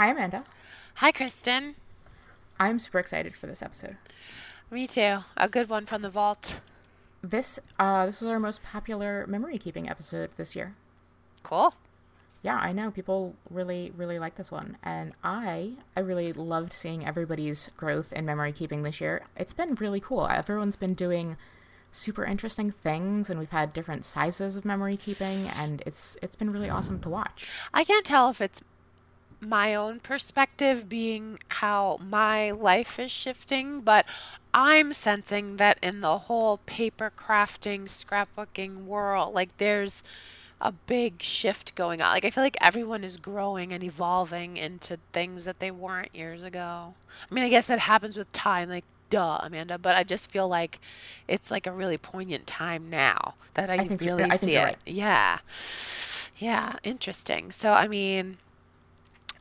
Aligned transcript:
Hi, 0.00 0.12
Amanda. 0.12 0.44
Hi, 0.94 1.12
Kristen. 1.12 1.74
I'm 2.58 2.78
super 2.78 2.98
excited 2.98 3.36
for 3.36 3.46
this 3.46 3.60
episode. 3.60 3.98
Me 4.70 4.86
too. 4.86 5.18
A 5.36 5.46
good 5.46 5.68
one 5.68 5.84
from 5.84 6.00
the 6.00 6.08
vault. 6.08 6.62
This 7.22 7.60
uh, 7.78 8.06
this 8.06 8.22
was 8.22 8.30
our 8.30 8.40
most 8.40 8.62
popular 8.62 9.26
memory 9.26 9.58
keeping 9.58 9.90
episode 9.90 10.30
this 10.38 10.56
year. 10.56 10.74
Cool. 11.42 11.74
Yeah, 12.40 12.56
I 12.56 12.72
know 12.72 12.90
people 12.90 13.36
really 13.50 13.92
really 13.94 14.18
like 14.18 14.36
this 14.36 14.50
one, 14.50 14.78
and 14.82 15.12
I 15.22 15.72
I 15.94 16.00
really 16.00 16.32
loved 16.32 16.72
seeing 16.72 17.04
everybody's 17.04 17.68
growth 17.76 18.10
in 18.10 18.24
memory 18.24 18.52
keeping 18.52 18.84
this 18.84 19.02
year. 19.02 19.26
It's 19.36 19.52
been 19.52 19.74
really 19.74 20.00
cool. 20.00 20.26
Everyone's 20.26 20.76
been 20.76 20.94
doing 20.94 21.36
super 21.92 22.24
interesting 22.24 22.70
things, 22.70 23.28
and 23.28 23.38
we've 23.38 23.50
had 23.50 23.74
different 23.74 24.06
sizes 24.06 24.56
of 24.56 24.64
memory 24.64 24.96
keeping, 24.96 25.48
and 25.48 25.82
it's 25.84 26.16
it's 26.22 26.36
been 26.36 26.50
really 26.54 26.70
awesome 26.70 27.00
to 27.00 27.10
watch. 27.10 27.46
I 27.74 27.84
can't 27.84 28.06
tell 28.06 28.30
if 28.30 28.40
it's 28.40 28.62
my 29.40 29.74
own 29.74 30.00
perspective 30.00 30.88
being 30.88 31.38
how 31.48 31.98
my 32.02 32.50
life 32.50 32.98
is 32.98 33.10
shifting, 33.10 33.80
but 33.80 34.04
I'm 34.52 34.92
sensing 34.92 35.56
that 35.56 35.78
in 35.82 36.00
the 36.00 36.18
whole 36.18 36.58
paper 36.58 37.10
crafting, 37.16 37.84
scrapbooking 37.84 38.84
world, 38.84 39.34
like 39.34 39.56
there's 39.56 40.02
a 40.60 40.72
big 40.72 41.22
shift 41.22 41.74
going 41.74 42.02
on. 42.02 42.12
Like 42.12 42.24
I 42.24 42.30
feel 42.30 42.44
like 42.44 42.56
everyone 42.60 43.02
is 43.04 43.16
growing 43.16 43.72
and 43.72 43.82
evolving 43.82 44.56
into 44.56 44.98
things 45.12 45.44
that 45.46 45.58
they 45.58 45.70
weren't 45.70 46.14
years 46.14 46.42
ago. 46.44 46.94
I 47.30 47.34
mean, 47.34 47.44
I 47.44 47.48
guess 47.48 47.66
that 47.66 47.80
happens 47.80 48.16
with 48.16 48.30
time, 48.32 48.68
like 48.68 48.84
duh, 49.08 49.38
Amanda, 49.42 49.78
but 49.78 49.96
I 49.96 50.04
just 50.04 50.30
feel 50.30 50.48
like 50.48 50.78
it's 51.26 51.50
like 51.50 51.66
a 51.66 51.72
really 51.72 51.98
poignant 51.98 52.46
time 52.46 52.90
now 52.90 53.34
that 53.54 53.70
I, 53.70 53.76
I 53.76 53.90
really 54.00 54.30
see 54.32 54.56
it. 54.56 54.62
right. 54.64 54.78
Yeah. 54.86 55.38
Yeah, 56.36 56.76
interesting. 56.82 57.50
So 57.50 57.72
I 57.72 57.88
mean, 57.88 58.38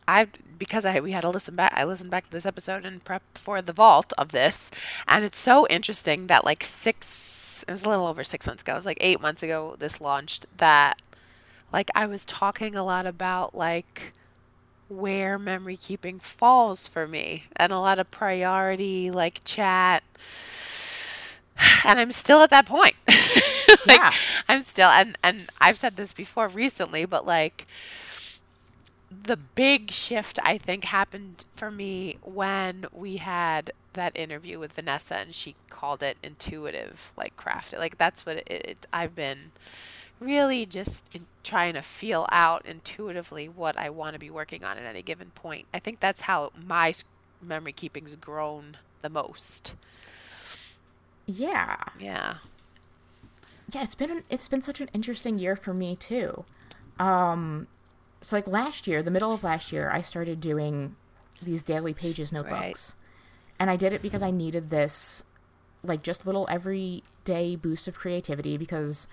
I 0.09 0.27
because 0.57 0.85
I 0.85 0.99
we 0.99 1.11
had 1.11 1.21
to 1.21 1.29
listen 1.29 1.55
back. 1.55 1.73
I 1.75 1.83
listened 1.83 2.11
back 2.11 2.25
to 2.25 2.31
this 2.31 2.45
episode 2.45 2.85
and 2.85 3.03
prep 3.03 3.23
for 3.35 3.61
the 3.61 3.73
vault 3.73 4.13
of 4.17 4.29
this, 4.31 4.69
and 5.07 5.23
it's 5.23 5.39
so 5.39 5.67
interesting 5.67 6.27
that 6.27 6.45
like 6.45 6.63
six. 6.63 7.63
It 7.67 7.71
was 7.71 7.83
a 7.83 7.89
little 7.89 8.07
over 8.07 8.23
six 8.23 8.47
months 8.47 8.63
ago. 8.63 8.73
It 8.73 8.75
was 8.75 8.85
like 8.85 8.97
eight 9.01 9.21
months 9.21 9.43
ago. 9.43 9.75
This 9.77 10.01
launched. 10.01 10.45
That 10.57 11.01
like 11.71 11.89
I 11.95 12.05
was 12.05 12.25
talking 12.25 12.75
a 12.75 12.83
lot 12.83 13.05
about 13.05 13.55
like 13.55 14.13
where 14.87 15.37
memory 15.37 15.77
keeping 15.77 16.19
falls 16.19 16.87
for 16.87 17.07
me 17.07 17.43
and 17.55 17.71
a 17.71 17.77
lot 17.77 17.99
of 17.99 18.09
priority 18.09 19.11
like 19.11 19.39
chat 19.45 20.01
and 21.85 21.99
I'm 21.99 22.11
still 22.11 22.41
at 22.41 22.49
that 22.49 22.65
point. 22.65 22.95
like 23.85 23.99
Yeah. 23.99 24.13
I'm 24.47 24.61
still 24.63 24.89
and 24.89 25.17
and 25.23 25.49
I've 25.61 25.77
said 25.77 25.95
this 25.95 26.13
before 26.13 26.47
recently, 26.47 27.05
but 27.05 27.25
like 27.25 27.67
the 29.11 29.37
big 29.37 29.91
shift 29.91 30.39
I 30.43 30.57
think 30.57 30.85
happened 30.85 31.45
for 31.53 31.71
me 31.71 32.17
when 32.21 32.85
we 32.91 33.17
had 33.17 33.71
that 33.93 34.15
interview 34.17 34.59
with 34.59 34.73
Vanessa 34.73 35.15
and 35.15 35.33
she 35.33 35.55
called 35.69 36.03
it 36.03 36.17
intuitive 36.23 37.13
like 37.17 37.35
crafted. 37.35 37.79
Like 37.79 37.97
that's 37.97 38.25
what 38.25 38.37
it, 38.37 38.47
it 38.49 38.87
I've 38.93 39.15
been 39.15 39.51
really 40.19 40.65
just 40.65 41.09
trying 41.43 41.73
to 41.73 41.81
feel 41.81 42.27
out 42.31 42.65
intuitively 42.65 43.49
what 43.49 43.77
I 43.77 43.89
want 43.89 44.13
to 44.13 44.19
be 44.19 44.29
working 44.29 44.63
on 44.63 44.77
at 44.77 44.83
any 44.85 45.01
given 45.01 45.31
point. 45.31 45.67
I 45.73 45.79
think 45.79 45.99
that's 45.99 46.21
how 46.21 46.51
my 46.55 46.93
memory 47.41 47.73
keeping's 47.73 48.15
grown 48.15 48.77
the 49.01 49.09
most. 49.09 49.75
Yeah, 51.25 51.77
Yeah. 51.97 52.37
yeah. 53.67 53.83
It's 53.83 53.95
been 53.95 54.11
an, 54.11 54.23
it's 54.29 54.47
been 54.47 54.61
such 54.61 54.81
an 54.81 54.89
interesting 54.93 55.39
year 55.39 55.55
for 55.55 55.73
me 55.73 55.95
too. 55.95 56.45
Um, 56.99 57.67
so 58.21 58.35
like 58.35 58.47
last 58.47 58.87
year, 58.87 59.01
the 59.01 59.11
middle 59.11 59.33
of 59.33 59.43
last 59.43 59.71
year, 59.71 59.89
I 59.91 60.01
started 60.01 60.39
doing 60.41 60.95
these 61.41 61.63
daily 61.63 61.93
pages 61.93 62.31
notebooks, 62.31 62.95
and 63.59 63.69
I 63.69 63.75
did 63.75 63.93
it 63.93 64.01
because 64.01 64.21
I 64.21 64.31
needed 64.31 64.69
this, 64.69 65.23
like 65.83 66.03
just 66.03 66.25
little 66.25 66.47
everyday 66.49 67.55
boost 67.55 67.87
of 67.87 67.95
creativity 67.95 68.57
because 68.57 69.07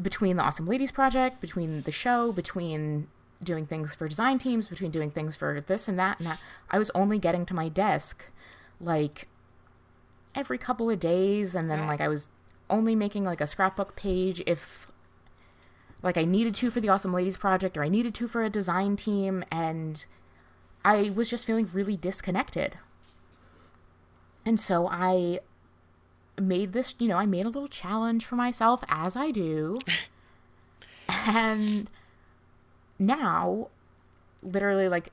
between 0.00 0.36
the 0.36 0.42
Awesome 0.42 0.66
Ladies 0.66 0.90
project, 0.90 1.40
between 1.40 1.82
the 1.82 1.92
show, 1.92 2.32
between 2.32 3.08
doing 3.42 3.66
things 3.66 3.94
for 3.94 4.08
design 4.08 4.38
teams, 4.38 4.68
between 4.68 4.90
doing 4.90 5.10
things 5.10 5.36
for 5.36 5.60
this 5.60 5.88
and 5.88 5.98
that 5.98 6.18
and 6.18 6.26
that, 6.28 6.38
I 6.70 6.78
was 6.78 6.90
only 6.94 7.18
getting 7.18 7.44
to 7.46 7.54
my 7.54 7.68
desk 7.68 8.30
like 8.80 9.28
every 10.34 10.58
couple 10.58 10.88
of 10.88 10.98
days. 10.98 11.54
And 11.54 11.70
then 11.70 11.80
Right. 11.80 11.88
like 11.88 12.00
I 12.00 12.08
was 12.08 12.28
only 12.70 12.96
making 12.96 13.24
like 13.24 13.40
a 13.40 13.46
scrapbook 13.46 13.96
page 13.96 14.42
if 14.46 14.90
like 16.02 16.16
I 16.16 16.24
needed 16.24 16.54
to 16.56 16.70
for 16.70 16.80
the 16.80 16.88
Awesome 16.88 17.12
Ladies 17.12 17.36
project 17.36 17.76
or 17.76 17.82
I 17.82 17.88
needed 17.88 18.14
to 18.16 18.28
for 18.28 18.42
a 18.42 18.50
design 18.50 18.96
team 18.96 19.44
and 19.50 20.04
I 20.84 21.10
was 21.10 21.30
just 21.30 21.46
feeling 21.46 21.68
really 21.72 21.96
disconnected. 21.96 22.78
And 24.44 24.60
so 24.60 24.88
I 24.88 25.40
made 26.40 26.72
this, 26.72 26.94
you 26.98 27.08
know, 27.08 27.16
I 27.16 27.26
made 27.26 27.46
a 27.46 27.50
little 27.50 27.68
challenge 27.68 28.24
for 28.26 28.34
myself 28.34 28.82
as 28.88 29.16
I 29.16 29.30
do. 29.30 29.78
and 31.08 31.88
now, 32.98 33.68
literally 34.42 34.88
like 34.88 35.10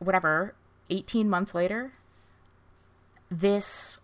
whatever, 0.00 0.54
18 0.90 1.30
months 1.30 1.54
later, 1.54 1.92
this 3.30 4.00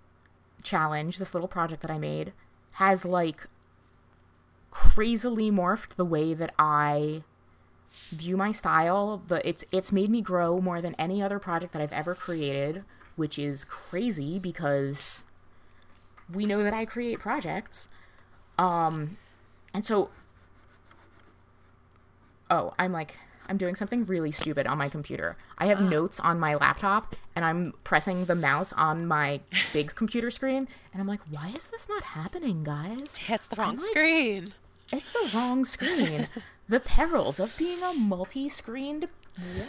challenge, 0.62 1.19
this 1.19 1.34
little 1.34 1.49
project 1.49 1.83
that 1.83 1.91
I 1.91 1.99
made, 1.99 2.33
has 2.72 3.05
like 3.05 3.47
crazily 4.71 5.51
morphed 5.51 5.97
the 5.97 6.05
way 6.05 6.35
that 6.35 6.55
I 6.59 7.25
view 8.13 8.37
my 8.37 8.53
style. 8.53 9.23
The 9.27 9.47
it's 9.49 9.65
it's 9.73 9.91
made 9.93 10.11
me 10.11 10.21
grow 10.21 10.61
more 10.61 10.81
than 10.81 10.95
any 10.95 11.23
other 11.23 11.39
project 11.39 11.73
that 11.73 11.83
I've 11.83 11.93
ever 11.93 12.15
created, 12.15 12.85
which 13.17 13.39
is 13.39 13.65
crazy 13.65 14.39
because 14.39 15.27
we 16.33 16.47
know 16.47 16.63
that 16.63 16.73
I 16.75 16.85
create 16.85 17.19
projects. 17.19 17.89
Um 18.59 19.17
and 19.75 19.85
so 19.85 20.11
Oh, 22.51 22.75
I'm 22.79 22.93
like 22.93 23.19
I'm 23.49 23.57
doing 23.57 23.75
something 23.75 24.05
really 24.05 24.31
stupid 24.31 24.69
on 24.69 24.79
my 24.79 24.89
computer. 24.89 25.37
I 25.59 25.67
have 25.67 25.81
notes 25.83 26.21
on 26.21 26.39
my 26.39 26.55
laptop 26.55 27.17
and 27.35 27.45
I'm 27.45 27.75
pressing 27.83 28.27
the 28.27 28.37
mouse 28.37 28.73
on 28.75 29.07
my 29.09 29.41
big 29.73 29.93
computer 29.97 30.31
screen 30.31 30.69
and 30.93 31.01
I'm 31.03 31.09
like, 31.09 31.21
why 31.29 31.49
is 31.57 31.67
this 31.67 31.89
not 31.89 32.05
happening, 32.05 32.63
guys? 32.63 33.19
It's 33.29 33.49
the 33.49 33.57
wrong 33.57 33.71
I'm 33.71 33.77
like- 33.79 33.87
screen. 33.89 34.53
It's 34.93 35.11
the 35.11 35.31
wrong 35.37 35.65
screen. 35.65 36.28
the 36.69 36.81
perils 36.81 37.41
of 37.41 37.56
being 37.56 37.83
a 37.83 37.93
multi-screened 37.93 39.06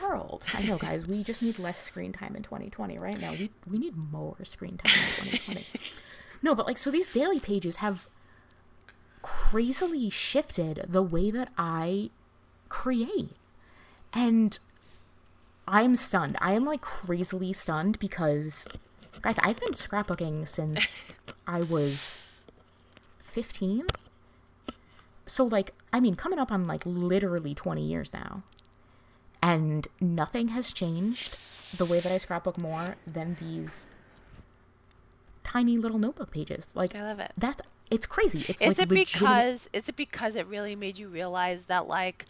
world. 0.01 0.45
I 0.53 0.63
know, 0.63 0.77
guys. 0.77 1.05
We 1.05 1.23
just 1.23 1.41
need 1.41 1.59
less 1.59 1.81
screen 1.81 2.11
time 2.11 2.35
in 2.35 2.43
2020 2.43 2.97
right 2.97 3.19
now. 3.19 3.31
We 3.31 3.51
we 3.69 3.77
need 3.77 3.95
more 3.95 4.35
screen 4.43 4.77
time 4.77 4.93
in 5.19 5.31
2020. 5.31 5.67
no, 6.41 6.55
but 6.55 6.65
like, 6.65 6.77
so 6.77 6.91
these 6.91 7.11
daily 7.11 7.39
pages 7.39 7.77
have 7.77 8.07
crazily 9.21 10.09
shifted 10.09 10.85
the 10.87 11.03
way 11.03 11.31
that 11.31 11.49
I 11.57 12.09
create, 12.69 13.35
and 14.13 14.57
I'm 15.67 15.95
stunned. 15.95 16.37
I 16.41 16.53
am 16.53 16.65
like 16.65 16.81
crazily 16.81 17.53
stunned 17.53 17.99
because, 17.99 18.67
guys, 19.21 19.37
I've 19.39 19.59
been 19.59 19.73
scrapbooking 19.73 20.47
since 20.47 21.05
I 21.47 21.61
was 21.61 22.27
15 23.19 23.85
so 25.25 25.43
like 25.43 25.73
i 25.93 25.99
mean 25.99 26.15
coming 26.15 26.39
up 26.39 26.51
on 26.51 26.65
like 26.65 26.83
literally 26.85 27.53
20 27.53 27.81
years 27.81 28.13
now 28.13 28.43
and 29.41 29.87
nothing 29.99 30.49
has 30.49 30.73
changed 30.73 31.37
the 31.77 31.85
way 31.85 31.99
that 31.99 32.11
i 32.11 32.17
scrapbook 32.17 32.61
more 32.61 32.95
than 33.05 33.35
these 33.39 33.87
tiny 35.43 35.77
little 35.77 35.99
notebook 35.99 36.31
pages 36.31 36.67
like 36.73 36.95
I 36.95 37.03
love 37.03 37.19
it. 37.19 37.31
that's 37.37 37.61
it's 37.89 38.05
crazy 38.05 38.45
it's 38.47 38.61
Is 38.61 38.77
like 38.77 38.79
it 38.79 38.89
because 38.89 39.69
is 39.73 39.89
it 39.89 39.95
because 39.95 40.35
it 40.35 40.47
really 40.47 40.75
made 40.75 40.97
you 40.97 41.07
realize 41.07 41.65
that 41.65 41.87
like 41.87 42.25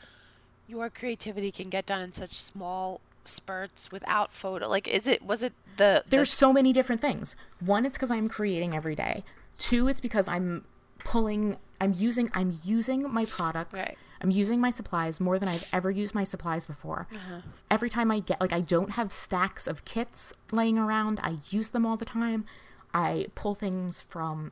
your 0.68 0.90
creativity 0.90 1.52
can 1.52 1.70
get 1.70 1.86
done 1.86 2.02
in 2.02 2.14
such 2.14 2.32
small 2.32 3.02
spurts 3.24 3.92
without 3.92 4.34
photo? 4.34 4.68
Like 4.68 4.88
is 4.88 5.06
it 5.06 5.22
was 5.22 5.44
it 5.44 5.54
the, 5.78 6.04
the 6.06 6.18
there's 6.18 6.32
so 6.32 6.52
many 6.52 6.74
different 6.74 7.02
things 7.02 7.36
one 7.60 7.86
it's 7.86 7.98
because 7.98 8.12
i'm 8.12 8.28
creating 8.28 8.76
every 8.76 8.96
day 8.96 9.24
two 9.58 9.88
it's 9.88 10.02
because 10.02 10.28
i'm 10.28 10.66
pulling 11.00 11.58
i'm 11.82 11.94
using 11.98 12.30
i'm 12.34 12.58
using 12.64 13.12
my 13.12 13.26
products. 13.26 13.80
Right. 13.82 13.98
i'm 14.22 14.32
using 14.32 14.60
my 14.62 14.70
supplies 14.70 15.20
more 15.20 15.38
than 15.40 15.50
i've 15.50 15.66
ever 15.74 15.90
used 15.92 16.14
my 16.16 16.24
supplies 16.24 16.66
before. 16.66 17.08
Uh-huh. 17.14 17.42
every 17.70 17.90
time 17.90 18.10
i 18.12 18.20
get 18.20 18.40
like 18.40 18.54
i 18.54 18.62
don't 18.62 18.92
have 18.92 19.12
stacks 19.12 19.68
of 19.68 19.84
kits 19.84 20.34
laying 20.52 20.78
around. 20.78 21.20
I 21.24 21.38
use 21.50 21.70
them 21.70 21.86
all 21.86 21.98
the 21.98 22.06
time. 22.06 22.46
I 22.94 23.28
pull 23.36 23.56
things 23.56 24.02
from 24.02 24.52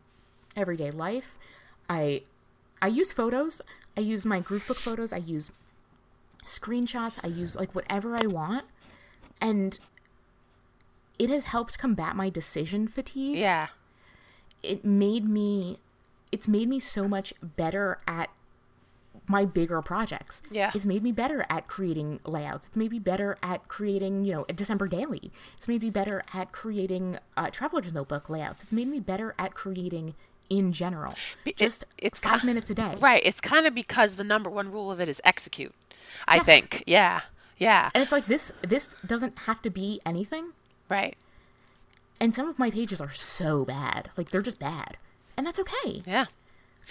everyday 0.55 0.91
life. 0.91 1.37
I 1.89 2.23
i 2.81 2.87
use 2.87 3.11
photos. 3.11 3.61
I 3.97 4.01
use 4.01 4.25
my 4.25 4.39
group 4.39 4.65
book 4.67 4.77
photos. 4.77 5.11
I 5.13 5.17
use 5.35 5.51
screenshots. 6.45 7.19
I 7.23 7.27
use 7.27 7.55
like 7.55 7.75
whatever 7.75 8.15
i 8.15 8.25
want. 8.25 8.65
And 9.41 9.77
it 11.17 11.29
has 11.29 11.43
helped 11.45 11.77
combat 11.77 12.15
my 12.15 12.29
decision 12.29 12.87
fatigue. 12.87 13.37
Yeah. 13.37 13.67
it 14.63 14.83
made 14.85 15.25
me 15.39 15.79
it's 16.31 16.47
made 16.47 16.69
me 16.69 16.79
so 16.79 17.07
much 17.07 17.33
better 17.41 17.99
at 18.07 18.29
my 19.27 19.45
bigger 19.45 19.81
projects. 19.81 20.41
Yeah. 20.51 20.71
It's 20.73 20.85
made 20.85 21.03
me 21.03 21.11
better 21.11 21.45
at 21.49 21.67
creating 21.67 22.19
layouts. 22.25 22.67
It's 22.67 22.77
made 22.77 22.91
me 22.91 22.99
better 22.99 23.37
at 23.43 23.67
creating, 23.67 24.25
you 24.25 24.33
know, 24.33 24.45
a 24.49 24.53
December 24.53 24.87
daily. 24.87 25.31
It's 25.57 25.67
made 25.67 25.83
me 25.83 25.89
better 25.91 26.23
at 26.33 26.51
creating 26.51 27.17
uh, 27.37 27.49
Traveler's 27.51 27.93
Notebook 27.93 28.29
layouts. 28.29 28.63
It's 28.63 28.73
made 28.73 28.87
me 28.87 28.99
better 28.99 29.35
at 29.37 29.53
creating 29.53 30.15
in 30.49 30.73
general. 30.73 31.13
It- 31.45 31.57
Just 31.57 31.85
it's 31.99 32.19
five 32.19 32.43
minutes 32.43 32.69
a 32.71 32.75
day. 32.75 32.95
Right. 32.99 33.21
It's 33.23 33.39
kind 33.41 33.67
of 33.67 33.75
because 33.75 34.15
the 34.15 34.23
number 34.23 34.49
one 34.49 34.71
rule 34.71 34.91
of 34.91 34.99
it 34.99 35.07
is 35.07 35.21
execute. 35.23 35.75
I 36.27 36.37
Yes. 36.37 36.45
think. 36.45 36.83
Yeah. 36.87 37.21
Yeah. 37.59 37.91
And 37.93 38.01
it's 38.01 38.11
like 38.11 38.25
this 38.25 38.51
this 38.67 38.87
doesn't 39.05 39.37
have 39.39 39.61
to 39.63 39.69
be 39.69 40.01
anything. 40.05 40.53
Right. 40.87 41.15
And 42.19 42.33
some 42.33 42.49
of 42.49 42.57
my 42.57 42.71
pages 42.71 42.99
are 42.99 43.13
so 43.13 43.63
bad. 43.63 44.09
Like 44.17 44.31
they're 44.31 44.41
just 44.41 44.59
bad. 44.59 44.97
And 45.39 45.47
that's 45.47 45.57
okay. 45.59 46.03
Yeah. 46.06 46.25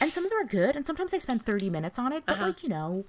And 0.00 0.10
some 0.14 0.24
of 0.24 0.30
them 0.30 0.40
are 0.40 0.44
good, 0.46 0.74
and 0.74 0.86
sometimes 0.86 1.12
I 1.12 1.18
spend 1.18 1.44
30 1.44 1.68
minutes 1.68 1.98
on 1.98 2.14
it, 2.14 2.22
Uh-huh. 2.26 2.36
but 2.40 2.46
like, 2.46 2.62
you 2.62 2.70
know, 2.70 3.04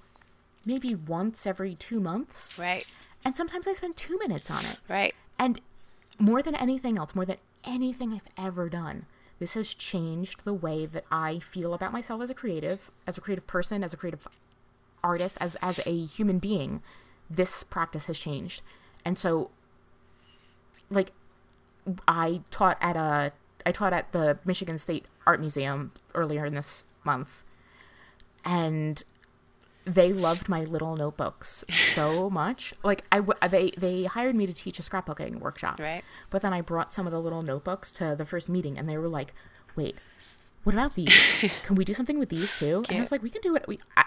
maybe 0.66 0.94
once 0.94 1.46
every 1.46 1.74
two 1.74 1.98
months. 1.98 2.58
Right. 2.58 2.84
And 3.24 3.34
sometimes 3.34 3.66
I 3.66 3.72
spend 3.72 3.96
two 3.96 4.18
minutes 4.18 4.50
on 4.50 4.66
it. 4.66 4.78
Right. 4.86 5.14
And 5.38 5.62
more 6.18 6.42
than 6.42 6.54
anything 6.54 6.98
else, 6.98 7.14
more 7.14 7.24
than 7.24 7.38
anything 7.64 8.12
I've 8.12 8.28
ever 8.36 8.68
done, 8.68 9.06
this 9.38 9.54
has 9.54 9.72
changed 9.72 10.44
the 10.44 10.52
way 10.52 10.84
that 10.84 11.04
I 11.10 11.38
feel 11.38 11.72
about 11.72 11.90
myself 11.94 12.20
as 12.20 12.28
a 12.28 12.34
creative, 12.34 12.90
as 13.06 13.16
a 13.16 13.22
creative 13.22 13.46
person, 13.46 13.82
as 13.82 13.94
a 13.94 13.96
creative 13.96 14.28
artist, 15.02 15.38
as 15.40 15.56
as 15.62 15.80
a 15.86 16.04
human 16.04 16.38
being. 16.38 16.82
This 17.30 17.62
practice 17.64 18.04
has 18.04 18.18
changed. 18.18 18.60
And 19.06 19.18
so 19.18 19.50
like 20.90 21.12
I 22.06 22.42
taught 22.50 22.76
at 22.82 22.96
a 22.96 23.32
I 23.64 23.72
taught 23.72 23.92
at 23.94 24.12
the 24.12 24.38
Michigan 24.44 24.76
State 24.76 25.06
Art 25.26 25.40
Museum 25.40 25.92
earlier 26.14 26.44
in 26.44 26.54
this 26.54 26.84
month. 27.04 27.42
And 28.44 29.02
they 29.84 30.12
loved 30.12 30.48
my 30.48 30.60
little 30.62 30.96
notebooks 30.96 31.64
so 31.68 32.30
much. 32.42 32.72
Like 32.82 33.04
I 33.10 33.16
w- 33.16 33.38
they 33.48 33.70
they 33.76 34.04
hired 34.04 34.34
me 34.34 34.46
to 34.46 34.52
teach 34.54 34.78
a 34.78 34.82
scrapbooking 34.82 35.36
workshop. 35.40 35.80
Right. 35.80 36.04
But 36.30 36.42
then 36.42 36.52
I 36.52 36.60
brought 36.60 36.92
some 36.92 37.06
of 37.06 37.12
the 37.12 37.20
little 37.20 37.42
notebooks 37.42 37.90
to 37.92 38.14
the 38.16 38.24
first 38.26 38.48
meeting 38.48 38.78
and 38.78 38.88
they 38.88 38.96
were 38.98 39.08
like, 39.08 39.34
"Wait, 39.76 39.96
what 40.64 40.74
about 40.74 40.94
these? 40.94 41.14
can 41.64 41.76
we 41.76 41.84
do 41.84 41.94
something 41.94 42.18
with 42.18 42.28
these 42.28 42.58
too?" 42.58 42.84
And 42.88 42.98
I 42.98 43.00
was 43.00 43.12
like, 43.12 43.22
"We 43.22 43.30
can 43.30 43.40
do 43.42 43.56
it. 43.56 43.64
We 43.66 43.78
I, 43.96 44.04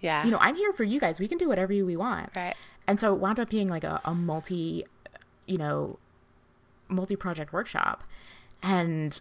Yeah. 0.00 0.24
you 0.24 0.30
know, 0.30 0.38
I'm 0.40 0.56
here 0.56 0.72
for 0.72 0.84
you 0.84 1.00
guys. 1.00 1.18
We 1.18 1.28
can 1.28 1.38
do 1.38 1.48
whatever 1.48 1.72
we 1.72 1.96
want." 1.96 2.30
Right. 2.36 2.54
And 2.86 3.00
so 3.00 3.14
it 3.14 3.20
wound 3.20 3.38
up 3.40 3.48
being 3.50 3.68
like 3.68 3.84
a, 3.84 4.00
a 4.04 4.12
multi, 4.14 4.84
you 5.46 5.56
know, 5.58 5.98
multi 6.88 7.16
project 7.16 7.52
workshop. 7.52 8.02
And 8.62 9.20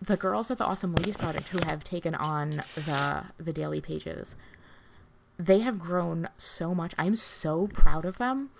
the 0.00 0.16
girls 0.16 0.50
at 0.50 0.58
the 0.58 0.64
Awesome 0.64 0.94
Ladies 0.94 1.16
Project 1.16 1.48
who 1.50 1.58
have 1.58 1.82
taken 1.84 2.14
on 2.14 2.62
the 2.74 3.24
the 3.38 3.52
daily 3.52 3.80
pages, 3.80 4.36
they 5.38 5.60
have 5.60 5.78
grown 5.78 6.28
so 6.36 6.74
much. 6.74 6.94
I'm 6.98 7.16
so 7.16 7.66
proud 7.68 8.04
of 8.04 8.18
them. 8.18 8.50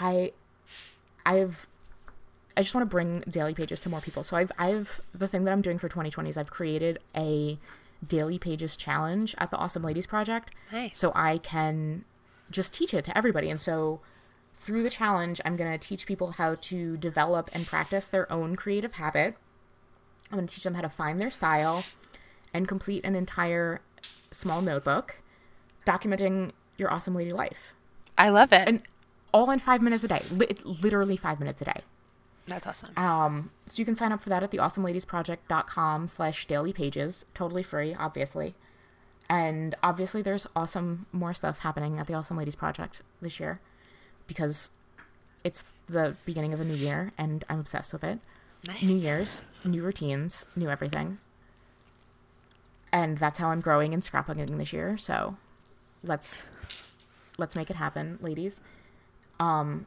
I 0.00 0.32
I've 1.24 1.66
I 2.56 2.62
just 2.62 2.74
want 2.74 2.82
to 2.82 2.90
bring 2.90 3.20
daily 3.28 3.54
pages 3.54 3.80
to 3.80 3.88
more 3.88 4.00
people. 4.00 4.24
So 4.24 4.36
I've 4.36 4.52
I've 4.58 5.00
the 5.14 5.28
thing 5.28 5.44
that 5.44 5.52
I'm 5.52 5.62
doing 5.62 5.78
for 5.78 5.88
2020 5.88 6.30
is 6.30 6.36
I've 6.36 6.50
created 6.50 6.98
a 7.16 7.58
daily 8.06 8.38
pages 8.38 8.76
challenge 8.76 9.34
at 9.38 9.50
the 9.50 9.56
Awesome 9.56 9.82
Ladies 9.82 10.06
Project. 10.06 10.50
Nice. 10.72 10.98
So 10.98 11.12
I 11.14 11.38
can 11.38 12.04
just 12.50 12.72
teach 12.72 12.92
it 12.92 13.04
to 13.04 13.16
everybody. 13.16 13.48
And 13.48 13.60
so 13.60 14.00
through 14.54 14.82
the 14.82 14.90
challenge, 14.90 15.40
I'm 15.44 15.56
going 15.56 15.76
to 15.76 15.88
teach 15.88 16.06
people 16.06 16.32
how 16.32 16.56
to 16.56 16.96
develop 16.96 17.50
and 17.52 17.66
practice 17.66 18.06
their 18.06 18.30
own 18.32 18.54
creative 18.56 18.94
habit. 18.94 19.36
I'm 20.32 20.38
going 20.38 20.48
to 20.48 20.54
teach 20.54 20.64
them 20.64 20.74
how 20.74 20.80
to 20.80 20.88
find 20.88 21.20
their 21.20 21.30
style 21.30 21.84
and 22.54 22.66
complete 22.66 23.04
an 23.04 23.14
entire 23.14 23.82
small 24.30 24.62
notebook 24.62 25.16
documenting 25.86 26.52
your 26.78 26.92
awesome 26.92 27.14
lady 27.14 27.32
life. 27.32 27.74
I 28.16 28.30
love 28.30 28.52
it. 28.52 28.66
And 28.66 28.82
all 29.32 29.50
in 29.50 29.58
five 29.58 29.82
minutes 29.82 30.04
a 30.04 30.08
day. 30.08 30.22
Li- 30.30 30.56
literally 30.64 31.16
five 31.16 31.38
minutes 31.38 31.60
a 31.62 31.66
day. 31.66 31.80
That's 32.46 32.66
awesome. 32.66 32.90
Um, 32.96 33.50
so 33.66 33.80
you 33.80 33.84
can 33.84 33.94
sign 33.94 34.12
up 34.12 34.20
for 34.20 34.28
that 34.30 34.42
at 34.42 34.50
the 34.50 34.58
awesomeladiesproject.com 34.58 36.08
slash 36.08 36.46
daily 36.46 36.72
pages. 36.72 37.24
Totally 37.34 37.62
free, 37.62 37.94
obviously. 37.94 38.54
And 39.28 39.74
obviously 39.82 40.22
there's 40.22 40.46
awesome 40.54 41.06
more 41.12 41.34
stuff 41.34 41.60
happening 41.60 41.98
at 41.98 42.06
the 42.06 42.14
Awesome 42.14 42.36
Ladies 42.36 42.56
Project 42.56 43.02
this 43.22 43.40
year 43.40 43.60
because 44.26 44.70
it's 45.44 45.72
the 45.86 46.16
beginning 46.26 46.52
of 46.52 46.60
a 46.60 46.64
new 46.64 46.74
year 46.74 47.12
and 47.16 47.44
I'm 47.48 47.60
obsessed 47.60 47.92
with 47.92 48.04
it. 48.04 48.18
Nice. 48.66 48.82
New 48.82 48.96
Year's, 48.96 49.44
new 49.64 49.82
routines, 49.82 50.44
new 50.56 50.68
everything. 50.68 51.18
And 52.92 53.18
that's 53.18 53.38
how 53.38 53.48
I'm 53.48 53.60
growing 53.60 53.94
and 53.94 54.02
scrapbooking 54.02 54.58
this 54.58 54.72
year. 54.72 54.98
So 54.98 55.36
let's 56.02 56.46
let's 57.38 57.56
make 57.56 57.70
it 57.70 57.76
happen, 57.76 58.18
ladies. 58.20 58.60
Um 59.40 59.86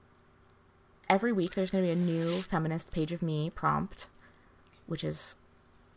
every 1.10 1.32
week 1.32 1.54
there's 1.54 1.70
going 1.70 1.84
to 1.84 1.88
be 1.88 1.92
a 1.92 1.96
new 1.96 2.42
feminist 2.42 2.92
page 2.92 3.12
of 3.12 3.22
me 3.22 3.52
prompt, 3.52 4.08
which 4.88 5.04
is 5.04 5.38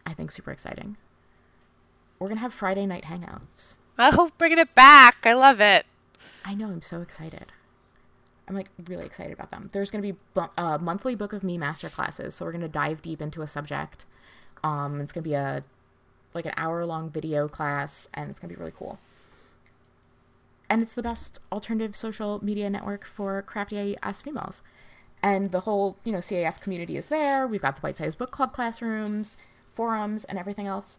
I 0.05 0.13
think 0.13 0.31
super 0.31 0.51
exciting. 0.51 0.97
We're 2.19 2.29
going 2.29 2.39
to 2.39 2.43
have 2.43 2.55
Friday 2.55 2.85
night 2.87 3.05
hangouts. 3.05 3.77
Oh, 3.99 4.31
bringing 4.39 4.59
it 4.59 4.75
back. 4.75 5.19
I 5.25 5.33
love 5.33 5.61
it. 5.61 5.87
I 6.45 6.55
know. 6.55 6.67
I'm 6.69 6.83
so 6.83 7.01
excited. 7.01 7.53
I'm 8.49 8.55
like 8.55 8.71
really 8.87 9.05
excited 9.05 9.33
about 9.33 9.51
them. 9.51 9.69
There's 9.73 9.91
going 9.91 10.03
to 10.03 10.13
be 10.13 10.19
bu- 10.35 10.49
uh, 10.57 10.79
monthly 10.79 11.15
book 11.15 11.33
of 11.33 11.43
me 11.43 11.59
master 11.59 11.89
classes, 11.89 12.35
so 12.35 12.45
we're 12.45 12.53
going 12.53 12.63
to 12.63 12.69
dive 12.69 13.03
deep 13.03 13.21
into 13.21 13.43
a 13.43 13.47
subject. 13.47 14.07
Um, 14.65 15.01
it's 15.01 15.13
going 15.13 15.23
to 15.23 15.29
be 15.29 15.35
a 15.35 15.65
like 16.35 16.47
an 16.47 16.55
hour 16.57 16.85
long 16.87 17.11
video 17.11 17.49
class, 17.49 18.09
and 18.15 18.31
it's 18.31 18.39
going 18.39 18.49
to 18.49 18.57
be 18.57 18.59
really 18.59 18.75
cool. 18.77 18.99
And 20.71 20.83
it's 20.83 20.95
the 20.95 21.03
best 21.03 21.41
alternative 21.51 21.97
social 21.97 22.45
media 22.45 22.69
network 22.69 23.05
for 23.05 23.41
crafty 23.43 23.97
ass 24.03 24.23
females. 24.23 24.63
And 25.23 25.51
the 25.51 25.61
whole, 25.61 25.97
you 26.05 26.13
know, 26.13 26.19
CAF 26.19 26.61
community 26.61 26.97
is 26.97 27.07
there. 27.07 27.47
We've 27.47 27.61
got 27.61 27.77
the 27.77 27.83
bite 27.83 27.97
sized 27.97 28.19
book 28.19 28.31
club 28.31 28.53
classrooms, 28.53 29.37
forums, 29.73 30.25
and 30.25 30.39
everything 30.39 30.67
else. 30.67 30.99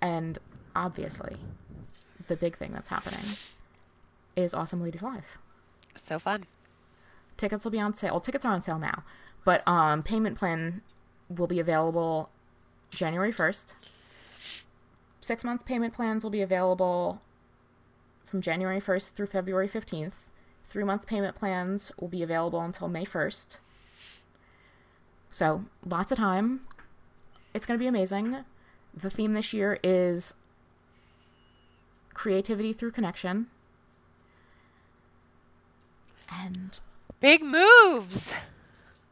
And 0.00 0.38
obviously, 0.74 1.36
the 2.26 2.36
big 2.36 2.56
thing 2.56 2.72
that's 2.72 2.88
happening 2.88 3.36
is 4.34 4.54
Awesome 4.54 4.82
Ladies 4.82 5.02
Live. 5.02 5.38
So 6.04 6.18
fun. 6.18 6.44
Tickets 7.36 7.64
will 7.64 7.72
be 7.72 7.80
on 7.80 7.94
sale. 7.94 8.20
Tickets 8.20 8.44
are 8.44 8.52
on 8.52 8.60
sale 8.60 8.78
now, 8.78 9.04
but 9.44 9.66
um, 9.66 10.02
payment 10.02 10.38
plan 10.38 10.82
will 11.28 11.46
be 11.46 11.60
available 11.60 12.28
January 12.90 13.32
1st. 13.32 13.74
Six 15.20 15.44
month 15.44 15.64
payment 15.64 15.94
plans 15.94 16.24
will 16.24 16.30
be 16.30 16.42
available 16.42 17.20
from 18.24 18.40
January 18.40 18.80
1st 18.80 19.12
through 19.12 19.26
February 19.26 19.68
15th. 19.68 20.12
Three 20.66 20.84
month 20.84 21.06
payment 21.06 21.36
plans 21.36 21.90
will 21.98 22.08
be 22.08 22.22
available 22.22 22.60
until 22.60 22.88
May 22.88 23.04
1st. 23.04 23.58
So, 25.28 25.64
lots 25.84 26.10
of 26.10 26.18
time. 26.18 26.60
It's 27.54 27.66
going 27.66 27.78
to 27.78 27.82
be 27.82 27.88
amazing. 27.88 28.38
The 28.94 29.10
theme 29.10 29.32
this 29.32 29.52
year 29.52 29.78
is 29.82 30.34
creativity 32.14 32.72
through 32.72 32.90
connection. 32.92 33.46
And 36.32 36.78
Big 37.20 37.42
moves. 37.42 38.34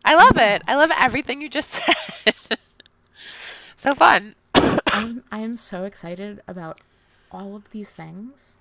I 0.05 0.15
love 0.15 0.39
it. 0.39 0.63
I 0.67 0.77
love 0.77 0.91
everything 0.99 1.43
you 1.43 1.49
just 1.51 1.71
said. 1.73 2.59
so 3.77 3.95
fun. 3.95 4.35
I'm, 4.55 5.25
I 5.31 5.41
am 5.41 5.57
so 5.57 5.85
excited 5.85 6.41
about 6.49 6.81
all 7.31 7.55
of 7.55 7.71
these 7.71 7.91
things. 7.93 8.57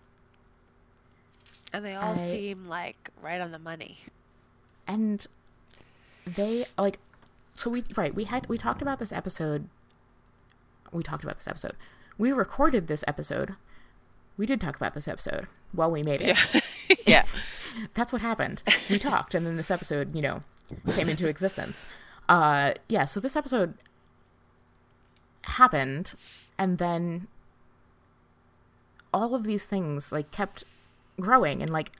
And 1.71 1.85
they 1.85 1.95
all 1.95 2.13
I- 2.17 2.29
seem 2.29 2.67
like 2.67 3.09
right 3.21 3.39
on 3.39 3.51
the 3.51 3.59
money. 3.59 3.99
and 4.87 5.25
they 6.25 6.65
like 6.77 6.99
so 7.53 7.69
we 7.69 7.85
right 7.95 8.13
we 8.13 8.25
had 8.25 8.47
we 8.49 8.57
talked 8.57 8.81
about 8.81 8.99
this 8.99 9.13
episode 9.13 9.69
we 10.91 11.01
talked 11.01 11.23
about 11.23 11.37
this 11.37 11.47
episode 11.47 11.71
we 12.17 12.33
recorded 12.33 12.87
this 12.87 13.01
episode 13.07 13.55
we 14.37 14.45
did 14.45 14.61
talk 14.61 14.75
about 14.75 14.93
this 14.93 15.07
episode. 15.07 15.47
Well 15.73 15.91
we 15.91 16.03
made 16.03 16.21
it. 16.21 16.37
Yeah. 17.05 17.25
that's 17.93 18.11
what 18.13 18.21
happened. 18.21 18.63
We 18.89 18.97
talked 18.99 19.33
and 19.35 19.45
then 19.45 19.55
this 19.57 19.71
episode 19.71 20.15
you 20.15 20.21
know 20.21 20.41
came 20.93 21.09
into 21.09 21.27
existence. 21.27 21.85
Uh 22.29 22.73
yeah 22.89 23.05
so 23.05 23.19
this 23.19 23.35
episode 23.35 23.73
happened 25.43 26.15
and 26.57 26.77
then 26.77 27.27
all 29.13 29.33
of 29.35 29.43
these 29.45 29.65
things 29.65 30.11
like 30.11 30.31
kept 30.31 30.63
growing 31.19 31.61
and 31.61 31.71
like 31.71 31.91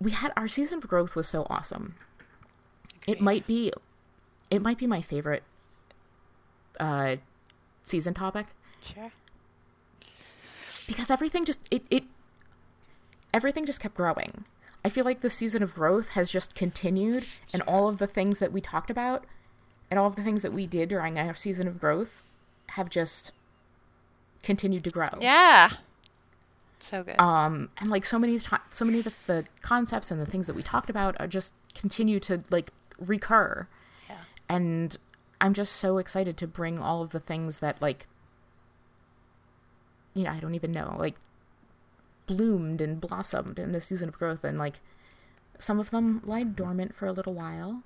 we 0.00 0.10
had 0.10 0.32
our 0.36 0.48
season 0.48 0.78
of 0.78 0.88
growth 0.88 1.14
was 1.14 1.28
so 1.28 1.46
awesome. 1.50 1.94
It 3.06 3.20
might 3.20 3.46
be 3.46 3.72
it 4.50 4.62
might 4.62 4.78
be 4.78 4.86
my 4.86 5.00
favorite 5.02 5.42
uh 6.80 7.16
season 7.82 8.14
topic. 8.14 8.46
Sure. 8.82 9.12
Because 10.86 11.10
everything 11.10 11.44
just 11.44 11.60
it, 11.70 11.84
it 11.90 12.04
everything 13.32 13.66
just 13.66 13.80
kept 13.80 13.94
growing 13.94 14.44
i 14.84 14.88
feel 14.88 15.04
like 15.04 15.20
the 15.20 15.30
season 15.30 15.62
of 15.62 15.74
growth 15.74 16.10
has 16.10 16.30
just 16.30 16.54
continued 16.54 17.24
and 17.52 17.62
all 17.62 17.88
of 17.88 17.98
the 17.98 18.06
things 18.06 18.38
that 18.38 18.52
we 18.52 18.60
talked 18.60 18.90
about 18.90 19.24
and 19.90 19.98
all 19.98 20.06
of 20.06 20.16
the 20.16 20.22
things 20.22 20.42
that 20.42 20.52
we 20.52 20.66
did 20.66 20.88
during 20.88 21.18
our 21.18 21.34
season 21.34 21.68
of 21.68 21.80
growth 21.80 22.22
have 22.70 22.90
just 22.90 23.32
continued 24.42 24.84
to 24.84 24.90
grow. 24.90 25.08
Yeah. 25.20 25.70
So 26.78 27.02
good. 27.02 27.20
Um, 27.20 27.70
and 27.78 27.90
like 27.90 28.04
so 28.04 28.18
many, 28.18 28.38
so 28.70 28.84
many 28.84 28.98
of 29.00 29.04
the, 29.04 29.12
the 29.26 29.44
concepts 29.62 30.10
and 30.10 30.20
the 30.20 30.26
things 30.26 30.46
that 30.46 30.54
we 30.54 30.62
talked 30.62 30.90
about 30.90 31.18
are 31.20 31.26
just 31.26 31.52
continue 31.74 32.20
to 32.20 32.42
like 32.50 32.70
recur. 32.98 33.68
yeah. 34.08 34.16
and 34.48 34.96
I'm 35.40 35.52
just 35.52 35.72
so 35.74 35.98
excited 35.98 36.36
to 36.38 36.46
bring 36.46 36.78
all 36.78 37.02
of 37.02 37.10
the 37.10 37.20
things 37.20 37.58
that 37.58 37.82
like 37.82 38.06
you 40.16 40.24
know, 40.24 40.30
I 40.30 40.40
don't 40.40 40.54
even 40.54 40.72
know, 40.72 40.96
like 40.98 41.14
bloomed 42.26 42.80
and 42.80 43.00
blossomed 43.00 43.58
in 43.58 43.72
the 43.72 43.80
season 43.80 44.08
of 44.08 44.18
growth 44.18 44.42
and 44.42 44.58
like 44.58 44.80
some 45.58 45.78
of 45.78 45.90
them 45.90 46.20
lied 46.24 46.56
dormant 46.56 46.94
for 46.94 47.06
a 47.06 47.12
little 47.12 47.34
while 47.34 47.82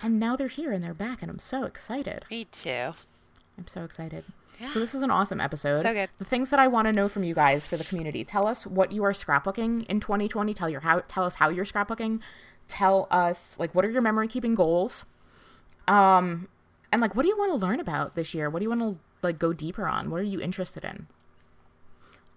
and 0.00 0.18
now 0.18 0.36
they're 0.36 0.48
here 0.48 0.72
and 0.72 0.82
they're 0.82 0.94
back 0.94 1.22
and 1.22 1.30
I'm 1.30 1.38
so 1.38 1.64
excited. 1.64 2.24
Me 2.30 2.44
too. 2.46 2.94
I'm 3.56 3.66
so 3.66 3.84
excited. 3.84 4.24
Yeah. 4.60 4.68
So 4.68 4.80
this 4.80 4.94
is 4.94 5.02
an 5.02 5.10
awesome 5.10 5.40
episode. 5.40 5.82
So 5.82 5.92
good. 5.92 6.08
The 6.18 6.24
things 6.24 6.50
that 6.50 6.58
I 6.58 6.66
want 6.66 6.86
to 6.86 6.92
know 6.92 7.08
from 7.08 7.22
you 7.22 7.34
guys 7.34 7.66
for 7.66 7.76
the 7.76 7.84
community. 7.84 8.24
Tell 8.24 8.46
us 8.46 8.66
what 8.66 8.90
you 8.90 9.04
are 9.04 9.12
scrapbooking 9.12 9.86
in 9.86 10.00
2020. 10.00 10.54
Tell 10.54 10.68
your 10.68 10.80
how 10.80 11.02
tell 11.06 11.24
us 11.24 11.36
how 11.36 11.48
you're 11.48 11.64
scrapbooking. 11.64 12.20
Tell 12.66 13.06
us 13.10 13.58
like 13.58 13.74
what 13.74 13.84
are 13.84 13.90
your 13.90 14.02
memory 14.02 14.28
keeping 14.28 14.54
goals? 14.54 15.04
Um 15.86 16.48
and 16.92 17.00
like 17.00 17.14
what 17.14 17.22
do 17.22 17.28
you 17.28 17.38
want 17.38 17.52
to 17.52 17.56
learn 17.66 17.80
about 17.80 18.14
this 18.14 18.34
year? 18.34 18.50
What 18.50 18.60
do 18.60 18.64
you 18.64 18.70
want 18.70 18.80
to 18.80 18.98
like 19.22 19.38
go 19.38 19.52
deeper 19.52 19.86
on? 19.86 20.10
What 20.10 20.20
are 20.20 20.24
you 20.24 20.40
interested 20.40 20.84
in? 20.84 21.06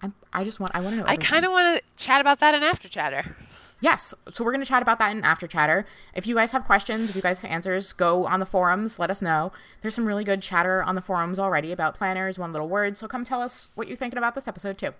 I'm, 0.01 0.13
I 0.33 0.43
just 0.43 0.59
want 0.59 0.75
I 0.75 0.81
want 0.81 0.95
to 0.95 1.01
know. 1.01 1.07
I 1.07 1.17
kind 1.17 1.45
of 1.45 1.51
want 1.51 1.77
to 1.77 2.03
chat 2.03 2.21
about 2.21 2.39
that 2.39 2.55
in 2.55 2.63
after 2.63 2.87
chatter. 2.87 3.35
Yes. 3.81 4.13
So 4.29 4.45
we're 4.45 4.51
going 4.51 4.63
to 4.63 4.67
chat 4.67 4.83
about 4.83 4.99
that 4.99 5.11
in 5.11 5.23
after 5.23 5.47
chatter. 5.47 5.87
If 6.13 6.27
you 6.27 6.35
guys 6.35 6.51
have 6.51 6.65
questions, 6.65 7.09
if 7.09 7.15
you 7.15 7.21
guys 7.21 7.39
have 7.39 7.49
answers, 7.49 7.93
go 7.93 8.27
on 8.27 8.39
the 8.39 8.45
forums, 8.45 8.99
let 8.99 9.09
us 9.09 9.23
know. 9.23 9.51
There's 9.81 9.95
some 9.95 10.07
really 10.07 10.23
good 10.23 10.41
chatter 10.41 10.83
on 10.83 10.93
the 10.93 11.01
forums 11.01 11.39
already 11.39 11.71
about 11.71 11.95
planners, 11.95 12.37
one 12.37 12.51
little 12.51 12.69
word. 12.69 12.97
So 12.97 13.07
come 13.07 13.23
tell 13.23 13.41
us 13.41 13.69
what 13.73 13.87
you're 13.87 13.97
thinking 13.97 14.19
about 14.19 14.35
this 14.35 14.47
episode 14.47 14.77
too. 14.77 14.93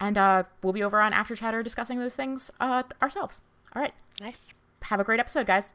And 0.00 0.16
uh, 0.16 0.44
we'll 0.62 0.72
be 0.72 0.82
over 0.82 1.00
on 1.00 1.12
after 1.12 1.36
chatter 1.36 1.62
discussing 1.62 1.98
those 1.98 2.16
things 2.16 2.50
uh, 2.60 2.84
ourselves. 3.02 3.42
All 3.76 3.82
right. 3.82 3.92
Nice. 4.20 4.40
Have 4.84 5.00
a 5.00 5.04
great 5.04 5.20
episode, 5.20 5.46
guys. 5.46 5.74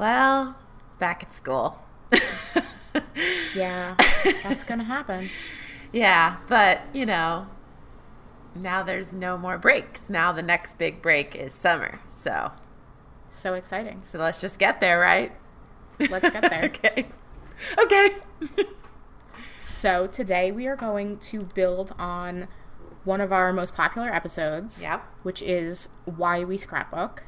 Well, 0.00 0.56
back 0.98 1.22
at 1.22 1.36
school. 1.36 1.78
Yeah, 3.54 3.96
that's 4.42 4.64
going 4.64 4.78
to 4.78 4.84
happen. 4.84 5.28
yeah, 5.92 6.36
but 6.48 6.80
you 6.94 7.04
know, 7.04 7.46
now 8.54 8.82
there's 8.82 9.12
no 9.12 9.36
more 9.36 9.58
breaks. 9.58 10.08
Now 10.08 10.32
the 10.32 10.42
next 10.42 10.78
big 10.78 11.02
break 11.02 11.34
is 11.36 11.52
summer. 11.52 12.00
So, 12.08 12.52
So 13.28 13.54
exciting. 13.54 14.02
so 14.02 14.18
let's 14.18 14.40
just 14.40 14.58
get 14.58 14.80
there, 14.80 14.98
right? 15.00 15.32
Let's 15.98 16.30
get 16.30 16.48
there. 16.48 16.64
okay. 16.74 17.08
Okay. 17.78 18.10
So 19.58 20.06
today 20.06 20.50
we 20.50 20.66
are 20.66 20.76
going 20.76 21.18
to 21.18 21.42
build 21.42 21.92
on 21.98 22.48
one 23.04 23.20
of 23.20 23.32
our 23.32 23.52
most 23.52 23.74
popular 23.74 24.12
episodes, 24.14 24.82
Yep. 24.82 25.02
which 25.24 25.42
is 25.42 25.88
why 26.06 26.42
we 26.44 26.56
scrapbook. 26.56 27.24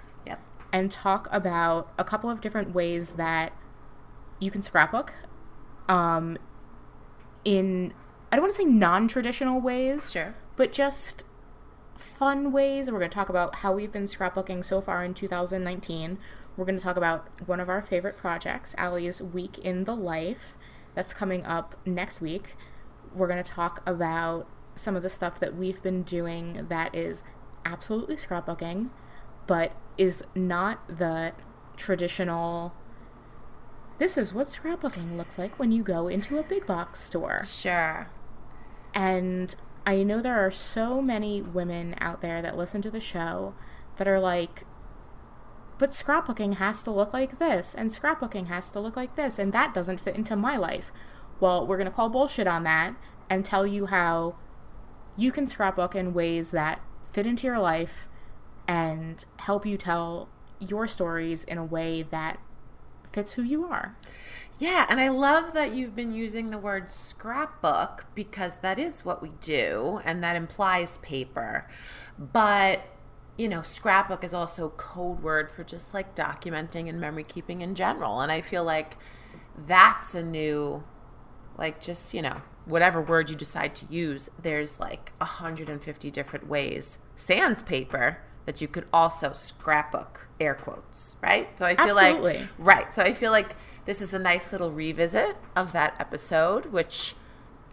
And 0.72 0.90
talk 0.90 1.28
about 1.30 1.92
a 1.98 2.04
couple 2.04 2.30
of 2.30 2.40
different 2.40 2.74
ways 2.74 3.12
that 3.14 3.52
you 4.38 4.50
can 4.50 4.62
scrapbook. 4.62 5.12
Um, 5.88 6.38
in 7.44 7.92
I 8.30 8.36
don't 8.36 8.44
want 8.44 8.54
to 8.54 8.62
say 8.62 8.64
non-traditional 8.64 9.60
ways, 9.60 10.10
Sure. 10.10 10.34
but 10.56 10.72
just 10.72 11.24
fun 11.94 12.50
ways. 12.50 12.90
We're 12.90 12.98
going 12.98 13.10
to 13.10 13.14
talk 13.14 13.28
about 13.28 13.56
how 13.56 13.74
we've 13.74 13.92
been 13.92 14.04
scrapbooking 14.04 14.64
so 14.64 14.80
far 14.80 15.04
in 15.04 15.12
2019. 15.12 16.18
We're 16.56 16.64
going 16.64 16.78
to 16.78 16.82
talk 16.82 16.96
about 16.96 17.28
one 17.46 17.60
of 17.60 17.68
our 17.68 17.82
favorite 17.82 18.16
projects, 18.16 18.74
Ali's 18.78 19.20
Week 19.20 19.58
in 19.58 19.84
the 19.84 19.94
Life, 19.94 20.56
that's 20.94 21.12
coming 21.12 21.44
up 21.44 21.76
next 21.84 22.22
week. 22.22 22.56
We're 23.14 23.28
going 23.28 23.42
to 23.42 23.50
talk 23.50 23.82
about 23.86 24.46
some 24.74 24.96
of 24.96 25.02
the 25.02 25.10
stuff 25.10 25.38
that 25.40 25.54
we've 25.54 25.82
been 25.82 26.02
doing 26.02 26.66
that 26.70 26.94
is 26.94 27.22
absolutely 27.66 28.16
scrapbooking, 28.16 28.88
but 29.46 29.72
is 29.98 30.22
not 30.34 30.86
the 30.88 31.32
traditional. 31.76 32.74
This 33.98 34.16
is 34.16 34.34
what 34.34 34.48
scrapbooking 34.48 35.16
looks 35.16 35.38
like 35.38 35.58
when 35.58 35.72
you 35.72 35.82
go 35.82 36.08
into 36.08 36.38
a 36.38 36.42
big 36.42 36.66
box 36.66 37.00
store. 37.00 37.44
Sure. 37.46 38.08
And 38.94 39.54
I 39.86 40.02
know 40.02 40.20
there 40.20 40.44
are 40.44 40.50
so 40.50 41.00
many 41.00 41.42
women 41.42 41.94
out 42.00 42.20
there 42.20 42.42
that 42.42 42.56
listen 42.56 42.82
to 42.82 42.90
the 42.90 43.00
show 43.00 43.54
that 43.96 44.08
are 44.08 44.20
like, 44.20 44.64
but 45.78 45.90
scrapbooking 45.90 46.56
has 46.56 46.82
to 46.84 46.90
look 46.90 47.12
like 47.12 47.38
this, 47.38 47.74
and 47.74 47.90
scrapbooking 47.90 48.46
has 48.46 48.68
to 48.70 48.80
look 48.80 48.96
like 48.96 49.16
this, 49.16 49.38
and 49.38 49.52
that 49.52 49.74
doesn't 49.74 50.00
fit 50.00 50.16
into 50.16 50.36
my 50.36 50.56
life. 50.56 50.92
Well, 51.40 51.66
we're 51.66 51.78
going 51.78 51.90
to 51.90 51.94
call 51.94 52.08
bullshit 52.08 52.46
on 52.46 52.62
that 52.64 52.94
and 53.28 53.44
tell 53.44 53.66
you 53.66 53.86
how 53.86 54.36
you 55.16 55.32
can 55.32 55.46
scrapbook 55.46 55.94
in 55.94 56.14
ways 56.14 56.52
that 56.52 56.80
fit 57.12 57.26
into 57.26 57.46
your 57.46 57.58
life 57.58 58.08
and 58.66 59.24
help 59.38 59.66
you 59.66 59.76
tell 59.76 60.28
your 60.58 60.86
stories 60.86 61.44
in 61.44 61.58
a 61.58 61.64
way 61.64 62.02
that 62.02 62.38
fits 63.12 63.32
who 63.32 63.42
you 63.42 63.64
are. 63.64 63.96
Yeah, 64.58 64.86
and 64.88 65.00
I 65.00 65.08
love 65.08 65.52
that 65.54 65.74
you've 65.74 65.96
been 65.96 66.12
using 66.12 66.50
the 66.50 66.58
word 66.58 66.88
scrapbook 66.88 68.06
because 68.14 68.58
that 68.58 68.78
is 68.78 69.04
what 69.04 69.22
we 69.22 69.30
do 69.40 70.00
and 70.04 70.22
that 70.22 70.36
implies 70.36 70.98
paper. 70.98 71.68
But, 72.18 72.82
you 73.36 73.48
know, 73.48 73.62
scrapbook 73.62 74.22
is 74.24 74.34
also 74.34 74.70
code 74.70 75.22
word 75.22 75.50
for 75.50 75.64
just 75.64 75.94
like 75.94 76.14
documenting 76.14 76.88
and 76.88 77.00
memory 77.00 77.24
keeping 77.24 77.60
in 77.60 77.74
general. 77.74 78.20
And 78.20 78.30
I 78.30 78.40
feel 78.40 78.64
like 78.64 78.96
that's 79.56 80.14
a 80.14 80.22
new 80.22 80.84
like 81.58 81.80
just, 81.80 82.14
you 82.14 82.22
know, 82.22 82.42
whatever 82.64 83.00
word 83.00 83.28
you 83.28 83.36
decide 83.36 83.74
to 83.74 83.86
use, 83.86 84.30
there's 84.40 84.80
like 84.80 85.12
150 85.18 86.10
different 86.10 86.48
ways. 86.48 86.98
Sans 87.14 87.62
paper 87.62 88.18
that 88.46 88.60
you 88.60 88.68
could 88.68 88.86
also 88.92 89.32
scrapbook 89.32 90.28
air 90.40 90.54
quotes, 90.54 91.16
right? 91.22 91.56
So 91.58 91.66
I 91.66 91.76
feel 91.76 91.98
Absolutely. 91.98 92.38
like 92.38 92.48
Right. 92.58 92.92
So 92.94 93.02
I 93.02 93.12
feel 93.12 93.30
like 93.30 93.54
this 93.84 94.00
is 94.00 94.12
a 94.12 94.18
nice 94.18 94.52
little 94.52 94.70
revisit 94.70 95.36
of 95.56 95.72
that 95.72 95.96
episode, 96.00 96.66
which 96.66 97.14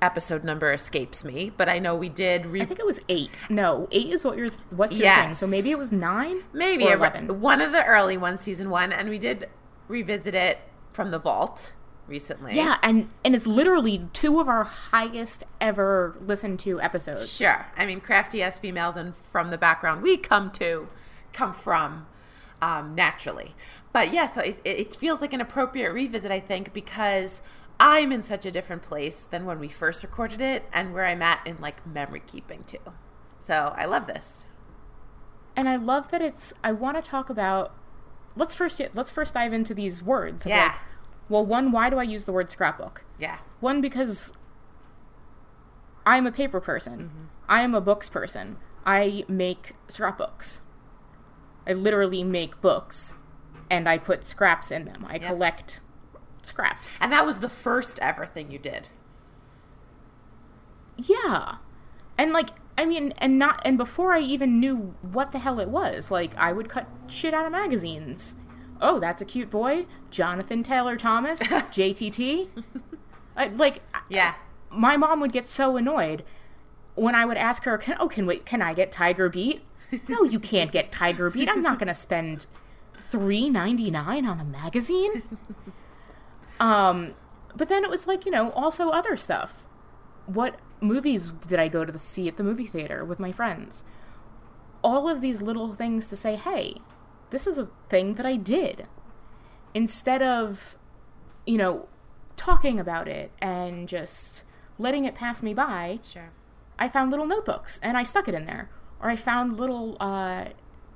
episode 0.02 0.44
number 0.44 0.72
escapes 0.72 1.24
me, 1.26 1.52
but 1.58 1.68
I 1.68 1.78
know 1.80 1.96
we 1.96 2.08
did 2.10 2.46
re- 2.46 2.62
I 2.62 2.66
think 2.66 2.80
it 2.80 2.86
was 2.86 3.00
eight. 3.10 3.32
No, 3.50 3.88
eight 3.92 4.08
is 4.14 4.24
what 4.24 4.38
you're. 4.38 4.48
What's 4.70 4.96
your 4.98 5.08
thing? 5.08 5.30
Yes. 5.30 5.40
So 5.40 5.48
maybe 5.48 5.72
it 5.72 5.78
was 5.78 5.92
nine. 5.92 6.44
maybe 6.54 6.86
or 6.88 6.94
eleven. 6.94 7.42
one 7.42 7.62
of 7.62 7.72
the 7.72 7.84
early 7.86 8.16
ones, 8.18 8.42
season 8.42 8.70
one, 8.70 8.92
and 8.94 9.10
we 9.10 9.20
did 9.20 9.50
revisit 9.88 10.34
it 10.36 10.60
from 10.94 11.12
the 11.12 11.20
vault 11.20 11.74
recently. 12.10 12.56
Yeah, 12.56 12.78
and 12.84 13.10
and 13.24 13.36
it's 13.36 13.48
literally 13.48 14.08
two 14.14 14.40
of 14.40 14.50
our 14.50 14.64
highest 14.64 15.44
ever 15.62 16.18
listened 16.20 16.60
to 16.62 16.82
episodes. 16.82 17.32
Sure. 17.32 17.68
I 17.78 17.86
mean, 17.86 18.02
crafty 18.02 18.44
ass 18.44 18.60
females 18.60 18.96
and 18.96 19.16
from 19.16 19.52
the 19.52 19.58
background 19.58 20.02
we 20.02 20.18
come 20.18 20.52
to, 20.52 20.88
come 21.32 21.54
from, 21.54 22.08
um, 22.62 22.96
naturally. 22.96 23.56
But 23.92 24.14
yeah, 24.14 24.32
so 24.32 24.42
it, 24.42 24.60
it 24.64 24.96
feels 24.96 25.22
like 25.22 25.34
an 25.34 25.42
appropriate 25.42 25.92
revisit, 25.92 26.32
I 26.32 26.40
think, 26.40 26.74
because 26.74 27.42
I'm 27.80 28.12
in 28.12 28.24
such 28.24 28.46
a 28.46 28.52
different 28.52 28.82
place 28.82 29.22
than 29.22 29.46
when 29.46 29.60
we 29.60 29.70
first 29.70 30.04
recorded 30.04 30.42
it 30.42 30.66
and 30.74 30.94
where 30.94 31.06
I'm 31.06 31.22
at 31.22 31.46
in 31.46 31.58
like 31.60 31.86
memory 31.88 32.22
keeping 32.26 32.64
too. 32.66 32.94
So 33.40 33.74
I 33.78 33.86
love 33.86 34.06
this. 34.06 34.46
And 35.56 35.68
I 35.68 35.78
love 35.78 36.12
that 36.12 36.22
it's. 36.22 36.54
I 36.64 36.72
want 36.72 36.98
to 36.98 37.02
talk 37.02 37.30
about. 37.30 37.74
Let's 38.36 38.54
first 38.54 38.82
let's 38.94 39.12
first 39.12 39.34
dive 39.34 39.54
into 39.54 39.74
these 39.74 40.04
words. 40.04 40.46
Yeah. 40.46 40.68
Like, 40.68 40.76
well, 41.30 41.46
one, 41.46 41.72
why 41.72 41.90
do 41.90 41.98
I 41.98 42.04
use 42.04 42.26
the 42.26 42.34
word 42.34 42.50
scrapbook? 42.52 43.06
Yeah. 43.20 43.38
One, 43.60 43.82
because 43.82 44.34
I'm 46.06 46.26
a 46.28 46.32
paper 46.32 46.60
person. 46.60 47.00
Mm-hmm. 47.00 47.26
I 47.48 47.62
am 47.62 47.74
a 47.76 47.82
books 47.82 48.10
person. 48.10 48.58
I 48.86 49.24
make 49.28 49.76
scrapbooks. 49.88 50.62
I 51.68 51.74
literally 51.74 52.24
make 52.24 52.60
books, 52.62 53.14
and 53.70 53.88
I 53.88 53.98
put 54.00 54.26
scraps 54.26 54.72
in 54.72 54.86
them. 54.86 55.06
I 55.08 55.14
Yep. 55.18 55.28
collect 55.28 55.82
scraps. 56.42 57.00
And 57.02 57.12
that 57.14 57.26
was 57.26 57.40
the 57.40 57.50
first 57.50 58.00
ever 58.02 58.26
thing 58.26 58.50
you 58.52 58.58
did. 58.58 58.90
Yeah. 60.98 61.56
And 62.18 62.32
like 62.34 62.50
I 62.78 62.86
mean 62.86 63.14
and 63.18 63.38
not 63.38 63.62
and 63.66 63.78
before 63.78 64.14
I 64.14 64.20
even 64.20 64.60
knew 64.60 64.96
what 65.02 65.32
the 65.32 65.40
hell 65.40 65.60
it 65.60 65.70
was, 65.70 66.12
like 66.12 66.36
I 66.38 66.52
would 66.54 66.70
cut 66.70 66.88
shit 67.08 67.34
out 67.34 67.46
of 67.46 67.52
magazines. 67.52 68.36
Oh, 68.82 69.00
that's 69.00 69.22
a 69.22 69.26
cute 69.26 69.50
boy. 69.50 69.86
Jonathan 70.10 70.64
Taylor 70.64 70.96
Thomas, 70.96 71.40
JTT. 71.44 72.48
I, 73.36 73.48
like 73.48 73.82
Yeah. 74.10 74.36
my 74.70 74.96
mom 74.98 75.20
would 75.22 75.32
get 75.32 75.48
so 75.48 75.76
annoyed 75.78 76.24
when 76.96 77.16
I 77.16 77.26
would 77.26 77.38
ask 77.38 77.64
her, 77.64 77.78
can, 77.78 77.96
"Oh, 78.00 78.08
can 78.10 78.26
wait, 78.26 78.46
can 78.46 78.62
I 78.62 78.74
get 78.74 78.92
Tiger 78.92 79.30
Beat?" 79.30 79.62
No, 80.08 80.24
you 80.24 80.40
can't 80.40 80.72
get 80.72 80.92
Tiger 80.92 81.30
Beat. 81.30 81.50
I'm 81.50 81.62
not 81.64 81.80
going 81.80 81.88
to 81.88 81.94
spend 81.94 82.46
three 83.10 83.50
ninety 83.50 83.90
nine 83.90 84.26
on 84.26 84.40
a 84.40 84.44
magazine. 84.46 85.24
Um, 86.60 87.14
but 87.56 87.70
then 87.70 87.84
it 87.84 87.90
was 87.90 88.08
like 88.08 88.26
you 88.26 88.32
know 88.32 88.52
also 88.52 88.90
other 88.90 89.16
stuff. 89.16 89.66
What 90.26 90.60
movies 90.82 91.30
did 91.48 91.60
I 91.60 91.68
go 91.68 91.86
to 91.86 91.92
the, 91.92 92.00
see 92.00 92.28
at 92.28 92.38
the 92.38 92.44
movie 92.44 92.68
theater 92.68 93.04
with 93.04 93.20
my 93.20 93.32
friends? 93.32 93.84
All 94.84 95.10
of 95.10 95.22
these 95.22 95.42
little 95.42 95.74
things 95.74 96.08
to 96.10 96.16
say, 96.16 96.36
hey, 96.36 96.76
this 97.30 97.48
is 97.48 97.58
a 97.58 97.68
thing 97.90 98.16
that 98.16 98.26
I 98.26 98.36
did. 98.36 98.88
Instead 99.74 100.22
of, 100.22 100.76
you 101.46 101.58
know, 101.58 101.88
talking 102.36 102.80
about 102.80 103.08
it 103.08 103.32
and 103.42 103.88
just 103.88 104.44
letting 104.78 105.06
it 105.06 105.16
pass 105.16 105.44
me 105.44 105.54
by, 105.54 106.00
Sure. 106.04 106.30
I 106.78 106.88
found 106.90 107.12
little 107.12 107.26
notebooks 107.28 107.80
and 107.84 107.98
I 107.98 108.04
stuck 108.04 108.28
it 108.28 108.34
in 108.34 108.46
there. 108.46 108.70
Or 109.02 109.10
I 109.10 109.16
found 109.16 109.58
little 109.58 109.98
uh, 110.00 110.46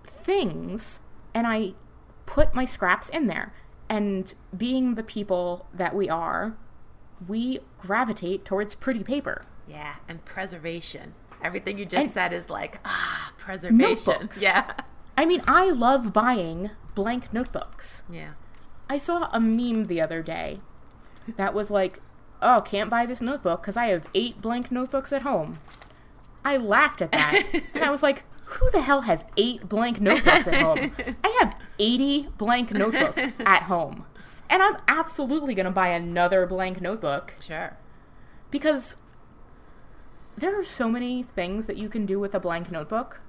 things 0.05 1.01
and 1.33 1.45
I 1.47 1.73
put 2.25 2.55
my 2.55 2.65
scraps 2.65 3.09
in 3.09 3.27
there. 3.27 3.53
And 3.89 4.33
being 4.55 4.95
the 4.95 5.03
people 5.03 5.67
that 5.73 5.93
we 5.95 6.09
are, 6.09 6.55
we 7.27 7.59
gravitate 7.77 8.43
towards 8.45 8.75
pretty 8.75 9.03
paper. 9.03 9.43
Yeah, 9.67 9.95
and 10.07 10.23
preservation. 10.25 11.13
Everything 11.43 11.77
you 11.77 11.85
just 11.85 12.03
And- 12.03 12.11
said 12.11 12.33
is 12.33 12.49
like 12.49 12.79
ah, 12.85 13.33
preservation. 13.37 14.13
Notebooks. 14.13 14.41
Yeah. 14.41 14.73
I 15.17 15.25
mean, 15.25 15.41
I 15.47 15.69
love 15.69 16.13
buying 16.13 16.71
blank 16.95 17.31
notebooks. 17.33 18.03
Yeah. 18.09 18.31
I 18.89 18.97
saw 18.97 19.29
a 19.31 19.39
meme 19.39 19.85
the 19.85 20.01
other 20.01 20.21
day 20.21 20.59
that 21.37 21.53
was 21.53 21.71
like, 21.71 21.99
oh, 22.41 22.61
can't 22.61 22.89
buy 22.89 23.05
this 23.05 23.21
notebook 23.21 23.61
because 23.61 23.77
I 23.77 23.85
have 23.87 24.07
eight 24.13 24.41
blank 24.41 24.71
notebooks 24.71 25.13
at 25.13 25.21
home. 25.21 25.59
I 26.43 26.57
laughed 26.57 27.01
at 27.01 27.11
that. 27.11 27.43
and 27.73 27.83
I 27.83 27.89
was 27.89 28.03
like, 28.03 28.23
who 28.45 28.69
the 28.71 28.81
hell 28.81 29.01
has 29.01 29.25
eight 29.37 29.69
blank 29.69 30.01
notebooks 30.01 30.47
at 30.47 30.61
home? 30.61 30.91
I 31.23 31.37
have 31.41 31.59
80 31.79 32.29
blank 32.37 32.71
notebooks 32.71 33.29
at 33.39 33.63
home. 33.63 34.05
And 34.49 34.61
I'm 34.61 34.77
absolutely 34.87 35.55
going 35.55 35.65
to 35.65 35.71
buy 35.71 35.87
another 35.87 36.45
blank 36.45 36.81
notebook 36.81 37.33
Sure. 37.41 37.77
because 38.51 38.97
there 40.37 40.59
are 40.59 40.63
so 40.65 40.89
many 40.89 41.23
things 41.23 41.65
that 41.67 41.77
you 41.77 41.87
can 41.89 42.05
do 42.05 42.19
with 42.19 42.35
a 42.35 42.39
blank 42.39 42.69
notebook. 42.69 43.21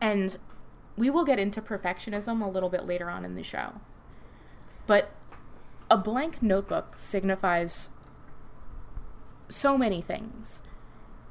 And 0.00 0.38
we 0.96 1.10
will 1.10 1.24
get 1.24 1.38
into 1.38 1.62
perfectionism 1.62 2.42
a 2.42 2.48
little 2.48 2.68
bit 2.68 2.84
later 2.84 3.08
on 3.08 3.24
in 3.24 3.34
the 3.34 3.42
show. 3.42 3.80
But 4.86 5.10
a 5.90 5.96
blank 5.96 6.42
notebook 6.42 6.98
signifies 6.98 7.90
so 9.48 9.78
many 9.78 10.02
things, 10.02 10.62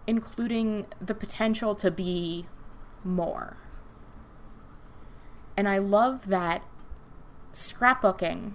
including 0.06 0.88
the 1.00 1.14
potential 1.14 1.76
to 1.76 1.92
be 1.92 2.48
more. 3.04 3.58
And 5.56 5.68
I 5.68 5.78
love 5.78 6.28
that 6.28 6.64
scrapbooking 7.52 8.54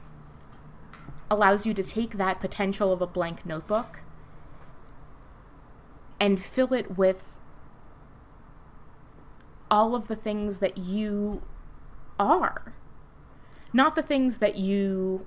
allows 1.30 1.66
you 1.66 1.74
to 1.74 1.82
take 1.82 2.12
that 2.18 2.40
potential 2.40 2.92
of 2.92 3.00
a 3.00 3.06
blank 3.06 3.44
notebook 3.46 4.00
and 6.20 6.40
fill 6.40 6.72
it 6.72 6.96
with 6.96 7.38
all 9.72 9.94
of 9.94 10.06
the 10.06 10.14
things 10.14 10.58
that 10.58 10.76
you 10.76 11.42
are. 12.20 12.74
Not 13.72 13.96
the 13.96 14.02
things 14.02 14.38
that 14.38 14.56
you 14.56 15.26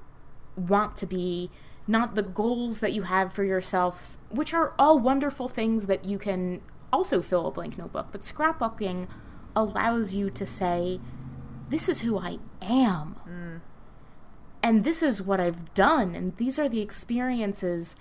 want 0.55 0.95
to 0.97 1.07
be, 1.07 1.49
not 1.87 2.13
the 2.13 2.21
goals 2.21 2.79
that 2.79 2.93
you 2.93 3.01
have 3.01 3.33
for 3.33 3.43
yourself, 3.43 4.17
which 4.29 4.53
are 4.53 4.75
all 4.77 4.99
wonderful 4.99 5.47
things 5.47 5.87
that 5.87 6.05
you 6.05 6.19
can 6.19 6.61
also 6.93 7.23
fill 7.23 7.47
a 7.47 7.51
blank 7.51 7.75
notebook. 7.77 8.09
But 8.11 8.21
scrapbooking 8.21 9.07
allows 9.55 10.13
you 10.13 10.29
to 10.29 10.45
say, 10.45 10.99
This 11.69 11.89
is 11.89 12.01
who 12.01 12.19
I 12.19 12.37
am. 12.61 13.15
And 14.61 14.83
this 14.83 15.01
is 15.01 15.23
what 15.23 15.39
I've 15.39 15.73
done. 15.73 16.13
And 16.13 16.37
these 16.37 16.59
are 16.59 16.69
the 16.69 16.81
experiences 16.81 17.95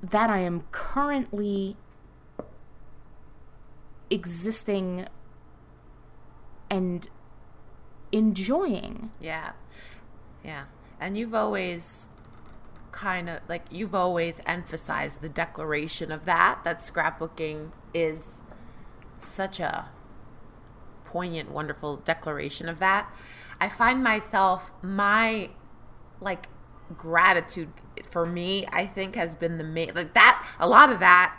that 0.00 0.30
I 0.30 0.38
am 0.38 0.62
currently 0.70 1.76
existing 4.12 5.06
and 6.70 7.08
enjoying. 8.12 9.10
Yeah. 9.20 9.52
Yeah. 10.44 10.64
And 11.00 11.16
you've 11.16 11.34
always 11.34 12.08
kind 12.92 13.30
of 13.30 13.40
like 13.48 13.64
you've 13.70 13.94
always 13.94 14.38
emphasized 14.44 15.22
the 15.22 15.28
declaration 15.28 16.12
of 16.12 16.26
that 16.26 16.62
that 16.62 16.76
scrapbooking 16.76 17.70
is 17.94 18.42
such 19.18 19.58
a 19.58 19.88
poignant 21.06 21.50
wonderful 21.50 21.96
declaration 21.96 22.68
of 22.68 22.78
that. 22.80 23.10
I 23.58 23.70
find 23.70 24.04
myself 24.04 24.72
my 24.82 25.48
like 26.20 26.48
gratitude 26.96 27.70
for 28.10 28.26
me 28.26 28.66
I 28.70 28.84
think 28.84 29.14
has 29.14 29.34
been 29.34 29.56
the 29.56 29.64
main 29.64 29.92
like 29.94 30.12
that 30.12 30.46
a 30.60 30.68
lot 30.68 30.90
of 30.90 31.00
that 31.00 31.34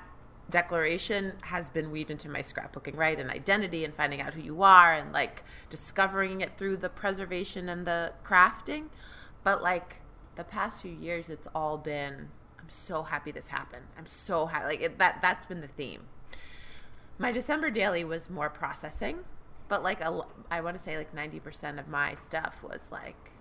declaration 0.49 1.34
has 1.43 1.69
been 1.69 1.91
weaved 1.91 2.12
into 2.12 2.29
my 2.29 2.39
scrapbooking, 2.39 2.95
right? 2.95 3.19
And 3.19 3.29
identity 3.29 3.84
and 3.84 3.93
finding 3.93 4.21
out 4.21 4.34
who 4.34 4.41
you 4.41 4.62
are 4.63 4.93
and 4.93 5.12
like 5.12 5.43
discovering 5.69 6.41
it 6.41 6.58
through 6.58 6.77
the 6.77 6.89
preservation 6.89 7.69
and 7.69 7.86
the 7.88 8.13
crafting. 8.23 8.86
But 9.43 9.63
like 9.63 10.01
the 10.36 10.43
past 10.43 10.82
few 10.82 10.91
years, 10.91 11.29
it's 11.29 11.47
all 11.56 11.77
been, 11.77 12.29
I'm 12.60 12.69
so 12.69 13.03
happy 13.03 13.32
this 13.32 13.49
happened. 13.49 13.86
I'm 13.97 14.06
so 14.06 14.47
happy. 14.47 14.65
Like 14.65 14.82
it, 14.82 14.99
that, 14.99 15.19
that's 15.21 15.45
been 15.45 15.62
the 15.62 15.67
theme. 15.67 16.01
My 17.17 17.32
December 17.32 17.69
daily 17.69 18.03
was 18.03 18.29
more 18.29 18.49
processing, 18.49 19.19
but 19.69 19.84
like 19.84 20.01
a, 20.01 20.21
I 20.51 20.62
want 20.62 20.77
to 20.77 20.84
say 20.84 20.97
like 20.97 21.15
90% 21.15 21.79
of 21.79 21.88
my 21.88 22.15
stuff 22.15 22.63
was 22.63 22.88
like, 22.91 23.32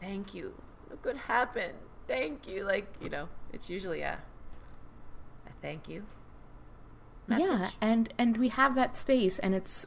thank 0.00 0.34
you. 0.34 0.54
Look 0.90 1.04
what 1.04 1.16
happened. 1.16 1.74
Thank 2.06 2.46
you. 2.46 2.64
Like, 2.64 2.94
you 3.02 3.08
know, 3.08 3.28
it's 3.52 3.70
usually 3.70 4.02
a, 4.02 4.18
thank 5.64 5.88
you. 5.88 6.04
Yeah, 7.26 7.70
and 7.80 8.12
and 8.18 8.36
we 8.36 8.48
have 8.48 8.74
that 8.74 8.94
space 8.94 9.38
and 9.38 9.54
it's 9.54 9.86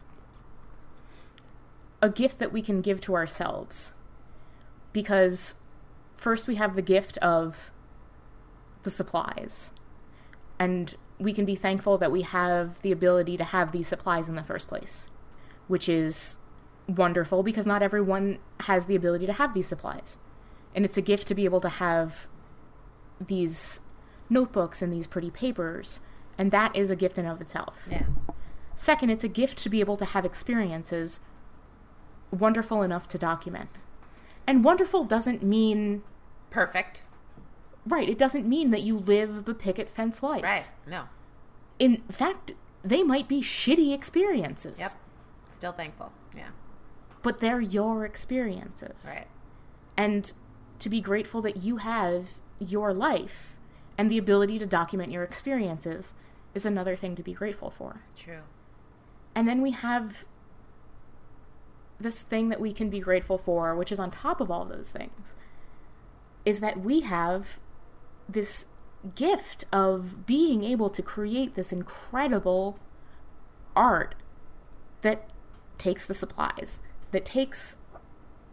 a 2.01 2.09
gift 2.09 2.39
that 2.39 2.51
we 2.51 2.61
can 2.61 2.81
give 2.81 2.99
to 3.01 3.13
ourselves. 3.13 3.93
Because 4.91 5.55
first 6.15 6.47
we 6.47 6.55
have 6.55 6.75
the 6.75 6.81
gift 6.81 7.17
of 7.19 7.71
the 8.83 8.89
supplies. 8.89 9.71
And 10.59 10.95
we 11.19 11.33
can 11.33 11.45
be 11.45 11.55
thankful 11.55 11.97
that 11.99 12.11
we 12.11 12.23
have 12.23 12.81
the 12.81 12.91
ability 12.91 13.37
to 13.37 13.43
have 13.43 13.71
these 13.71 13.87
supplies 13.87 14.27
in 14.27 14.35
the 14.35 14.43
first 14.43 14.67
place, 14.67 15.07
which 15.67 15.87
is 15.87 16.37
wonderful 16.87 17.43
because 17.43 17.65
not 17.65 17.83
everyone 17.83 18.39
has 18.61 18.85
the 18.85 18.95
ability 18.95 19.25
to 19.27 19.33
have 19.33 19.53
these 19.53 19.67
supplies. 19.67 20.17
And 20.73 20.85
it's 20.85 20.97
a 20.97 21.01
gift 21.01 21.27
to 21.27 21.35
be 21.35 21.45
able 21.45 21.61
to 21.61 21.69
have 21.69 22.27
these 23.19 23.81
notebooks 24.29 24.81
and 24.81 24.91
these 24.91 25.07
pretty 25.07 25.31
papers, 25.31 26.01
and 26.37 26.51
that 26.51 26.75
is 26.75 26.91
a 26.91 26.95
gift 26.95 27.17
in 27.17 27.25
of 27.25 27.41
itself. 27.41 27.87
Yeah. 27.89 28.03
Second, 28.75 29.09
it's 29.09 29.23
a 29.23 29.29
gift 29.29 29.57
to 29.59 29.69
be 29.69 29.79
able 29.79 29.97
to 29.97 30.05
have 30.05 30.23
experiences 30.23 31.19
wonderful 32.31 32.81
enough 32.83 33.07
to 33.09 33.17
document. 33.17 33.69
And 34.45 34.63
wonderful 34.63 35.03
doesn't 35.03 35.43
mean 35.43 36.03
Perfect. 36.49 37.01
right, 37.85 38.07
it 38.07 38.17
doesn't 38.17 38.47
mean 38.47 38.71
that 38.71 38.81
you 38.81 38.97
live 38.97 39.45
the 39.45 39.53
picket 39.53 39.89
fence 39.89 40.21
life. 40.21 40.43
Right. 40.43 40.65
No. 40.85 41.05
In 41.79 42.03
fact, 42.11 42.51
they 42.83 43.03
might 43.03 43.27
be 43.27 43.41
shitty 43.41 43.93
experiences. 43.93 44.79
Yep. 44.79 44.91
Still 45.51 45.73
thankful. 45.73 46.11
Yeah. 46.35 46.49
But 47.23 47.39
they're 47.39 47.59
your 47.59 48.05
experiences. 48.05 49.05
Right. 49.07 49.27
And 49.97 50.31
to 50.79 50.89
be 50.89 51.01
grateful 51.01 51.41
that 51.41 51.57
you 51.57 51.77
have 51.77 52.29
your 52.59 52.93
life 52.93 53.56
and 53.97 54.11
the 54.11 54.17
ability 54.17 54.59
to 54.59 54.65
document 54.65 55.11
your 55.11 55.23
experiences 55.23 56.13
is 56.53 56.65
another 56.65 56.95
thing 56.95 57.15
to 57.15 57.23
be 57.23 57.33
grateful 57.33 57.69
for. 57.69 58.01
True. 58.15 58.41
And 59.35 59.47
then 59.47 59.61
we 59.61 59.71
have 59.71 60.25
this 61.99 62.21
thing 62.21 62.49
that 62.49 62.61
we 62.61 62.73
can 62.73 62.89
be 62.89 62.99
grateful 62.99 63.37
for, 63.37 63.75
which 63.75 63.91
is 63.91 63.99
on 63.99 64.11
top 64.11 64.39
of 64.39 64.51
all 64.51 64.65
those 64.65 64.91
things, 64.91 65.35
is 66.45 66.59
that 66.59 66.79
we 66.79 67.01
have 67.01 67.59
this 68.29 68.67
gift 69.15 69.65
of 69.71 70.25
being 70.25 70.63
able 70.63 70.89
to 70.89 71.01
create 71.01 71.55
this 71.55 71.71
incredible 71.71 72.79
art 73.75 74.15
that 75.01 75.29
takes 75.77 76.05
the 76.05 76.13
supplies, 76.13 76.79
that 77.11 77.25
takes 77.25 77.77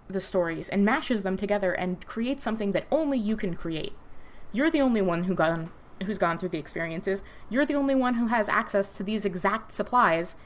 the 0.08 0.20
stories 0.20 0.68
and 0.68 0.84
mashes 0.84 1.22
them 1.22 1.36
together 1.36 1.72
and 1.72 2.06
creates 2.06 2.44
something 2.44 2.72
that 2.72 2.86
only 2.90 3.18
you 3.18 3.36
can 3.36 3.54
create. 3.54 3.92
You're 4.54 4.70
the 4.70 4.80
only 4.80 5.02
one 5.02 5.24
who 5.24 5.34
gone 5.34 5.70
who's 6.04 6.18
gone 6.18 6.38
through 6.38 6.50
the 6.50 6.58
experiences. 6.58 7.22
You're 7.50 7.66
the 7.66 7.74
only 7.74 7.94
one 7.94 8.14
who 8.14 8.28
has 8.28 8.48
access 8.48 8.96
to 8.96 9.02
these 9.02 9.24
exact 9.24 9.72
supplies 9.72 10.36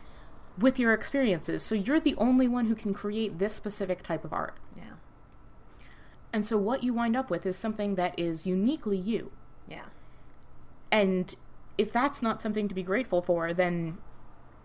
with 0.58 0.78
your 0.78 0.92
experiences. 0.92 1.62
So 1.62 1.74
you're 1.74 2.00
the 2.00 2.16
only 2.16 2.48
one 2.48 2.66
who 2.66 2.74
can 2.74 2.94
create 2.94 3.38
this 3.38 3.54
specific 3.54 4.02
type 4.02 4.24
of 4.24 4.32
art. 4.32 4.54
Yeah. 4.76 4.94
And 6.32 6.46
so 6.46 6.58
what 6.58 6.82
you 6.82 6.94
wind 6.94 7.16
up 7.16 7.30
with 7.30 7.46
is 7.46 7.56
something 7.56 7.94
that 7.94 8.18
is 8.18 8.46
uniquely 8.46 8.96
you. 8.96 9.30
Yeah. 9.68 9.86
And 10.90 11.34
if 11.76 11.92
that's 11.92 12.22
not 12.22 12.40
something 12.40 12.66
to 12.66 12.74
be 12.74 12.82
grateful 12.82 13.22
for, 13.22 13.52
then 13.52 13.98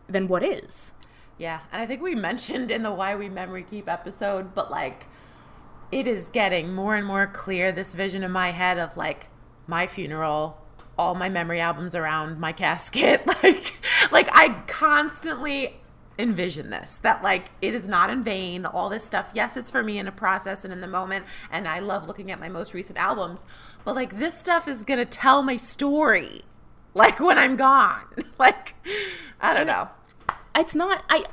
then 0.08 0.28
what 0.28 0.44
is? 0.44 0.94
Yeah, 1.38 1.62
and 1.72 1.82
I 1.82 1.86
think 1.86 2.02
we 2.02 2.16
mentioned 2.30 2.72
in 2.72 2.84
the 2.84 2.94
Why 2.94 3.16
We 3.16 3.30
Memory 3.30 3.64
Keep 3.64 3.90
episode, 3.90 4.54
but 4.56 4.72
like 4.72 5.06
it 5.92 6.08
is 6.08 6.30
getting 6.30 6.74
more 6.74 6.96
and 6.96 7.06
more 7.06 7.28
clear 7.28 7.72
this 7.72 7.94
vision 7.94 8.24
in 8.24 8.32
my 8.32 8.52
head 8.52 8.80
of 8.80 8.98
like 8.98 9.28
my 9.68 9.88
funeral, 9.88 10.58
all 10.98 11.16
my 11.16 11.30
memory 11.30 11.60
albums 11.60 11.96
around 11.96 12.40
my 12.40 12.52
casket, 12.52 13.26
like 13.44 13.74
like 14.12 14.30
I 14.32 14.62
constantly 14.68 15.78
envision 16.20 16.70
this 16.70 17.00
that 17.02 17.24
like 17.24 17.46
it 17.60 17.74
is 17.74 17.88
not 17.88 18.08
in 18.12 18.24
vain 18.24 18.68
all 18.68 18.88
this 18.88 19.04
stuff 19.04 19.32
yes 19.34 19.58
it's 19.58 19.72
for 19.72 19.82
me 19.82 19.98
in 19.98 20.08
a 20.08 20.12
process 20.12 20.64
and 20.64 20.72
in 20.72 20.80
the 20.80 20.86
moment 20.88 21.26
and 21.52 21.68
i 21.68 21.80
love 21.80 22.06
looking 22.08 22.30
at 22.30 22.40
my 22.40 22.48
most 22.48 22.72
recent 22.76 23.00
albums 23.00 23.48
but 23.84 23.96
like 23.96 24.20
this 24.20 24.38
stuff 24.38 24.68
is 24.68 24.84
gonna 24.84 25.04
tell 25.06 25.42
my 25.42 25.58
story 25.58 26.44
like 26.94 27.20
when 27.20 27.40
i'm 27.40 27.56
gone 27.56 28.04
like 28.38 28.76
i 29.42 29.56
don't 29.56 29.66
know 29.66 29.90
It's 30.56 30.76
not 30.76 31.04
I 31.10 31.26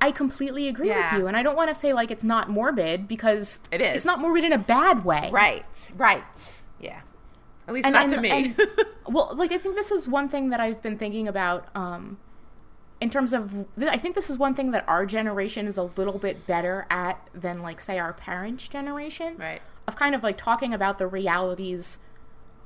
I 0.00 0.10
completely 0.10 0.66
agree 0.66 0.88
Yeah. 0.88 1.12
with 1.12 1.20
you 1.22 1.26
and 1.28 1.36
I 1.36 1.44
don't 1.44 1.56
want 1.56 1.68
to 1.68 1.74
say 1.74 1.92
like 1.92 2.10
it's 2.10 2.24
not 2.24 2.50
morbid 2.50 3.06
because 3.06 3.60
It 3.70 3.80
is. 3.80 3.94
It's 3.94 4.04
not 4.04 4.18
morbid 4.18 4.42
in 4.42 4.52
a 4.52 4.58
bad 4.58 5.04
way. 5.04 5.30
right 5.32 5.90
right 5.96 6.54
yeah 6.80 7.02
at 7.68 7.74
least 7.74 7.86
And, 7.86 7.94
not 7.94 8.02
and- 8.04 8.12
to 8.12 8.20
me 8.20 8.30
and- 8.30 8.60
well, 9.14 9.32
like 9.34 9.52
I 9.52 9.58
think 9.58 9.74
this 9.76 9.90
is 9.90 10.08
one 10.08 10.28
thing 10.28 10.50
that 10.50 10.60
I've 10.60 10.82
been 10.82 10.98
thinking 10.98 11.26
about 11.28 11.68
um 11.74 12.18
in 13.00 13.10
terms 13.10 13.32
of 13.34 13.66
I 13.78 13.96
think 13.98 14.14
this 14.14 14.30
is 14.30 14.38
one 14.38 14.54
thing 14.54 14.70
that 14.70 14.84
our 14.88 15.04
generation 15.04 15.66
is 15.66 15.76
a 15.76 15.82
little 15.82 16.18
bit 16.18 16.46
better 16.46 16.86
at 16.90 17.26
than 17.34 17.60
like 17.60 17.80
say 17.80 17.98
our 17.98 18.12
parents' 18.14 18.68
generation. 18.68 19.36
Right. 19.36 19.60
Of 19.86 19.96
kind 19.96 20.14
of 20.14 20.22
like 20.22 20.36
talking 20.38 20.72
about 20.72 20.98
the 20.98 21.06
realities 21.06 21.98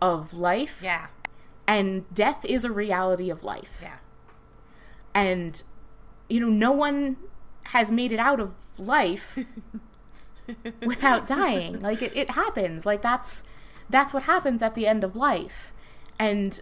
of 0.00 0.32
life. 0.34 0.78
yeah 0.82 1.08
And 1.66 2.12
death 2.14 2.44
is 2.44 2.64
a 2.64 2.70
reality 2.70 3.28
of 3.30 3.42
life. 3.44 3.80
yeah 3.82 3.96
and 5.14 5.62
you 6.28 6.38
know 6.38 6.48
no 6.48 6.70
one 6.70 7.16
has 7.64 7.90
made 7.90 8.12
it 8.12 8.18
out 8.20 8.38
of 8.38 8.52
life 8.78 9.36
without 10.84 11.26
dying 11.26 11.80
like 11.80 12.02
it, 12.02 12.16
it 12.16 12.30
happens 12.30 12.84
like 12.86 13.02
that's 13.02 13.44
that's 13.90 14.14
what 14.14 14.24
happens 14.24 14.62
at 14.62 14.74
the 14.74 14.86
end 14.86 15.04
of 15.04 15.16
life. 15.16 15.72
And 16.18 16.60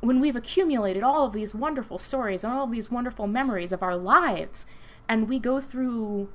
when 0.00 0.20
we've 0.20 0.36
accumulated 0.36 1.02
all 1.02 1.26
of 1.26 1.32
these 1.32 1.54
wonderful 1.54 1.98
stories 1.98 2.44
and 2.44 2.52
all 2.52 2.64
of 2.64 2.70
these 2.70 2.90
wonderful 2.90 3.26
memories 3.26 3.72
of 3.72 3.82
our 3.82 3.96
lives 3.96 4.66
and 5.08 5.28
we 5.28 5.38
go 5.38 5.60
through 5.60 6.28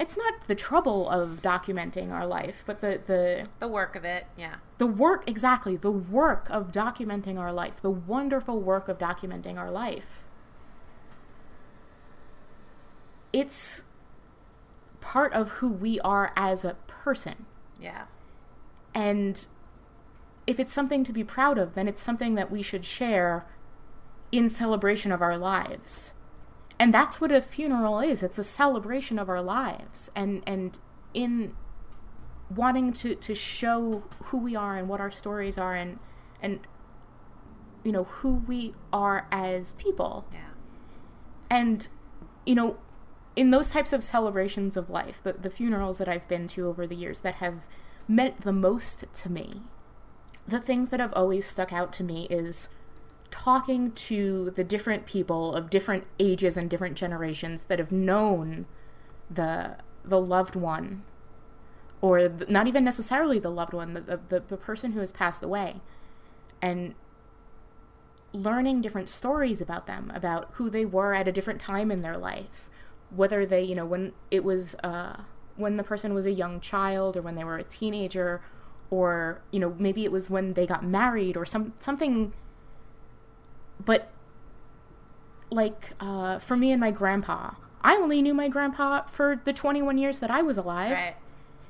it's 0.00 0.16
not 0.16 0.46
the 0.48 0.54
trouble 0.54 1.08
of 1.08 1.40
documenting 1.40 2.10
our 2.10 2.26
life 2.26 2.64
but 2.66 2.80
the 2.80 3.00
the 3.04 3.46
the 3.60 3.68
work 3.68 3.94
of 3.94 4.04
it 4.04 4.26
yeah. 4.36 4.56
The 4.78 4.86
work 4.86 5.22
exactly 5.28 5.76
the 5.76 5.92
work 5.92 6.48
of 6.50 6.72
documenting 6.72 7.38
our 7.38 7.52
life 7.52 7.80
the 7.80 7.90
wonderful 7.90 8.60
work 8.60 8.88
of 8.88 8.98
documenting 8.98 9.56
our 9.56 9.70
life. 9.70 10.24
It's 13.32 13.84
part 15.00 15.32
of 15.32 15.50
who 15.50 15.68
we 15.68 16.00
are 16.00 16.32
as 16.36 16.64
a 16.64 16.74
person 16.88 17.46
yeah. 17.84 18.04
And 18.94 19.46
if 20.46 20.58
it's 20.58 20.72
something 20.72 21.04
to 21.04 21.12
be 21.12 21.22
proud 21.22 21.58
of 21.58 21.74
then 21.74 21.86
it's 21.86 22.02
something 22.02 22.34
that 22.34 22.50
we 22.50 22.62
should 22.62 22.84
share 22.84 23.46
in 24.32 24.48
celebration 24.48 25.12
of 25.12 25.20
our 25.20 25.36
lives. 25.36 26.14
And 26.78 26.92
that's 26.92 27.20
what 27.20 27.30
a 27.30 27.40
funeral 27.40 28.00
is. 28.00 28.22
It's 28.22 28.38
a 28.38 28.44
celebration 28.44 29.18
of 29.18 29.28
our 29.28 29.42
lives 29.42 30.10
and 30.16 30.42
and 30.46 30.78
in 31.12 31.54
wanting 32.54 32.92
to 32.94 33.14
to 33.14 33.34
show 33.34 34.02
who 34.24 34.38
we 34.38 34.56
are 34.56 34.76
and 34.76 34.88
what 34.88 35.00
our 35.00 35.10
stories 35.10 35.58
are 35.58 35.74
and 35.74 35.98
and 36.42 36.60
you 37.84 37.92
know 37.92 38.04
who 38.04 38.34
we 38.34 38.74
are 38.92 39.28
as 39.30 39.74
people. 39.74 40.26
Yeah. 40.32 40.40
And 41.50 41.86
you 42.46 42.54
know 42.54 42.78
in 43.36 43.50
those 43.50 43.70
types 43.70 43.92
of 43.92 44.04
celebrations 44.04 44.76
of 44.76 44.90
life 44.90 45.20
the, 45.22 45.32
the 45.32 45.50
funerals 45.50 45.98
that 45.98 46.08
i've 46.08 46.28
been 46.28 46.46
to 46.46 46.66
over 46.66 46.86
the 46.86 46.96
years 46.96 47.20
that 47.20 47.36
have 47.36 47.66
meant 48.06 48.42
the 48.42 48.52
most 48.52 49.04
to 49.12 49.30
me 49.30 49.62
the 50.46 50.60
things 50.60 50.90
that 50.90 51.00
have 51.00 51.12
always 51.14 51.46
stuck 51.46 51.72
out 51.72 51.92
to 51.92 52.04
me 52.04 52.26
is 52.30 52.68
talking 53.30 53.90
to 53.92 54.52
the 54.54 54.62
different 54.62 55.06
people 55.06 55.54
of 55.54 55.70
different 55.70 56.04
ages 56.20 56.56
and 56.56 56.70
different 56.70 56.96
generations 56.96 57.64
that 57.64 57.78
have 57.78 57.90
known 57.90 58.66
the 59.30 59.76
the 60.04 60.20
loved 60.20 60.54
one 60.54 61.02
or 62.00 62.28
th- 62.28 62.48
not 62.48 62.66
even 62.66 62.84
necessarily 62.84 63.38
the 63.38 63.50
loved 63.50 63.72
one 63.72 63.94
the, 63.94 64.00
the, 64.00 64.20
the, 64.28 64.40
the 64.48 64.56
person 64.56 64.92
who 64.92 65.00
has 65.00 65.10
passed 65.10 65.42
away 65.42 65.80
and 66.60 66.94
learning 68.32 68.80
different 68.80 69.08
stories 69.08 69.60
about 69.60 69.86
them 69.86 70.12
about 70.14 70.50
who 70.52 70.68
they 70.68 70.84
were 70.84 71.14
at 71.14 71.26
a 71.26 71.32
different 71.32 71.60
time 71.60 71.90
in 71.90 72.02
their 72.02 72.18
life 72.18 72.68
whether 73.16 73.46
they 73.46 73.62
you 73.62 73.74
know 73.74 73.84
when 73.84 74.12
it 74.30 74.44
was 74.44 74.74
uh 74.76 75.16
when 75.56 75.76
the 75.76 75.84
person 75.84 76.14
was 76.14 76.26
a 76.26 76.32
young 76.32 76.60
child 76.60 77.16
or 77.16 77.22
when 77.22 77.36
they 77.36 77.44
were 77.44 77.56
a 77.56 77.64
teenager 77.64 78.40
or 78.90 79.40
you 79.50 79.60
know 79.60 79.74
maybe 79.78 80.04
it 80.04 80.12
was 80.12 80.28
when 80.28 80.54
they 80.54 80.66
got 80.66 80.84
married 80.84 81.36
or 81.36 81.44
some 81.44 81.72
something. 81.78 82.32
But 83.84 84.10
like 85.50 85.92
uh 86.00 86.38
for 86.38 86.56
me 86.56 86.72
and 86.72 86.80
my 86.80 86.90
grandpa 86.90 87.52
i 87.82 87.94
only 87.94 88.20
knew 88.20 88.34
my 88.34 88.48
grandpa 88.48 89.02
for 89.02 89.40
the 89.44 89.52
21 89.52 89.98
years 89.98 90.18
that 90.18 90.30
i 90.30 90.42
was 90.42 90.56
alive. 90.56 90.92
Right. 90.92 91.16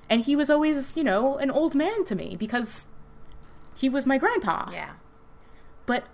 And 0.09 0.23
he 0.23 0.37
was 0.37 0.49
always 0.49 0.97
you 0.97 1.05
know 1.05 1.39
an 1.39 1.51
old 1.51 1.75
man 1.75 2.05
to 2.05 2.15
me 2.15 2.37
because 2.39 2.87
he 3.75 3.89
was 3.89 4.07
my 4.07 4.19
grandpa. 4.19 4.71
Yeah. 4.73 4.93
But 5.87 6.05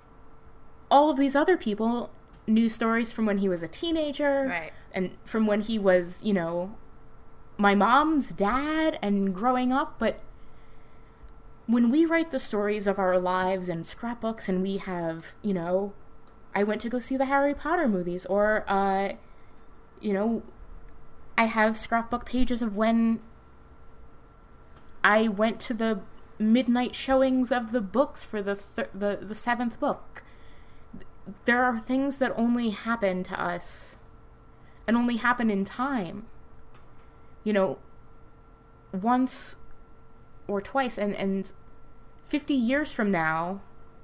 all 0.91 1.11
of 1.11 1.17
these 1.17 1.37
other 1.37 1.57
people 1.57 2.11
knew 2.47 2.69
stories 2.69 3.13
from 3.13 3.27
when 3.27 3.39
he 3.39 3.49
was 3.49 3.63
a 3.63 3.69
teenager. 3.69 4.47
Right. 4.49 4.73
And 4.93 5.17
from 5.25 5.47
when 5.47 5.61
he 5.61 5.79
was 5.79 6.23
you 6.23 6.33
know 6.33 6.75
my 7.57 7.75
mom's 7.75 8.31
dad 8.31 8.99
and 9.03 9.35
growing 9.35 9.73
up 9.73 9.97
but 9.99 10.21
when 11.67 11.91
we 11.91 12.05
write 12.05 12.31
the 12.31 12.41
stories 12.41 12.87
of 12.87 12.99
our 12.99 13.19
lives 13.19 13.69
in 13.69 13.85
scrapbooks 13.85 14.49
and 14.49 14.63
we 14.63 14.79
have 14.79 15.35
you 15.43 15.55
know 15.55 15.93
i 16.55 16.63
went 16.63 16.81
to 16.81 16.89
go 16.89 16.99
see 16.99 17.17
the 17.17 17.27
harry 17.27 17.55
potter 17.55 17.87
movies 17.87 18.27
or 18.27 18.65
uh 18.69 19.13
you 20.01 20.13
know 20.13 20.43
i 21.37 21.45
have 21.45 21.77
scrapbook 21.77 22.25
pages 22.25 22.63
of 22.63 22.77
when 22.77 23.21
i 25.05 25.29
went 25.29 25.61
to 25.61 25.75
the 25.75 26.01
midnight 26.41 26.95
showings 26.95 27.53
of 27.53 27.71
the 27.71 27.81
books 27.81 28.25
for 28.25 28.43
the 28.43 28.57
thir- 28.57 28.89
the 28.95 29.19
the 29.21 29.35
seventh 29.35 29.79
book. 29.79 30.23
There 31.45 31.63
are 31.63 31.79
things 31.79 32.17
that 32.17 32.33
only 32.35 32.71
happen 32.71 33.23
to 33.25 33.41
us 33.41 33.99
and 34.87 34.97
only 34.97 35.17
happen 35.17 35.51
in 35.51 35.65
time 35.65 36.27
you 37.45 37.53
know 37.53 37.79
once 38.93 39.57
or 40.49 40.61
twice 40.61 40.99
and 40.99 41.15
and 41.15 41.53
50 42.27 42.55
years 42.55 42.93
from 42.93 43.11
now 43.11 43.61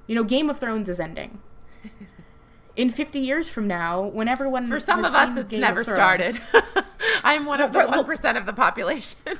you 0.06 0.14
know 0.14 0.24
game 0.24 0.48
of 0.48 0.58
thrones 0.58 0.88
is 0.88 1.00
ending 1.00 1.40
in 2.76 2.90
50 2.90 3.18
years 3.18 3.48
from 3.48 3.66
now 3.66 4.02
when 4.02 4.28
everyone 4.28 4.66
for 4.66 4.78
some 4.80 5.04
of 5.04 5.14
us 5.14 5.36
it's 5.36 5.50
Game 5.50 5.60
never 5.60 5.82
Thrones- 5.84 5.96
started 5.96 6.40
i'm 7.24 7.44
one 7.46 7.60
of 7.60 7.72
the 7.72 7.78
Well, 7.78 7.90
well- 7.90 8.04
1% 8.04 8.36
of 8.36 8.46
the 8.46 8.52
population 8.52 9.18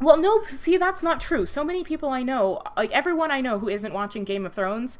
Well, 0.00 0.16
no, 0.16 0.42
see, 0.42 0.78
that's 0.78 1.00
not 1.00 1.20
true. 1.20 1.46
So 1.46 1.62
many 1.62 1.84
people 1.84 2.08
I 2.08 2.24
know, 2.24 2.60
like 2.76 2.90
everyone 2.90 3.30
I 3.30 3.40
know 3.40 3.60
who 3.60 3.68
isn't 3.68 3.92
watching 3.94 4.24
Game 4.24 4.44
of 4.44 4.52
Thrones, 4.52 4.98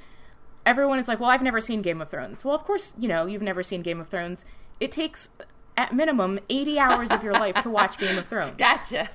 everyone 0.64 1.00
is 1.00 1.08
like, 1.08 1.18
well, 1.18 1.28
I've 1.30 1.42
never 1.42 1.60
seen 1.60 1.82
Game 1.82 2.00
of 2.00 2.08
Thrones. 2.08 2.44
Well, 2.44 2.54
of 2.54 2.62
course, 2.62 2.94
you 2.96 3.08
know, 3.08 3.26
you've 3.26 3.42
never 3.42 3.64
seen 3.64 3.82
Game 3.82 3.98
of 3.98 4.06
Thrones. 4.06 4.44
It 4.78 4.92
takes, 4.92 5.28
at 5.76 5.94
minimum, 5.94 6.38
80 6.48 6.78
hours 6.78 7.10
of 7.10 7.22
your 7.24 7.32
life 7.32 7.56
to 7.62 7.70
watch 7.70 7.98
Game 7.98 8.18
of 8.18 8.28
Thrones. 8.28 8.54
gotcha. 8.56 9.10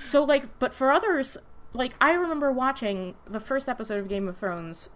So, 0.00 0.24
like, 0.24 0.58
but 0.58 0.74
for 0.74 0.90
others, 0.90 1.38
like, 1.72 1.94
I 2.00 2.12
remember 2.12 2.52
watching 2.52 3.14
the 3.26 3.40
first 3.40 3.68
episode 3.68 3.98
of 3.98 4.08
Game 4.08 4.28
of 4.28 4.36
Thrones 4.36 4.88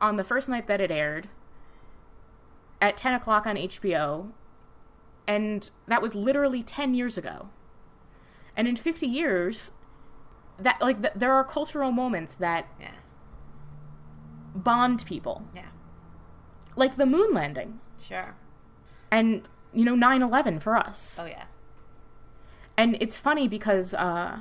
on 0.00 0.16
the 0.16 0.24
first 0.24 0.48
night 0.48 0.66
that 0.66 0.80
it 0.80 0.90
aired 0.90 1.28
at 2.80 2.96
10 2.96 3.14
o'clock 3.14 3.46
on 3.46 3.56
HBO, 3.56 4.30
and 5.26 5.70
that 5.86 6.00
was 6.00 6.14
literally 6.14 6.62
10 6.62 6.94
years 6.94 7.18
ago. 7.18 7.50
And 8.56 8.66
in 8.66 8.76
50 8.76 9.06
years, 9.06 9.72
that, 10.58 10.80
like, 10.80 11.02
th- 11.02 11.14
there 11.14 11.32
are 11.32 11.44
cultural 11.44 11.92
moments 11.92 12.34
that 12.34 12.66
yeah. 12.80 12.90
bond 14.54 15.04
people, 15.06 15.44
yeah. 15.54 15.68
Like 16.74 16.96
the 16.96 17.06
moon 17.06 17.34
landing, 17.34 17.80
sure. 18.00 18.36
And, 19.10 19.48
you 19.72 19.84
know, 19.84 19.94
9 19.94 20.22
11 20.22 20.60
for 20.60 20.76
us. 20.76 21.18
oh 21.20 21.26
yeah 21.26 21.44
And 22.76 22.96
it's 23.00 23.18
funny 23.18 23.48
because, 23.48 23.92
uh, 23.94 24.38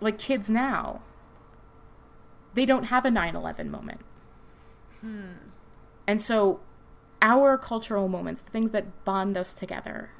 like 0.00 0.18
kids 0.18 0.48
now, 0.48 1.02
they 2.54 2.64
don't 2.64 2.84
have 2.84 3.04
a 3.04 3.10
9 3.10 3.36
11 3.36 3.70
moment. 3.70 4.00
hmm. 5.00 5.50
And 6.06 6.22
so, 6.22 6.60
our 7.20 7.58
cultural 7.58 8.08
moments, 8.08 8.40
the 8.40 8.50
things 8.50 8.70
that 8.70 9.04
bond 9.04 9.36
us 9.36 9.52
together, 9.52 10.10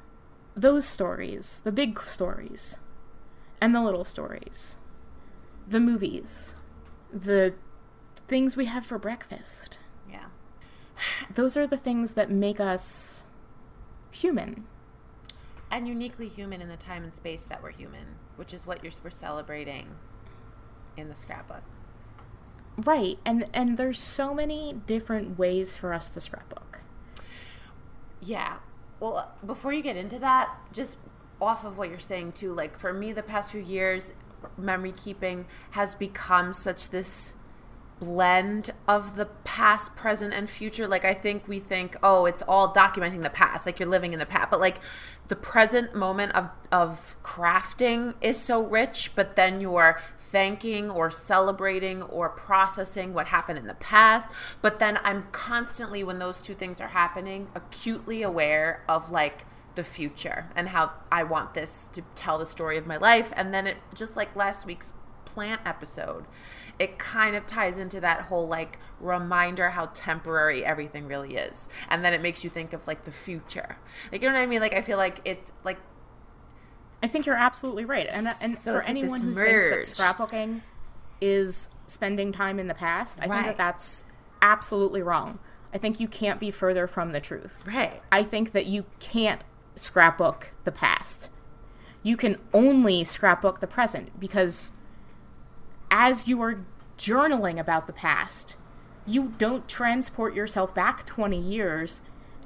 those 0.55 0.85
stories, 0.85 1.61
the 1.63 1.71
big 1.71 2.01
stories, 2.01 2.77
and 3.59 3.73
the 3.73 3.81
little 3.81 4.03
stories, 4.03 4.77
the 5.67 5.79
movies, 5.79 6.55
the 7.11 7.55
things 8.27 8.55
we 8.55 8.65
have 8.65 8.85
for 8.85 8.99
breakfast. 8.99 9.78
Those 11.33 11.57
are 11.57 11.67
the 11.67 11.77
things 11.77 12.13
that 12.13 12.29
make 12.29 12.59
us 12.59 13.25
human. 14.11 14.65
And 15.71 15.87
uniquely 15.87 16.27
human 16.27 16.61
in 16.61 16.69
the 16.69 16.77
time 16.77 17.03
and 17.03 17.13
space 17.13 17.43
that 17.45 17.61
we're 17.61 17.71
human, 17.71 18.15
which 18.35 18.53
is 18.53 18.65
what 18.65 18.83
you're 18.83 18.93
we're 19.03 19.09
celebrating 19.09 19.95
in 20.97 21.09
the 21.09 21.15
scrapbook. 21.15 21.61
Right. 22.77 23.19
And 23.25 23.49
and 23.53 23.77
there's 23.77 23.99
so 23.99 24.33
many 24.33 24.81
different 24.87 25.37
ways 25.37 25.77
for 25.77 25.93
us 25.93 26.09
to 26.11 26.21
scrapbook. 26.21 26.81
Yeah. 28.21 28.57
Well, 28.99 29.17
uh, 29.17 29.45
before 29.45 29.73
you 29.73 29.81
get 29.81 29.95
into 29.95 30.19
that, 30.19 30.55
just 30.73 30.97
off 31.41 31.63
of 31.63 31.77
what 31.77 31.89
you're 31.89 31.99
saying 31.99 32.33
too, 32.33 32.53
like 32.53 32.77
for 32.77 32.93
me, 32.93 33.13
the 33.13 33.23
past 33.23 33.51
few 33.51 33.61
years, 33.61 34.13
memory 34.57 34.91
keeping 34.91 35.45
has 35.71 35.95
become 35.95 36.53
such 36.53 36.89
this 36.89 37.35
blend 37.99 38.71
of 38.87 39.15
the 39.15 39.25
past, 39.25 39.95
present, 39.95 40.33
and 40.33 40.49
future. 40.49 40.87
Like, 40.87 41.03
I 41.03 41.13
think 41.13 41.47
we 41.47 41.59
think, 41.59 41.95
oh, 42.01 42.25
it's 42.25 42.41
all 42.47 42.73
documenting 42.73 43.21
the 43.21 43.29
past, 43.29 43.65
like 43.65 43.79
you're 43.79 43.89
living 43.89 44.13
in 44.13 44.19
the 44.19 44.25
past. 44.25 44.49
But, 44.49 44.59
like, 44.59 44.77
the 45.27 45.35
present 45.35 45.93
moment 45.93 46.33
of, 46.33 46.49
of 46.71 47.15
crafting 47.23 48.15
is 48.21 48.39
so 48.39 48.65
rich, 48.65 49.11
but 49.15 49.35
then 49.35 49.61
you're 49.61 49.99
thanking 50.17 50.89
or 50.89 51.11
celebrating 51.11 52.01
or 52.01 52.29
processing 52.29 53.13
what 53.13 53.27
happened 53.27 53.59
in 53.59 53.67
the 53.67 53.73
past. 53.75 54.29
But 54.61 54.79
then 54.79 54.99
I'm 55.03 55.27
constantly, 55.31 56.03
when 56.03 56.19
those 56.19 56.39
two 56.39 56.55
things 56.55 56.79
are 56.79 56.89
happening, 56.89 57.49
acutely 57.53 58.23
aware 58.23 58.83
of, 58.87 59.11
like, 59.11 59.45
the 59.75 59.83
future 59.83 60.49
and 60.55 60.69
how 60.69 60.91
I 61.11 61.23
want 61.23 61.53
this 61.53 61.87
to 61.93 62.01
tell 62.15 62.37
the 62.37 62.45
story 62.45 62.77
of 62.77 62.87
my 62.87 62.97
life. 62.97 63.31
And 63.35 63.53
then 63.53 63.67
it 63.67 63.77
just 63.93 64.17
like 64.17 64.35
last 64.35 64.65
week's 64.65 64.93
plant 65.25 65.61
episode, 65.63 66.25
it 66.79 66.97
kind 66.97 67.35
of 67.35 67.45
ties 67.45 67.77
into 67.77 67.99
that 67.99 68.21
whole 68.21 68.47
like 68.47 68.79
reminder 69.01 69.71
how 69.71 69.87
temporary 69.87 70.63
everything 70.63 71.07
really 71.07 71.35
is. 71.35 71.67
And 71.89 72.03
then 72.03 72.13
it 72.13 72.21
makes 72.21 72.43
you 72.43 72.49
think 72.49 72.71
of 72.73 72.87
like 72.87 73.03
the 73.03 73.11
future. 73.11 73.77
Like, 74.11 74.21
you 74.21 74.29
know 74.29 74.33
what 74.35 74.41
I 74.41 74.45
mean? 74.45 74.61
Like, 74.61 74.73
I 74.73 74.81
feel 74.81 74.97
like 74.97 75.19
it's 75.25 75.51
like, 75.63 75.77
I 77.03 77.07
think 77.07 77.25
you're 77.25 77.35
absolutely 77.35 77.85
right. 77.85 78.07
And 78.09 78.27
and 78.41 78.57
So 78.57 78.75
for 78.75 78.81
anyone 78.83 79.21
who 79.21 79.31
merge. 79.33 79.85
thinks 79.85 79.97
that 79.97 80.17
scrapbooking 80.17 80.61
is 81.21 81.69
spending 81.87 82.31
time 82.31 82.59
in 82.59 82.67
the 82.67 82.73
past, 82.73 83.19
I 83.19 83.27
think 83.27 83.45
that 83.45 83.57
that's 83.57 84.05
absolutely 84.41 85.01
wrong. 85.01 85.39
I 85.73 85.77
think 85.77 85.99
you 85.99 86.07
can't 86.07 86.39
be 86.39 86.49
further 86.49 86.87
from 86.87 87.11
the 87.11 87.19
truth. 87.19 87.63
right. 87.67 88.01
I 88.11 88.23
think 88.23 88.53
that 88.53 88.65
you 88.65 88.85
can't 88.99 89.43
scrapbook 89.75 90.51
the 90.63 90.71
past. 90.71 91.29
You 92.03 92.17
can 92.17 92.37
only 92.53 93.03
scrapbook 93.03 93.59
the 93.59 93.67
present 93.67 94.17
because 94.19 94.71
as 95.91 96.27
you 96.27 96.41
are 96.41 96.59
journaling 96.97 97.59
about 97.59 97.87
the 97.87 97.93
past, 97.93 98.55
you 99.05 99.33
don't 99.37 99.67
transport 99.67 100.33
yourself 100.35 100.73
back 100.75 101.05
20 101.05 101.39
years 101.39 102.01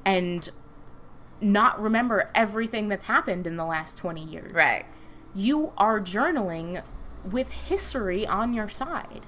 and 0.06 0.49
not 1.41 1.82
remember 1.82 2.29
everything 2.34 2.88
that's 2.88 3.06
happened 3.06 3.45
in 3.45 3.58
the 3.58 3.65
last 3.65 3.97
20 3.97 4.23
years. 4.23 4.53
Right. 4.53 4.86
You 5.36 5.73
are 5.77 5.99
journaling 5.99 6.84
with 7.29 7.51
history 7.51 8.25
on 8.25 8.53
your 8.53 8.69
side. 8.69 9.25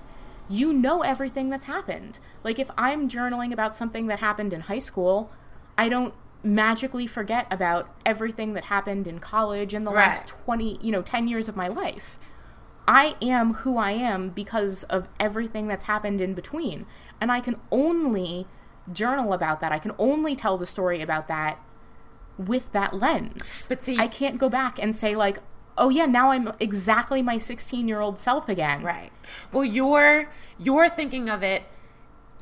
You 0.47 0.71
know 0.71 1.01
everything 1.01 1.49
that's 1.49 1.65
happened. 1.65 2.19
Like 2.43 2.59
if 2.59 2.69
I'm 2.77 3.09
journaling 3.09 3.51
about 3.51 3.75
something 3.75 4.07
that 4.07 4.19
happened 4.19 4.53
in 4.53 4.61
high 4.61 4.79
school, 4.79 5.31
I 5.77 5.89
don't 5.89 6.13
magically 6.43 7.07
forget 7.07 7.47
about 7.49 7.89
everything 8.05 8.53
that 8.53 8.65
happened 8.65 9.07
in 9.07 9.19
college 9.19 9.73
in 9.73 9.83
the 9.83 9.91
Right. 9.91 10.07
last 10.07 10.27
20, 10.27 10.77
you 10.81 10.91
know, 10.91 11.01
10 11.01 11.27
years 11.27 11.49
of 11.49 11.55
my 11.55 11.67
life. 11.67 12.19
I 12.87 13.15
am 13.21 13.55
who 13.55 13.77
I 13.77 13.91
am 13.91 14.29
because 14.29 14.83
of 14.83 15.07
everything 15.19 15.67
that's 15.67 15.85
happened 15.85 16.21
in 16.21 16.33
between. 16.33 16.85
And 17.19 17.31
I 17.31 17.39
can 17.39 17.55
only 17.71 18.47
journal 18.91 19.33
about 19.33 19.59
that. 19.61 19.71
I 19.71 19.79
can 19.79 19.93
only 19.97 20.35
tell 20.35 20.57
the 20.57 20.65
story 20.65 21.01
about 21.01 21.27
that 21.27 21.59
with 22.37 22.71
that 22.73 22.93
lens. 22.93 23.65
But 23.67 23.83
see- 23.85 23.97
I 23.97 24.07
can't 24.07 24.37
go 24.37 24.49
back 24.49 24.77
and 24.77 24.95
say 24.95 25.15
like, 25.15 25.39
"Oh 25.77 25.89
yeah, 25.89 26.05
now 26.05 26.31
I'm 26.31 26.51
exactly 26.59 27.21
my 27.21 27.37
16-year-old 27.37 28.19
self 28.19 28.49
again." 28.49 28.83
Right. 28.83 29.11
Well, 29.51 29.63
you're 29.65 30.29
you're 30.59 30.89
thinking 30.89 31.29
of 31.29 31.41
it 31.43 31.63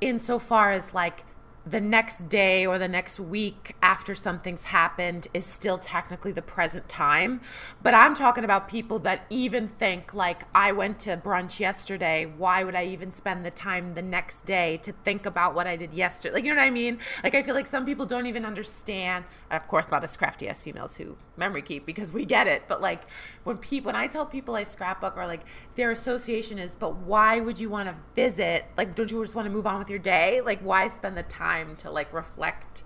insofar 0.01 0.71
as 0.71 0.93
like 0.93 1.23
the 1.65 1.80
next 1.80 2.28
day 2.28 2.65
or 2.65 2.78
the 2.78 2.88
next 2.88 3.19
week 3.19 3.76
after 3.82 4.13
something's 4.13 4.65
happened 4.65 5.28
is 5.34 5.45
still 5.45 5.78
technically 5.78 6.32
the 6.32 6.41
present 6.41 6.89
time. 6.89 7.39
But 7.82 7.93
I'm 7.93 8.13
talking 8.13 8.43
about 8.43 8.67
people 8.67 8.99
that 8.99 9.26
even 9.30 9.67
think 9.67 10.13
like 10.13 10.43
I 10.54 10.73
went 10.73 10.99
to 10.99 11.15
brunch 11.15 11.60
yesterday. 11.60 12.26
Why 12.26 12.63
would 12.63 12.76
I 12.76 12.86
even 12.86 13.12
spend 13.12 13.45
the 13.45 13.52
time 13.52 13.93
the 13.93 14.02
next 14.02 14.43
day 14.45 14.78
to 14.78 14.91
think 14.91 15.26
about 15.26 15.56
what 15.56 15.65
I 15.65 15.78
did 15.78 15.93
yesterday? 15.93 16.34
Like 16.34 16.43
you 16.43 16.54
know 16.54 16.60
what 16.60 16.67
I 16.67 16.69
mean? 16.69 16.99
Like 17.23 17.34
I 17.34 17.43
feel 17.43 17.56
like 17.56 17.67
some 17.67 17.86
people 17.86 18.06
don't 18.06 18.26
even 18.26 18.43
understand. 18.43 19.23
and 19.49 19.62
Of 19.62 19.67
course, 19.67 19.89
not 19.89 20.04
as 20.04 20.17
crafty 20.17 20.49
ass 20.49 20.63
females 20.63 20.97
who 20.97 21.15
memory 21.38 21.62
keep 21.62 21.86
because 21.86 22.12
we 22.12 22.26
get 22.26 22.47
it. 22.47 22.63
But 22.67 22.82
like 22.82 23.04
when 23.45 23.58
people 23.58 23.93
when 23.93 23.95
I 23.95 24.08
tell 24.08 24.26
people 24.26 24.56
I 24.56 24.63
scrapbook 24.63 25.15
or 25.15 25.28
like 25.28 25.41
their 25.76 25.91
association 25.91 26.58
is, 26.60 26.76
but 26.76 26.95
why 26.95 27.39
would 27.39 27.60
you 27.60 27.69
want 27.69 27.89
to 27.89 27.95
visit? 28.15 28.65
Like, 28.76 28.95
don't 28.95 29.12
you 29.12 29.21
just 29.23 29.36
want 29.36 29.45
to 29.45 29.52
move 29.52 29.67
on 29.67 29.80
with 29.80 29.89
your 29.89 29.99
day? 29.99 30.41
Like, 30.41 30.60
why 30.62 30.88
spend 30.88 31.15
the 31.15 31.23
time 31.23 31.53
to 31.78 31.92
like 31.92 32.12
reflect? 32.13 32.84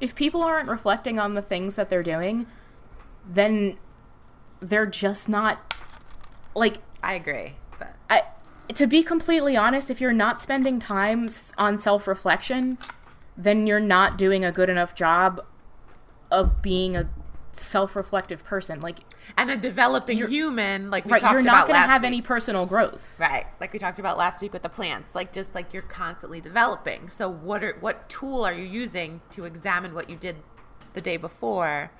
If 0.00 0.14
people 0.14 0.42
aren't 0.42 0.68
reflecting 0.68 1.18
on 1.18 1.34
the 1.34 1.42
things 1.42 1.76
that 1.76 1.88
they're 1.88 2.02
doing, 2.02 2.46
then 3.28 3.78
they're 4.60 4.86
just 4.86 5.28
not 5.28 5.74
like 6.54 6.78
I 7.02 7.14
agree, 7.14 7.54
but 7.78 7.94
I, 8.08 8.22
to 8.74 8.86
be 8.86 9.02
completely 9.02 9.56
honest, 9.56 9.90
if 9.90 10.00
you're 10.00 10.12
not 10.12 10.40
spending 10.40 10.78
time 10.78 11.28
on 11.58 11.78
self 11.78 12.06
reflection, 12.06 12.78
then 13.36 13.66
you're 13.66 13.80
not 13.80 14.16
doing 14.16 14.44
a 14.44 14.52
good 14.52 14.68
enough 14.68 14.94
job 14.94 15.44
of 16.30 16.62
being 16.62 16.96
a 16.96 17.08
self 17.52 17.94
reflective 17.94 18.44
person. 18.44 18.80
Like, 18.80 19.00
and 19.36 19.50
a 19.50 19.56
developing 19.56 20.18
human, 20.18 20.90
like 20.90 21.04
we 21.04 21.12
right, 21.12 21.20
talked 21.20 21.32
you're 21.32 21.42
not 21.42 21.68
going 21.68 21.80
to 21.80 21.88
have 21.88 22.02
week. 22.02 22.08
any 22.08 22.22
personal 22.22 22.66
growth. 22.66 23.18
Right, 23.18 23.46
like 23.60 23.72
we 23.72 23.78
talked 23.78 23.98
about 23.98 24.18
last 24.18 24.40
week 24.40 24.52
with 24.52 24.62
the 24.62 24.68
plants, 24.68 25.14
like 25.14 25.32
just 25.32 25.54
like 25.54 25.72
you're 25.72 25.82
constantly 25.82 26.40
developing. 26.40 27.08
So 27.08 27.28
what 27.28 27.62
are 27.62 27.76
what 27.80 28.08
tool 28.08 28.44
are 28.44 28.52
you 28.52 28.64
using 28.64 29.20
to 29.30 29.44
examine 29.44 29.94
what 29.94 30.10
you 30.10 30.16
did 30.16 30.36
the 30.94 31.00
day 31.00 31.16
before 31.16 31.92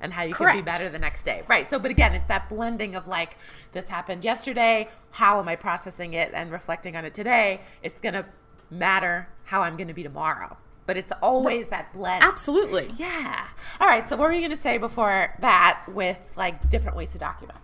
and 0.00 0.14
how 0.14 0.22
you 0.22 0.32
can 0.32 0.56
be 0.56 0.62
better 0.62 0.88
the 0.88 0.98
next 0.98 1.24
day? 1.24 1.42
Right. 1.48 1.68
So 1.68 1.78
but 1.78 1.90
again, 1.90 2.14
it's 2.14 2.28
that 2.28 2.48
blending 2.48 2.94
of 2.94 3.08
like 3.08 3.36
this 3.72 3.86
happened 3.86 4.24
yesterday, 4.24 4.88
how 5.12 5.38
am 5.40 5.48
I 5.48 5.56
processing 5.56 6.14
it 6.14 6.30
and 6.32 6.50
reflecting 6.50 6.96
on 6.96 7.04
it 7.04 7.14
today? 7.14 7.62
It's 7.82 8.00
going 8.00 8.14
to 8.14 8.26
matter 8.70 9.28
how 9.44 9.62
I'm 9.62 9.76
going 9.76 9.88
to 9.88 9.94
be 9.94 10.04
tomorrow. 10.04 10.56
But 10.90 10.96
it's 10.96 11.12
always 11.22 11.68
that 11.68 11.92
blend. 11.92 12.24
Absolutely. 12.24 12.92
Yeah. 12.96 13.46
All 13.80 13.86
right, 13.86 14.08
so 14.08 14.16
what 14.16 14.24
were 14.24 14.32
you 14.32 14.40
going 14.40 14.50
to 14.56 14.60
say 14.60 14.76
before 14.76 15.36
that 15.38 15.82
with 15.86 16.18
like 16.34 16.68
different 16.68 16.96
ways 16.96 17.12
to 17.12 17.18
document? 17.18 17.60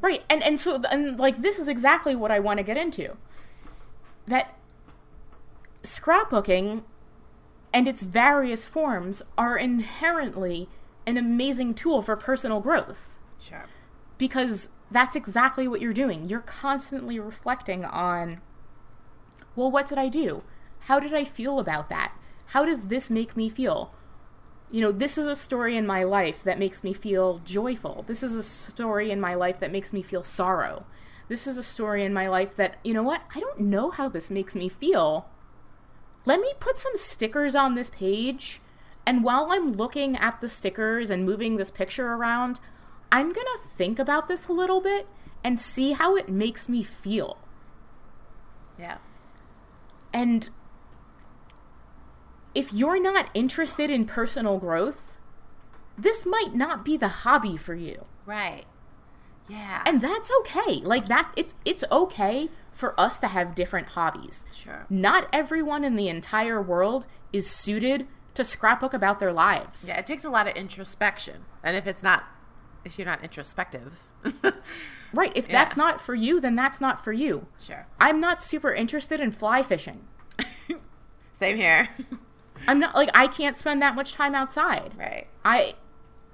Right. 0.00 0.24
And 0.30 0.42
and 0.42 0.58
so 0.58 0.80
and 0.90 1.18
like 1.18 1.36
this 1.36 1.58
is 1.58 1.68
exactly 1.68 2.16
what 2.16 2.30
I 2.30 2.38
want 2.38 2.56
to 2.56 2.62
get 2.62 2.78
into. 2.78 3.18
That 4.26 4.56
scrapbooking 5.82 6.84
and 7.74 7.86
its 7.86 8.02
various 8.02 8.64
forms 8.64 9.22
are 9.36 9.58
inherently 9.58 10.70
an 11.06 11.18
amazing 11.18 11.74
tool 11.74 12.00
for 12.00 12.16
personal 12.16 12.60
growth 12.60 13.18
Sure. 13.38 13.66
because 14.16 14.70
that's 14.90 15.14
exactly 15.14 15.68
what 15.68 15.82
you're 15.82 15.92
doing. 15.92 16.26
You're 16.26 16.40
constantly 16.40 17.20
reflecting 17.20 17.84
on 17.84 18.40
well, 19.54 19.70
what 19.70 19.86
did 19.86 19.98
I 19.98 20.08
do? 20.08 20.42
How 20.80 20.98
did 20.98 21.12
I 21.12 21.24
feel 21.26 21.58
about 21.58 21.90
that? 21.90 22.12
How 22.46 22.64
does 22.64 22.82
this 22.82 23.10
make 23.10 23.36
me 23.36 23.48
feel? 23.48 23.92
You 24.70 24.80
know, 24.80 24.92
this 24.92 25.16
is 25.16 25.26
a 25.26 25.36
story 25.36 25.76
in 25.76 25.86
my 25.86 26.02
life 26.02 26.42
that 26.44 26.58
makes 26.58 26.82
me 26.82 26.92
feel 26.92 27.38
joyful. 27.38 28.04
This 28.06 28.22
is 28.22 28.34
a 28.34 28.42
story 28.42 29.10
in 29.10 29.20
my 29.20 29.34
life 29.34 29.60
that 29.60 29.72
makes 29.72 29.92
me 29.92 30.02
feel 30.02 30.22
sorrow. 30.22 30.84
This 31.28 31.46
is 31.46 31.58
a 31.58 31.62
story 31.62 32.04
in 32.04 32.12
my 32.12 32.28
life 32.28 32.56
that, 32.56 32.76
you 32.84 32.94
know 32.94 33.02
what? 33.02 33.22
I 33.34 33.40
don't 33.40 33.60
know 33.60 33.90
how 33.90 34.08
this 34.08 34.30
makes 34.30 34.54
me 34.54 34.68
feel. 34.68 35.28
Let 36.24 36.40
me 36.40 36.52
put 36.58 36.78
some 36.78 36.96
stickers 36.96 37.54
on 37.54 37.74
this 37.74 37.90
page. 37.90 38.60
And 39.04 39.22
while 39.22 39.48
I'm 39.50 39.72
looking 39.72 40.16
at 40.16 40.40
the 40.40 40.48
stickers 40.48 41.10
and 41.10 41.24
moving 41.24 41.56
this 41.56 41.70
picture 41.70 42.12
around, 42.12 42.58
I'm 43.12 43.32
going 43.32 43.46
to 43.46 43.68
think 43.76 43.98
about 43.98 44.26
this 44.26 44.48
a 44.48 44.52
little 44.52 44.80
bit 44.80 45.06
and 45.44 45.60
see 45.60 45.92
how 45.92 46.16
it 46.16 46.28
makes 46.28 46.68
me 46.68 46.82
feel. 46.82 47.38
Yeah. 48.78 48.98
And 50.12 50.50
if 52.56 52.72
you're 52.72 53.00
not 53.00 53.30
interested 53.34 53.90
in 53.90 54.04
personal 54.06 54.58
growth, 54.58 55.18
this 55.98 56.24
might 56.26 56.54
not 56.54 56.84
be 56.84 56.96
the 56.96 57.08
hobby 57.08 57.56
for 57.56 57.74
you. 57.74 58.06
Right. 58.24 58.64
Yeah. 59.48 59.82
And 59.86 60.00
that's 60.00 60.30
okay. 60.40 60.80
Like 60.82 61.06
that 61.06 61.32
it's 61.36 61.54
it's 61.64 61.84
okay 61.92 62.48
for 62.72 62.98
us 63.00 63.18
to 63.20 63.28
have 63.28 63.54
different 63.54 63.88
hobbies. 63.88 64.44
Sure. 64.52 64.86
Not 64.90 65.28
everyone 65.32 65.84
in 65.84 65.96
the 65.96 66.08
entire 66.08 66.60
world 66.60 67.06
is 67.32 67.48
suited 67.48 68.06
to 68.34 68.44
scrapbook 68.44 68.92
about 68.92 69.20
their 69.20 69.32
lives. 69.32 69.86
Yeah, 69.88 69.98
it 69.98 70.06
takes 70.06 70.24
a 70.24 70.30
lot 70.30 70.46
of 70.48 70.54
introspection. 70.56 71.44
And 71.62 71.76
if 71.76 71.86
it's 71.86 72.02
not 72.02 72.24
if 72.84 72.98
you're 72.98 73.06
not 73.06 73.22
introspective. 73.22 74.00
Right. 75.14 75.32
If 75.36 75.46
Yeah. 75.48 75.52
that's 75.52 75.76
not 75.76 76.00
for 76.00 76.14
you, 76.14 76.40
then 76.40 76.56
that's 76.56 76.80
not 76.80 77.02
for 77.02 77.12
you. 77.12 77.46
sure. 77.60 77.86
I'm 78.00 78.20
not 78.20 78.42
super 78.42 78.72
interested 78.74 79.20
in 79.20 79.30
fly 79.30 79.62
fishing. 79.62 80.04
Same 81.32 81.56
here. 81.56 81.88
I'm 82.68 82.78
not 82.80 82.94
like 82.94 83.10
I 83.14 83.26
can't 83.26 83.56
spend 83.56 83.80
that 83.82 83.94
much 83.94 84.12
time 84.12 84.34
outside. 84.34 84.92
right. 84.98 85.26
I 85.44 85.74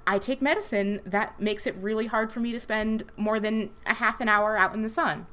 I 0.06 0.18
take 0.18 0.42
medicine 0.42 1.00
that 1.06 1.38
makes 1.40 1.66
it 1.66 1.74
really 1.76 2.06
hard 2.06 2.32
for 2.32 2.40
me 2.40 2.50
to 2.52 2.58
spend 2.61 3.04
more 3.16 3.38
than 3.38 3.70
a 3.87 3.94
half 3.94 4.20
an 4.20 4.28
hour 4.28 4.56
out 4.56 4.74
in 4.74 4.82
the 4.82 4.88
sun. 4.88 5.26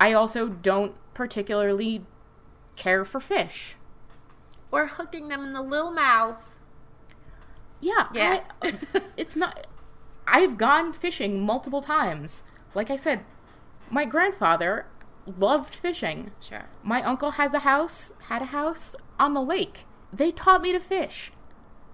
I 0.00 0.12
also 0.12 0.48
don't 0.48 0.94
particularly 1.14 2.04
care 2.76 3.04
for 3.04 3.20
fish. 3.20 3.76
Or 4.70 4.86
hooking 4.86 5.28
them 5.28 5.44
in 5.44 5.52
the 5.52 5.62
little 5.62 5.90
mouth. 5.90 6.58
Yeah, 7.80 8.08
Yeah. 8.12 8.40
I- 8.62 8.78
it's 9.16 9.36
not. 9.36 9.66
I've 10.26 10.56
gone 10.56 10.92
fishing 10.92 11.40
multiple 11.40 11.80
times. 11.82 12.44
Like 12.74 12.90
I 12.90 12.96
said, 12.96 13.24
my 13.90 14.04
grandfather 14.04 14.86
loved 15.26 15.74
fishing. 15.74 16.30
Sure. 16.40 16.64
My 16.82 17.02
uncle 17.02 17.32
has 17.32 17.54
a 17.54 17.60
house, 17.60 18.12
had 18.28 18.42
a 18.42 18.46
house 18.46 18.94
on 19.18 19.34
the 19.34 19.42
lake. 19.42 19.86
They 20.12 20.30
taught 20.30 20.62
me 20.62 20.72
to 20.72 20.80
fish. 20.80 21.32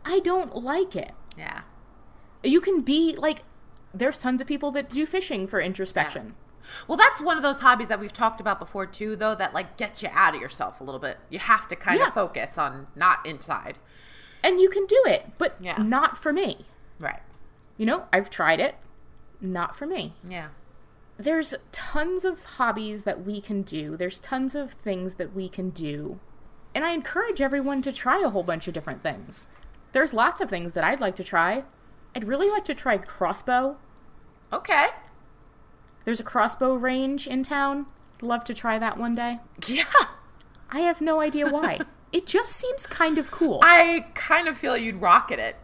I 0.04 0.20
don't 0.20 0.56
like 0.56 0.96
it. 0.96 1.12
Yeah. 1.36 1.62
You 2.42 2.60
can 2.60 2.80
be 2.82 3.14
like, 3.16 3.40
there's 3.92 4.18
tons 4.18 4.40
of 4.40 4.46
people 4.46 4.70
that 4.72 4.88
do 4.90 5.04
fishing 5.06 5.46
for 5.46 5.60
introspection. 5.60 6.34
Well, 6.86 6.98
that's 6.98 7.20
one 7.22 7.36
of 7.36 7.42
those 7.42 7.60
hobbies 7.60 7.88
that 7.88 8.00
we've 8.00 8.12
talked 8.12 8.40
about 8.40 8.58
before 8.58 8.86
too, 8.86 9.16
though, 9.16 9.34
that 9.34 9.54
like 9.54 9.76
gets 9.76 10.02
you 10.02 10.10
out 10.12 10.34
of 10.34 10.40
yourself 10.40 10.80
a 10.80 10.84
little 10.84 11.00
bit. 11.00 11.18
You 11.30 11.38
have 11.38 11.66
to 11.68 11.76
kind 11.76 11.98
Yeah. 11.98 12.08
of 12.08 12.14
focus 12.14 12.58
on 12.58 12.86
not 12.94 13.24
inside. 13.26 13.78
And 14.44 14.60
you 14.60 14.68
can 14.70 14.86
do 14.86 15.02
it, 15.06 15.32
but 15.38 15.56
Yeah. 15.60 15.76
not 15.78 16.16
for 16.18 16.32
me. 16.32 16.66
Right. 16.98 17.20
You 17.76 17.86
know, 17.86 18.06
I've 18.12 18.28
tried 18.30 18.60
it, 18.60 18.76
not 19.40 19.74
for 19.74 19.86
me. 19.86 20.14
Yeah. 20.22 20.48
There's 21.20 21.54
tons 21.70 22.24
of 22.24 22.42
hobbies 22.56 23.02
that 23.02 23.26
we 23.26 23.42
can 23.42 23.60
do, 23.60 23.94
there's 23.94 24.18
tons 24.18 24.54
of 24.54 24.72
things 24.72 25.14
that 25.16 25.34
we 25.34 25.50
can 25.50 25.68
do. 25.68 26.18
And 26.74 26.82
I 26.82 26.92
encourage 26.92 27.42
everyone 27.42 27.82
to 27.82 27.92
try 27.92 28.22
a 28.22 28.30
whole 28.30 28.42
bunch 28.42 28.66
of 28.66 28.72
different 28.72 29.02
things. 29.02 29.46
There's 29.92 30.14
lots 30.14 30.40
of 30.40 30.48
things 30.48 30.72
that 30.72 30.82
I'd 30.82 30.98
like 30.98 31.16
to 31.16 31.24
try. 31.24 31.64
I'd 32.16 32.24
really 32.24 32.48
like 32.48 32.64
to 32.64 32.74
try 32.74 32.96
crossbow. 32.96 33.76
Okay. 34.50 34.86
There's 36.06 36.20
a 36.20 36.24
crossbow 36.24 36.74
range 36.76 37.26
in 37.26 37.42
town. 37.42 37.84
Love 38.22 38.42
to 38.44 38.54
try 38.54 38.78
that 38.78 38.96
one 38.96 39.14
day. 39.14 39.40
Yeah. 39.66 39.84
I 40.70 40.80
have 40.80 41.02
no 41.02 41.20
idea 41.20 41.50
why. 41.50 41.80
it 42.12 42.24
just 42.24 42.52
seems 42.52 42.86
kind 42.86 43.18
of 43.18 43.30
cool. 43.30 43.60
I 43.62 44.06
kind 44.14 44.48
of 44.48 44.56
feel 44.56 44.74
you'd 44.74 45.02
rocket 45.02 45.38
it. 45.38 45.56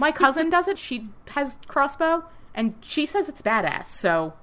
My 0.00 0.10
cousin 0.10 0.50
does 0.50 0.66
it. 0.66 0.78
She 0.78 1.10
has 1.28 1.60
crossbow, 1.68 2.24
and 2.56 2.74
she 2.80 3.06
says 3.06 3.28
it's 3.28 3.40
badass. 3.40 3.86
So 3.86 4.34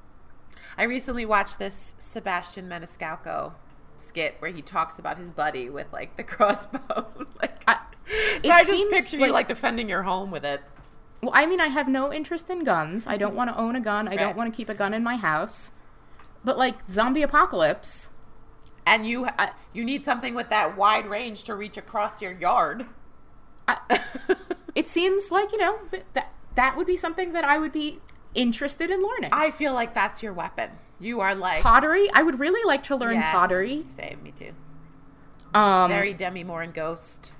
I 0.78 0.84
recently 0.84 1.26
watched 1.26 1.60
this 1.60 1.96
Sebastian 2.00 2.68
Maniscalco 2.68 3.54
skit 3.98 4.36
where 4.40 4.52
he 4.52 4.62
talks 4.62 5.00
about 5.00 5.18
his 5.18 5.32
buddy 5.32 5.70
with 5.70 5.92
like 5.94 6.18
the 6.18 6.24
crossbow. 6.36 7.08
like, 7.42 7.62
I, 7.68 7.80
so 8.06 8.14
it 8.44 8.52
I 8.52 8.64
just 8.64 8.72
seems 8.72 8.94
picture 8.94 9.18
you 9.18 9.32
like 9.32 9.48
defending 9.48 9.90
your 9.90 10.04
home 10.04 10.32
with 10.32 10.46
it. 10.46 10.62
Well, 11.22 11.32
I 11.34 11.46
mean, 11.46 11.60
I 11.60 11.68
have 11.68 11.88
no 11.88 12.14
interest 12.14 12.50
in 12.50 12.64
guns. 12.64 13.08
I 13.08 13.18
don't 13.18 13.36
want 13.36 13.50
to 13.50 13.58
own 13.58 13.76
a 13.76 13.82
gun. 13.82 14.08
I 14.08 14.16
don't 14.16 14.36
want 14.36 14.54
to 14.54 14.56
keep 14.56 14.70
a 14.70 14.76
gun 14.76 14.94
in 14.94 15.04
my 15.04 15.16
house. 15.16 15.72
But 16.44 16.58
like 16.58 16.88
zombie 16.90 17.24
apocalypse, 17.24 18.12
And 18.86 19.08
you 19.08 19.26
uh, 19.26 19.48
you 19.74 19.84
need 19.84 20.06
something 20.06 20.36
with 20.36 20.50
that 20.50 20.78
wide 20.78 21.08
range 21.08 21.44
to 21.46 21.56
reach 21.56 21.78
across 21.78 22.22
your 22.22 22.32
yard. 22.32 22.86
I, 23.68 23.80
it 24.76 24.88
seems 24.88 25.32
like 25.32 25.52
you 25.52 25.58
know 25.58 25.80
that 26.14 26.32
that 26.54 26.78
would 26.78 26.86
be 26.86 26.96
something 26.96 27.34
that 27.34 27.44
I 27.44 27.58
would 27.58 27.72
be 27.72 28.00
interested 28.36 28.92
in 28.92 29.02
learning. 29.02 29.30
I 29.34 29.50
feel 29.52 29.74
like 29.74 29.94
that's 29.94 30.22
your 30.22 30.34
weapon. 30.34 30.72
You 31.00 31.20
are 31.22 31.34
like 31.36 31.64
pottery. 31.64 32.08
I 32.14 32.22
would 32.24 32.40
really 32.40 32.64
like 32.66 32.84
to 32.84 32.96
learn 32.96 33.16
Yes. 33.16 33.32
pottery. 33.34 33.84
Same, 33.88 34.22
me 34.24 34.32
too. 34.32 34.52
Um, 35.58 35.90
Very 35.90 36.14
Demi 36.14 36.44
Moore 36.44 36.62
and 36.62 36.74
Ghost. 36.74 37.32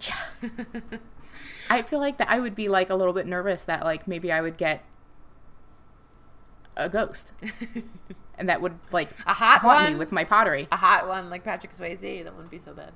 Yeah. 0.00 0.50
I 1.70 1.82
feel 1.82 1.98
like 1.98 2.18
that 2.18 2.28
I 2.30 2.38
would 2.40 2.54
be 2.54 2.68
like 2.68 2.90
a 2.90 2.94
little 2.94 3.12
bit 3.14 3.26
nervous 3.26 3.64
that 3.64 3.82
like 3.84 4.06
maybe 4.08 4.30
I 4.32 4.40
would 4.40 4.56
get 4.58 4.84
a 6.76 6.88
ghost, 6.88 7.32
and 8.38 8.48
that 8.48 8.60
would 8.60 8.74
like 8.90 9.08
A 9.26 9.32
hot 9.34 9.60
haunt 9.60 9.84
me 9.84 9.90
one? 9.90 9.98
with 9.98 10.12
my 10.12 10.24
pottery. 10.24 10.66
A 10.72 10.76
hot 10.76 11.06
one 11.08 11.30
like 11.30 11.44
Patrick 11.44 11.72
Swayze. 11.72 12.24
That 12.24 12.34
wouldn't 12.34 12.50
be 12.50 12.58
so 12.58 12.72
bad. 12.74 12.92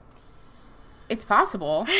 It's 1.08 1.24
possible. 1.24 1.86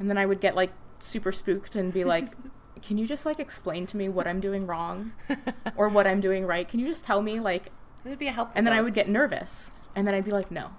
And 0.00 0.10
then 0.10 0.18
I 0.18 0.26
would 0.26 0.40
get 0.40 0.56
like 0.56 0.72
super 0.98 1.30
spooked 1.30 1.76
and 1.76 1.92
be 1.92 2.02
like, 2.02 2.32
"Can 2.86 2.98
you 2.98 3.06
just 3.06 3.24
like 3.26 3.38
explain 3.40 3.86
to 3.86 3.96
me 3.96 4.08
what 4.08 4.26
I'm 4.26 4.40
doing 4.40 4.66
wrong 4.66 5.12
or 5.76 5.88
what 5.88 6.06
I'm 6.06 6.20
doing 6.20 6.46
right? 6.46 6.68
Can 6.68 6.80
you 6.80 6.86
just 6.86 7.04
tell 7.04 7.22
me 7.22 7.40
like?" 7.40 7.66
It 8.04 8.08
would 8.10 8.18
be 8.18 8.28
a 8.28 8.32
helpful. 8.32 8.56
And 8.56 8.66
then 8.66 8.74
I 8.74 8.82
would 8.82 8.92
get 8.94 9.08
nervous. 9.08 9.70
And 9.96 10.06
then 10.06 10.14
I'd 10.14 10.24
be 10.24 10.30
like, 10.32 10.50
"No. 10.50 10.70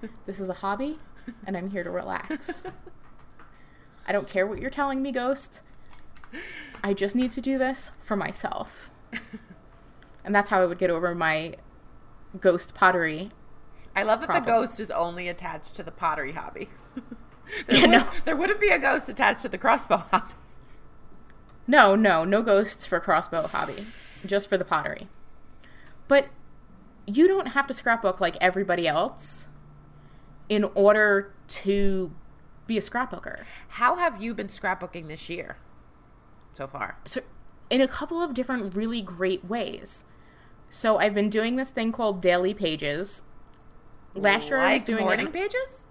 This 0.26 0.40
is 0.40 0.48
a 0.48 0.54
hobby 0.54 0.98
and 1.46 1.56
I'm 1.56 1.70
here 1.70 1.84
to 1.84 1.90
relax. 1.90 2.64
I 4.06 4.12
don't 4.12 4.26
care 4.26 4.46
what 4.46 4.58
you're 4.60 4.70
telling 4.70 5.02
me, 5.02 5.12
ghost. 5.12 5.60
I 6.82 6.94
just 6.94 7.14
need 7.14 7.32
to 7.32 7.40
do 7.40 7.58
this 7.58 7.92
for 8.02 8.16
myself." 8.16 8.90
And 10.24 10.34
that's 10.34 10.50
how 10.50 10.62
I 10.62 10.66
would 10.66 10.78
get 10.78 10.90
over 10.90 11.14
my 11.14 11.54
ghost 12.38 12.74
pottery. 12.74 13.30
I 13.96 14.02
love 14.02 14.20
that 14.20 14.26
problem. 14.26 14.44
the 14.44 14.50
ghost 14.50 14.78
is 14.80 14.90
only 14.90 15.28
attached 15.28 15.74
to 15.76 15.82
the 15.82 15.90
pottery 15.90 16.32
hobby. 16.32 16.68
there, 17.66 17.76
Yeah, 17.76 17.80
would, 17.82 17.90
no. 17.90 18.06
there 18.24 18.36
wouldn't 18.36 18.60
be 18.60 18.68
a 18.68 18.78
ghost 18.78 19.08
attached 19.08 19.42
to 19.42 19.48
the 19.48 19.58
crossbow 19.58 19.96
hobby. 20.10 20.34
No, 21.70 21.94
no, 21.94 22.24
no 22.24 22.42
ghosts 22.42 22.84
for 22.84 22.98
crossbow 22.98 23.46
hobby, 23.46 23.86
just 24.26 24.48
for 24.48 24.58
the 24.58 24.64
pottery. 24.64 25.06
But 26.08 26.26
you 27.06 27.28
don't 27.28 27.48
have 27.48 27.68
to 27.68 27.74
scrapbook 27.74 28.20
like 28.20 28.36
everybody 28.40 28.88
else 28.88 29.46
in 30.48 30.64
order 30.74 31.32
to 31.46 32.12
be 32.66 32.76
a 32.76 32.80
scrapbooker. 32.80 33.44
How 33.68 33.94
have 33.94 34.20
you 34.20 34.34
been 34.34 34.48
scrapbooking 34.48 35.06
this 35.06 35.30
year 35.30 35.58
so 36.54 36.66
far? 36.66 36.98
So, 37.04 37.20
in 37.70 37.80
a 37.80 37.86
couple 37.86 38.20
of 38.20 38.34
different 38.34 38.74
really 38.74 39.00
great 39.00 39.44
ways. 39.44 40.04
So, 40.70 40.98
I've 40.98 41.14
been 41.14 41.30
doing 41.30 41.54
this 41.54 41.70
thing 41.70 41.92
called 41.92 42.20
daily 42.20 42.52
pages. 42.52 43.22
Last 44.16 44.48
year 44.48 44.58
I 44.58 44.74
was 44.74 44.82
doing 44.82 45.04
morning 45.04 45.28
it. 45.28 45.32
pages. 45.32 45.86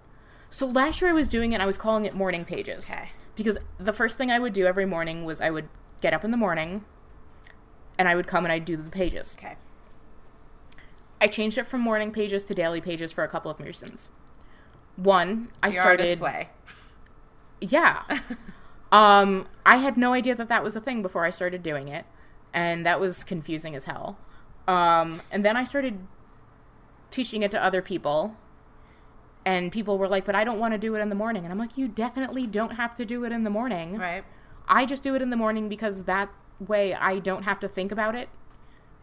So 0.50 0.66
last 0.66 1.00
year 1.00 1.08
I 1.08 1.14
was 1.14 1.26
doing 1.26 1.52
it. 1.52 1.60
I 1.62 1.64
was 1.64 1.78
calling 1.78 2.04
it 2.04 2.14
morning 2.14 2.44
pages. 2.44 2.90
Okay. 2.90 3.08
Because 3.36 3.58
the 3.78 3.92
first 3.92 4.18
thing 4.18 4.30
I 4.30 4.38
would 4.38 4.52
do 4.52 4.66
every 4.66 4.86
morning 4.86 5.24
was 5.24 5.40
I 5.40 5.50
would 5.50 5.68
get 6.00 6.12
up 6.12 6.24
in 6.24 6.30
the 6.30 6.36
morning, 6.36 6.84
and 7.98 8.08
I 8.08 8.14
would 8.14 8.26
come 8.26 8.44
and 8.44 8.52
I'd 8.52 8.64
do 8.64 8.76
the 8.76 8.90
pages. 8.90 9.36
Okay. 9.38 9.56
I 11.20 11.26
changed 11.26 11.58
it 11.58 11.66
from 11.66 11.82
morning 11.82 12.12
pages 12.12 12.44
to 12.44 12.54
daily 12.54 12.80
pages 12.80 13.12
for 13.12 13.22
a 13.24 13.28
couple 13.28 13.50
of 13.50 13.60
reasons. 13.60 14.08
One, 14.96 15.50
I 15.62 15.70
started. 15.70 16.02
artist's 16.02 16.20
way. 16.20 16.48
Yeah. 17.60 18.02
um, 18.92 19.46
I 19.66 19.76
had 19.76 19.96
no 19.96 20.12
idea 20.14 20.34
that 20.34 20.48
that 20.48 20.64
was 20.64 20.76
a 20.76 20.80
thing 20.80 21.02
before 21.02 21.24
I 21.24 21.30
started 21.30 21.62
doing 21.62 21.88
it, 21.88 22.06
and 22.52 22.86
that 22.86 23.00
was 23.00 23.22
confusing 23.22 23.74
as 23.74 23.84
hell. 23.84 24.18
Um, 24.66 25.20
and 25.30 25.44
then 25.44 25.56
I 25.56 25.64
started 25.64 25.98
teaching 27.10 27.42
it 27.42 27.50
to 27.50 27.62
other 27.62 27.82
people, 27.82 28.36
and 29.44 29.72
people 29.72 29.98
were 29.98 30.08
like, 30.08 30.24
"But 30.24 30.34
I 30.34 30.44
don't 30.44 30.58
want 30.58 30.72
to 30.74 30.78
do 30.78 30.94
it 30.96 31.00
in 31.00 31.08
the 31.08 31.14
morning." 31.14 31.44
And 31.44 31.52
I'm 31.52 31.58
like, 31.58 31.76
"You 31.78 31.88
definitely 31.88 32.46
don't 32.46 32.72
have 32.72 32.94
to 32.96 33.04
do 33.04 33.24
it 33.24 33.32
in 33.32 33.44
the 33.44 33.50
morning. 33.50 33.98
Right. 33.98 34.24
I 34.68 34.86
just 34.86 35.02
do 35.02 35.14
it 35.14 35.22
in 35.22 35.30
the 35.30 35.36
morning 35.36 35.68
because 35.68 36.04
that 36.04 36.28
way 36.60 36.94
I 36.94 37.18
don't 37.18 37.42
have 37.44 37.58
to 37.60 37.68
think 37.68 37.90
about 37.90 38.14
it, 38.14 38.28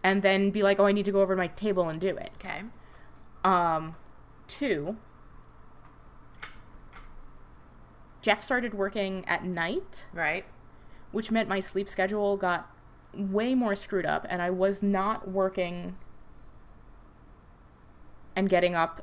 and 0.03 0.21
then 0.21 0.51
be 0.51 0.61
like, 0.63 0.79
"Oh, 0.79 0.85
I 0.85 0.91
need 0.91 1.05
to 1.05 1.11
go 1.11 1.21
over 1.21 1.33
to 1.33 1.37
my 1.37 1.47
table 1.47 1.89
and 1.89 1.99
do 1.99 2.15
it." 2.15 2.31
Okay. 2.35 2.61
Um, 3.43 3.95
two, 4.47 4.97
Jeff 8.21 8.41
started 8.43 8.73
working 8.73 9.23
at 9.27 9.43
night, 9.43 10.07
Right. 10.13 10.45
which 11.11 11.31
meant 11.31 11.47
my 11.47 11.59
sleep 11.59 11.87
schedule 11.87 12.35
got 12.37 12.69
way 13.13 13.55
more 13.55 13.75
screwed 13.75 14.05
up, 14.05 14.25
and 14.29 14.41
I 14.41 14.49
was 14.49 14.83
not 14.83 15.27
working 15.29 15.95
and 18.35 18.49
getting 18.49 18.75
up 18.75 19.01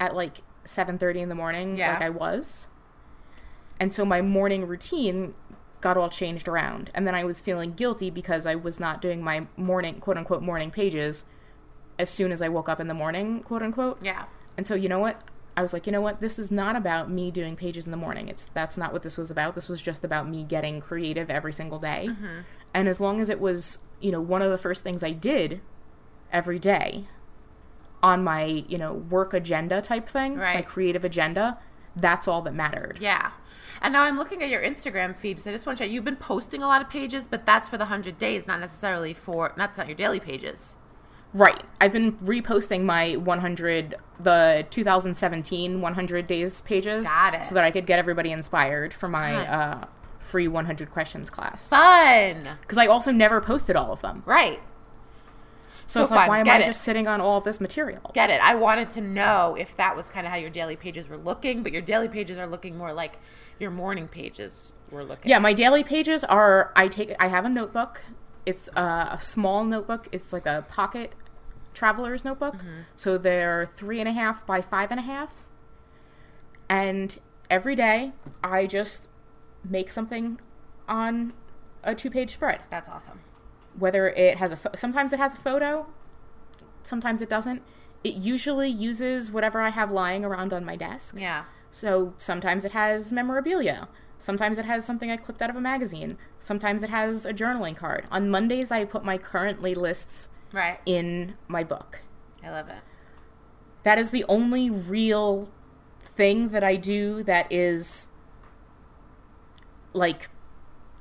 at 0.00 0.14
like 0.14 0.38
7:30 0.68 1.20
in 1.22 1.28
the 1.28 1.34
morning 1.34 1.76
Yeah. 1.76 1.92
like 1.92 2.02
I 2.02 2.10
was. 2.10 2.68
And 3.80 3.92
so 3.94 4.04
my 4.04 4.20
morning 4.20 4.66
routine 4.66 5.34
got 5.80 5.96
all 5.96 6.10
changed 6.10 6.48
around. 6.48 6.90
And 6.94 7.06
then 7.06 7.14
I 7.14 7.24
was 7.24 7.40
feeling 7.40 7.72
guilty 7.74 8.10
because 8.10 8.46
I 8.46 8.54
was 8.54 8.80
not 8.80 9.00
doing 9.00 9.22
my 9.22 9.46
morning 9.56 10.00
quote 10.00 10.16
unquote 10.16 10.42
morning 10.42 10.70
pages 10.70 11.24
as 11.98 12.10
soon 12.10 12.32
as 12.32 12.42
I 12.42 12.48
woke 12.48 12.68
up 12.68 12.80
in 12.80 12.88
the 12.88 12.94
morning, 12.94 13.42
quote 13.42 13.62
unquote. 13.62 13.98
Yeah. 14.02 14.24
And 14.56 14.66
so 14.66 14.74
you 14.74 14.88
know 14.88 14.98
what? 14.98 15.22
I 15.56 15.62
was 15.62 15.72
like, 15.72 15.86
you 15.86 15.92
know 15.92 16.00
what? 16.00 16.20
This 16.20 16.38
is 16.38 16.52
not 16.52 16.76
about 16.76 17.10
me 17.10 17.32
doing 17.32 17.56
pages 17.56 17.86
in 17.86 17.90
the 17.90 17.96
morning. 17.96 18.28
It's 18.28 18.46
that's 18.54 18.76
not 18.76 18.92
what 18.92 19.02
this 19.02 19.16
was 19.16 19.30
about. 19.30 19.54
This 19.54 19.68
was 19.68 19.80
just 19.80 20.04
about 20.04 20.28
me 20.28 20.44
getting 20.44 20.80
creative 20.80 21.30
every 21.30 21.52
single 21.52 21.78
day. 21.78 22.06
Mm-hmm. 22.10 22.40
And 22.74 22.88
as 22.88 23.00
long 23.00 23.20
as 23.20 23.28
it 23.28 23.40
was, 23.40 23.82
you 24.00 24.12
know, 24.12 24.20
one 24.20 24.42
of 24.42 24.50
the 24.50 24.58
first 24.58 24.84
things 24.84 25.02
I 25.02 25.12
did 25.12 25.60
every 26.32 26.58
day 26.58 27.08
on 28.02 28.22
my, 28.22 28.64
you 28.68 28.78
know, 28.78 28.92
work 28.92 29.34
agenda 29.34 29.82
type 29.82 30.08
thing, 30.08 30.36
my 30.36 30.62
creative 30.62 31.04
agenda, 31.04 31.58
that's 31.96 32.28
all 32.28 32.42
that 32.42 32.54
mattered. 32.54 32.98
Yeah. 33.00 33.32
And 33.80 33.92
now 33.92 34.02
I'm 34.02 34.16
looking 34.16 34.42
at 34.42 34.48
your 34.48 34.62
Instagram 34.62 35.16
feed. 35.16 35.38
So 35.38 35.50
I 35.50 35.52
just 35.52 35.66
want 35.66 35.78
to 35.78 35.84
check. 35.84 35.92
You've 35.92 36.04
been 36.04 36.16
posting 36.16 36.62
a 36.62 36.66
lot 36.66 36.82
of 36.82 36.90
pages, 36.90 37.26
but 37.26 37.46
that's 37.46 37.68
for 37.68 37.76
the 37.76 37.84
100 37.84 38.18
days, 38.18 38.46
not 38.46 38.60
necessarily 38.60 39.14
for, 39.14 39.52
that's 39.56 39.78
not 39.78 39.86
your 39.86 39.96
daily 39.96 40.20
pages. 40.20 40.78
Right. 41.34 41.62
I've 41.80 41.92
been 41.92 42.12
reposting 42.18 42.84
my 42.84 43.16
100, 43.16 43.96
the 44.18 44.66
2017 44.70 45.80
100 45.80 46.26
days 46.26 46.60
pages. 46.62 47.06
Got 47.06 47.34
it. 47.34 47.46
So 47.46 47.54
that 47.54 47.64
I 47.64 47.70
could 47.70 47.86
get 47.86 47.98
everybody 47.98 48.32
inspired 48.32 48.94
for 48.94 49.08
my 49.08 49.46
uh, 49.46 49.84
free 50.18 50.48
100 50.48 50.90
questions 50.90 51.30
class. 51.30 51.68
Fun. 51.68 52.48
Because 52.60 52.78
I 52.78 52.86
also 52.86 53.12
never 53.12 53.40
posted 53.40 53.76
all 53.76 53.92
of 53.92 54.00
them. 54.00 54.22
Right. 54.26 54.60
So, 55.88 56.00
So 56.00 56.02
it's 56.02 56.10
like, 56.10 56.28
why 56.28 56.40
am 56.40 56.48
I 56.48 56.58
it. 56.58 56.66
just 56.66 56.82
sitting 56.82 57.08
on 57.08 57.22
all 57.22 57.38
of 57.38 57.44
this 57.44 57.62
material? 57.62 58.10
Get 58.12 58.28
it. 58.28 58.42
I 58.42 58.54
wanted 58.54 58.90
to 58.90 59.00
know 59.00 59.56
if 59.58 59.74
that 59.76 59.96
was 59.96 60.10
kind 60.10 60.26
of 60.26 60.30
how 60.30 60.36
your 60.36 60.50
daily 60.50 60.76
pages 60.76 61.08
were 61.08 61.16
looking, 61.16 61.62
but 61.62 61.72
your 61.72 61.80
daily 61.80 62.08
pages 62.08 62.36
are 62.36 62.46
looking 62.46 62.76
more 62.76 62.92
like 62.92 63.18
your 63.58 63.70
morning 63.70 64.06
pages 64.06 64.74
were 64.90 65.02
looking. 65.02 65.30
Yeah, 65.30 65.38
my 65.38 65.54
daily 65.54 65.82
pages 65.82 66.24
are 66.24 66.72
I 66.76 66.88
take 66.88 67.16
I 67.18 67.28
have 67.28 67.46
a 67.46 67.48
notebook. 67.48 68.02
It's 68.44 68.68
a, 68.76 69.08
a 69.12 69.18
small 69.18 69.64
notebook. 69.64 70.08
It's 70.12 70.30
like 70.30 70.44
a 70.44 70.66
pocket 70.68 71.14
traveler's 71.72 72.22
notebook. 72.22 72.56
Mm-hmm. 72.58 72.80
So 72.94 73.16
they're 73.16 73.64
three 73.64 73.98
and 73.98 74.08
a 74.08 74.12
half 74.12 74.46
by 74.46 74.60
five 74.60 74.90
and 74.90 75.00
a 75.00 75.04
half. 75.04 75.48
And 76.68 77.18
every 77.48 77.74
day 77.74 78.12
I 78.44 78.66
just 78.66 79.08
make 79.64 79.90
something 79.90 80.38
on 80.86 81.32
a 81.82 81.94
two 81.94 82.10
page 82.10 82.34
spread. 82.34 82.60
That's 82.68 82.90
awesome. 82.90 83.20
Whether 83.78 84.08
it 84.08 84.38
has 84.38 84.52
a 84.52 84.56
pho- 84.56 84.70
sometimes 84.74 85.12
it 85.12 85.18
has 85.18 85.34
a 85.34 85.38
photo, 85.38 85.86
sometimes 86.82 87.20
it 87.22 87.28
doesn't. 87.28 87.62
It 88.04 88.14
usually 88.14 88.68
uses 88.68 89.30
whatever 89.30 89.60
I 89.60 89.70
have 89.70 89.90
lying 89.92 90.24
around 90.24 90.52
on 90.52 90.64
my 90.64 90.76
desk. 90.76 91.14
Yeah. 91.18 91.44
So 91.70 92.14
sometimes 92.18 92.64
it 92.64 92.72
has 92.72 93.12
memorabilia. 93.12 93.88
Sometimes 94.18 94.58
it 94.58 94.64
has 94.64 94.84
something 94.84 95.10
I 95.10 95.16
clipped 95.16 95.42
out 95.42 95.50
of 95.50 95.56
a 95.56 95.60
magazine. 95.60 96.16
Sometimes 96.38 96.82
it 96.82 96.90
has 96.90 97.24
a 97.26 97.32
journaling 97.32 97.76
card. 97.76 98.06
On 98.10 98.28
Mondays, 98.30 98.72
I 98.72 98.84
put 98.84 99.04
my 99.04 99.16
currently 99.18 99.74
lists 99.74 100.28
Right. 100.52 100.80
in 100.86 101.34
my 101.46 101.62
book. 101.62 102.00
I 102.42 102.50
love 102.50 102.68
it. 102.68 102.78
That 103.84 103.98
is 103.98 104.10
the 104.10 104.24
only 104.28 104.70
real 104.70 105.50
thing 106.02 106.48
that 106.48 106.64
I 106.64 106.74
do 106.76 107.22
that 107.24 107.50
is 107.52 108.08
like, 109.92 110.28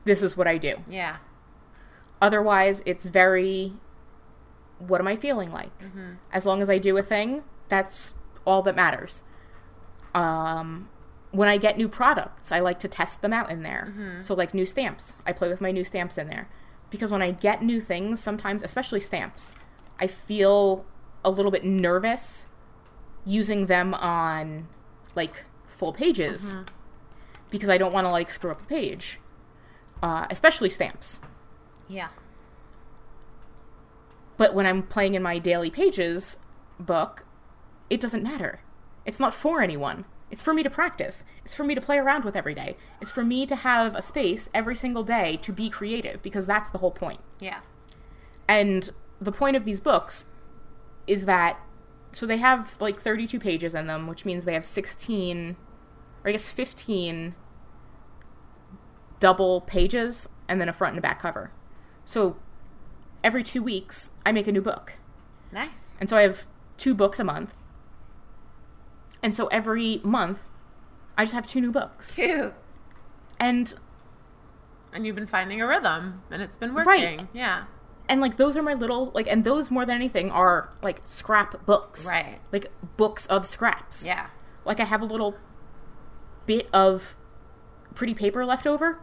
this 0.06 0.22
is 0.24 0.38
what 0.38 0.48
I 0.48 0.58
do. 0.58 0.76
Yeah. 0.90 1.18
Otherwise, 2.22 2.82
it's 2.86 3.06
very, 3.06 3.74
what 4.80 5.00
am 5.00 5.08
I 5.08 5.16
feeling 5.16 5.52
like? 5.52 5.72
As 6.32 6.46
long 6.46 6.62
as 6.62 6.70
I 6.70 6.78
do 6.78 6.98
a 6.98 7.02
thing, 7.04 7.44
that's 7.70 8.14
all 8.46 8.62
that 8.64 8.76
matters. 8.76 9.24
Um, 10.16 10.90
when 11.32 11.48
I 11.48 11.58
get 11.58 11.78
new 11.78 11.88
products, 11.88 12.52
I 12.52 12.60
like 12.60 12.80
to 12.80 12.88
test 12.88 13.22
them 13.22 13.34
out 13.34 13.52
in 13.52 13.62
there. 13.64 13.94
So, 14.22 14.34
like 14.34 14.54
new 14.54 14.66
stamps, 14.66 15.14
I 15.26 15.32
play 15.34 15.50
with 15.50 15.62
my 15.62 15.72
new 15.72 15.84
stamps 15.84 16.18
in 16.18 16.28
there. 16.30 16.48
Because 16.90 17.12
when 17.12 17.22
I 17.22 17.32
get 17.32 17.62
new 17.62 17.82
things, 17.82 18.20
sometimes, 18.22 18.64
especially 18.64 19.02
stamps, 19.02 19.54
I 20.00 20.08
feel 20.08 20.86
a 21.24 21.30
little 21.30 21.52
bit 21.52 21.66
nervous 21.66 22.48
using 23.26 23.66
them 23.66 23.94
on 23.94 24.68
like 25.16 25.44
full 25.68 25.92
pages 25.92 26.58
because 27.52 27.70
I 27.70 27.78
don't 27.78 27.92
want 27.92 28.06
to 28.06 28.10
like 28.10 28.30
screw 28.30 28.52
up 28.52 28.60
the 28.60 28.66
page, 28.66 29.20
uh, 30.02 30.26
especially 30.30 30.70
stamps. 30.70 31.20
Yeah. 31.88 32.10
But 34.38 34.54
when 34.54 34.66
I'm 34.66 34.84
playing 34.84 35.16
in 35.16 35.24
my 35.24 35.40
daily 35.40 35.70
pages 35.70 36.38
book, 36.80 37.26
it 37.90 38.00
doesn't 38.00 38.24
matter. 38.24 38.62
It's 39.06 39.20
not 39.20 39.34
for 39.34 39.62
anyone. 39.62 40.06
It's 40.30 40.44
for 40.44 40.54
me 40.54 40.62
to 40.64 40.70
practice. 40.70 41.24
It's 41.46 41.56
for 41.56 41.64
me 41.64 41.74
to 41.74 41.82
play 41.82 41.98
around 41.98 42.26
with 42.26 42.36
every 42.36 42.54
day. 42.54 42.76
It's 43.02 43.12
for 43.12 43.24
me 43.24 43.46
to 43.46 43.56
have 43.56 43.96
a 43.96 44.02
space 44.02 44.50
every 44.54 44.76
single 44.76 45.04
day 45.04 45.38
to 45.38 45.54
be 45.54 45.70
creative 45.70 46.22
because 46.22 46.46
that's 46.46 46.70
the 46.70 46.80
whole 46.80 46.92
point. 46.92 47.22
Yeah. 47.40 47.60
And 48.48 48.92
the 49.22 49.32
point 49.32 49.56
of 49.56 49.66
these 49.66 49.80
books 49.80 50.26
is 51.08 51.26
that 51.26 51.60
so 52.12 52.26
they 52.26 52.38
have 52.38 52.76
like 52.80 53.00
32 53.00 53.40
pages 53.40 53.76
in 53.76 53.88
them, 53.88 54.08
which 54.08 54.26
means 54.26 54.46
they 54.46 54.54
have 54.54 54.66
16 54.66 55.56
or 56.24 56.30
I 56.30 56.32
guess 56.32 56.50
15 56.50 57.36
double 59.20 59.62
pages 59.62 60.28
and 60.48 60.60
then 60.60 60.70
a 60.70 60.74
front 60.74 60.94
and 60.94 61.00
a 61.00 61.02
back 61.02 61.20
cover. 61.22 61.52
So 62.08 62.38
every 63.22 63.44
2 63.44 63.62
weeks 63.62 64.12
I 64.26 64.32
make 64.32 64.48
a 64.48 64.52
new 64.54 64.62
book. 64.62 64.94
Nice. 65.52 65.94
And 66.00 66.10
so 66.10 66.16
I 66.16 66.22
have 66.22 66.48
two 66.78 66.96
books 66.96 67.20
a 67.20 67.24
month. 67.26 67.58
And 69.22 69.36
so 69.36 69.48
every 69.48 70.00
month 70.06 70.40
I 71.18 71.26
just 71.26 71.34
have 71.36 71.46
two 71.46 71.60
new 71.60 71.72
books. 71.72 72.16
Cute. 72.16 72.54
And 73.40 73.74
And 74.94 75.06
you've 75.06 75.16
been 75.18 75.28
finding 75.28 75.62
a 75.62 75.68
rhythm, 75.68 76.24
and 76.32 76.42
it's 76.42 76.56
been 76.56 76.74
working. 76.74 76.88
Right. 76.88 77.28
Yeah. 77.34 77.66
and 78.10 78.22
like 78.22 78.38
those 78.38 78.56
are 78.56 78.64
my 78.64 78.74
little 78.74 79.12
like 79.14 79.28
and 79.28 79.44
those 79.44 79.70
more 79.70 79.86
than 79.86 79.96
anything 79.98 80.32
are 80.32 80.70
like 80.82 81.02
scrap 81.04 81.66
books. 81.66 82.08
Right. 82.08 82.40
Like 82.54 82.72
books 82.96 83.26
of 83.28 83.46
scraps. 83.46 84.06
Yeah. 84.06 84.28
Like 84.64 84.80
I 84.80 84.86
have 84.86 85.02
a 85.02 85.06
little 85.06 85.36
bit 86.46 86.70
of 86.72 87.18
pretty 87.96 88.14
paper 88.14 88.46
left 88.46 88.66
over. 88.66 89.00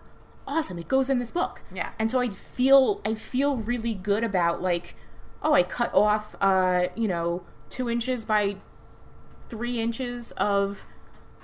Awesome, 0.47 0.79
it 0.79 0.89
goes 0.89 1.09
in 1.09 1.19
this 1.19 1.31
book. 1.31 1.63
Yeah. 1.73 1.91
And 1.99 2.11
so 2.11 2.21
I 2.21 2.29
feel 2.29 3.01
I 3.05 3.15
feel 3.15 3.57
really 3.57 3.95
good 3.95 4.25
about 4.25 4.61
like, 4.63 4.95
oh, 5.43 5.55
I 5.55 5.63
cut 5.63 5.93
off 5.95 6.35
uh, 6.41 6.89
you 6.95 7.09
know, 7.09 7.45
two 7.71 7.89
inches 7.89 8.25
by 8.25 8.57
three 9.49 9.81
inches 9.81 10.33
of 10.33 10.87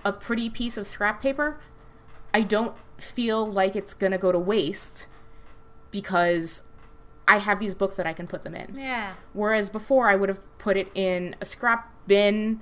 a 0.05 0.13
pretty 0.13 0.51
piece 0.51 0.77
of 0.77 0.87
scrap 0.87 1.23
paper. 1.23 1.61
I 2.33 2.43
don't 2.43 2.75
feel 2.99 3.51
like 3.51 3.75
it's 3.75 3.95
gonna 3.95 4.19
go 4.19 4.33
to 4.33 4.39
waste 4.39 5.07
because 5.91 6.63
I 7.27 7.39
have 7.39 7.61
these 7.61 7.75
books 7.75 7.95
that 7.95 8.07
I 8.07 8.13
can 8.13 8.27
put 8.27 8.45
them 8.45 8.55
in. 8.55 8.77
Yeah. 8.77 9.15
Whereas 9.33 9.71
before, 9.71 10.09
I 10.09 10.17
would 10.17 10.29
have 10.29 10.43
put 10.59 10.77
it 10.77 10.89
in 10.95 11.37
a 11.41 11.45
scrap 11.45 11.95
bin 12.07 12.61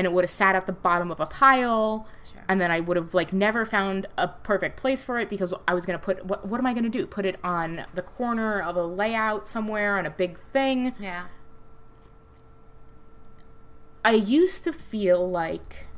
and 0.00 0.06
it 0.06 0.14
would 0.14 0.24
have 0.24 0.30
sat 0.30 0.54
at 0.56 0.64
the 0.64 0.72
bottom 0.72 1.10
of 1.10 1.20
a 1.20 1.26
pile. 1.26 2.08
Sure. 2.24 2.42
And 2.48 2.58
then 2.58 2.70
I 2.70 2.80
would 2.80 2.96
have 2.96 3.12
like 3.12 3.34
never 3.34 3.66
found 3.66 4.06
a 4.16 4.28
perfect 4.28 4.78
place 4.78 5.04
for 5.04 5.18
it 5.18 5.28
because 5.28 5.52
I 5.68 5.74
was 5.74 5.84
going 5.84 5.98
to 5.98 6.02
put 6.02 6.24
what, 6.24 6.48
what 6.48 6.58
am 6.58 6.64
I 6.64 6.72
going 6.72 6.84
to 6.84 6.88
do? 6.88 7.06
Put 7.06 7.26
it 7.26 7.36
on 7.44 7.84
the 7.92 8.00
corner 8.00 8.62
of 8.62 8.76
a 8.76 8.82
layout 8.82 9.46
somewhere 9.46 9.98
on 9.98 10.06
a 10.06 10.10
big 10.10 10.38
thing. 10.38 10.94
Yeah. 10.98 11.26
I 14.02 14.12
used 14.12 14.64
to 14.64 14.72
feel 14.72 15.30
like 15.30 15.88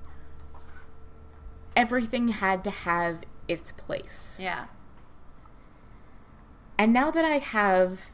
everything 1.76 2.30
had 2.30 2.64
to 2.64 2.70
have 2.70 3.22
its 3.46 3.70
place. 3.70 4.36
Yeah. 4.42 4.64
And 6.76 6.92
now 6.92 7.12
that 7.12 7.24
I 7.24 7.38
have 7.38 8.11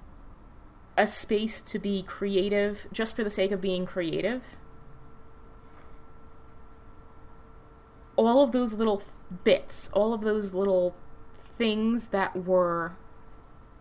a 0.99 1.07
space 1.07 1.63
to 1.63 1.79
be 1.79 2.03
creative 2.03 2.87
just 2.93 3.17
for 3.17 3.25
the 3.25 3.31
sake 3.31 3.53
of 3.53 3.63
being 3.63 3.87
creative, 3.87 4.43
all 8.27 8.43
of 8.43 8.53
those 8.53 8.73
little 8.75 9.03
bits, 9.45 9.89
all 9.93 10.13
of 10.13 10.23
those 10.23 10.53
little 10.53 10.95
things 11.39 12.09
that 12.09 12.45
were 12.45 12.97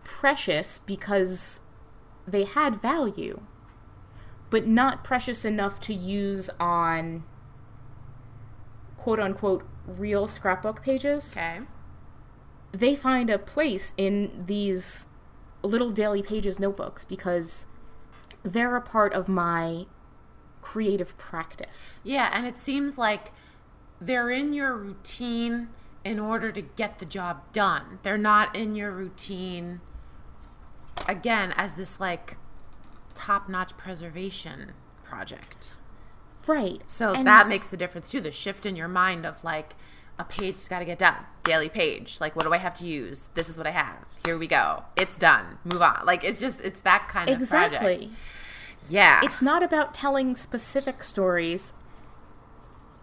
precious 0.04 0.78
because 0.86 1.60
they 2.26 2.44
had 2.44 2.80
value, 2.80 3.42
but 4.50 4.66
not 4.66 5.02
precious 5.04 5.44
enough 5.44 5.80
to 5.80 5.92
use 5.92 6.48
on 6.60 7.24
quote 8.96 9.20
unquote 9.20 9.66
real 9.86 10.26
scrapbook 10.26 10.82
pages 10.82 11.34
Okay. 11.36 11.60
they 12.72 12.94
find 12.94 13.30
a 13.30 13.38
place 13.38 13.92
in 13.96 14.44
these 14.46 15.06
little 15.62 15.90
daily 15.90 16.22
pages 16.22 16.58
notebooks 16.58 17.04
because 17.04 17.66
they're 18.42 18.76
a 18.76 18.80
part 18.82 19.12
of 19.12 19.28
my 19.28 19.86
creative 20.60 21.16
practice. 21.16 22.00
Yeah, 22.04 22.30
and 22.32 22.46
it 22.46 22.56
seems 22.56 22.98
like 22.98 23.32
they're 24.00 24.30
in 24.30 24.52
your 24.52 24.76
routine 24.76 25.68
in 26.04 26.18
order 26.18 26.52
to 26.52 26.62
get 26.62 26.98
the 26.98 27.04
job 27.04 27.52
done. 27.52 27.98
They're 28.02 28.16
not 28.18 28.56
in 28.56 28.74
your 28.74 28.90
routine 28.92 29.80
again 31.06 31.52
as 31.56 31.74
this 31.74 32.00
like 32.00 32.36
top-notch 33.14 33.76
preservation 33.76 34.72
project. 35.02 35.70
Right. 36.46 36.82
So 36.86 37.12
And- 37.14 37.26
that 37.26 37.48
makes 37.48 37.68
the 37.68 37.76
difference 37.76 38.10
too. 38.10 38.20
The 38.20 38.32
shift 38.32 38.64
in 38.64 38.76
your 38.76 38.88
mind 38.88 39.26
of 39.26 39.42
like 39.44 39.74
a 40.18 40.24
page's 40.24 40.68
got 40.68 40.80
to 40.80 40.84
get 40.84 40.98
done. 40.98 41.26
Daily 41.44 41.68
page. 41.68 42.18
Like, 42.20 42.34
what 42.34 42.44
do 42.44 42.52
I 42.52 42.58
have 42.58 42.74
to 42.74 42.86
use? 42.86 43.28
This 43.34 43.48
is 43.48 43.56
what 43.56 43.66
I 43.66 43.70
have. 43.70 44.04
Here 44.24 44.36
we 44.36 44.46
go. 44.48 44.84
It's 44.96 45.16
done. 45.16 45.58
Move 45.64 45.80
on. 45.80 46.04
Like, 46.04 46.24
it's 46.24 46.40
just 46.40 46.60
it's 46.60 46.80
that 46.80 47.08
kind 47.08 47.28
of 47.30 47.36
project. 47.48 47.74
Exactly. 47.74 48.10
Yeah. 48.88 49.20
It's 49.22 49.40
not 49.40 49.62
about 49.62 49.94
telling 49.94 50.34
specific 50.34 51.02
stories. 51.04 51.72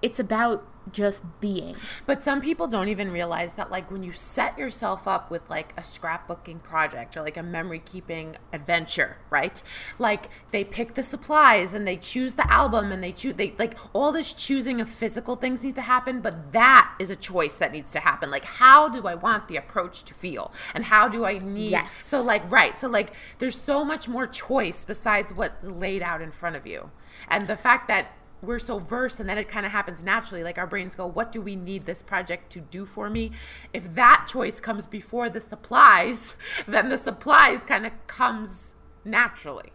It's 0.02 0.20
about 0.20 0.68
just 0.92 1.24
being. 1.40 1.76
But 2.06 2.22
some 2.22 2.42
people 2.42 2.68
don't 2.68 2.90
even 2.90 3.12
realize 3.12 3.54
that, 3.56 3.72
like, 3.72 3.90
when 3.92 4.04
you 4.04 4.14
set 4.14 4.58
yourself 4.58 5.08
up 5.08 5.32
with 5.32 5.50
like 5.50 5.74
a 5.78 5.82
scrapbooking 5.82 6.62
project 6.64 7.16
or 7.18 7.22
like 7.22 7.38
a 7.38 7.44
memory 7.44 7.80
keeping 7.84 8.38
adventure, 8.54 9.18
right? 9.30 9.62
Like, 9.98 10.30
they 10.52 10.64
pick 10.64 10.94
the 10.96 11.04
supplies 11.04 11.74
and 11.74 11.88
they 11.88 11.98
choose 11.98 12.36
the 12.36 12.52
album 12.52 12.92
and 12.92 13.04
they 13.04 13.12
choose, 13.12 13.36
they 13.36 13.54
like 13.58 13.76
all 13.94 14.12
this 14.12 14.34
choosing 14.34 14.80
of 14.82 14.90
physical 14.90 15.36
things 15.36 15.64
need 15.64 15.76
to 15.76 15.82
happen, 15.82 16.22
but 16.22 16.52
that 16.54 16.94
is 17.00 17.10
a 17.10 17.16
choice 17.16 17.58
that 17.58 17.72
needs 17.72 17.92
to 17.92 18.00
happen. 18.00 18.30
Like, 18.32 18.46
how 18.46 18.90
do 18.90 19.08
I 19.08 19.16
want 19.16 19.48
the 19.48 19.58
approach 19.58 20.04
to 20.06 20.14
feel? 20.14 20.52
And 20.74 20.86
how 20.86 21.08
do 21.08 21.26
I 21.26 21.40
need, 21.40 21.72
Yes. 21.72 21.96
so 21.96 22.22
like, 22.22 22.50
right. 22.52 22.78
So, 22.78 22.88
like, 22.88 23.12
there's 23.40 23.60
so 23.60 23.84
much 23.84 24.08
more 24.08 24.28
choice 24.28 24.86
besides 24.86 25.34
what's 25.34 25.68
laid 25.68 26.02
out 26.02 26.22
in 26.22 26.32
front 26.32 26.56
of 26.56 26.68
you. 26.68 26.92
And 27.28 27.48
the 27.48 27.58
fact 27.58 27.88
that 27.88 28.14
we're 28.42 28.60
so 28.60 28.78
versed 28.80 29.20
and 29.20 29.28
then 29.28 29.38
it 29.38 29.48
kind 29.48 29.66
of 29.66 29.72
happens 29.72 30.04
naturally 30.04 30.44
like 30.44 30.58
our 30.58 30.68
brains 30.68 30.94
go 30.96 31.08
what 31.08 31.32
do 31.32 31.42
we 31.42 31.56
need 31.56 31.86
this 31.86 32.02
project 32.02 32.52
to 32.52 32.60
do 32.60 32.86
for 32.86 33.10
me 33.10 33.32
if 33.74 33.96
that 33.96 34.28
choice 34.30 34.60
comes 34.60 34.86
before 34.86 35.30
the 35.30 35.42
supplies 35.42 36.36
then 36.68 36.90
the 36.90 36.98
supplies 36.98 37.64
kind 37.64 37.86
of 37.86 37.92
comes 38.08 38.76
naturally 39.04 39.72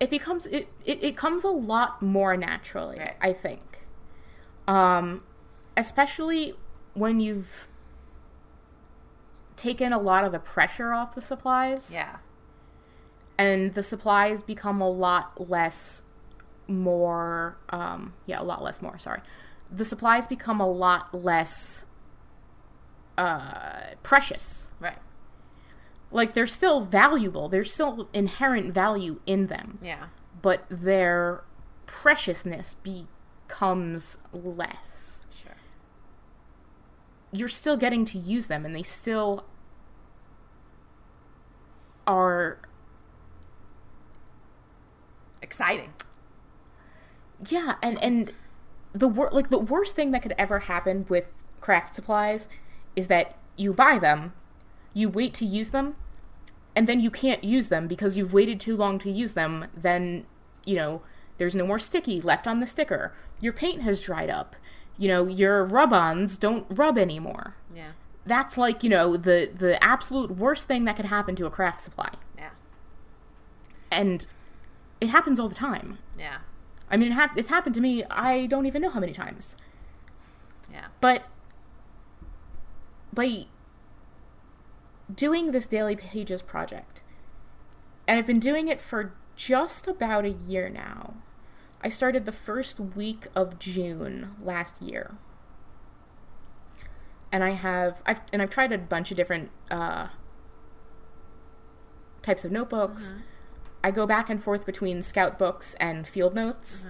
It 0.00 0.08
becomes 0.10 0.46
it, 0.46 0.68
it, 0.84 1.02
it 1.02 1.16
comes 1.16 1.42
a 1.44 1.48
lot 1.50 2.00
more 2.02 2.36
naturally, 2.36 2.98
Right. 2.98 3.16
I 3.20 3.32
think. 3.32 3.86
Um 4.68 5.22
especially 5.76 6.54
when 6.94 7.20
you've 7.20 7.68
taken 9.56 9.92
a 9.92 9.98
lot 9.98 10.24
of 10.24 10.32
the 10.32 10.38
pressure 10.38 10.92
off 10.92 11.14
the 11.14 11.20
supplies. 11.20 11.90
yeah 11.92 12.16
and 13.38 13.74
the 13.74 13.82
supplies 13.82 14.42
become 14.42 14.80
a 14.80 14.88
lot 14.88 15.48
less 15.50 16.02
more 16.68 17.56
um 17.70 18.12
yeah 18.26 18.40
a 18.40 18.44
lot 18.44 18.62
less 18.62 18.82
more 18.82 18.98
sorry. 18.98 19.20
The 19.70 19.84
supplies 19.84 20.26
become 20.26 20.60
a 20.60 20.68
lot 20.68 21.14
less 21.14 21.86
uh 23.18 23.94
precious. 24.02 24.72
Right. 24.80 24.98
Like 26.10 26.34
they're 26.34 26.46
still 26.46 26.80
valuable. 26.80 27.48
There's 27.48 27.72
still 27.72 28.08
inherent 28.12 28.72
value 28.72 29.20
in 29.26 29.48
them. 29.48 29.78
Yeah. 29.82 30.06
But 30.40 30.64
their 30.70 31.42
preciousness 31.86 32.74
becomes 32.74 34.18
less. 34.32 35.26
Sure. 35.30 35.56
You're 37.32 37.48
still 37.48 37.76
getting 37.76 38.04
to 38.06 38.18
use 38.18 38.46
them 38.46 38.64
and 38.64 38.74
they 38.74 38.82
still 38.82 39.44
are 42.06 42.58
exciting 45.42 45.92
Yeah, 47.48 47.76
and 47.82 48.02
and 48.02 48.32
the 48.92 49.08
wor- 49.08 49.30
like 49.32 49.50
the 49.50 49.58
worst 49.58 49.94
thing 49.94 50.10
that 50.12 50.22
could 50.22 50.34
ever 50.38 50.60
happen 50.60 51.04
with 51.08 51.28
craft 51.60 51.94
supplies 51.94 52.48
is 52.94 53.08
that 53.08 53.36
you 53.56 53.72
buy 53.72 53.98
them, 53.98 54.32
you 54.94 55.08
wait 55.08 55.34
to 55.34 55.44
use 55.44 55.70
them, 55.70 55.96
and 56.74 56.86
then 56.88 57.00
you 57.00 57.10
can't 57.10 57.44
use 57.44 57.68
them 57.68 57.86
because 57.86 58.16
you've 58.16 58.32
waited 58.32 58.60
too 58.60 58.76
long 58.76 58.98
to 59.00 59.10
use 59.10 59.34
them. 59.34 59.66
Then 59.76 60.24
you 60.64 60.76
know 60.76 61.02
there's 61.38 61.54
no 61.54 61.66
more 61.66 61.78
sticky 61.78 62.20
left 62.20 62.46
on 62.46 62.60
the 62.60 62.66
sticker. 62.66 63.12
Your 63.40 63.52
paint 63.52 63.82
has 63.82 64.02
dried 64.02 64.30
up. 64.30 64.56
You 64.98 65.08
know 65.08 65.26
your 65.26 65.62
rub-ons 65.64 66.38
don't 66.38 66.64
rub 66.70 66.96
anymore. 66.96 67.54
yeah 67.74 67.92
That's 68.24 68.56
like 68.56 68.82
you 68.82 68.88
know 68.88 69.16
the 69.18 69.50
the 69.54 69.82
absolute 69.84 70.30
worst 70.30 70.66
thing 70.66 70.84
that 70.86 70.96
could 70.96 71.04
happen 71.06 71.36
to 71.36 71.44
a 71.44 71.50
craft 71.50 71.82
supply, 71.82 72.10
yeah 72.38 72.50
and 73.90 74.26
it 75.00 75.08
happens 75.10 75.38
all 75.38 75.48
the 75.48 75.54
time. 75.54 75.98
yeah 76.18 76.38
I 76.90 76.96
mean, 76.96 77.12
it 77.12 77.14
hap- 77.14 77.36
it's 77.36 77.48
happened 77.48 77.74
to 77.74 77.80
me. 77.80 78.04
I 78.04 78.46
don't 78.46 78.66
even 78.66 78.82
know 78.82 78.90
how 78.90 79.00
many 79.00 79.12
times. 79.12 79.56
yeah 80.72 80.86
But 81.00 81.24
by 83.12 83.46
doing 85.12 85.52
this 85.52 85.66
daily 85.66 85.96
pages 85.96 86.42
project, 86.42 87.02
and 88.06 88.18
I've 88.18 88.26
been 88.26 88.40
doing 88.40 88.68
it 88.68 88.80
for 88.80 89.14
just 89.34 89.86
about 89.86 90.24
a 90.24 90.30
year 90.30 90.68
now. 90.68 91.14
I 91.82 91.88
started 91.88 92.24
the 92.24 92.32
first 92.32 92.80
week 92.80 93.26
of 93.34 93.58
June 93.58 94.30
last 94.42 94.80
year. 94.80 95.14
And 97.30 97.44
I 97.44 97.50
have 97.50 98.02
I've 98.06 98.20
and 98.32 98.40
I've 98.40 98.50
tried 98.50 98.72
a 98.72 98.78
bunch 98.78 99.10
of 99.10 99.16
different 99.16 99.50
uh, 99.70 100.08
types 102.22 102.44
of 102.44 102.52
notebooks. 102.52 103.12
I 103.86 103.92
go 103.92 104.04
back 104.04 104.28
and 104.28 104.42
forth 104.42 104.66
between 104.66 105.00
scout 105.04 105.38
books 105.38 105.74
and 105.78 106.08
field 106.08 106.34
notes. 106.34 106.88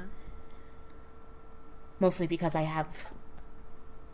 Mostly 2.00 2.26
because 2.26 2.54
I 2.54 2.62
have 2.62 3.12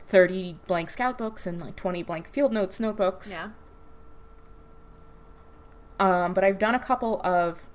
30 0.09 0.57
blank 0.67 0.91
scout 0.91 1.17
books 1.17 1.47
and 1.47 1.61
like 1.61 1.77
20 1.77 2.03
blank 2.03 2.29
field 2.31 2.53
notes 2.53 2.81
notebooks. 2.81 3.31
yeah 3.31 3.51
Um, 6.01 6.35
but 6.35 6.43
I've 6.43 6.59
done 6.59 6.75
a 6.75 6.81
couple 6.81 7.21
of 7.23 7.69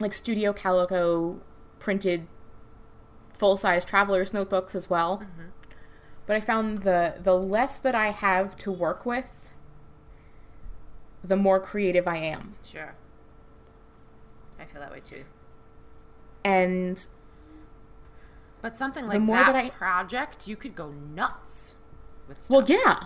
like 0.00 0.12
Studio 0.12 0.52
Calico 0.52 1.38
printed 1.78 2.26
full 3.38 3.56
size 3.56 3.84
traveler's 3.84 4.34
notebooks 4.34 4.74
as 4.74 4.90
well. 4.90 5.22
But 6.26 6.34
I 6.34 6.40
found 6.40 6.78
the 6.78 7.14
the 7.22 7.36
less 7.36 7.78
that 7.78 7.94
I 7.94 8.10
have 8.10 8.56
to 8.56 8.72
work 8.72 9.06
with, 9.06 9.50
the 11.22 11.36
more 11.36 11.60
creative 11.60 12.08
I 12.08 12.16
am. 12.16 12.56
sure 12.64 12.96
i 14.58 14.64
feel 14.64 14.80
that 14.80 14.90
way 14.92 15.00
too 15.00 15.24
And 16.44 17.06
but 18.62 18.76
something 18.76 19.06
like 19.06 19.20
more 19.20 19.36
that, 19.36 19.52
that 19.52 19.56
I- 19.56 19.70
project 19.70 20.48
you 20.48 20.56
could 20.56 20.74
go 20.74 20.90
nuts 20.90 21.76
with 22.28 22.44
stuff. 22.44 22.50
well, 22.50 22.64
yeah. 22.68 23.04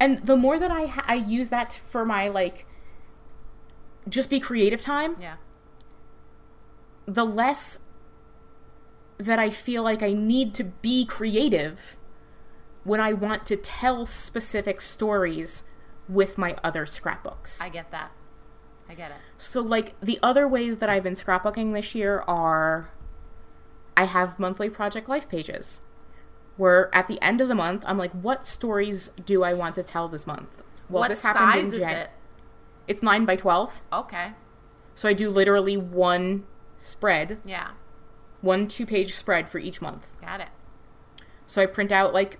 And 0.00 0.24
the 0.26 0.36
more 0.36 0.58
that 0.58 0.70
I 0.70 0.86
ha- 0.86 1.04
I 1.06 1.14
use 1.14 1.48
that 1.50 1.80
for 1.90 2.04
my 2.04 2.28
like 2.28 2.66
just 4.08 4.30
be 4.30 4.40
creative 4.40 4.80
time, 4.80 5.16
yeah 5.20 5.36
the 7.06 7.24
less 7.24 7.78
that 9.18 9.38
I 9.38 9.50
feel 9.50 9.82
like 9.82 10.02
I 10.02 10.12
need 10.12 10.54
to 10.54 10.64
be 10.64 11.04
creative 11.04 11.96
when 12.84 13.00
I 13.00 13.12
want 13.12 13.44
to 13.46 13.56
tell 13.56 14.06
specific 14.06 14.80
stories 14.80 15.62
with 16.08 16.36
my 16.38 16.56
other 16.64 16.84
scrapbooks. 16.86 17.60
i 17.60 17.68
get 17.68 17.90
that 17.92 18.10
i 18.92 18.94
get 18.94 19.10
it 19.10 19.16
so, 19.36 19.60
like, 19.60 19.98
the 20.00 20.20
other 20.22 20.46
ways 20.46 20.76
that 20.76 20.88
I've 20.88 21.02
been 21.02 21.14
scrapbooking 21.14 21.72
this 21.72 21.94
year 21.96 22.22
are 22.28 22.90
I 23.96 24.04
have 24.04 24.38
monthly 24.38 24.70
project 24.70 25.08
life 25.08 25.28
pages 25.28 25.82
where 26.56 26.94
at 26.94 27.08
the 27.08 27.20
end 27.20 27.40
of 27.40 27.48
the 27.48 27.54
month, 27.54 27.82
I'm 27.88 27.98
like, 27.98 28.12
what 28.12 28.46
stories 28.46 29.10
do 29.24 29.42
I 29.42 29.52
want 29.54 29.74
to 29.76 29.82
tell 29.82 30.06
this 30.06 30.26
month? 30.26 30.62
Well, 30.88 31.00
what 31.00 31.08
this 31.08 31.22
happened 31.22 31.52
size 31.54 31.68
in 31.68 31.72
is 31.74 31.78
Jan- 31.80 31.96
it 31.96 32.10
It's 32.86 33.02
9 33.02 33.24
by 33.24 33.34
12. 33.36 33.80
okay 33.92 34.32
So 34.94 35.08
I 35.08 35.12
do 35.12 35.28
literally 35.30 35.76
one 35.76 36.44
spread, 36.78 37.38
yeah 37.44 37.70
one 38.42 38.68
two 38.68 38.84
page 38.84 39.14
spread 39.14 39.48
for 39.48 39.58
each 39.58 39.80
month. 39.80 40.06
got 40.20 40.40
it 40.40 40.48
So 41.46 41.62
I 41.62 41.66
print 41.66 41.90
out 41.90 42.12
like 42.12 42.38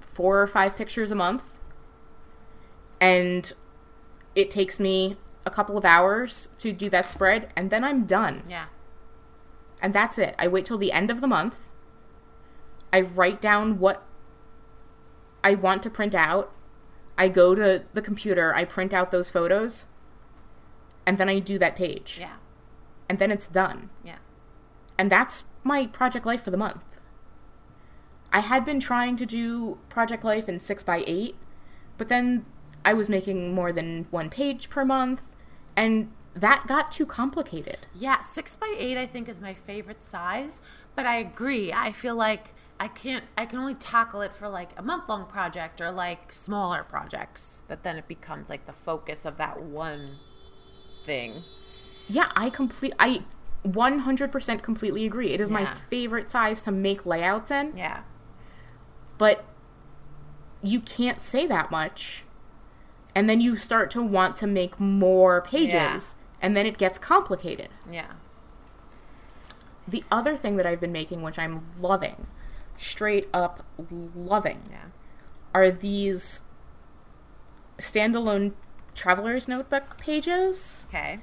four 0.00 0.40
or 0.42 0.46
five 0.46 0.76
pictures 0.76 1.10
a 1.10 1.14
month. 1.16 1.56
And 3.00 3.52
it 4.34 4.50
takes 4.50 4.78
me 4.78 5.16
a 5.50 5.54
couple 5.54 5.76
of 5.76 5.84
hours 5.84 6.48
to 6.58 6.72
do 6.72 6.88
that 6.90 7.08
spread, 7.08 7.52
and 7.56 7.70
then 7.70 7.82
I'm 7.84 8.04
done. 8.04 8.42
yeah 8.48 8.66
And 9.82 9.92
that's 9.94 10.18
it. 10.18 10.34
I 10.38 10.46
wait 10.48 10.64
till 10.64 10.78
the 10.78 10.92
end 10.92 11.10
of 11.10 11.20
the 11.20 11.26
month. 11.26 11.56
I 12.92 13.00
write 13.00 13.40
down 13.40 13.78
what 13.78 14.02
I 15.42 15.54
want 15.54 15.82
to 15.84 15.90
print 15.90 16.14
out. 16.14 16.52
I 17.16 17.28
go 17.28 17.54
to 17.54 17.84
the 17.92 18.02
computer, 18.02 18.54
I 18.54 18.64
print 18.64 18.92
out 18.94 19.10
those 19.10 19.30
photos, 19.30 19.86
and 21.06 21.18
then 21.18 21.28
I 21.28 21.38
do 21.38 21.58
that 21.58 21.76
page. 21.76 22.18
yeah 22.20 22.36
And 23.08 23.18
then 23.18 23.30
it's 23.30 23.48
done. 23.48 23.90
yeah 24.04 24.16
And 24.98 25.10
that's 25.10 25.44
my 25.64 25.86
project 25.86 26.24
life 26.26 26.42
for 26.42 26.50
the 26.50 26.56
month. 26.56 26.84
I 28.32 28.40
had 28.40 28.64
been 28.64 28.80
trying 28.80 29.16
to 29.16 29.26
do 29.26 29.78
project 29.88 30.24
life 30.24 30.48
in 30.48 30.60
6 30.60 30.84
by 30.84 31.04
8 31.06 31.34
but 31.98 32.08
then 32.08 32.46
I 32.82 32.94
was 32.94 33.08
making 33.10 33.52
more 33.54 33.72
than 33.72 34.06
one 34.10 34.30
page 34.30 34.70
per 34.70 34.84
month, 34.86 35.36
and 35.80 36.12
that 36.34 36.66
got 36.66 36.92
too 36.92 37.06
complicated. 37.06 37.78
Yeah, 37.94 38.20
six 38.20 38.56
by 38.56 38.74
eight 38.78 38.98
I 38.98 39.06
think 39.06 39.28
is 39.28 39.40
my 39.40 39.54
favorite 39.54 40.02
size, 40.02 40.60
but 40.94 41.06
I 41.06 41.16
agree. 41.16 41.72
I 41.72 41.90
feel 41.90 42.14
like 42.14 42.54
I 42.78 42.88
can't. 42.88 43.24
I 43.36 43.46
can 43.46 43.58
only 43.58 43.74
tackle 43.74 44.20
it 44.20 44.34
for 44.34 44.48
like 44.48 44.70
a 44.76 44.82
month 44.82 45.08
long 45.08 45.26
project 45.26 45.80
or 45.80 45.90
like 45.90 46.32
smaller 46.32 46.84
projects. 46.84 47.62
That 47.68 47.82
then 47.82 47.96
it 47.96 48.06
becomes 48.06 48.48
like 48.50 48.66
the 48.66 48.72
focus 48.72 49.24
of 49.24 49.38
that 49.38 49.62
one 49.62 50.18
thing. 51.04 51.44
Yeah, 52.08 52.30
I 52.36 52.50
complete. 52.50 52.92
I 52.98 53.22
100% 53.64 54.62
completely 54.62 55.04
agree. 55.04 55.32
It 55.32 55.40
is 55.40 55.50
my 55.50 55.66
favorite 55.90 56.30
size 56.30 56.62
to 56.62 56.72
make 56.72 57.04
layouts 57.04 57.50
in, 57.50 57.76
Yeah, 57.76 58.02
but 59.18 59.44
you 60.62 60.80
can't 60.80 61.20
say 61.20 61.46
that 61.46 61.70
much. 61.70 62.24
And 63.20 63.28
then 63.28 63.42
you 63.42 63.54
start 63.54 63.90
to 63.90 64.02
want 64.02 64.34
to 64.36 64.46
make 64.46 64.80
more 64.80 65.42
pages, 65.42 65.74
Yeah. 65.74 66.00
and 66.40 66.56
then 66.56 66.64
it 66.64 66.78
gets 66.78 66.98
complicated. 66.98 67.68
yeah, 67.90 68.12
The 69.86 70.02
other 70.10 70.38
thing 70.38 70.56
that 70.56 70.64
I've 70.64 70.80
been 70.80 70.90
making, 70.90 71.20
which 71.20 71.38
I'm 71.38 71.66
loving, 71.78 72.28
straight 72.78 73.28
up 73.34 73.62
loving 74.14 74.62
Yeah. 74.70 74.84
are 75.54 75.70
these 75.70 76.40
standalone 77.76 78.52
traveler's 78.94 79.46
notebook 79.46 79.98
pages. 79.98 80.86
Okay. 80.88 81.20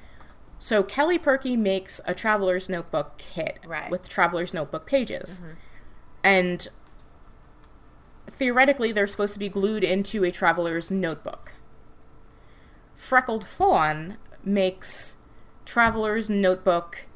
So 0.60 0.84
Kelly 0.84 1.18
Purkey 1.18 1.58
makes 1.58 2.00
a 2.06 2.14
traveler's 2.14 2.68
notebook 2.68 3.18
kit 3.18 3.58
Right. 3.66 3.90
with 3.90 4.08
traveler's 4.08 4.54
notebook 4.54 4.86
pages. 4.86 5.40
Mm-hmm. 5.40 5.52
And 6.22 6.68
theoretically 8.28 8.92
they're 8.92 9.08
supposed 9.08 9.32
to 9.32 9.40
be 9.40 9.48
glued 9.48 9.82
into 9.82 10.22
a 10.22 10.30
traveler's 10.30 10.92
notebook. 10.92 11.54
Freckled 12.98 13.46
Fawn 13.46 14.18
makes 14.44 15.16
traveler's 15.64 16.28
notebook 16.28 17.06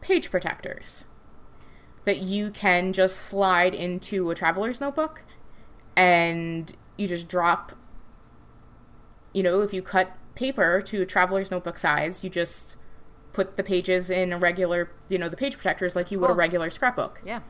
page 0.00 0.30
protectors 0.30 1.08
that 2.06 2.18
you 2.18 2.50
can 2.50 2.94
just 2.94 3.16
slide 3.16 3.74
into 3.74 4.30
a 4.30 4.34
traveler's 4.34 4.80
notebook 4.80 5.22
and 5.94 6.72
you 6.96 7.06
just 7.06 7.28
drop 7.28 7.72
you 9.36 9.42
know, 9.42 9.60
if 9.60 9.74
you 9.74 9.82
cut 9.82 10.12
paper 10.34 10.80
to 10.80 11.02
a 11.02 11.06
traveler's 11.06 11.50
notebook 11.50 11.76
size, 11.76 12.24
you 12.24 12.30
just 12.30 12.78
put 13.34 13.58
the 13.58 13.62
pages 13.62 14.10
in 14.10 14.32
a 14.32 14.38
regular, 14.38 14.90
you 15.10 15.18
know, 15.18 15.28
the 15.28 15.36
page 15.36 15.56
protectors 15.56 15.94
like 15.94 16.10
you 16.10 16.18
would 16.18 16.30
a 16.30 16.32
regular 16.32 16.70
scrapbook. 16.70 17.20
Yeah. 17.22 17.40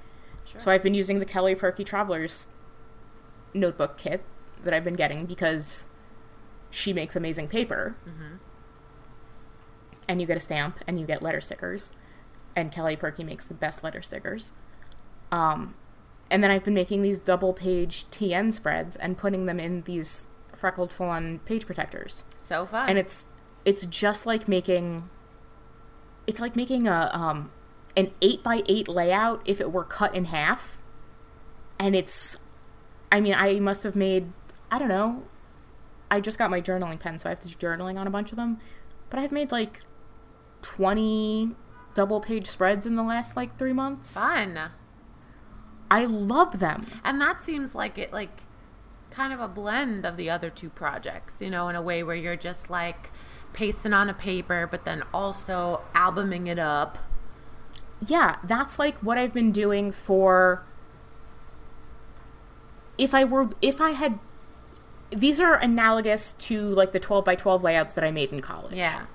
Sure. 0.45 0.59
So 0.59 0.72
I've 0.72 0.83
been 0.83 0.95
using 0.95 1.20
the 1.20 1.24
Kelly 1.24 1.55
Purkey 1.55 1.87
Traveler's 1.87 2.49
notebook 3.55 3.97
kit 3.97 4.24
that 4.64 4.74
I've 4.74 4.83
been 4.83 4.97
getting 4.97 5.27
because 5.27 5.87
she 6.77 6.93
makes 6.93 7.16
amazing 7.16 7.49
paper. 7.49 7.97
And 10.09 10.20
you 10.20 10.27
get 10.27 10.37
a 10.37 10.41
stamp 10.41 10.79
and 10.87 11.01
you 11.01 11.07
get 11.07 11.22
letter 11.22 11.41
stickers. 11.41 11.93
And 12.55 12.70
Kelly 12.70 12.97
Purkey 12.97 13.24
makes 13.24 13.45
the 13.45 13.55
best 13.55 13.83
letter 13.83 14.03
stickers. 14.03 14.53
Um, 15.33 15.74
and 16.31 16.43
then 16.45 16.51
I've 16.51 16.64
been 16.64 16.74
making 16.74 17.03
these 17.03 17.18
double 17.18 17.53
page 17.53 18.05
TN 18.11 18.53
spreads 18.53 18.95
and 18.97 19.18
putting 19.18 19.47
them 19.47 19.59
in 19.59 19.83
these 19.83 20.27
freckled 20.55 20.93
fawn 20.93 21.41
page 21.45 21.66
protectors 21.66 22.24
So 22.39 22.64
fun. 22.64 22.89
and 22.89 22.97
it's 22.99 23.27
it's 23.66 23.85
just 23.85 24.24
like 24.24 24.49
making 24.49 25.11
it's 26.27 26.41
like 26.41 26.57
making 26.57 26.89
a 26.89 27.11
um 27.12 27.51
an 27.95 28.11
8 28.22 28.43
by 28.43 28.62
8 28.66 28.89
layout 28.89 29.43
if 29.45 29.61
it 29.61 29.70
were 29.70 29.85
cut 29.85 30.14
in 30.14 30.24
half 30.27 30.81
and 31.79 31.95
it's 31.95 32.39
i 33.12 33.20
mean 33.20 33.35
i 33.35 33.61
must 33.61 33.83
have 33.83 33.95
made 33.95 34.33
i 34.70 34.79
don't 34.79 34.89
know 34.89 35.24
i 36.11 36.21
just 36.21 36.39
got 36.39 36.51
my 36.51 36.61
journaling 36.61 36.99
pen 36.99 37.19
so 37.19 37.29
i 37.29 37.31
have 37.31 37.41
to 37.41 37.49
do 37.49 37.55
journaling 37.55 37.99
on 37.99 38.07
a 38.07 38.11
bunch 38.11 38.31
of 38.33 38.37
them 38.37 38.59
but 39.11 39.19
i've 39.19 39.33
made 39.33 39.51
like 39.53 39.81
20 40.63 41.55
double 41.95 42.21
page 42.21 42.47
spreads 42.47 42.87
in 42.87 42.95
the 42.95 43.03
last 43.03 43.37
like 43.37 43.57
3 43.59 43.73
months 43.73 44.15
fun. 44.15 44.71
i 45.91 46.05
love 46.05 46.59
them 46.61 46.87
And 47.05 47.21
that 47.21 47.45
seems 47.45 47.75
like 47.75 47.99
it 47.99 48.13
like 48.13 48.43
kind 49.11 49.33
of 49.33 49.41
a 49.41 49.49
blend 49.49 50.05
of 50.05 50.17
the 50.19 50.29
other 50.29 50.51
two 50.51 50.69
projects, 50.69 51.41
you 51.41 51.49
know, 51.49 51.69
in 51.69 51.77
a 51.77 51.81
way 51.81 52.03
where 52.03 52.17
you're 52.17 52.37
just 52.37 52.69
like 52.69 53.11
pasting 53.55 53.95
on 53.95 54.11
a 54.11 54.13
paper 54.15 54.67
but 54.71 54.85
then 54.85 55.03
also 55.15 55.81
albuming 55.95 56.49
it 56.49 56.59
up. 56.59 56.99
yeah, 58.01 58.37
that's 58.45 58.79
like 58.79 58.99
what 58.99 59.17
I've 59.17 59.33
been 59.33 59.53
doing 59.53 59.91
for 59.91 60.67
if 62.99 63.15
I 63.15 63.25
were 63.25 63.51
if 63.63 63.81
I 63.81 63.91
had 63.93 64.19
these 65.11 65.41
are 65.41 65.55
analogous 65.55 66.33
to 66.33 66.69
like 66.71 66.93
the 66.93 67.01
12 67.01 67.25
by 67.25 67.35
12 67.35 67.63
layouts 67.63 67.93
that 67.95 68.05
I 68.05 68.11
made 68.11 68.33
in 68.33 68.41
college. 68.41 68.75
Yeah. 68.75 69.07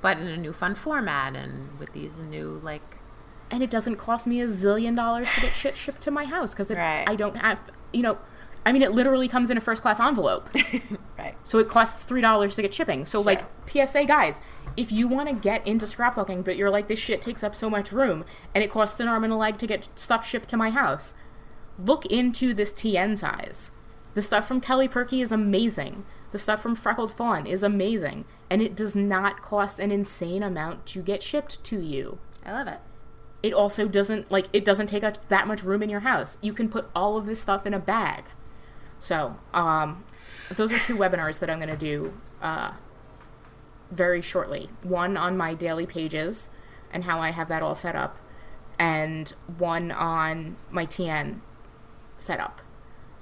But 0.00 0.18
in 0.18 0.26
a 0.26 0.36
new 0.36 0.52
fun 0.52 0.74
format 0.74 1.36
and 1.36 1.78
with 1.78 1.92
these 1.92 2.18
new 2.18 2.60
like 2.62 2.98
And 3.50 3.62
it 3.62 3.70
doesn't 3.70 3.96
cost 3.96 4.26
me 4.26 4.40
a 4.40 4.46
zillion 4.46 4.96
dollars 4.96 5.32
to 5.34 5.40
get 5.40 5.54
shit 5.54 5.76
shipped 5.76 6.00
to 6.02 6.10
my 6.10 6.24
house 6.24 6.54
cuz 6.54 6.70
Right. 6.70 7.04
I 7.06 7.14
don't 7.16 7.36
have, 7.36 7.58
you 7.92 8.02
know, 8.02 8.18
I 8.64 8.72
mean 8.72 8.82
it 8.82 8.92
literally 8.92 9.28
comes 9.28 9.50
in 9.50 9.58
a 9.58 9.60
first 9.60 9.82
class 9.82 10.00
envelope. 10.00 10.48
right. 11.18 11.34
So 11.44 11.58
it 11.58 11.68
costs 11.68 12.02
three 12.02 12.22
dollars 12.22 12.56
to 12.56 12.62
get 12.62 12.72
shipping. 12.72 13.04
So 13.04 13.20
like 13.20 13.42
PSA 13.66 14.06
guys, 14.06 14.40
if 14.76 14.90
you 14.90 15.08
want 15.08 15.28
to 15.28 15.34
get 15.34 15.66
into 15.66 15.84
scrapbooking, 15.84 16.44
but 16.44 16.56
you're 16.56 16.70
like 16.70 16.88
this 16.88 16.98
shit 16.98 17.20
takes 17.20 17.42
up 17.42 17.54
so 17.54 17.68
much 17.68 17.92
room 17.92 18.24
and 18.54 18.64
it 18.64 18.70
costs 18.70 18.98
an 19.00 19.08
arm 19.08 19.24
and 19.24 19.32
a 19.32 19.36
leg 19.36 19.58
to 19.58 19.66
get 19.66 19.88
stuff 19.94 20.26
shipped 20.26 20.48
to 20.50 20.56
my 20.56 20.70
house, 20.70 21.14
look 21.78 22.06
into 22.06 22.54
this 22.54 22.72
TN 22.72 23.18
size. 23.18 23.72
The 24.14 24.22
stuff 24.22 24.46
from 24.46 24.60
Kelly 24.60 24.88
Purkey 24.88 25.22
is 25.22 25.32
amazing. 25.32 26.04
The 26.32 26.38
stuff 26.38 26.62
from 26.62 26.76
Freckled 26.76 27.12
Fawn 27.12 27.46
is 27.46 27.62
amazing, 27.62 28.24
and 28.48 28.62
it 28.62 28.76
does 28.76 28.94
not 28.94 29.42
cost 29.42 29.78
an 29.78 29.90
insane 29.90 30.42
amount 30.42 30.86
to 30.86 31.02
get 31.02 31.22
shipped 31.22 31.62
to 31.64 31.80
you. 31.80 32.18
I 32.44 32.52
love 32.52 32.68
it. 32.68 32.78
It 33.42 33.52
also 33.52 33.88
doesn't 33.88 34.30
like 34.30 34.46
it 34.52 34.64
doesn't 34.64 34.88
take 34.88 35.02
up 35.02 35.26
that 35.28 35.46
much 35.46 35.62
room 35.62 35.82
in 35.82 35.90
your 35.90 36.00
house. 36.00 36.36
You 36.40 36.52
can 36.52 36.68
put 36.68 36.88
all 36.94 37.16
of 37.16 37.26
this 37.26 37.40
stuff 37.40 37.66
in 37.66 37.74
a 37.74 37.78
bag. 37.78 38.24
So, 38.98 39.36
um, 39.54 40.04
those 40.54 40.72
are 40.72 40.78
two 40.78 40.96
webinars 40.96 41.38
that 41.40 41.48
I'm 41.48 41.58
going 41.58 41.70
to 41.70 41.76
do 41.76 42.12
uh, 42.42 42.72
very 43.90 44.20
shortly. 44.20 44.68
One 44.82 45.16
on 45.16 45.36
my 45.36 45.54
daily 45.54 45.86
pages 45.86 46.50
and 46.92 47.04
how 47.04 47.20
I 47.20 47.30
have 47.30 47.48
that 47.48 47.62
all 47.62 47.74
set 47.74 47.94
up, 47.96 48.18
and 48.78 49.32
one 49.58 49.90
on 49.90 50.56
my 50.70 50.84
TN 50.84 51.38
setup. 52.18 52.60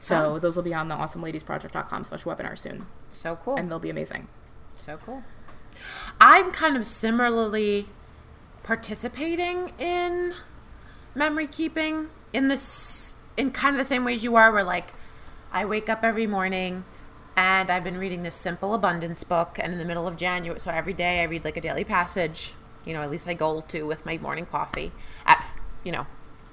So 0.01 0.35
oh. 0.35 0.39
those 0.39 0.57
will 0.57 0.63
be 0.63 0.75
on 0.75 0.89
the 0.89 0.95
awesomeladiesproject.com 0.95 2.05
slash 2.05 2.25
webinar 2.25 2.57
soon, 2.57 2.87
So 3.09 3.37
cool. 3.37 3.57
and 3.57 3.71
they'll 3.71 3.79
be 3.79 3.91
amazing. 3.91 4.29
So 4.75 4.97
cool. 4.97 5.25
I'm 6.21 6.53
kind 6.53 6.77
of 6.77 6.87
similarly 6.87 7.87
participating 8.63 9.73
in 9.79 10.35
memory 11.15 11.47
keeping 11.47 12.09
in 12.33 12.49
this 12.49 13.15
in 13.37 13.51
kind 13.51 13.75
of 13.75 13.79
the 13.79 13.85
same 13.89 14.05
ways 14.05 14.23
you 14.23 14.37
are 14.37 14.53
where 14.53 14.65
like 14.65 14.93
I 15.51 15.65
wake 15.65 15.89
up 15.89 16.05
every 16.05 16.27
morning 16.27 16.85
and 17.37 17.71
I've 17.71 17.85
been 17.85 17.97
reading 17.97 18.25
this 18.25 18.35
simple 18.35 18.75
abundance 18.75 19.25
book 19.25 19.59
and 19.59 19.73
in 19.73 19.79
the 19.79 19.85
middle 19.85 20.07
of 20.07 20.17
January 20.17 20.61
so 20.61 20.71
every 20.71 20.93
day 20.93 21.21
I 21.21 21.25
read 21.25 21.45
like 21.45 21.57
a 21.57 21.61
daily 21.61 21.85
passage, 21.85 22.55
you 22.85 22.93
know, 22.93 23.01
at 23.01 23.11
least 23.11 23.27
I 23.27 23.35
go 23.35 23.63
to 23.63 23.83
with 23.85 24.05
my 24.05 24.19
morning 24.19 24.47
coffee 24.47 24.93
at 25.25 25.51
you 25.83 25.93
know 25.93 26.07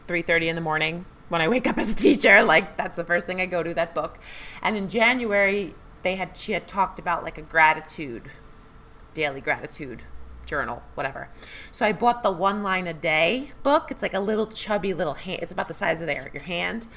3:30 0.08 0.48
in 0.50 0.56
the 0.56 0.62
morning 0.62 1.06
when 1.30 1.42
I 1.42 1.48
wake 1.48 1.68
up 1.68 1.78
as 1.78 1.92
a 1.92 1.96
teacher. 1.96 2.44
Like 2.44 2.78
that's 2.78 2.96
the 2.96 3.04
first 3.04 3.28
thing 3.28 3.42
I 3.42 3.46
go 3.46 3.64
to 3.64 3.74
that 3.74 3.94
book. 3.94 4.20
And 4.62 4.76
in 4.76 4.88
January, 4.88 5.76
they 6.04 6.16
had 6.16 6.38
she 6.38 6.54
had 6.54 6.68
talked 6.68 7.00
about 7.00 7.24
like 7.24 7.38
a 7.38 7.42
gratitude, 7.42 8.24
daily 9.14 9.42
gratitude 9.42 10.04
journal, 10.46 10.84
whatever. 10.94 11.30
So 11.72 11.86
I 11.86 11.92
bought 11.92 12.24
the 12.24 12.32
one 12.32 12.64
line 12.64 12.88
a 12.88 12.94
day 12.94 13.52
book. 13.64 13.90
It's 13.90 14.02
like 14.02 14.14
a 14.14 14.20
little 14.20 14.48
chubby 14.48 14.94
little 14.94 15.16
hand. 15.16 15.40
It's 15.42 15.52
about 15.52 15.68
the 15.68 15.74
size 15.74 16.02
of 16.02 16.08
their 16.08 16.30
your 16.34 16.44
hand. 16.44 16.88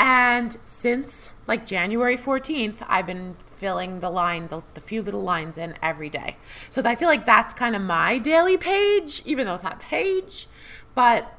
And 0.00 0.56
since 0.64 1.32
like 1.46 1.66
January 1.66 2.16
14th, 2.16 2.84
I've 2.88 3.06
been 3.06 3.36
filling 3.44 4.00
the 4.00 4.10
line, 4.10 4.48
the, 4.48 4.62
the 4.74 4.80
few 4.80 5.02
little 5.02 5.22
lines 5.22 5.58
in 5.58 5.74
every 5.82 6.08
day. 6.08 6.36
So 6.68 6.80
I 6.84 6.94
feel 6.94 7.08
like 7.08 7.26
that's 7.26 7.52
kind 7.52 7.74
of 7.74 7.82
my 7.82 8.18
daily 8.18 8.56
page, 8.56 9.22
even 9.24 9.46
though 9.46 9.54
it's 9.54 9.62
not 9.62 9.74
a 9.74 9.76
page, 9.76 10.46
but 10.94 11.37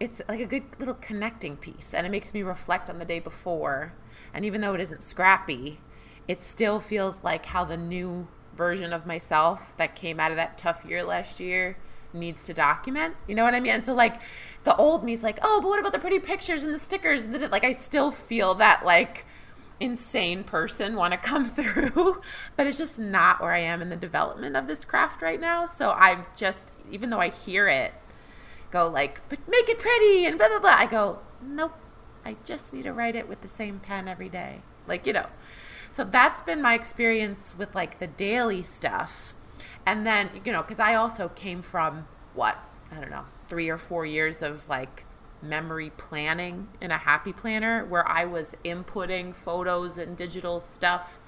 it's 0.00 0.22
like 0.28 0.40
a 0.40 0.46
good 0.46 0.64
little 0.78 0.94
connecting 0.94 1.56
piece. 1.56 1.92
And 1.92 2.06
it 2.06 2.10
makes 2.10 2.32
me 2.32 2.42
reflect 2.42 2.88
on 2.88 2.98
the 2.98 3.04
day 3.04 3.18
before. 3.18 3.94
And 4.32 4.44
even 4.44 4.60
though 4.60 4.74
it 4.74 4.80
isn't 4.80 5.02
scrappy, 5.02 5.80
it 6.26 6.42
still 6.42 6.78
feels 6.80 7.24
like 7.24 7.46
how 7.46 7.64
the 7.64 7.76
new 7.76 8.28
version 8.54 8.92
of 8.92 9.06
myself 9.06 9.76
that 9.76 9.94
came 9.94 10.20
out 10.20 10.30
of 10.30 10.36
that 10.36 10.58
tough 10.58 10.84
year 10.84 11.04
last 11.04 11.40
year 11.40 11.76
needs 12.12 12.46
to 12.46 12.54
document. 12.54 13.14
You 13.26 13.34
know 13.34 13.44
what 13.44 13.54
I 13.54 13.60
mean? 13.60 13.72
And 13.72 13.84
so 13.84 13.94
like 13.94 14.20
the 14.64 14.76
old 14.76 15.04
me's 15.04 15.22
like, 15.22 15.38
oh, 15.42 15.60
but 15.60 15.68
what 15.68 15.80
about 15.80 15.92
the 15.92 15.98
pretty 15.98 16.18
pictures 16.18 16.62
and 16.62 16.74
the 16.74 16.78
stickers? 16.78 17.24
And 17.24 17.34
the, 17.34 17.48
like 17.48 17.64
I 17.64 17.72
still 17.72 18.10
feel 18.10 18.54
that 18.56 18.84
like 18.84 19.24
insane 19.80 20.44
person 20.44 20.96
want 20.96 21.12
to 21.12 21.18
come 21.28 21.48
through, 21.48 22.20
but 22.56 22.66
it's 22.66 22.78
just 22.78 22.98
not 22.98 23.40
where 23.40 23.52
I 23.52 23.60
am 23.60 23.82
in 23.82 23.88
the 23.88 23.96
development 23.96 24.56
of 24.56 24.66
this 24.66 24.84
craft 24.84 25.22
right 25.22 25.40
now. 25.40 25.66
So 25.66 25.92
I'm 25.92 26.24
just, 26.36 26.72
even 26.90 27.10
though 27.10 27.20
I 27.20 27.30
hear 27.30 27.68
it 27.68 27.94
go 28.70 28.86
like, 28.88 29.26
but 29.28 29.40
make 29.48 29.68
it 29.68 29.78
pretty 29.78 30.26
and 30.26 30.38
blah 30.38 30.48
blah 30.48 30.60
blah, 30.60 30.76
I 30.76 30.86
go, 30.86 31.20
nope. 31.42 31.74
I 32.24 32.36
just 32.44 32.72
need 32.72 32.82
to 32.82 32.92
write 32.92 33.14
it 33.14 33.28
with 33.28 33.40
the 33.40 33.48
same 33.48 33.80
pen 33.80 34.08
every 34.08 34.28
day. 34.28 34.60
Like, 34.86 35.06
you 35.06 35.12
know. 35.12 35.26
So 35.90 36.04
that's 36.04 36.42
been 36.42 36.60
my 36.60 36.74
experience 36.74 37.54
with 37.56 37.74
like 37.74 37.98
the 37.98 38.06
daily 38.06 38.62
stuff. 38.62 39.34
And 39.86 40.06
then, 40.06 40.30
you 40.44 40.52
know, 40.52 40.62
because 40.62 40.78
I 40.78 40.94
also 40.94 41.28
came 41.28 41.62
from 41.62 42.06
what? 42.34 42.58
I 42.92 43.00
don't 43.00 43.10
know, 43.10 43.24
three 43.48 43.68
or 43.68 43.78
four 43.78 44.04
years 44.04 44.42
of 44.42 44.68
like 44.68 45.04
memory 45.40 45.90
planning 45.96 46.68
in 46.80 46.90
a 46.90 46.98
happy 46.98 47.32
planner 47.32 47.84
where 47.84 48.06
I 48.08 48.24
was 48.24 48.56
inputting 48.64 49.34
photos 49.34 49.98
and 49.98 50.16
digital 50.16 50.60
stuff 50.60 51.20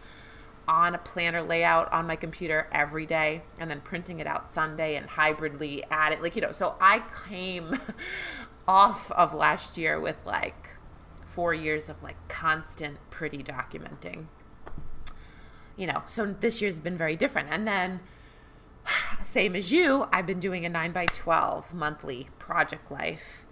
on 0.70 0.94
a 0.94 0.98
planner 0.98 1.42
layout 1.42 1.92
on 1.92 2.06
my 2.06 2.14
computer 2.16 2.68
every 2.70 3.04
day 3.04 3.42
and 3.58 3.68
then 3.68 3.80
printing 3.80 4.20
it 4.20 4.26
out 4.26 4.52
Sunday 4.52 4.94
and 4.94 5.06
hybridly 5.06 5.84
add 5.90 6.12
it. 6.12 6.22
Like, 6.22 6.36
you 6.36 6.42
know, 6.42 6.52
so 6.52 6.76
I 6.80 7.02
came 7.28 7.74
off 8.68 9.10
of 9.10 9.34
last 9.34 9.76
year 9.76 9.98
with 9.98 10.16
like 10.24 10.70
four 11.26 11.52
years 11.52 11.88
of 11.88 12.02
like 12.02 12.16
constant 12.28 12.98
pretty 13.10 13.42
documenting 13.42 14.26
you 15.80 15.86
know, 15.86 16.02
so 16.06 16.26
this 16.26 16.60
year's 16.60 16.78
been 16.78 16.98
very 16.98 17.16
different. 17.16 17.48
And 17.50 17.66
then, 17.66 18.00
same 19.24 19.56
as 19.56 19.72
you, 19.72 20.06
I've 20.12 20.26
been 20.26 20.38
doing 20.38 20.66
a 20.66 20.68
9 20.68 20.92
by 20.92 21.06
12 21.06 21.72
monthly 21.72 22.28
project 22.38 22.90
life 22.90 23.46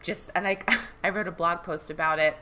just 0.00 0.30
and 0.34 0.46
I 0.46 0.58
I 1.04 1.08
wrote 1.08 1.26
a 1.26 1.32
blog 1.32 1.62
post 1.62 1.90
about 1.90 2.18
it 2.18 2.36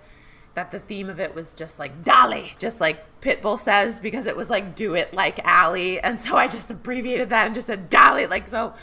that 0.55 0.71
the 0.71 0.79
theme 0.79 1.09
of 1.09 1.19
it 1.19 1.35
was 1.35 1.53
just 1.53 1.79
like 1.79 2.05
Dolly, 2.05 2.55
just 2.59 2.81
like 2.81 3.21
Pitbull 3.21 3.59
says, 3.59 4.01
because 4.01 4.27
it 4.27 4.37
was 4.37 4.51
like 4.51 4.75
do 4.75 4.95
it 4.95 5.15
like 5.15 5.41
Ali. 5.47 6.01
And 6.01 6.21
so 6.21 6.37
I 6.37 6.49
just 6.49 6.71
abbreviated 6.71 7.31
that 7.31 7.47
and 7.47 7.55
just 7.55 7.67
said 7.67 7.89
Dolly. 7.89 8.27
Like 8.27 8.49
so 8.49 8.75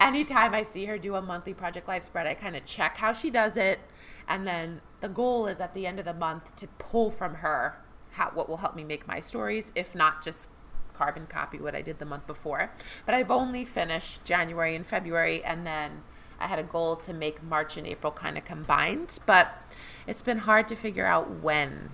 anytime 0.00 0.54
I 0.54 0.62
see 0.62 0.84
her 0.86 0.98
do 0.98 1.14
a 1.14 1.22
monthly 1.22 1.54
Project 1.54 1.88
Life 1.88 2.04
spread, 2.04 2.26
I 2.26 2.34
kind 2.34 2.56
of 2.56 2.64
check 2.64 2.98
how 2.98 3.12
she 3.12 3.30
does 3.30 3.56
it. 3.56 3.80
And 4.26 4.46
then 4.46 4.80
the 5.00 5.08
goal 5.08 5.46
is 5.46 5.60
at 5.60 5.74
the 5.74 5.86
end 5.86 5.98
of 5.98 6.04
the 6.04 6.14
month 6.14 6.54
to 6.56 6.68
pull 6.78 7.10
from 7.10 7.36
her 7.36 7.82
how 8.12 8.30
what 8.30 8.48
will 8.48 8.58
help 8.58 8.74
me 8.74 8.84
make 8.84 9.06
my 9.06 9.20
stories, 9.20 9.72
if 9.74 9.94
not 9.94 10.22
just 10.22 10.50
carbon 10.92 11.26
copy 11.26 11.58
what 11.58 11.74
I 11.74 11.82
did 11.82 11.98
the 11.98 12.04
month 12.04 12.26
before. 12.26 12.72
But 13.06 13.14
I've 13.14 13.30
only 13.30 13.64
finished 13.64 14.24
January 14.24 14.74
and 14.74 14.86
February 14.86 15.42
and 15.44 15.66
then 15.66 16.02
I 16.40 16.46
had 16.46 16.58
a 16.58 16.64
goal 16.64 16.96
to 16.96 17.12
make 17.12 17.42
March 17.42 17.76
and 17.76 17.86
April 17.86 18.12
kind 18.12 18.38
of 18.38 18.44
combined, 18.44 19.18
but 19.26 19.60
it's 20.08 20.22
been 20.22 20.38
hard 20.38 20.66
to 20.68 20.74
figure 20.74 21.06
out 21.06 21.42
when 21.42 21.90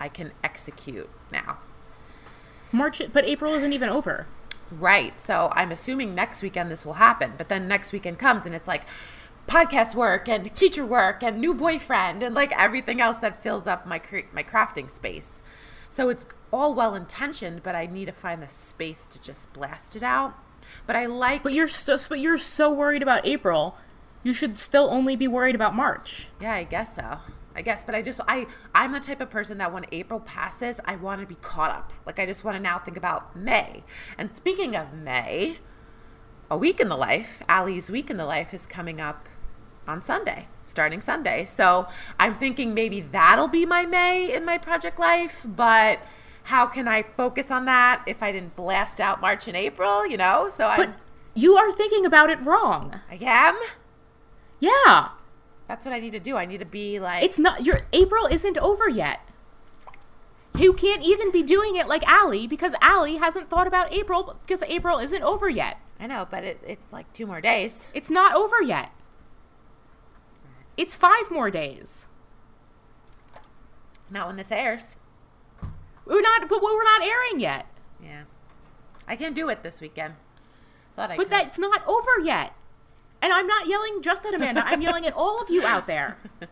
I 0.00 0.08
can 0.08 0.32
execute 0.42 1.10
now. 1.30 1.58
March, 2.72 3.00
but 3.12 3.24
April 3.24 3.54
isn't 3.54 3.72
even 3.72 3.88
over. 3.88 4.26
Right. 4.70 5.20
So 5.20 5.50
I'm 5.52 5.70
assuming 5.70 6.14
next 6.14 6.42
weekend 6.42 6.70
this 6.70 6.84
will 6.84 6.94
happen, 6.94 7.34
but 7.38 7.48
then 7.48 7.68
next 7.68 7.92
weekend 7.92 8.18
comes 8.18 8.46
and 8.46 8.54
it's 8.54 8.66
like 8.66 8.82
podcast 9.46 9.94
work 9.94 10.28
and 10.28 10.52
teacher 10.54 10.84
work 10.84 11.22
and 11.22 11.38
new 11.38 11.54
boyfriend 11.54 12.22
and 12.22 12.34
like 12.34 12.52
everything 12.58 13.00
else 13.00 13.18
that 13.18 13.42
fills 13.42 13.66
up 13.66 13.86
my 13.86 13.98
cre- 13.98 14.30
my 14.32 14.42
crafting 14.42 14.90
space. 14.90 15.42
So 15.88 16.08
it's 16.08 16.26
all 16.52 16.74
well 16.74 16.94
intentioned, 16.94 17.62
but 17.62 17.74
I 17.74 17.86
need 17.86 18.06
to 18.06 18.12
find 18.12 18.42
the 18.42 18.48
space 18.48 19.04
to 19.06 19.20
just 19.20 19.52
blast 19.52 19.94
it 19.94 20.02
out. 20.02 20.34
But 20.86 20.96
I 20.96 21.06
like 21.06 21.42
But 21.42 21.52
you're 21.52 21.68
so 21.68 21.96
but 22.08 22.18
you're 22.18 22.38
so 22.38 22.72
worried 22.72 23.02
about 23.02 23.26
April. 23.26 23.76
You 24.26 24.32
should 24.32 24.58
still 24.58 24.88
only 24.90 25.14
be 25.14 25.28
worried 25.28 25.54
about 25.54 25.72
March. 25.72 26.26
Yeah, 26.40 26.54
I 26.54 26.64
guess 26.64 26.96
so. 26.96 27.18
I 27.54 27.62
guess, 27.62 27.84
but 27.84 27.94
I 27.94 28.02
just 28.02 28.20
I 28.26 28.48
I'm 28.74 28.90
the 28.90 28.98
type 28.98 29.20
of 29.20 29.30
person 29.30 29.58
that 29.58 29.72
when 29.72 29.86
April 29.92 30.18
passes, 30.18 30.80
I 30.84 30.96
want 30.96 31.20
to 31.20 31.28
be 31.28 31.36
caught 31.36 31.70
up. 31.70 31.92
Like 32.04 32.18
I 32.18 32.26
just 32.26 32.42
want 32.42 32.56
to 32.56 32.60
now 32.60 32.80
think 32.80 32.96
about 32.96 33.36
May. 33.36 33.84
And 34.18 34.32
speaking 34.32 34.74
of 34.74 34.92
May, 34.92 35.58
a 36.50 36.58
week 36.58 36.80
in 36.80 36.88
the 36.88 36.96
life, 36.96 37.40
Ali's 37.48 37.88
week 37.88 38.10
in 38.10 38.16
the 38.16 38.24
life 38.24 38.52
is 38.52 38.66
coming 38.66 39.00
up 39.00 39.28
on 39.86 40.02
Sunday, 40.02 40.48
starting 40.66 41.00
Sunday. 41.00 41.44
So 41.44 41.86
I'm 42.18 42.34
thinking 42.34 42.74
maybe 42.74 43.00
that'll 43.00 43.46
be 43.46 43.64
my 43.64 43.86
May 43.86 44.34
in 44.34 44.44
my 44.44 44.58
project 44.58 44.98
life, 44.98 45.46
but 45.46 46.00
how 46.42 46.66
can 46.66 46.88
I 46.88 47.04
focus 47.04 47.52
on 47.52 47.64
that 47.66 48.02
if 48.08 48.24
I 48.24 48.32
didn't 48.32 48.56
blast 48.56 49.00
out 49.00 49.20
March 49.20 49.46
and 49.46 49.56
April, 49.56 50.04
you 50.04 50.16
know? 50.16 50.48
So 50.48 50.66
I 50.66 50.78
But 50.78 50.94
you 51.36 51.54
are 51.54 51.70
thinking 51.70 52.04
about 52.04 52.28
it 52.28 52.44
wrong. 52.44 52.98
I 53.08 53.18
am. 53.22 53.56
Yeah. 54.60 55.08
That's 55.68 55.84
what 55.84 55.94
I 55.94 56.00
need 56.00 56.12
to 56.12 56.20
do. 56.20 56.36
I 56.36 56.46
need 56.46 56.60
to 56.60 56.64
be 56.66 56.98
like 57.00 57.22
It's 57.24 57.38
not 57.38 57.64
your 57.64 57.80
April 57.92 58.26
isn't 58.26 58.56
over 58.58 58.88
yet. 58.88 59.20
You 60.56 60.72
can't 60.72 61.02
even 61.02 61.30
be 61.30 61.42
doing 61.42 61.76
it 61.76 61.86
like 61.86 62.02
Ali 62.10 62.46
because 62.46 62.74
Ali 62.80 63.16
hasn't 63.16 63.50
thought 63.50 63.66
about 63.66 63.92
April 63.92 64.36
because 64.46 64.62
April 64.62 64.98
isn't 64.98 65.22
over 65.22 65.48
yet. 65.48 65.78
I 66.00 66.06
know, 66.06 66.26
but 66.30 66.44
it, 66.44 66.60
it's 66.66 66.92
like 66.92 67.12
two 67.12 67.26
more 67.26 67.40
days. 67.40 67.88
It's 67.92 68.08
not 68.10 68.34
over 68.34 68.62
yet. 68.62 68.90
It's 70.76 70.94
five 70.94 71.30
more 71.30 71.50
days. 71.50 72.08
Not 74.10 74.28
when 74.28 74.36
this 74.36 74.52
airs. 74.52 74.96
We're 76.04 76.20
not, 76.22 76.48
but 76.48 76.62
we're 76.62 76.84
not 76.84 77.02
airing 77.02 77.40
yet. 77.40 77.66
Yeah. 78.02 78.22
I 79.08 79.16
can't 79.16 79.34
do 79.34 79.48
it 79.48 79.62
this 79.62 79.80
weekend. 79.80 80.14
Thought 80.94 81.10
I 81.10 81.16
But 81.16 81.24
could. 81.24 81.32
that's 81.32 81.58
not 81.58 81.86
over 81.86 82.20
yet. 82.22 82.52
And 83.22 83.32
I'm 83.32 83.46
not 83.46 83.66
yelling 83.66 84.02
just 84.02 84.24
at 84.24 84.34
Amanda. 84.34 84.62
I'm 84.64 84.82
yelling 84.82 85.06
at 85.06 85.14
all 85.14 85.40
of 85.40 85.50
you 85.50 85.64
out 85.64 85.86
there. 85.86 86.18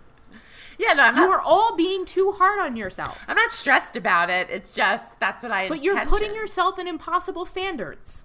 Yeah, 0.78 0.92
no, 0.92 1.04
I'm 1.04 1.14
You 1.16 1.28
not, 1.28 1.30
are 1.30 1.40
all 1.40 1.76
being 1.76 2.04
too 2.04 2.32
hard 2.32 2.58
on 2.58 2.76
yourself. 2.76 3.18
I'm 3.28 3.36
not 3.36 3.52
stressed 3.52 3.96
about 3.96 4.30
it. 4.30 4.50
It's 4.50 4.74
just 4.74 5.18
that's 5.20 5.42
what 5.42 5.52
I 5.52 5.68
But 5.68 5.82
you're 5.82 6.04
putting 6.06 6.34
yourself 6.34 6.78
in 6.78 6.88
impossible 6.88 7.44
standards. 7.44 8.24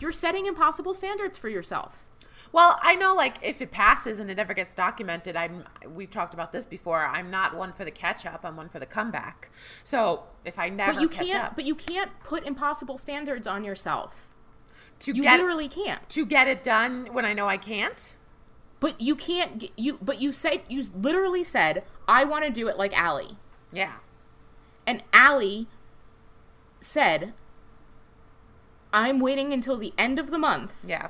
You're 0.00 0.12
setting 0.12 0.46
impossible 0.46 0.94
standards 0.94 1.38
for 1.38 1.48
yourself. 1.48 2.04
Well, 2.50 2.78
I 2.82 2.94
know 2.94 3.14
like 3.14 3.36
if 3.42 3.60
it 3.60 3.70
passes 3.70 4.18
and 4.20 4.30
it 4.30 4.36
never 4.36 4.54
gets 4.54 4.72
documented, 4.72 5.36
I'm 5.36 5.64
we've 5.86 6.10
talked 6.10 6.34
about 6.34 6.52
this 6.52 6.64
before. 6.64 7.04
I'm 7.04 7.30
not 7.30 7.56
one 7.56 7.72
for 7.72 7.84
the 7.84 7.90
catch 7.90 8.24
up. 8.24 8.40
I'm 8.44 8.56
one 8.56 8.68
for 8.68 8.78
the 8.78 8.86
comeback. 8.86 9.50
So, 9.84 10.24
if 10.44 10.58
I 10.58 10.68
never 10.68 10.94
But 10.94 11.02
you 11.02 11.08
catch 11.08 11.26
can't 11.26 11.44
up 11.44 11.56
but 11.56 11.64
you 11.64 11.74
can't 11.74 12.10
put 12.24 12.44
impossible 12.44 12.96
standards 12.96 13.46
on 13.46 13.64
yourself. 13.64 14.27
To 15.00 15.12
You 15.14 15.22
get 15.22 15.38
literally 15.38 15.68
can't. 15.68 16.08
to 16.10 16.26
get 16.26 16.48
it 16.48 16.64
done 16.64 17.08
when 17.12 17.24
I 17.24 17.32
know 17.32 17.48
I 17.48 17.56
can't. 17.56 18.14
But 18.80 19.00
you 19.00 19.16
can't 19.16 19.58
get, 19.58 19.70
you 19.76 19.98
but 20.02 20.20
you 20.20 20.30
said 20.32 20.62
you 20.68 20.82
literally 20.94 21.44
said 21.44 21.84
I 22.06 22.24
want 22.24 22.44
to 22.44 22.50
do 22.50 22.68
it 22.68 22.76
like 22.78 22.92
Ali. 23.00 23.36
Yeah. 23.72 23.94
And 24.86 25.02
Ali 25.12 25.66
said 26.80 27.32
I'm 28.92 29.20
waiting 29.20 29.52
until 29.52 29.76
the 29.76 29.92
end 29.98 30.18
of 30.18 30.30
the 30.30 30.38
month 30.38 30.74
Yeah. 30.86 31.08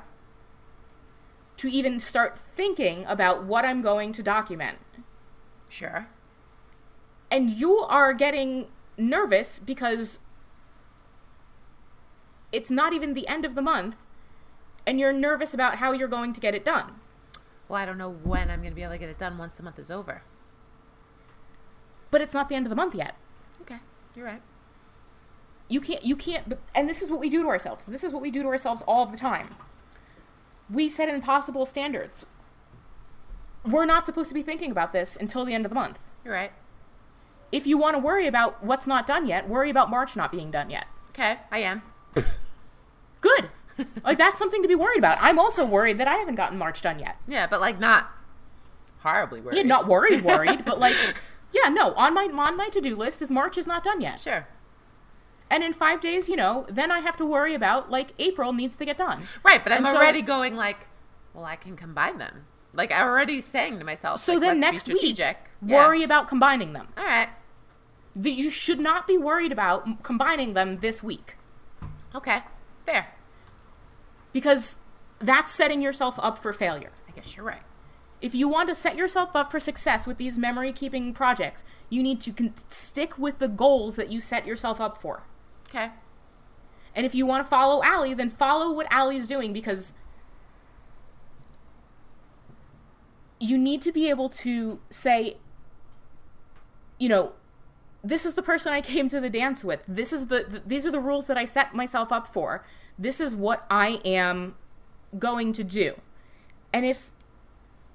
to 1.57 1.67
even 1.69 1.99
start 1.99 2.37
thinking 2.37 3.05
about 3.05 3.43
what 3.45 3.65
I'm 3.65 3.81
going 3.81 4.11
to 4.13 4.23
document. 4.23 4.79
Sure. 5.69 6.07
And 7.31 7.49
you 7.51 7.77
are 7.79 8.13
getting 8.13 8.67
nervous 8.97 9.59
because 9.59 10.19
it's 12.51 12.69
not 12.69 12.93
even 12.93 13.13
the 13.13 13.27
end 13.27 13.45
of 13.45 13.55
the 13.55 13.61
month 13.61 13.97
and 14.85 14.99
you're 14.99 15.13
nervous 15.13 15.53
about 15.53 15.75
how 15.75 15.91
you're 15.91 16.07
going 16.07 16.33
to 16.33 16.41
get 16.41 16.55
it 16.55 16.65
done. 16.65 16.95
Well, 17.67 17.79
I 17.79 17.85
don't 17.85 17.97
know 17.97 18.09
when 18.11 18.49
I'm 18.49 18.61
going 18.61 18.71
to 18.71 18.75
be 18.75 18.81
able 18.81 18.93
to 18.93 18.97
get 18.97 19.09
it 19.09 19.19
done 19.19 19.37
once 19.37 19.57
the 19.57 19.63
month 19.63 19.77
is 19.77 19.91
over. 19.91 20.23
But 22.11 22.21
it's 22.21 22.33
not 22.33 22.49
the 22.49 22.55
end 22.55 22.65
of 22.65 22.71
the 22.71 22.75
month 22.75 22.95
yet. 22.95 23.15
Okay. 23.61 23.77
You're 24.15 24.25
right. 24.25 24.41
You 25.67 25.79
can't 25.79 26.03
you 26.03 26.15
can't 26.15 26.57
and 26.73 26.89
this 26.89 27.03
is 27.03 27.11
what 27.11 27.19
we 27.19 27.29
do 27.29 27.43
to 27.43 27.47
ourselves. 27.47 27.85
This 27.85 28.03
is 28.03 28.11
what 28.11 28.23
we 28.23 28.31
do 28.31 28.41
to 28.41 28.47
ourselves 28.47 28.81
all 28.87 29.05
the 29.05 29.17
time. 29.17 29.55
We 30.67 30.89
set 30.89 31.09
impossible 31.09 31.67
standards. 31.67 32.25
We're 33.63 33.85
not 33.85 34.07
supposed 34.07 34.29
to 34.29 34.33
be 34.33 34.41
thinking 34.41 34.71
about 34.71 34.93
this 34.93 35.15
until 35.15 35.45
the 35.45 35.53
end 35.53 35.65
of 35.65 35.69
the 35.69 35.75
month. 35.75 35.99
You're 36.25 36.33
right. 36.33 36.51
If 37.51 37.67
you 37.67 37.77
want 37.77 37.95
to 37.95 37.99
worry 37.99 38.25
about 38.25 38.63
what's 38.63 38.87
not 38.87 39.05
done 39.05 39.27
yet, 39.27 39.47
worry 39.47 39.69
about 39.69 39.89
March 39.89 40.15
not 40.15 40.31
being 40.31 40.49
done 40.49 40.69
yet. 40.69 40.85
Okay, 41.09 41.37
I 41.51 41.59
am. 41.59 41.83
Good. 43.21 43.49
like 44.03 44.17
that's 44.17 44.37
something 44.39 44.61
to 44.61 44.67
be 44.67 44.75
worried 44.75 44.97
about. 44.97 45.17
I'm 45.21 45.39
also 45.39 45.65
worried 45.65 45.97
that 45.99 46.07
I 46.07 46.15
haven't 46.15 46.35
gotten 46.35 46.57
March 46.57 46.81
done 46.81 46.99
yet. 46.99 47.17
Yeah, 47.27 47.47
but 47.47 47.61
like 47.61 47.79
not 47.79 48.09
horribly 48.99 49.41
worried. 49.41 49.57
Yeah, 49.57 49.63
not 49.63 49.87
worried, 49.87 50.23
worried, 50.23 50.65
but 50.65 50.79
like, 50.79 50.95
yeah, 51.51 51.69
no. 51.69 51.93
On 51.93 52.13
my 52.13 52.23
on 52.33 52.57
my 52.57 52.69
to 52.69 52.81
do 52.81 52.95
list 52.95 53.21
is 53.21 53.29
March 53.31 53.57
is 53.57 53.67
not 53.67 53.83
done 53.83 54.01
yet, 54.01 54.19
Sure. 54.19 54.47
and 55.49 55.63
in 55.63 55.73
five 55.73 56.01
days, 56.01 56.27
you 56.29 56.35
know, 56.35 56.65
then 56.69 56.91
I 56.91 56.99
have 56.99 57.15
to 57.17 57.25
worry 57.25 57.53
about 57.53 57.89
like 57.89 58.13
April 58.19 58.53
needs 58.53 58.75
to 58.77 58.85
get 58.85 58.97
done. 58.97 59.23
Right, 59.43 59.63
but 59.63 59.71
I'm 59.71 59.85
And 59.85 59.87
so- 59.87 59.97
already 59.97 60.21
going 60.21 60.55
like, 60.55 60.87
well, 61.33 61.45
I 61.45 61.55
can 61.55 61.75
combine 61.75 62.17
them. 62.17 62.45
Like 62.73 62.91
I'm 62.91 63.07
already 63.07 63.41
saying 63.41 63.79
to 63.79 63.85
myself. 63.85 64.19
So 64.19 64.33
like, 64.33 64.41
then 64.41 64.59
next 64.59 64.87
week, 64.87 65.17
worry 65.61 66.03
about 66.03 66.27
combining 66.27 66.73
them. 66.73 66.89
All 66.97 67.03
right. 67.05 67.29
That 68.15 68.31
you 68.31 68.49
should 68.49 68.79
not 68.79 69.07
be 69.07 69.17
worried 69.17 69.51
about 69.51 70.03
combining 70.03 70.53
them 70.53 70.77
this 70.77 71.01
week 71.01 71.35
Okay. 72.15 72.41
Fair. 72.85 73.13
because 74.31 74.79
that's 75.19 75.51
setting 75.51 75.81
yourself 75.81 76.15
up 76.19 76.37
for 76.39 76.53
failure. 76.53 76.91
I 77.07 77.11
guess 77.11 77.35
you're 77.35 77.45
right. 77.45 77.61
If 78.21 78.33
you 78.35 78.47
want 78.47 78.69
to 78.69 78.75
set 78.75 78.95
yourself 78.95 79.35
up 79.35 79.51
for 79.51 79.59
success 79.59 80.05
with 80.07 80.17
these 80.17 80.37
memory 80.37 80.71
keeping 80.73 81.13
projects, 81.13 81.63
you 81.89 82.01
need 82.03 82.19
to 82.21 82.31
con- 82.31 82.53
stick 82.67 83.17
with 83.17 83.39
the 83.39 83.47
goals 83.47 83.95
that 83.95 84.11
you 84.11 84.19
set 84.21 84.45
yourself 84.45 84.79
up 84.81 85.01
for. 85.01 85.23
Okay. 85.69 85.91
And 86.95 87.05
if 87.05 87.13
you 87.15 87.25
want 87.25 87.45
to 87.45 87.49
follow 87.49 87.81
Ali, 87.83 88.13
then 88.13 88.29
follow 88.29 88.71
what 88.71 88.91
Ali's 88.93 89.27
doing 89.27 89.53
because 89.53 89.93
you 93.39 93.57
need 93.57 93.81
to 93.83 93.91
be 93.91 94.09
able 94.09 94.29
to 94.29 94.79
say, 94.89 95.37
you 96.97 97.07
know, 97.07 97.33
this 98.03 98.25
is 98.25 98.33
the 98.35 98.41
person 98.41 98.73
I 98.73 98.81
came 98.81 99.09
to 99.09 99.19
the 99.19 99.29
dance 99.29 99.63
with. 99.63 99.81
This 99.87 100.13
is 100.13 100.27
the, 100.27 100.43
th- 100.43 100.63
these 100.65 100.85
are 100.85 100.91
the 100.91 100.99
rules 100.99 101.27
that 101.27 101.37
I 101.37 101.45
set 101.45 101.75
myself 101.75 102.11
up 102.11 102.33
for. 102.33 102.65
This 102.97 103.19
is 103.19 103.35
what 103.35 103.65
I 103.69 103.99
am 104.05 104.55
going 105.17 105.53
to 105.53 105.63
do. 105.63 105.95
And 106.73 106.85
if 106.85 107.11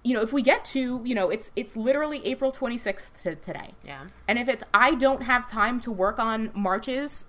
you 0.04 0.12
know, 0.12 0.20
if 0.20 0.34
we 0.34 0.42
get 0.42 0.64
to, 0.66 1.00
you 1.02 1.14
know, 1.14 1.30
it's 1.30 1.50
it's 1.56 1.76
literally 1.76 2.24
April 2.26 2.52
26th 2.52 3.10
to 3.22 3.34
today. 3.34 3.70
Yeah. 3.82 4.08
And 4.28 4.38
if 4.38 4.48
it's 4.48 4.62
I 4.74 4.94
don't 4.94 5.22
have 5.22 5.50
time 5.50 5.80
to 5.80 5.90
work 5.90 6.18
on 6.18 6.50
marches 6.54 7.26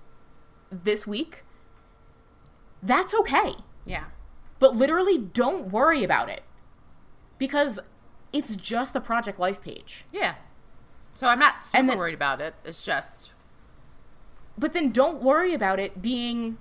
this 0.69 1.07
week, 1.07 1.45
that's 2.83 3.13
okay. 3.13 3.55
Yeah. 3.85 4.05
But 4.59 4.75
literally 4.75 5.17
don't 5.17 5.71
worry 5.71 6.03
about 6.03 6.29
it. 6.29 6.43
Because 7.37 7.79
it's 8.33 8.57
just 8.57 8.95
a 8.95 9.01
project 9.01 9.39
life 9.39 9.61
page. 9.61 10.03
Yeah. 10.11 10.35
So 11.15 11.27
I'm 11.27 11.39
not 11.39 11.63
super 11.65 11.87
then- 11.87 11.97
worried 11.97 12.13
about 12.13 12.39
it. 12.41 12.53
It's 12.63 12.85
just 12.85 13.33
But 14.57 14.73
then 14.73 14.91
don't 14.91 15.21
worry 15.23 15.53
about 15.53 15.79
it 15.79 16.01
being 16.01 16.57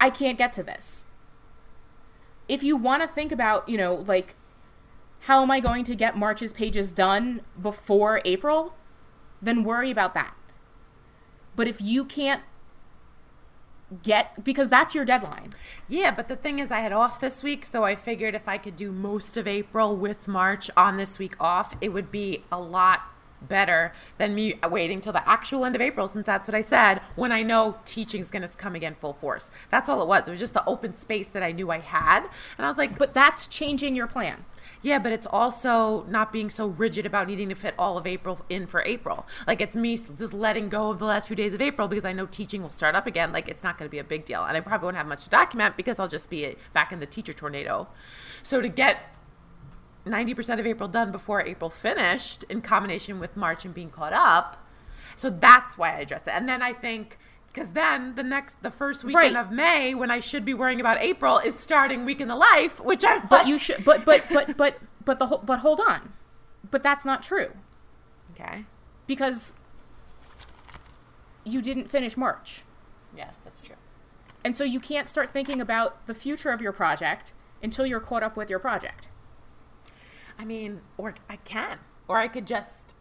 I 0.00 0.10
can't 0.10 0.38
get 0.38 0.52
to 0.54 0.62
this. 0.62 1.04
if 2.48 2.62
you 2.62 2.76
want 2.78 3.02
to 3.02 3.08
think 3.08 3.30
about, 3.30 3.68
you 3.68 3.76
know, 3.76 3.94
like 3.94 4.34
how 5.22 5.42
am 5.42 5.50
I 5.50 5.60
going 5.60 5.84
to 5.84 5.94
get 5.94 6.16
March's 6.16 6.52
pages 6.52 6.92
done 6.92 7.42
before 7.60 8.22
April, 8.24 8.74
then 9.42 9.64
worry 9.64 9.90
about 9.90 10.14
that. 10.14 10.34
But 11.56 11.68
if 11.68 11.82
you 11.82 12.04
can't 12.06 12.42
get 14.02 14.44
because 14.44 14.68
that's 14.68 14.94
your 14.94 15.04
deadline. 15.04 15.50
Yeah, 15.88 16.10
but 16.10 16.28
the 16.28 16.36
thing 16.36 16.58
is, 16.58 16.70
I 16.70 16.80
had 16.80 16.92
off 16.92 17.20
this 17.20 17.42
week, 17.42 17.64
so 17.64 17.84
I 17.84 17.94
figured 17.94 18.34
if 18.34 18.48
I 18.48 18.58
could 18.58 18.76
do 18.76 18.92
most 18.92 19.36
of 19.36 19.46
April 19.46 19.96
with 19.96 20.28
March 20.28 20.70
on 20.76 20.96
this 20.96 21.18
week 21.18 21.36
off, 21.40 21.76
it 21.80 21.90
would 21.90 22.10
be 22.10 22.44
a 22.52 22.60
lot 22.60 23.02
better 23.42 23.92
than 24.16 24.34
me 24.34 24.54
waiting 24.68 25.00
till 25.00 25.12
the 25.12 25.28
actual 25.28 25.64
end 25.64 25.74
of 25.74 25.80
April, 25.80 26.08
since 26.08 26.26
that's 26.26 26.48
what 26.48 26.54
I 26.54 26.62
said, 26.62 27.00
when 27.16 27.32
I 27.32 27.42
know 27.42 27.78
teaching's 27.84 28.30
going 28.30 28.46
to 28.46 28.56
come 28.56 28.74
again 28.74 28.96
full 28.98 29.12
force. 29.12 29.50
That's 29.70 29.88
all 29.88 30.02
it 30.02 30.08
was. 30.08 30.26
It 30.28 30.30
was 30.30 30.40
just 30.40 30.54
the 30.54 30.64
open 30.66 30.92
space 30.92 31.28
that 31.28 31.42
I 31.42 31.52
knew 31.52 31.70
I 31.70 31.78
had. 31.78 32.24
And 32.56 32.64
I 32.64 32.68
was 32.68 32.78
like, 32.78 32.98
But 32.98 33.14
that's 33.14 33.46
changing 33.46 33.94
your 33.96 34.06
plan. 34.06 34.44
yeah, 34.82 34.98
but 34.98 35.12
it's 35.12 35.26
also 35.30 36.04
not 36.08 36.32
being 36.32 36.50
so 36.50 36.66
rigid 36.66 37.06
about 37.06 37.26
needing 37.28 37.48
to 37.48 37.54
fit 37.54 37.74
all 37.78 37.96
of 37.98 38.06
April 38.06 38.44
in 38.48 38.66
for 38.66 38.82
April. 38.82 39.26
Like 39.46 39.60
it's 39.60 39.74
me 39.76 39.96
just 39.96 40.34
letting 40.34 40.68
go 40.68 40.90
of 40.90 40.98
the 40.98 41.04
last 41.04 41.26
few 41.28 41.36
days 41.36 41.54
of 41.54 41.60
April 41.60 41.88
because 41.88 42.04
I 42.04 42.12
know 42.12 42.26
teaching 42.26 42.62
will 42.62 42.70
start 42.70 42.94
up 42.94 43.06
again. 43.06 43.32
Like 43.32 43.48
it's 43.48 43.64
not 43.64 43.78
going 43.78 43.88
to 43.88 43.90
be 43.90 43.98
a 43.98 44.04
big 44.04 44.24
deal, 44.24 44.44
and 44.44 44.56
I 44.56 44.60
probably 44.60 44.86
won't 44.86 44.96
have 44.96 45.06
much 45.06 45.24
to 45.24 45.30
document 45.30 45.76
because 45.76 45.98
I'll 45.98 46.08
just 46.08 46.30
be 46.30 46.56
back 46.72 46.92
in 46.92 47.00
the 47.00 47.06
teacher 47.06 47.32
tornado. 47.32 47.88
So 48.42 48.60
to 48.60 48.68
get 48.68 49.14
90% 50.08 50.58
of 50.58 50.66
April 50.66 50.88
done 50.88 51.12
before 51.12 51.40
April 51.42 51.70
finished 51.70 52.44
in 52.48 52.60
combination 52.62 53.20
with 53.20 53.36
March 53.36 53.64
and 53.64 53.72
being 53.74 53.90
caught 53.90 54.12
up. 54.12 54.64
So 55.16 55.30
that's 55.30 55.76
why 55.78 55.96
I 55.96 56.00
addressed 56.00 56.26
it. 56.26 56.32
And 56.34 56.48
then 56.48 56.62
I 56.62 56.72
think 56.72 57.18
because 57.48 57.70
then 57.72 58.14
the 58.14 58.22
next 58.22 58.62
the 58.62 58.70
first 58.70 59.02
weekend 59.04 59.34
Right. 59.34 59.40
of 59.40 59.50
May 59.50 59.94
when 59.94 60.10
I 60.10 60.20
should 60.20 60.44
be 60.44 60.54
worrying 60.54 60.80
about 60.80 60.98
April 61.00 61.38
is 61.38 61.58
starting 61.58 62.04
week 62.04 62.20
in 62.20 62.28
the 62.28 62.36
life, 62.36 62.78
which 62.80 63.04
I 63.04 63.18
But 63.20 63.46
you 63.48 63.58
should 63.58 63.84
but 63.84 64.04
but 64.04 64.24
but 64.32 64.56
but 64.56 64.76
but 65.04 65.18
the 65.18 65.26
whole 65.26 65.38
but 65.38 65.60
hold 65.60 65.80
on. 65.80 66.12
But 66.70 66.82
that's 66.82 67.04
not 67.04 67.22
true 67.22 67.50
Okay. 68.34 68.64
because 69.06 69.56
you 71.44 71.62
didn't 71.62 71.88
finish 71.90 72.16
March. 72.16 72.62
Yes, 73.16 73.38
that's 73.42 73.60
true. 73.60 73.76
And 74.44 74.56
so 74.56 74.64
you 74.64 74.78
can't 74.80 75.08
start 75.08 75.32
thinking 75.32 75.60
about 75.60 76.06
the 76.06 76.14
future 76.14 76.50
of 76.50 76.60
your 76.60 76.72
project 76.72 77.32
until 77.62 77.86
you're 77.86 78.00
caught 78.00 78.22
up 78.22 78.36
with 78.36 78.48
your 78.50 78.58
project. 78.58 79.08
I 80.38 80.44
mean, 80.44 80.80
or 80.96 81.14
I 81.28 81.36
can. 81.36 81.78
Or 82.06 82.18
I 82.18 82.28
could 82.28 82.46
just 82.46 82.94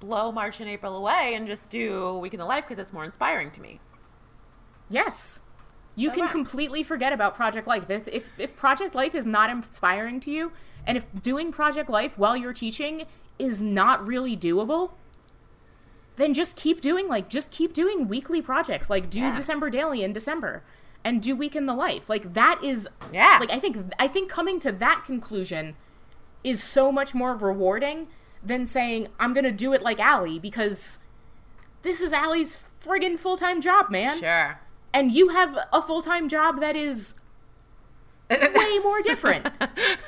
blow 0.00 0.32
March 0.32 0.60
and 0.60 0.68
April 0.68 0.96
away 0.96 1.34
and 1.34 1.46
just 1.46 1.68
do 1.68 2.14
Week 2.18 2.32
in 2.34 2.38
the 2.40 2.46
Life 2.46 2.64
because 2.66 2.78
it's 2.78 2.92
more 2.92 3.04
inspiring 3.04 3.50
to 3.52 3.60
me. 3.60 3.80
Yes. 4.88 5.40
You 5.94 6.08
So 6.08 6.14
can 6.14 6.24
what? 6.24 6.32
completely 6.32 6.82
forget 6.82 7.12
about 7.12 7.34
Project 7.34 7.66
Life. 7.66 7.88
If, 7.90 8.08
if, 8.08 8.40
if 8.40 8.56
Project 8.56 8.94
Life 8.94 9.14
is 9.14 9.26
not 9.26 9.50
inspiring 9.50 10.20
to 10.20 10.30
you, 10.30 10.52
and 10.86 10.96
if 10.96 11.04
doing 11.22 11.52
Project 11.52 11.90
Life 11.90 12.16
while 12.18 12.36
you're 12.36 12.54
teaching 12.54 13.04
is 13.38 13.60
not 13.60 14.04
really 14.06 14.36
doable, 14.36 14.92
then 16.16 16.34
just 16.34 16.56
keep 16.56 16.80
doing 16.80 17.08
like 17.08 17.28
just 17.28 17.50
keep 17.50 17.72
doing 17.72 18.08
weekly 18.08 18.42
projects. 18.42 18.90
Like 18.90 19.10
do 19.10 19.20
Yeah. 19.20 19.36
December 19.36 19.70
Daily 19.70 20.02
in 20.02 20.12
December 20.12 20.62
and 21.04 21.22
do 21.22 21.34
Week 21.36 21.54
in 21.56 21.66
the 21.66 21.74
Life. 21.74 22.08
Like 22.08 22.34
that 22.34 22.60
is 22.64 22.88
Yeah. 23.12 23.36
Like 23.40 23.50
I 23.50 23.58
think 23.58 23.92
I 23.98 24.08
think 24.08 24.30
coming 24.30 24.58
to 24.60 24.72
that 24.72 25.04
conclusion 25.06 25.76
is 26.42 26.62
so 26.62 26.90
much 26.90 27.14
more 27.14 27.34
rewarding 27.34 28.08
than 28.42 28.64
saying 28.66 29.08
I'm 29.18 29.32
gonna 29.34 29.52
do 29.52 29.72
it 29.72 29.82
like 29.82 30.00
Ali 30.00 30.38
because 30.38 30.98
this 31.82 32.00
is 32.00 32.12
Ali's 32.12 32.60
friggin' 32.84 33.18
full 33.18 33.36
time 33.36 33.60
job, 33.60 33.90
man 33.90 34.18
Sure. 34.18 34.58
and 34.94 35.12
you 35.12 35.28
have 35.28 35.56
a 35.72 35.82
full-time 35.82 36.28
job 36.28 36.60
that 36.60 36.74
is 36.76 37.14
way 38.30 38.78
more 38.82 39.02
different 39.02 39.48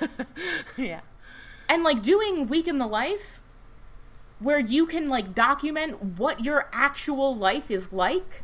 Yeah. 0.76 1.00
and 1.68 1.82
like 1.82 2.02
doing 2.02 2.46
week 2.46 2.66
in 2.68 2.78
the 2.78 2.86
life 2.86 3.40
where 4.38 4.58
you 4.58 4.86
can 4.86 5.08
like 5.08 5.34
document 5.34 6.18
what 6.18 6.44
your 6.44 6.68
actual 6.72 7.34
life 7.36 7.70
is 7.70 7.92
like 7.92 8.42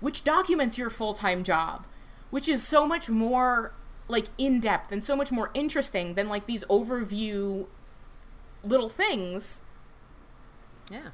which 0.00 0.24
documents 0.24 0.78
your 0.78 0.90
full-time 0.90 1.42
job 1.42 1.84
which 2.30 2.46
is 2.48 2.62
so 2.66 2.86
much 2.86 3.08
more 3.08 3.72
like 4.08 4.26
in-depth 4.38 4.90
and 4.90 5.04
so 5.04 5.14
much 5.14 5.30
more 5.30 5.50
interesting 5.54 6.14
than 6.14 6.28
like 6.28 6.46
these 6.46 6.64
overview 6.64 7.66
little 8.64 8.88
things 8.88 9.60
Yeah. 10.90 11.10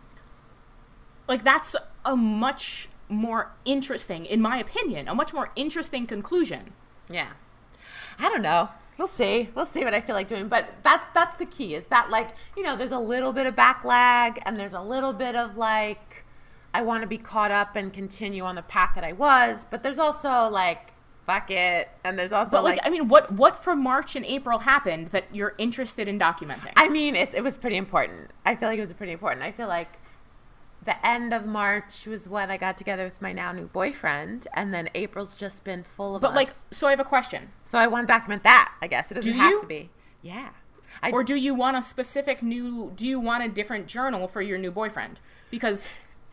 like 1.28 1.42
that's 1.44 1.74
a 2.04 2.16
much 2.16 2.88
more 3.08 3.52
interesting 3.64 4.24
in 4.24 4.40
my 4.40 4.56
opinion 4.58 5.08
a 5.08 5.14
much 5.14 5.32
more 5.34 5.50
interesting 5.56 6.06
conclusion 6.06 6.72
Yeah. 7.10 7.30
I 8.18 8.28
don't 8.28 8.42
know. 8.42 8.68
We'll 8.96 9.08
see. 9.08 9.48
We'll 9.56 9.66
see 9.66 9.82
what 9.84 9.92
I 9.92 10.00
feel 10.00 10.14
like 10.14 10.28
doing. 10.28 10.46
But 10.46 10.72
that's 10.84 11.06
that's 11.12 11.34
the 11.36 11.44
key. 11.46 11.74
Is 11.74 11.86
that 11.88 12.10
like 12.10 12.30
you 12.56 12.62
know 12.62 12.76
there's 12.76 12.92
a 12.92 12.98
little 12.98 13.32
bit 13.32 13.44
of 13.48 13.56
backlag 13.56 14.38
and 14.46 14.56
there's 14.56 14.72
a 14.72 14.80
little 14.80 15.12
bit 15.12 15.34
of 15.34 15.56
like 15.56 16.24
I 16.72 16.82
want 16.82 17.02
to 17.02 17.08
be 17.08 17.18
caught 17.18 17.50
up 17.50 17.74
and 17.74 17.92
continue 17.92 18.44
on 18.44 18.54
the 18.54 18.62
path 18.62 18.92
that 18.94 19.02
I 19.02 19.12
was. 19.12 19.66
But 19.68 19.82
there's 19.82 19.98
also 19.98 20.48
like 20.48 20.92
fuck 21.26 21.50
it, 21.50 21.88
and 22.04 22.18
there's 22.18 22.32
also 22.32 22.52
But 22.52 22.64
like, 22.64 22.76
like 22.78 22.86
I 22.86 22.90
mean, 22.90 23.08
what 23.08 23.32
what 23.32 23.62
from 23.62 23.82
March 23.82 24.16
and 24.16 24.24
April 24.24 24.60
happened 24.60 25.08
that 25.08 25.24
you're 25.32 25.54
interested 25.58 26.08
in 26.08 26.18
documenting? 26.18 26.72
I 26.76 26.88
mean, 26.88 27.16
it, 27.16 27.34
it 27.34 27.42
was 27.42 27.56
pretty 27.56 27.76
important. 27.76 28.30
I 28.44 28.54
feel 28.56 28.68
like 28.68 28.78
it 28.78 28.82
was 28.82 28.92
pretty 28.92 29.12
important. 29.12 29.42
I 29.42 29.52
feel 29.52 29.68
like 29.68 29.98
the 30.84 31.06
end 31.06 31.32
of 31.32 31.46
March 31.46 32.06
was 32.06 32.28
when 32.28 32.50
I 32.50 32.56
got 32.56 32.76
together 32.76 33.04
with 33.04 33.20
my 33.22 33.32
now 33.32 33.52
new 33.52 33.66
boyfriend, 33.66 34.46
and 34.54 34.72
then 34.74 34.88
April's 34.94 35.38
just 35.38 35.64
been 35.64 35.82
full 35.82 36.16
of 36.16 36.22
but 36.22 36.30
us. 36.30 36.36
like, 36.36 36.50
so 36.70 36.86
I 36.86 36.90
have 36.90 37.00
a 37.00 37.04
question: 37.04 37.50
so 37.64 37.78
I 37.78 37.86
want 37.86 38.06
to 38.06 38.12
document 38.12 38.42
that. 38.42 38.72
I 38.82 38.86
guess 38.86 39.10
it 39.10 39.14
doesn't 39.14 39.32
Do 39.32 39.38
have 39.38 39.50
you? 39.50 39.60
to 39.60 39.66
be. 39.66 39.90
Yeah. 40.22 40.50
I, 41.02 41.10
or 41.10 41.24
do 41.24 41.34
you 41.34 41.54
want 41.54 41.76
a 41.76 41.82
specific 41.82 42.42
new? 42.42 42.92
Do 42.94 43.06
you 43.06 43.18
want 43.18 43.42
a 43.44 43.48
different 43.48 43.86
journal 43.86 44.28
for 44.28 44.42
your 44.42 44.58
new 44.58 44.70
boyfriend? 44.70 45.18
Because, 45.50 45.88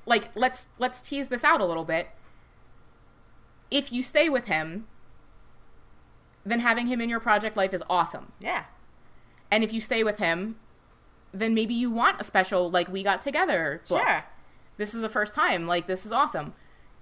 like, 0.06 0.36
let's 0.36 0.68
let's 0.78 1.02
tease 1.02 1.30
this 1.30 1.44
out 1.44 1.62
a 1.62 1.66
little 1.66 1.86
bit. 1.86 2.10
If 3.72 3.92
you 3.92 4.04
stay 4.04 4.28
with 4.30 4.48
him, 4.48 4.86
then 6.46 6.60
having 6.60 6.88
him 6.88 7.02
in 7.02 7.10
your 7.10 7.20
project 7.20 7.56
life 7.58 7.74
is 7.74 7.84
awesome. 7.90 8.32
yeah. 8.40 8.66
And 9.54 9.66
if 9.66 9.74
you 9.74 9.82
stay 9.82 10.02
with 10.02 10.18
him, 10.20 10.56
then 11.34 11.54
maybe 11.54 11.74
you 11.74 11.92
want 11.92 12.22
a 12.22 12.24
special 12.24 12.72
like 12.72 12.88
we 12.88 13.04
got 13.04 13.22
together. 13.22 13.82
book. 13.90 14.00
Sure. 14.00 14.24
This 14.78 14.94
is 14.96 15.02
the 15.02 15.10
first 15.10 15.36
time. 15.36 15.68
Like 15.68 15.86
this 15.88 16.06
is 16.06 16.14
awesome. 16.14 16.54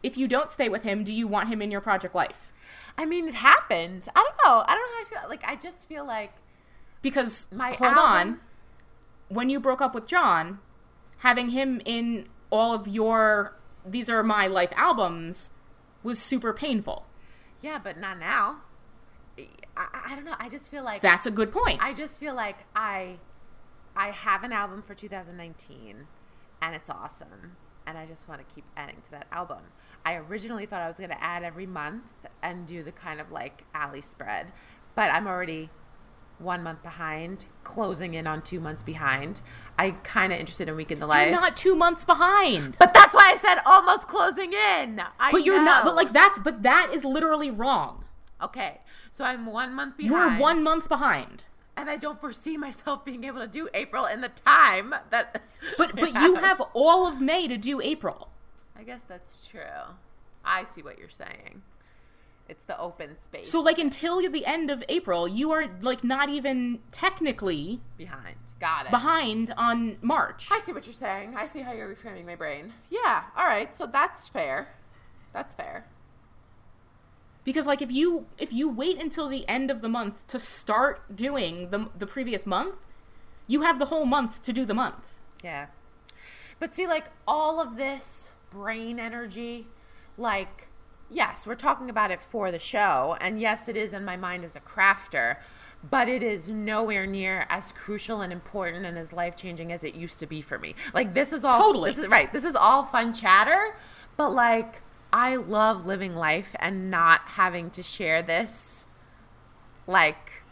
If 0.01 0.17
you 0.17 0.27
don't 0.27 0.49
stay 0.49 0.67
with 0.67 0.81
him, 0.81 1.03
do 1.03 1.13
you 1.13 1.27
want 1.27 1.49
him 1.49 1.61
in 1.61 1.69
your 1.69 1.79
project 1.81 2.15
life? 2.15 2.51
I 2.97 3.05
mean, 3.05 3.27
it 3.27 3.35
happened. 3.35 4.07
I 4.15 4.19
don't 4.23 4.35
know. 4.43 4.63
I 4.67 4.75
don't 4.75 4.79
know 4.79 4.95
how 4.97 5.01
I 5.01 5.21
feel. 5.21 5.29
Like, 5.29 5.43
I 5.47 5.55
just 5.55 5.87
feel 5.87 6.05
like 6.05 6.33
Because 7.03 7.47
My 7.53 7.69
hold 7.73 7.91
album- 7.93 8.03
on, 8.03 8.39
when 9.29 9.49
you 9.51 9.59
broke 9.59 9.79
up 9.81 9.93
with 9.93 10.07
John, 10.07 10.57
having 11.19 11.49
him 11.49 11.81
in 11.85 12.27
all 12.49 12.73
of 12.73 12.87
your 12.87 13.55
these 13.85 14.09
are 14.09 14.23
my 14.23 14.47
life 14.47 14.71
albums 14.75 15.51
was 16.03 16.19
super 16.19 16.53
painful. 16.53 17.05
yeah, 17.61 17.79
but 17.81 17.97
not 17.97 18.19
now. 18.19 18.61
I, 19.77 19.87
I, 20.07 20.15
don't 20.15 20.25
know. 20.25 20.35
I 20.39 20.49
just 20.49 20.69
feel 20.69 20.83
like 20.83 21.01
That's 21.01 21.25
a 21.25 21.31
good 21.31 21.51
point. 21.51 21.79
I 21.81 21.93
just 21.93 22.19
feel 22.19 22.35
like 22.35 22.57
I 22.75 23.19
I 23.95 24.11
have 24.11 24.43
an 24.43 24.51
album 24.51 24.81
for 24.81 24.93
2019 24.93 26.07
and 26.61 26.75
it's 26.75 26.89
awesome 26.89 27.55
and 27.85 27.97
I 27.97 28.05
just 28.05 28.27
want 28.27 28.47
to 28.47 28.53
keep 28.53 28.65
adding 28.77 29.01
to 29.05 29.11
that 29.11 29.27
album. 29.31 29.59
I 30.05 30.15
originally 30.15 30.65
thought 30.65 30.81
I 30.81 30.87
was 30.87 30.97
going 30.97 31.09
to 31.09 31.23
add 31.23 31.43
every 31.43 31.65
month 31.65 32.03
and 32.41 32.67
do 32.67 32.83
the 32.83 32.91
kind 32.91 33.19
of 33.19 33.31
like 33.31 33.63
Ali 33.73 34.01
spread, 34.01 34.51
but 34.95 35.11
I'm 35.11 35.27
already 35.27 35.69
one 36.39 36.63
month 36.63 36.81
behind, 36.83 37.45
closing 37.63 38.13
in 38.13 38.25
on 38.27 38.41
two 38.41 38.59
months 38.59 38.81
behind. 38.81 39.41
I 39.77 39.91
kind 39.91 40.31
of 40.33 40.39
interested 40.39 40.69
in 40.69 40.75
Week 40.75 40.91
in 40.91 40.99
the 40.99 41.05
Life. 41.07 41.29
you're 41.29 41.39
not 41.39 41.57
two 41.57 41.75
months 41.75 42.05
behind. 42.05 42.75
but 42.79 42.93
that's 42.93 43.13
why 43.13 43.31
I 43.33 43.37
said 43.37 43.57
almost 43.65 44.07
closing 44.07 44.53
in. 44.53 45.01
I 45.19 45.31
But 45.31 45.43
you're 45.45 45.61
not. 45.63 45.83
But 45.83 45.95
like 45.95 46.11
that's. 46.13 46.39
But 46.39 46.63
that 46.63 46.91
is 46.93 47.03
literally 47.05 47.51
wrong. 47.51 48.05
okay, 48.41 48.79
so 49.11 49.23
I'm 49.25 49.45
one 49.45 49.73
month 49.73 49.97
behind. 49.97 50.11
You're 50.11 50.39
one 50.39 50.63
month 50.63 50.87
behind. 50.87 51.45
and 51.77 51.89
I 51.89 51.95
don't 51.97 52.19
foresee 52.19 52.57
myself 52.57 53.05
being 53.05 53.23
able 53.23 53.39
to 53.41 53.47
do 53.47 53.69
April 53.73 54.05
in 54.05 54.21
the 54.21 54.29
time 54.29 54.93
that. 55.09 55.41
But 55.77 55.95
but 55.97 56.13
you 56.13 56.35
have 56.35 56.61
all 56.73 57.05
of 57.05 57.19
May 57.19 57.47
to 57.49 57.57
do 57.57 57.81
April. 57.81 58.29
I 58.77 58.83
guess 58.83 59.03
that's 59.03 59.45
true. 59.45 59.93
I 60.45 60.63
see 60.63 60.81
what 60.81 60.97
you're 60.97 61.09
saying. 61.09 61.63
It's 62.49 62.63
the 62.63 62.77
open 62.79 63.15
space 63.15 63.51
So 63.51 63.61
like 63.61 63.77
until 63.77 64.19
the 64.29 64.45
end 64.45 64.71
of 64.71 64.83
April, 64.89 65.27
you 65.27 65.51
are 65.51 65.67
like 65.81 66.03
not 66.03 66.29
even 66.29 66.79
technically 66.91 67.79
behind. 67.97 68.35
Got 68.59 68.87
it. 68.87 68.91
behind 68.91 69.53
on 69.55 69.97
March. 70.01 70.47
I 70.51 70.59
see 70.59 70.73
what 70.73 70.85
you're 70.85 70.93
saying. 70.93 71.35
I 71.37 71.47
see 71.47 71.61
how 71.61 71.71
you're 71.71 71.87
reframing 71.87 72.25
my 72.25 72.35
brain. 72.35 72.73
Yeah. 72.89 73.23
All 73.37 73.45
right. 73.45 73.73
So 73.73 73.85
that's 73.85 74.27
fair. 74.27 74.69
That's 75.31 75.55
fair. 75.55 75.85
Because 77.45 77.65
like 77.65 77.81
if 77.81 77.91
you 77.91 78.25
if 78.37 78.51
you 78.51 78.67
wait 78.67 78.99
until 79.01 79.27
the 79.29 79.47
end 79.47 79.71
of 79.71 79.81
the 79.81 79.87
month 79.87 80.27
to 80.27 80.39
start 80.39 81.15
doing 81.15 81.69
the 81.69 81.89
the 81.97 82.05
previous 82.07 82.45
month, 82.45 82.75
you 83.47 83.61
have 83.61 83.79
the 83.79 83.85
whole 83.85 84.05
month 84.05 84.41
to 84.43 84.51
do 84.51 84.65
the 84.65 84.73
month. 84.73 85.19
Yeah. 85.43 85.67
But 86.59 86.75
see, 86.75 86.85
like 86.85 87.05
all 87.27 87.61
of 87.61 87.77
this 87.77 88.31
brain 88.51 88.99
energy, 88.99 89.67
like 90.17 90.67
yes, 91.09 91.45
we're 91.45 91.55
talking 91.55 91.89
about 91.89 92.11
it 92.11 92.21
for 92.21 92.51
the 92.51 92.59
show. 92.59 93.17
And 93.19 93.39
yes, 93.39 93.67
it 93.67 93.75
is 93.75 93.93
in 93.93 94.05
my 94.05 94.17
mind 94.17 94.43
as 94.43 94.55
a 94.55 94.59
crafter, 94.59 95.37
but 95.87 96.09
it 96.09 96.21
is 96.23 96.49
nowhere 96.49 97.05
near 97.05 97.45
as 97.49 97.71
crucial 97.71 98.21
and 98.21 98.31
important 98.33 98.85
and 98.85 98.97
as 98.97 99.13
life 99.13 99.35
changing 99.35 99.71
as 99.71 99.83
it 99.83 99.95
used 99.95 100.19
to 100.19 100.27
be 100.27 100.41
for 100.41 100.59
me. 100.59 100.75
Like, 100.93 101.13
this 101.13 101.31
is 101.31 101.43
all 101.43 101.59
Totally. 101.59 101.91
This 101.91 101.99
is 101.99 102.07
right. 102.07 102.31
This 102.31 102.43
is 102.43 102.55
all 102.55 102.83
fun 102.83 103.13
chatter, 103.13 103.75
but 104.17 104.31
like, 104.31 104.81
I 105.11 105.37
love 105.37 105.85
living 105.85 106.15
life 106.15 106.55
and 106.59 106.91
not 106.91 107.21
having 107.21 107.71
to 107.71 107.81
share 107.83 108.21
this, 108.21 108.85
like, 109.87 110.43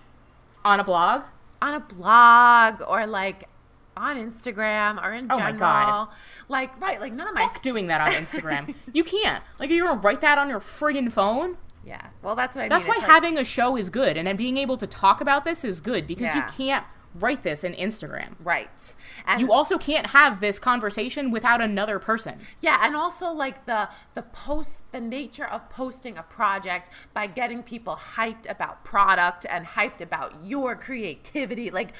On 0.66 0.80
a 0.80 0.84
blog? 0.84 1.24
on 1.62 1.74
a 1.74 1.80
blog 1.80 2.82
or 2.88 3.08
like 3.08 3.50
on 3.98 4.16
Instagram 4.18 5.04
or 5.04 5.14
in 5.14 5.26
Oh 5.32 5.38
my 5.38 5.52
general. 5.52 5.60
God. 5.60 6.08
Like, 6.48 6.80
right, 6.80 7.00
like 7.02 7.14
none 7.14 7.28
of 7.28 7.34
my 7.36 7.48
Fuck 7.48 7.62
doing 7.62 7.88
that 7.88 8.02
on 8.02 8.12
Instagram. 8.14 8.76
you 8.94 9.04
can't. 9.04 9.44
Like, 9.60 9.70
you're 9.70 9.88
gonna 9.88 10.00
write 10.02 10.22
that 10.22 10.38
on 10.38 10.50
your 10.50 10.60
friggin' 10.60 11.12
phone? 11.12 11.58
Yeah. 11.86 12.08
Well, 12.22 12.36
that's 12.36 12.56
what 12.56 12.66
I 12.66 12.68
That's 12.68 12.86
mean. 12.86 12.96
why 12.96 13.02
like- 13.02 13.10
having 13.12 13.38
a 13.38 13.44
show 13.44 13.76
is 13.78 13.90
good, 13.90 14.18
and 14.18 14.28
then 14.28 14.36
being 14.36 14.58
able 14.58 14.78
to 14.78 14.88
talk 14.88 15.22
about 15.22 15.46
this 15.46 15.64
is 15.64 15.82
good 15.82 16.06
because 16.08 16.36
you 16.36 16.44
can't 16.58 16.86
write 17.16 17.42
this 17.42 17.64
in 17.64 17.74
Instagram. 17.74 18.36
right. 18.44 18.94
And 19.26 19.40
You 19.42 19.52
also 19.52 19.78
can't 19.80 20.08
have 20.08 20.40
this 20.40 20.60
conversation 20.60 21.32
without 21.32 21.62
another 21.62 21.98
person. 21.98 22.38
Yeah, 22.60 22.80
and 22.84 22.96
also 22.96 23.32
like 23.32 23.66
the 23.66 23.90
the 24.14 24.22
post 24.22 24.84
the 24.92 25.00
nature 25.00 25.46
of 25.48 25.68
posting 25.70 26.16
a 26.18 26.22
project 26.24 26.90
by 27.14 27.26
getting 27.28 27.64
people 27.64 27.96
hyped 27.96 28.48
about 28.52 28.84
product 28.84 29.46
and 29.50 29.66
hyped 29.66 30.00
about 30.02 30.46
your 30.46 30.76
creativity, 30.76 31.72
like 31.72 31.94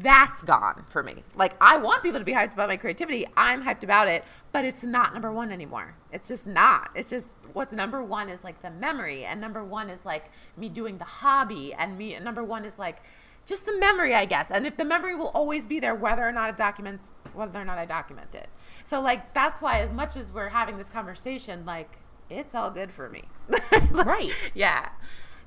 that's 0.00 0.42
gone 0.42 0.84
for 0.86 1.02
me. 1.02 1.22
Like 1.34 1.54
I 1.60 1.78
want 1.78 2.02
people 2.02 2.18
to 2.18 2.24
be 2.24 2.32
hyped 2.32 2.52
about 2.52 2.68
my 2.68 2.76
creativity. 2.76 3.26
I'm 3.36 3.62
hyped 3.62 3.84
about 3.84 4.08
it, 4.08 4.24
but 4.52 4.64
it's 4.64 4.82
not 4.82 5.12
number 5.12 5.30
1 5.30 5.52
anymore. 5.52 5.94
It's 6.12 6.28
just 6.28 6.46
not. 6.46 6.90
It's 6.94 7.10
just 7.10 7.28
what's 7.52 7.72
number 7.72 8.02
1 8.02 8.28
is 8.28 8.42
like 8.42 8.62
the 8.62 8.70
memory 8.70 9.24
and 9.24 9.40
number 9.40 9.62
1 9.64 9.90
is 9.90 10.04
like 10.04 10.30
me 10.56 10.68
doing 10.68 10.98
the 10.98 11.04
hobby 11.04 11.72
and 11.72 11.96
me 11.96 12.14
and 12.14 12.24
number 12.24 12.42
1 12.42 12.64
is 12.64 12.78
like 12.78 13.02
just 13.46 13.64
the 13.64 13.78
memory, 13.78 14.14
I 14.14 14.26
guess. 14.26 14.46
And 14.50 14.66
if 14.66 14.76
the 14.76 14.84
memory 14.84 15.14
will 15.14 15.28
always 15.28 15.66
be 15.66 15.80
there, 15.80 15.94
whether 15.94 16.26
or 16.26 16.32
not 16.32 16.50
it 16.50 16.56
documents, 16.58 17.12
whether 17.32 17.60
or 17.60 17.64
not 17.64 17.78
I 17.78 17.86
document 17.86 18.34
it. 18.34 18.48
So, 18.84 19.00
like, 19.00 19.32
that's 19.32 19.62
why, 19.62 19.80
as 19.80 19.90
much 19.90 20.16
as 20.16 20.30
we're 20.30 20.50
having 20.50 20.76
this 20.76 20.90
conversation, 20.90 21.64
like, 21.64 21.98
it's 22.28 22.54
all 22.54 22.70
good 22.70 22.92
for 22.92 23.08
me. 23.08 23.24
Right. 23.90 24.32
Yeah. 24.54 24.90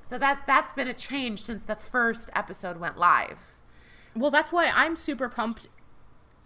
So 0.01 0.17
that 0.17 0.43
that's 0.45 0.73
been 0.73 0.88
a 0.88 0.93
change 0.93 1.41
since 1.41 1.63
the 1.63 1.75
first 1.75 2.29
episode 2.36 2.77
went 2.77 2.97
live. 2.97 3.51
Well, 4.16 4.32
that's 4.32 4.51
why 4.51 4.68
I'm 4.68 4.95
super 4.95 5.30
pumped 5.30 5.68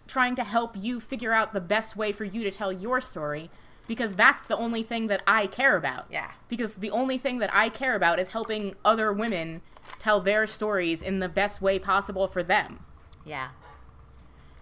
trying 0.06 0.36
to 0.36 0.44
help 0.44 0.76
you 0.76 1.00
figure 1.00 1.32
out 1.32 1.52
the 1.52 1.60
best 1.60 1.96
way 1.96 2.12
for 2.12 2.24
you 2.24 2.44
to 2.44 2.50
tell 2.50 2.72
your 2.72 3.00
story 3.00 3.50
because 3.88 4.14
that's 4.14 4.42
the 4.42 4.56
only 4.56 4.82
thing 4.82 5.08
that 5.08 5.22
I 5.26 5.46
care 5.46 5.76
about. 5.76 6.06
Yeah. 6.10 6.32
Because 6.48 6.76
the 6.76 6.90
only 6.90 7.18
thing 7.18 7.38
that 7.38 7.52
I 7.52 7.68
care 7.68 7.94
about 7.94 8.18
is 8.18 8.28
helping 8.28 8.74
other 8.84 9.12
women 9.12 9.62
tell 9.98 10.20
their 10.20 10.46
stories 10.46 11.02
in 11.02 11.20
the 11.20 11.28
best 11.28 11.60
way 11.60 11.78
possible 11.78 12.28
for 12.28 12.42
them. 12.42 12.80
Yeah. 13.24 13.48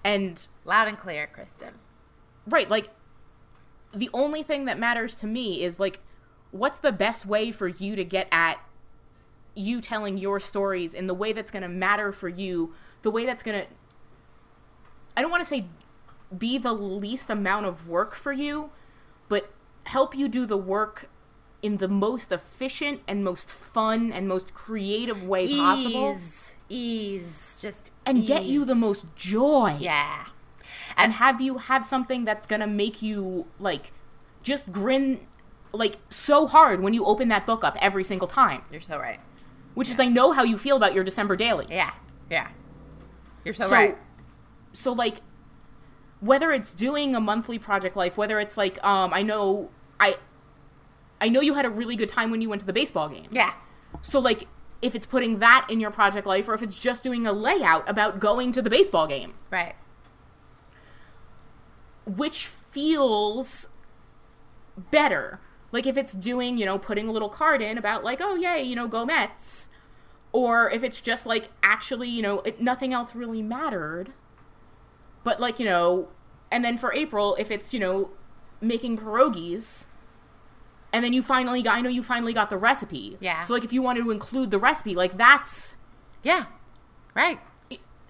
And 0.02 0.46
Loud 0.64 0.88
and 0.88 0.98
clear, 0.98 1.26
Kristen. 1.26 1.74
right, 2.46 2.68
like 2.68 2.88
the 3.92 4.10
only 4.12 4.42
thing 4.42 4.64
that 4.64 4.78
matters 4.78 5.14
to 5.16 5.26
me 5.26 5.62
is 5.62 5.78
like 5.78 6.00
what's 6.50 6.78
the 6.78 6.92
best 6.92 7.26
way 7.26 7.50
for 7.50 7.68
you 7.68 7.96
to 7.96 8.04
get 8.04 8.28
at 8.30 8.58
you 9.54 9.80
telling 9.80 10.16
your 10.16 10.40
stories 10.40 10.94
in 10.94 11.06
the 11.06 11.14
way 11.14 11.32
that's 11.32 11.50
going 11.50 11.62
to 11.62 11.68
matter 11.68 12.12
for 12.12 12.28
you, 12.28 12.72
the 13.04 13.10
way 13.10 13.24
that's 13.24 13.42
going 13.42 13.60
to 13.62 13.66
I 15.16 15.22
don't 15.22 15.30
want 15.30 15.42
to 15.42 15.48
say 15.48 15.66
be 16.36 16.58
the 16.58 16.72
least 16.72 17.30
amount 17.30 17.66
of 17.66 17.86
work 17.86 18.14
for 18.16 18.32
you, 18.32 18.70
but 19.28 19.52
help 19.84 20.16
you 20.16 20.26
do 20.28 20.44
the 20.46 20.56
work 20.56 21.08
in 21.62 21.76
the 21.76 21.86
most 21.88 22.32
efficient 22.32 23.02
and 23.06 23.22
most 23.22 23.48
fun 23.48 24.10
and 24.12 24.26
most 24.26 24.52
creative 24.52 25.22
way 25.22 25.56
possible 25.56 26.12
Ease. 26.12 26.54
Ease. 26.68 27.58
Just 27.60 27.92
and 28.04 28.26
get 28.26 28.44
you 28.44 28.64
the 28.64 28.74
most 28.74 29.06
joy 29.14 29.76
Yeah. 29.78 30.26
and 30.96 31.14
have 31.14 31.40
you 31.40 31.58
have 31.58 31.86
something 31.86 32.24
that's 32.24 32.46
gonna 32.46 32.66
make 32.66 33.00
you 33.02 33.46
like 33.58 33.92
just 34.42 34.72
grin 34.72 35.20
like 35.72 35.96
so 36.10 36.46
hard 36.46 36.82
when 36.82 36.92
you 36.94 37.04
open 37.06 37.28
that 37.28 37.46
book 37.46 37.64
up 37.64 37.76
every 37.80 38.04
single 38.04 38.28
time 38.28 38.62
You're 38.70 38.80
so 38.80 38.98
right. 38.98 39.20
which 39.74 39.88
is 39.88 39.98
i 40.00 40.06
know 40.06 40.32
how 40.32 40.42
you 40.42 40.58
feel 40.58 40.76
about 40.76 40.92
your 40.94 41.04
december 41.04 41.36
daily 41.36 41.66
Yeah. 41.70 41.92
Yeah. 42.30 42.48
You're 43.44 43.54
so, 43.54 43.66
so 43.66 43.72
right. 43.74 43.98
so 44.72 44.92
like 44.92 45.20
whether 46.20 46.50
it's 46.52 46.72
doing 46.72 47.14
a 47.14 47.20
monthly 47.20 47.58
project 47.58 47.96
life 47.96 48.16
whether 48.16 48.40
it's 48.40 48.56
like 48.56 48.82
um 48.82 49.12
i 49.12 49.22
know 49.22 49.70
i 50.00 50.16
i 51.20 51.28
know 51.28 51.40
you 51.40 51.54
had 51.54 51.66
a 51.66 51.70
really 51.70 51.96
good 51.96 52.08
time 52.08 52.30
when 52.30 52.40
you 52.40 52.48
went 52.48 52.60
to 52.60 52.66
the 52.66 52.72
baseball 52.72 53.08
game 53.08 53.26
Yeah. 53.30 53.52
so 54.00 54.18
like 54.18 54.46
if 54.80 54.94
it's 54.94 55.06
putting 55.06 55.38
that 55.40 55.66
in 55.70 55.80
your 55.80 55.90
project 55.90 56.26
life 56.26 56.48
or 56.48 56.54
if 56.54 56.62
it's 56.62 56.78
just 56.78 57.02
doing 57.04 57.26
a 57.26 57.32
layout 57.32 57.88
about 57.88 58.18
going 58.20 58.52
to 58.52 58.62
the 58.62 58.70
baseball 58.70 59.06
game 59.06 59.34
Right. 59.50 59.74
which 62.06 62.46
feels 62.46 63.68
better. 64.90 65.40
Like 65.72 65.86
if 65.86 65.96
it's 65.96 66.12
doing, 66.12 66.56
you 66.58 66.64
know, 66.66 66.78
putting 66.78 67.08
a 67.08 67.12
little 67.12 67.28
card 67.28 67.62
in 67.62 67.78
about 67.78 68.04
like, 68.04 68.20
oh 68.22 68.34
yay, 68.36 68.62
you 68.62 68.76
know, 68.76 68.86
go 68.88 69.04
Mets, 69.04 69.68
or 70.34 70.68
if 70.68 70.82
it's 70.82 71.00
just 71.00 71.26
like 71.26 71.48
actually, 71.62 72.08
you 72.08 72.20
know, 72.20 72.40
it, 72.40 72.60
nothing 72.60 72.92
else 72.92 73.14
really 73.14 73.40
mattered. 73.40 74.12
But 75.22 75.40
like 75.40 75.60
you 75.60 75.64
know, 75.64 76.08
and 76.50 76.64
then 76.64 76.76
for 76.76 76.92
April, 76.92 77.36
if 77.38 77.52
it's 77.52 77.72
you 77.72 77.78
know, 77.78 78.10
making 78.60 78.98
pierogies, 78.98 79.86
and 80.92 81.04
then 81.04 81.12
you 81.12 81.22
finally 81.22 81.62
got, 81.62 81.76
I 81.78 81.80
know 81.82 81.88
you 81.88 82.02
finally 82.02 82.32
got 82.34 82.50
the 82.50 82.58
recipe. 82.58 83.16
Yeah. 83.20 83.42
So 83.42 83.54
like 83.54 83.62
if 83.62 83.72
you 83.72 83.80
wanted 83.80 84.02
to 84.02 84.10
include 84.10 84.50
the 84.50 84.58
recipe, 84.58 84.94
like 84.96 85.16
that's 85.16 85.76
Yeah. 86.24 86.46
Right. 87.14 87.38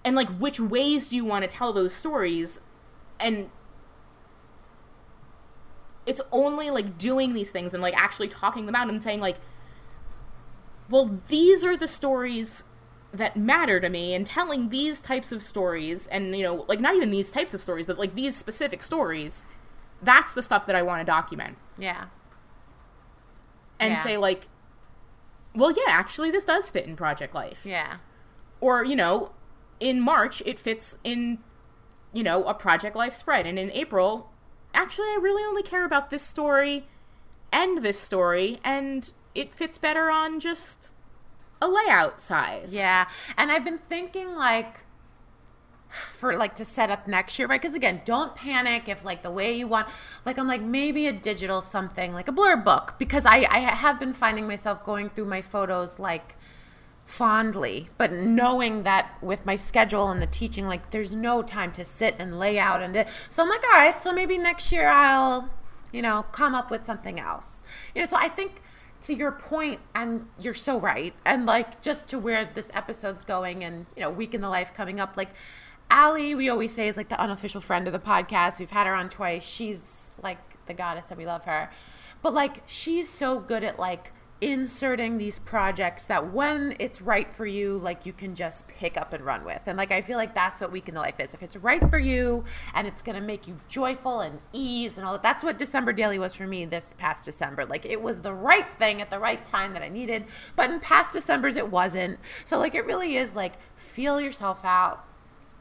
and 0.03 0.15
like 0.15 0.29
which 0.39 0.59
ways 0.59 1.09
do 1.09 1.15
you 1.15 1.25
want 1.25 1.43
to 1.43 1.47
tell 1.47 1.71
those 1.73 1.93
stories 1.93 2.59
and 3.19 3.51
it's 6.07 6.21
only 6.31 6.69
like 6.71 6.97
doing 6.97 7.33
these 7.33 7.51
things 7.51 7.73
and 7.73 7.81
like 7.83 7.95
actually 7.95 8.27
talking 8.27 8.65
them 8.65 8.75
out 8.75 8.89
and 8.89 9.01
saying 9.01 9.19
like 9.19 9.37
well 10.89 11.19
these 11.27 11.63
are 11.63 11.75
the 11.77 11.87
stories 11.87 12.63
that 13.13 13.37
matter 13.37 13.79
to 13.79 13.89
me 13.89 14.13
and 14.13 14.27
telling 14.27 14.69
these 14.69 15.01
types 15.01 15.31
of 15.31 15.41
stories 15.41 16.05
and 16.07 16.35
you 16.37 16.43
know 16.43 16.65
like 16.67 16.79
not 16.79 16.95
even 16.95 17.11
these 17.11 17.31
types 17.31 17.53
of 17.53 17.61
stories 17.61 17.85
but 17.85 17.97
like 17.97 18.13
these 18.15 18.35
specific 18.35 18.83
stories 18.83 19.45
that's 20.01 20.33
the 20.33 20.41
stuff 20.41 20.65
that 20.65 20.75
i 20.75 20.81
want 20.81 20.99
to 20.99 21.05
document 21.05 21.57
Yeah. 21.77 22.05
and 23.79 23.93
Yeah. 23.93 24.03
say 24.03 24.17
like 24.17 24.47
well 25.53 25.71
yeah 25.71 25.83
actually 25.93 26.31
this 26.31 26.43
does 26.43 26.69
fit 26.69 26.85
in 26.85 26.95
project 26.95 27.33
life 27.33 27.61
Yeah. 27.63 27.97
or 28.59 28.83
you 28.83 28.95
know 28.95 29.31
in 29.79 29.99
march 30.01 30.41
it 30.45 30.59
fits 30.59 30.97
in 31.03 31.39
you 32.13 32.23
know 32.23 32.43
a 32.45 32.53
project 32.53 32.95
life 32.95 33.13
spread 33.13 33.45
and 33.45 33.57
in 33.57 33.71
april 33.71 34.31
actually 34.73 35.07
i 35.07 35.19
really 35.21 35.43
only 35.43 35.63
care 35.63 35.85
about 35.85 36.09
this 36.09 36.21
story 36.21 36.85
and 37.51 37.83
this 37.83 37.99
story 37.99 38.59
and 38.63 39.13
it 39.35 39.53
fits 39.53 39.77
better 39.77 40.09
on 40.09 40.39
just 40.39 40.93
a 41.61 41.67
layout 41.67 42.19
size 42.19 42.73
Yeah. 42.73 43.07
And 43.37 43.51
I've 43.51 43.63
been 43.63 43.79
thinking 43.89 44.35
like 44.35 44.81
for 46.11 46.35
like 46.35 46.55
to 46.55 46.65
set 46.65 46.89
up 46.89 47.07
next 47.07 47.39
year, 47.39 47.47
right? 47.47 47.61
Because 47.61 47.75
again, 47.75 48.01
don't 48.05 48.35
panic 48.35 48.89
if 48.89 49.05
like 49.05 49.23
the 49.23 49.31
way 49.31 49.53
you 49.53 49.67
want, 49.67 49.87
like 50.25 50.37
I'm 50.37 50.47
like 50.47 50.61
maybe 50.61 51.07
a 51.07 51.13
digital 51.13 51.61
something, 51.61 52.13
like 52.13 52.27
a 52.27 52.31
blur 52.31 52.57
book, 52.57 52.95
because 52.97 53.25
I 53.25 53.45
I 53.49 53.59
have 53.59 53.99
been 53.99 54.13
finding 54.13 54.47
myself 54.47 54.83
going 54.83 55.09
through 55.09 55.25
my 55.25 55.41
photos 55.41 55.99
like 55.99 56.35
fondly, 57.05 57.89
but 57.97 58.11
knowing 58.11 58.83
that 58.83 59.21
with 59.21 59.45
my 59.45 59.55
schedule 59.55 60.09
and 60.09 60.21
the 60.21 60.27
teaching, 60.27 60.67
like 60.67 60.91
there's 60.91 61.15
no 61.15 61.41
time 61.41 61.71
to 61.73 61.85
sit 61.85 62.15
and 62.19 62.39
lay 62.39 62.57
out 62.57 62.81
and 62.81 62.95
it. 62.95 63.07
so 63.29 63.43
I'm 63.43 63.49
like, 63.49 63.63
all 63.63 63.79
right, 63.79 64.01
so 64.01 64.11
maybe 64.11 64.37
next 64.37 64.71
year 64.71 64.89
I'll, 64.89 65.49
you 65.91 66.01
know, 66.01 66.25
come 66.31 66.55
up 66.55 66.71
with 66.71 66.85
something 66.85 67.19
else. 67.19 67.63
You 67.93 68.01
know, 68.01 68.07
so 68.07 68.17
I 68.17 68.27
think 68.27 68.61
to 69.05 69.13
your 69.13 69.31
point, 69.31 69.79
and 69.93 70.27
you're 70.39 70.53
so 70.53 70.79
right, 70.79 71.13
and 71.25 71.45
like 71.45 71.81
just 71.81 72.07
to 72.09 72.19
where 72.19 72.49
this 72.53 72.69
episode's 72.73 73.23
going, 73.23 73.63
and 73.63 73.85
you 73.95 74.01
know, 74.01 74.09
week 74.09 74.33
in 74.33 74.41
the 74.41 74.49
life 74.49 74.73
coming 74.73 74.99
up, 74.99 75.15
like 75.17 75.29
Ali, 75.91 76.33
we 76.33 76.49
always 76.49 76.73
say 76.73 76.87
is 76.87 76.97
like 76.97 77.09
the 77.09 77.19
unofficial 77.19 77.61
friend 77.61 77.87
of 77.87 77.93
the 77.93 77.99
podcast. 77.99 78.59
We've 78.59 78.71
had 78.71 78.87
her 78.87 78.95
on 78.95 79.09
twice. 79.09 79.43
She's 79.43 80.11
like 80.21 80.39
the 80.65 80.73
goddess, 80.73 81.09
and 81.09 81.17
we 81.17 81.25
love 81.25 81.45
her. 81.45 81.69
But 82.21 82.33
like, 82.33 82.63
she's 82.65 83.07
so 83.07 83.39
good 83.39 83.63
at 83.63 83.77
like 83.77 84.11
inserting 84.41 85.17
these 85.17 85.39
projects 85.39 86.03
that 86.03 86.33
when 86.33 86.75
it's 86.79 87.01
right 87.01 87.31
for 87.31 87.45
you, 87.45 87.77
like 87.77 88.05
you 88.05 88.11
can 88.11 88.35
just 88.35 88.67
pick 88.67 88.97
up 88.97 89.13
and 89.13 89.23
run 89.23 89.45
with. 89.45 89.61
And 89.65 89.77
like, 89.77 89.91
I 89.91 90.01
feel 90.01 90.17
like 90.17 90.35
that's 90.35 90.59
what 90.61 90.71
Week 90.71 90.89
in 90.89 90.95
the 90.95 90.99
Life 90.99 91.19
is. 91.19 91.33
If 91.33 91.41
it's 91.41 91.55
right 91.55 91.89
for 91.89 91.97
you 91.97 92.43
and 92.73 92.85
it's 92.85 93.01
going 93.01 93.15
to 93.15 93.21
make 93.21 93.47
you 93.47 93.57
joyful 93.67 94.19
and 94.19 94.39
ease 94.51 94.97
and 94.97 95.07
all 95.07 95.13
that, 95.13 95.23
that's 95.23 95.43
what 95.43 95.57
December 95.57 95.93
Daily 95.93 96.19
was 96.19 96.35
for 96.35 96.45
me 96.45 96.65
this 96.65 96.93
past 96.97 97.25
December. 97.25 97.65
Like, 97.65 97.85
it 97.85 98.01
was 98.01 98.21
the 98.21 98.33
right 98.33 98.69
thing 98.77 99.01
at 99.01 99.09
the 99.09 99.19
right 99.19 99.43
time 99.45 99.73
that 99.73 99.81
I 99.81 99.89
needed. 99.89 100.25
But 100.55 100.69
in 100.69 100.79
past 100.79 101.13
Decembers, 101.13 101.55
it 101.55 101.71
wasn't. 101.71 102.19
So, 102.43 102.59
like, 102.59 102.75
it 102.75 102.85
really 102.85 103.15
is 103.15 103.35
like, 103.35 103.53
feel 103.75 104.19
yourself 104.19 104.65
out. 104.65 105.05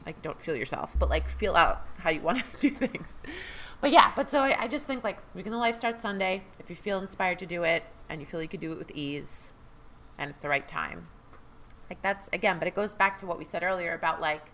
Like, 0.05 0.21
don't 0.21 0.41
feel 0.41 0.57
yourself, 0.57 0.97
but 0.99 1.09
like, 1.09 1.29
feel 1.29 1.57
out 1.57 1.87
how 1.99 2.11
you 2.11 2.21
want 2.21 2.39
to 2.39 2.45
do 2.61 2.71
things. 2.71 3.19
But 3.85 3.93
yeah, 3.93 4.13
but 4.17 4.31
so 4.31 4.41
I, 4.41 4.63
I 4.63 4.67
just 4.67 4.87
think 4.87 5.05
like 5.05 5.19
Week 5.35 5.45
in 5.45 5.53
the 5.53 5.59
Life 5.59 5.75
starts 5.75 6.01
Sunday. 6.01 6.45
If 6.59 6.71
you 6.71 6.75
feel 6.75 6.99
inspired 6.99 7.39
to 7.41 7.45
do 7.45 7.65
it 7.65 7.83
and 8.09 8.19
you 8.19 8.27
feel 8.27 8.41
you 8.41 8.49
could 8.49 8.61
do 8.61 8.73
it 8.73 8.79
with 8.79 8.91
ease 8.93 9.53
and 10.17 10.31
it's 10.31 10.41
the 10.41 10.49
right 10.49 10.67
time. 10.67 11.09
Like 11.91 12.01
that's 12.01 12.31
again, 12.33 12.59
but 12.59 12.67
it 12.67 12.75
goes 12.75 12.95
back 12.95 13.19
to 13.19 13.27
what 13.27 13.37
we 13.37 13.45
said 13.45 13.63
earlier 13.63 13.93
about 13.93 14.23
like 14.23 14.47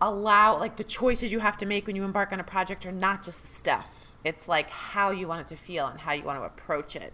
allow 0.00 0.58
like 0.58 0.74
the 0.74 0.82
choices 0.82 1.30
you 1.30 1.38
have 1.38 1.56
to 1.58 1.66
make 1.66 1.86
when 1.86 1.94
you 1.94 2.02
embark 2.02 2.32
on 2.32 2.40
a 2.40 2.44
project 2.44 2.84
are 2.84 2.90
not 2.90 3.22
just 3.22 3.42
the 3.42 3.54
stuff. 3.54 4.10
It's 4.24 4.48
like 4.48 4.68
how 4.68 5.12
you 5.12 5.28
want 5.28 5.42
it 5.42 5.46
to 5.46 5.56
feel 5.56 5.86
and 5.86 6.00
how 6.00 6.14
you 6.14 6.24
want 6.24 6.40
to 6.40 6.44
approach 6.44 6.96
it. 6.96 7.12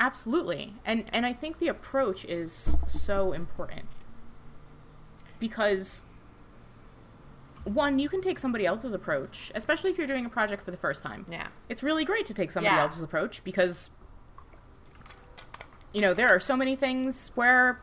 Absolutely. 0.00 0.72
And 0.86 1.04
and 1.12 1.26
I 1.26 1.34
think 1.34 1.58
the 1.58 1.68
approach 1.68 2.24
is 2.24 2.78
so 2.86 3.32
important. 3.34 3.88
Because 5.38 6.04
one, 7.64 7.98
you 7.98 8.08
can 8.08 8.20
take 8.20 8.38
somebody 8.38 8.66
else's 8.66 8.92
approach, 8.92 9.52
especially 9.54 9.90
if 9.90 9.98
you're 9.98 10.06
doing 10.06 10.26
a 10.26 10.28
project 10.28 10.64
for 10.64 10.70
the 10.70 10.76
first 10.76 11.02
time. 11.02 11.24
Yeah. 11.30 11.48
It's 11.68 11.82
really 11.82 12.04
great 12.04 12.26
to 12.26 12.34
take 12.34 12.50
somebody 12.50 12.74
Yeah. 12.74 12.82
else's 12.82 13.02
approach 13.02 13.44
because 13.44 13.90
you 15.92 16.00
know, 16.00 16.14
there 16.14 16.28
are 16.28 16.40
so 16.40 16.56
many 16.56 16.74
things 16.74 17.30
where 17.34 17.78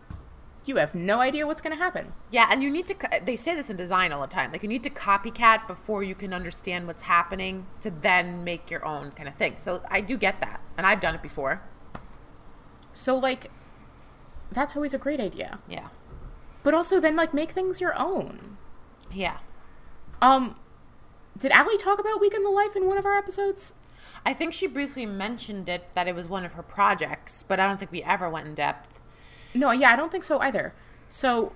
you 0.66 0.78
have 0.78 0.96
no 0.96 1.20
idea 1.20 1.46
what's 1.46 1.62
going 1.62 1.76
to 1.78 1.82
happen. 1.82 2.14
Yeah, 2.32 2.48
and 2.52 2.64
you 2.64 2.70
need 2.72 2.88
to, 2.88 2.96
they 3.24 3.36
say 3.36 3.54
this 3.56 3.70
in 3.70 3.78
design 3.78 4.12
all 4.12 4.22
the 4.22 4.28
time. 4.28 4.52
Like 4.52 4.64
you 4.64 4.68
need 4.68 4.84
to 4.84 4.90
copycat 4.90 5.68
before 5.68 6.02
you 6.04 6.16
can 6.16 6.34
understand 6.34 6.88
what's 6.88 7.04
happening 7.04 7.68
to 7.82 7.92
then 7.92 8.44
make 8.44 8.72
your 8.72 8.84
own 8.84 9.12
kind 9.12 9.30
of 9.30 9.36
thing. 9.36 9.58
So 9.58 9.84
I 9.92 10.02
do 10.02 10.18
get 10.18 10.42
that, 10.42 10.60
and 10.76 10.88
I've 10.88 11.00
done 11.00 11.14
it 11.16 11.22
before. 11.22 11.62
So 12.94 13.16
like 13.16 13.52
that's 14.52 14.76
always 14.76 14.96
a 14.96 14.98
great 14.98 15.20
idea. 15.20 15.60
Yeah, 15.70 15.90
But 16.64 16.74
also 16.74 17.00
then 17.00 17.16
like 17.16 17.32
make 17.34 17.52
things 17.52 17.80
your 17.80 17.96
own. 17.98 18.58
yeah. 19.14 19.38
Um 20.22 20.56
did 21.38 21.52
Ali 21.54 21.78
talk 21.78 22.00
about 22.00 22.20
Week 22.20 22.34
in 22.34 22.44
the 22.44 22.50
Life 22.50 22.76
in 22.76 22.86
one 22.86 22.98
of 22.98 23.06
our 23.06 23.18
episodes? 23.18 23.74
I 24.26 24.34
think 24.34 24.54
she 24.54 24.68
briefly 24.68 25.06
mentioned 25.06 25.70
it 25.70 25.88
that 25.94 26.08
it 26.08 26.16
was 26.16 26.28
one 26.28 26.44
of 26.44 26.54
her 26.54 26.64
projects, 26.64 27.44
but 27.48 27.60
I 27.60 27.68
don't 27.68 27.78
think 27.78 27.92
we 27.92 28.04
ever 28.04 28.30
went 28.30 28.48
in 28.48 28.56
depth. 28.56 29.00
No, 29.54 29.72
yeah, 29.72 29.92
I 29.92 29.96
don't 29.96 30.12
think 30.12 30.24
so 30.24 30.40
either. 30.40 30.74
So 31.08 31.54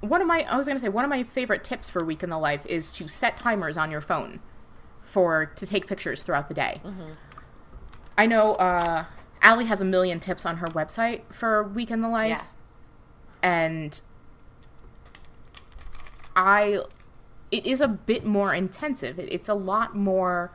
one 0.00 0.20
of 0.20 0.26
my 0.26 0.46
I 0.48 0.56
was 0.56 0.66
going 0.66 0.76
to 0.76 0.84
say 0.84 0.88
one 0.88 1.04
of 1.04 1.10
my 1.10 1.22
favorite 1.22 1.62
tips 1.62 1.88
for 1.90 2.04
week 2.04 2.22
in 2.22 2.30
the 2.30 2.38
life 2.38 2.64
is 2.66 2.90
to 2.92 3.08
set 3.08 3.36
timers 3.36 3.76
on 3.76 3.90
your 3.90 4.00
phone 4.00 4.40
for 5.02 5.46
to 5.46 5.66
take 5.66 5.86
pictures 5.86 6.22
throughout 6.22 6.48
the 6.48 6.54
day. 6.54 6.80
I 8.16 8.26
know 8.26 8.54
uh 8.54 9.04
Ali 9.42 9.66
has 9.66 9.80
a 9.80 9.84
million 9.84 10.20
tips 10.20 10.46
on 10.46 10.58
her 10.58 10.68
website 10.68 11.22
for 11.32 11.62
week 11.64 11.90
in 11.90 12.00
the 12.00 12.08
life. 12.08 12.30
Yeah. 12.30 12.42
And 13.42 14.00
I 16.34 16.80
it 17.50 17.66
is 17.66 17.80
a 17.80 17.88
bit 17.88 18.24
more 18.24 18.54
intensive. 18.54 19.18
It's 19.18 19.48
a 19.48 19.54
lot 19.54 19.94
more 19.94 20.50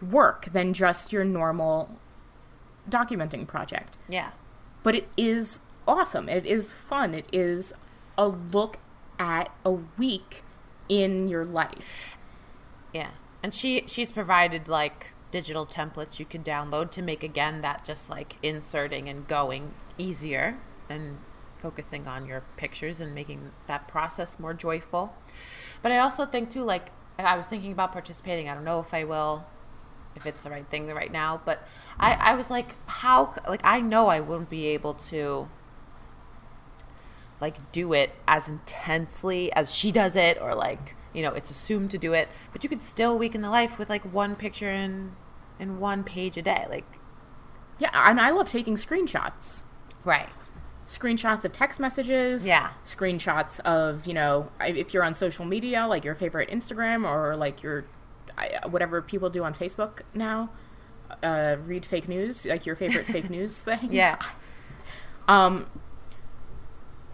work 0.00 0.46
than 0.52 0.72
just 0.72 1.12
your 1.12 1.24
normal 1.24 1.98
documenting 2.88 3.46
project 3.46 3.94
Yeah, 4.08 4.30
but 4.82 4.94
it 4.94 5.08
is 5.16 5.60
awesome. 5.86 6.28
It 6.28 6.46
is 6.46 6.72
fun. 6.72 7.14
It 7.14 7.26
is 7.32 7.72
a 8.16 8.28
look 8.28 8.78
at 9.18 9.50
a 9.64 9.72
week 9.72 10.42
in 10.88 11.28
your 11.28 11.44
life. 11.44 12.16
yeah. 12.92 13.10
And 13.42 13.54
she 13.54 13.84
she's 13.86 14.12
provided 14.12 14.68
like 14.68 15.08
digital 15.30 15.64
templates 15.64 16.18
you 16.18 16.26
can 16.26 16.42
download 16.42 16.90
to 16.90 17.02
make 17.02 17.22
again 17.22 17.60
that 17.62 17.84
just 17.84 18.10
like 18.10 18.36
inserting 18.42 19.08
and 19.08 19.26
going 19.26 19.72
easier 19.96 20.58
and 20.88 21.18
focusing 21.60 22.06
on 22.06 22.26
your 22.26 22.42
pictures 22.56 23.00
and 23.00 23.14
making 23.14 23.52
that 23.66 23.86
process 23.88 24.38
more 24.38 24.54
joyful. 24.54 25.14
But 25.82 25.92
I 25.92 25.98
also 25.98 26.26
think 26.26 26.50
too 26.50 26.64
like 26.64 26.90
I 27.18 27.36
was 27.36 27.46
thinking 27.46 27.72
about 27.72 27.92
participating. 27.92 28.48
I 28.48 28.54
don't 28.54 28.64
know 28.64 28.80
if 28.80 28.92
I 28.94 29.04
will 29.04 29.44
if 30.16 30.26
it's 30.26 30.40
the 30.40 30.50
right 30.50 30.66
thing 30.68 30.86
right 30.88 31.12
now, 31.12 31.40
but 31.44 31.66
I 31.98 32.14
I 32.14 32.34
was 32.34 32.50
like 32.50 32.74
how 32.86 33.34
like 33.48 33.60
I 33.64 33.80
know 33.80 34.08
I 34.08 34.20
wouldn't 34.20 34.50
be 34.50 34.66
able 34.66 34.94
to 34.94 35.48
like 37.40 37.72
do 37.72 37.92
it 37.92 38.12
as 38.28 38.48
intensely 38.48 39.52
as 39.52 39.74
she 39.74 39.90
does 39.90 40.16
it 40.16 40.38
or 40.40 40.54
like 40.54 40.94
you 41.12 41.22
know 41.22 41.32
it's 41.32 41.50
assumed 41.50 41.90
to 41.90 41.98
do 41.98 42.12
it 42.12 42.28
but 42.52 42.62
you 42.62 42.68
could 42.68 42.82
still 42.84 43.16
weaken 43.18 43.40
the 43.40 43.50
life 43.50 43.78
with 43.78 43.88
like 43.88 44.02
one 44.12 44.36
picture 44.36 44.70
in 44.70 45.12
in 45.58 45.80
one 45.80 46.04
page 46.04 46.36
a 46.36 46.42
day 46.42 46.66
like 46.68 46.84
Yeah, 47.78 47.90
and 47.94 48.20
I 48.20 48.30
love 48.30 48.48
taking 48.48 48.74
screenshots. 48.76 49.62
right 50.04 50.28
Screenshots 50.90 51.44
of 51.44 51.52
text 51.52 51.78
messages. 51.78 52.44
Yeah. 52.48 52.70
Screenshots 52.84 53.60
of, 53.60 54.06
you 54.06 54.12
know, 54.14 54.50
if 54.60 54.92
you're 54.92 55.04
on 55.04 55.14
social 55.14 55.44
media, 55.44 55.86
like 55.86 56.04
your 56.04 56.16
favorite 56.16 56.50
Instagram 56.50 57.08
or 57.08 57.36
like 57.36 57.62
your 57.62 57.84
whatever 58.68 59.00
people 59.00 59.30
do 59.30 59.44
on 59.44 59.54
Facebook 59.54 60.00
now. 60.14 60.50
Uh, 61.22 61.56
read 61.64 61.86
fake 61.86 62.08
news, 62.08 62.44
like 62.44 62.66
your 62.66 62.74
favorite 62.74 63.06
fake 63.06 63.30
news 63.36 63.62
thing. 63.62 63.88
yeah 63.92 64.16
Um, 65.28 65.70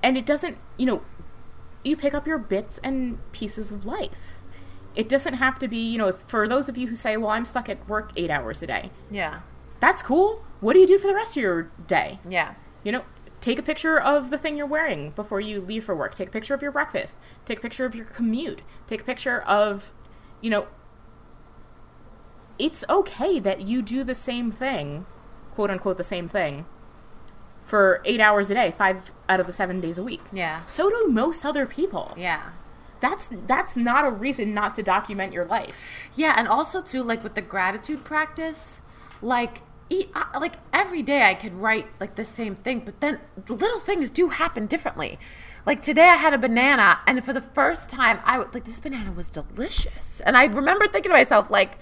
and 0.02 0.16
it 0.16 0.24
doesn't, 0.24 0.56
you 0.78 0.86
know, 0.86 1.02
you 1.84 1.96
pick 1.98 2.14
up 2.14 2.26
your 2.26 2.38
bits 2.38 2.78
and 2.82 3.18
pieces 3.32 3.72
of 3.72 3.84
life. 3.84 4.38
It 4.94 5.06
doesn't 5.06 5.34
have 5.34 5.58
to 5.58 5.68
be, 5.68 5.76
you 5.78 5.98
know, 5.98 6.12
for 6.12 6.48
those 6.48 6.70
of 6.70 6.78
you 6.78 6.86
who 6.86 6.96
say, 6.96 7.18
well, 7.18 7.28
I'm 7.30 7.44
stuck 7.44 7.68
at 7.68 7.86
work 7.86 8.12
eight 8.16 8.30
hours 8.30 8.62
a 8.62 8.66
day. 8.66 8.90
yeah 9.10 9.40
That's 9.80 10.02
cool. 10.02 10.42
What 10.60 10.72
do 10.72 10.78
you 10.78 10.86
do 10.86 10.96
for 10.96 11.08
the 11.08 11.14
rest 11.14 11.36
of 11.36 11.42
your 11.42 11.70
day? 11.86 12.18
yeah 12.26 12.54
You 12.84 12.92
know, 12.92 13.02
take 13.46 13.58
a 13.60 13.62
picture 13.62 13.96
of 13.98 14.30
the 14.30 14.38
thing 14.38 14.56
you're 14.56 14.66
wearing 14.66 15.10
before 15.10 15.40
you 15.40 15.60
leave 15.60 15.84
for 15.84 15.94
work. 15.94 16.14
Take 16.16 16.28
a 16.28 16.32
picture 16.32 16.52
of 16.54 16.62
your 16.62 16.72
breakfast. 16.72 17.16
Take 17.44 17.58
a 17.58 17.62
picture 17.62 17.84
of 17.84 17.94
your 17.94 18.04
commute. 18.04 18.60
Take 18.88 19.02
a 19.02 19.04
picture 19.04 19.40
of, 19.42 19.92
you 20.40 20.50
know, 20.50 20.66
it's 22.58 22.84
okay 22.88 23.38
that 23.38 23.60
you 23.60 23.82
do 23.82 24.02
the 24.02 24.14
same 24.16 24.50
thing, 24.50 25.06
quote 25.54 25.70
unquote, 25.70 25.96
the 25.96 26.02
same 26.04 26.28
thing, 26.28 26.66
for 27.62 28.00
eight 28.04 28.20
hours 28.20 28.50
a 28.50 28.54
day, 28.54 28.74
five 28.76 29.12
out 29.28 29.38
of 29.40 29.46
the 29.46 29.52
seven 29.52 29.80
days 29.80 29.96
a 29.98 30.02
week. 30.02 30.22
yeah 30.32 30.64
So 30.66 30.88
do 30.90 31.06
most 31.08 31.44
other 31.44 31.66
people. 31.66 32.14
yeah 32.16 32.50
That's 33.00 33.28
that's 33.46 33.76
not 33.76 34.04
a 34.04 34.10
reason 34.10 34.54
not 34.54 34.74
to 34.74 34.82
document 34.82 35.32
your 35.32 35.44
life. 35.44 35.76
Yeah, 36.14 36.34
and 36.36 36.48
also 36.48 36.80
too, 36.82 37.02
like 37.02 37.22
with 37.22 37.34
the 37.36 37.42
gratitude 37.42 38.02
practice, 38.04 38.82
like 39.22 39.62
e- 39.90 40.06
I- 40.14 40.38
like 40.38 40.54
every 40.72 41.02
day 41.02 41.22
I 41.24 41.34
could 41.34 41.54
write 41.54 41.86
like 42.00 42.14
the 42.16 42.24
same 42.24 42.54
thing, 42.56 42.80
but 42.84 43.00
then 43.00 43.20
little 43.48 43.80
things 43.80 44.10
do 44.10 44.28
happen 44.30 44.66
differently. 44.66 45.18
Like 45.64 45.82
today 45.82 46.08
I 46.08 46.16
had 46.16 46.32
a 46.32 46.38
banana, 46.38 47.00
and 47.06 47.24
for 47.24 47.32
the 47.32 47.40
first 47.40 47.88
time, 47.90 48.20
I 48.24 48.38
like 48.38 48.64
this 48.64 48.80
banana 48.80 49.12
was 49.12 49.30
delicious, 49.30 50.20
and 50.20 50.36
I 50.36 50.44
remember 50.46 50.86
thinking 50.86 51.10
to 51.10 51.16
myself 51.16 51.50
like. 51.50 51.78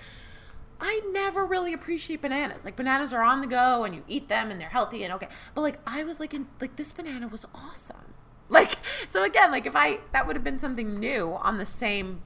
I 0.80 1.00
never 1.12 1.46
really 1.46 1.72
appreciate 1.72 2.20
bananas. 2.20 2.64
Like 2.64 2.76
bananas 2.76 3.12
are 3.12 3.22
on 3.22 3.40
the 3.40 3.46
go 3.46 3.84
and 3.84 3.94
you 3.94 4.02
eat 4.08 4.28
them 4.28 4.50
and 4.50 4.60
they're 4.60 4.68
healthy 4.68 5.02
and 5.04 5.14
okay. 5.14 5.28
But 5.54 5.62
like 5.62 5.78
I 5.86 6.04
was 6.04 6.20
like 6.20 6.34
in 6.34 6.48
like 6.60 6.76
this 6.76 6.92
banana 6.92 7.28
was 7.28 7.46
awesome. 7.54 7.96
Like 8.50 8.72
so 9.06 9.22
again, 9.24 9.50
like 9.50 9.64
if 9.66 9.74
I 9.74 10.00
that 10.12 10.26
would 10.26 10.36
have 10.36 10.44
been 10.44 10.58
something 10.58 10.98
new 11.00 11.38
on 11.40 11.56
the 11.58 11.64
same 11.64 12.20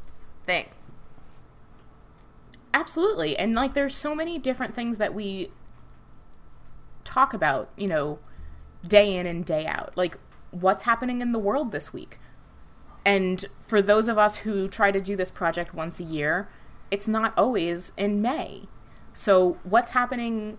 thing. 0.45 0.67
Absolutely. 2.75 3.37
And 3.37 3.55
like 3.55 3.75
there's 3.75 3.95
so 3.95 4.15
many 4.15 4.39
different 4.39 4.75
things 4.75 4.99
that 4.99 5.15
we 5.15 5.51
talk 7.09 7.33
about, 7.33 7.71
you 7.77 7.89
know, 7.89 8.19
day 8.87 9.17
in 9.17 9.27
and 9.27 9.45
day 9.45 9.67
out. 9.67 9.97
Like 9.97 10.19
what's 10.51 10.85
happening 10.85 11.21
in 11.21 11.33
the 11.33 11.39
world 11.39 11.73
this 11.73 11.93
week. 11.93 12.19
And 13.05 13.45
for 13.61 13.81
those 13.81 14.09
of 14.09 14.19
us 14.19 14.39
who 14.39 14.69
try 14.69 14.91
to 14.91 15.01
do 15.01 15.17
this 15.17 15.31
project 15.31 15.75
once 15.75 15.99
a 15.99 16.05
year, 16.05 16.49
it's 16.91 17.09
not 17.09 17.33
always 17.37 17.93
in 17.97 18.21
May. 18.21 18.65
So 19.13 19.59
what's 19.63 19.93
happening 19.93 20.59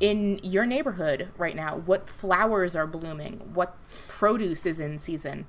in 0.00 0.40
your 0.42 0.66
neighborhood 0.66 1.28
right 1.38 1.54
now? 1.54 1.76
What 1.76 2.10
flowers 2.10 2.74
are 2.74 2.86
blooming? 2.86 3.50
What 3.54 3.76
produce 4.08 4.66
is 4.66 4.80
in 4.80 4.98
season? 4.98 5.46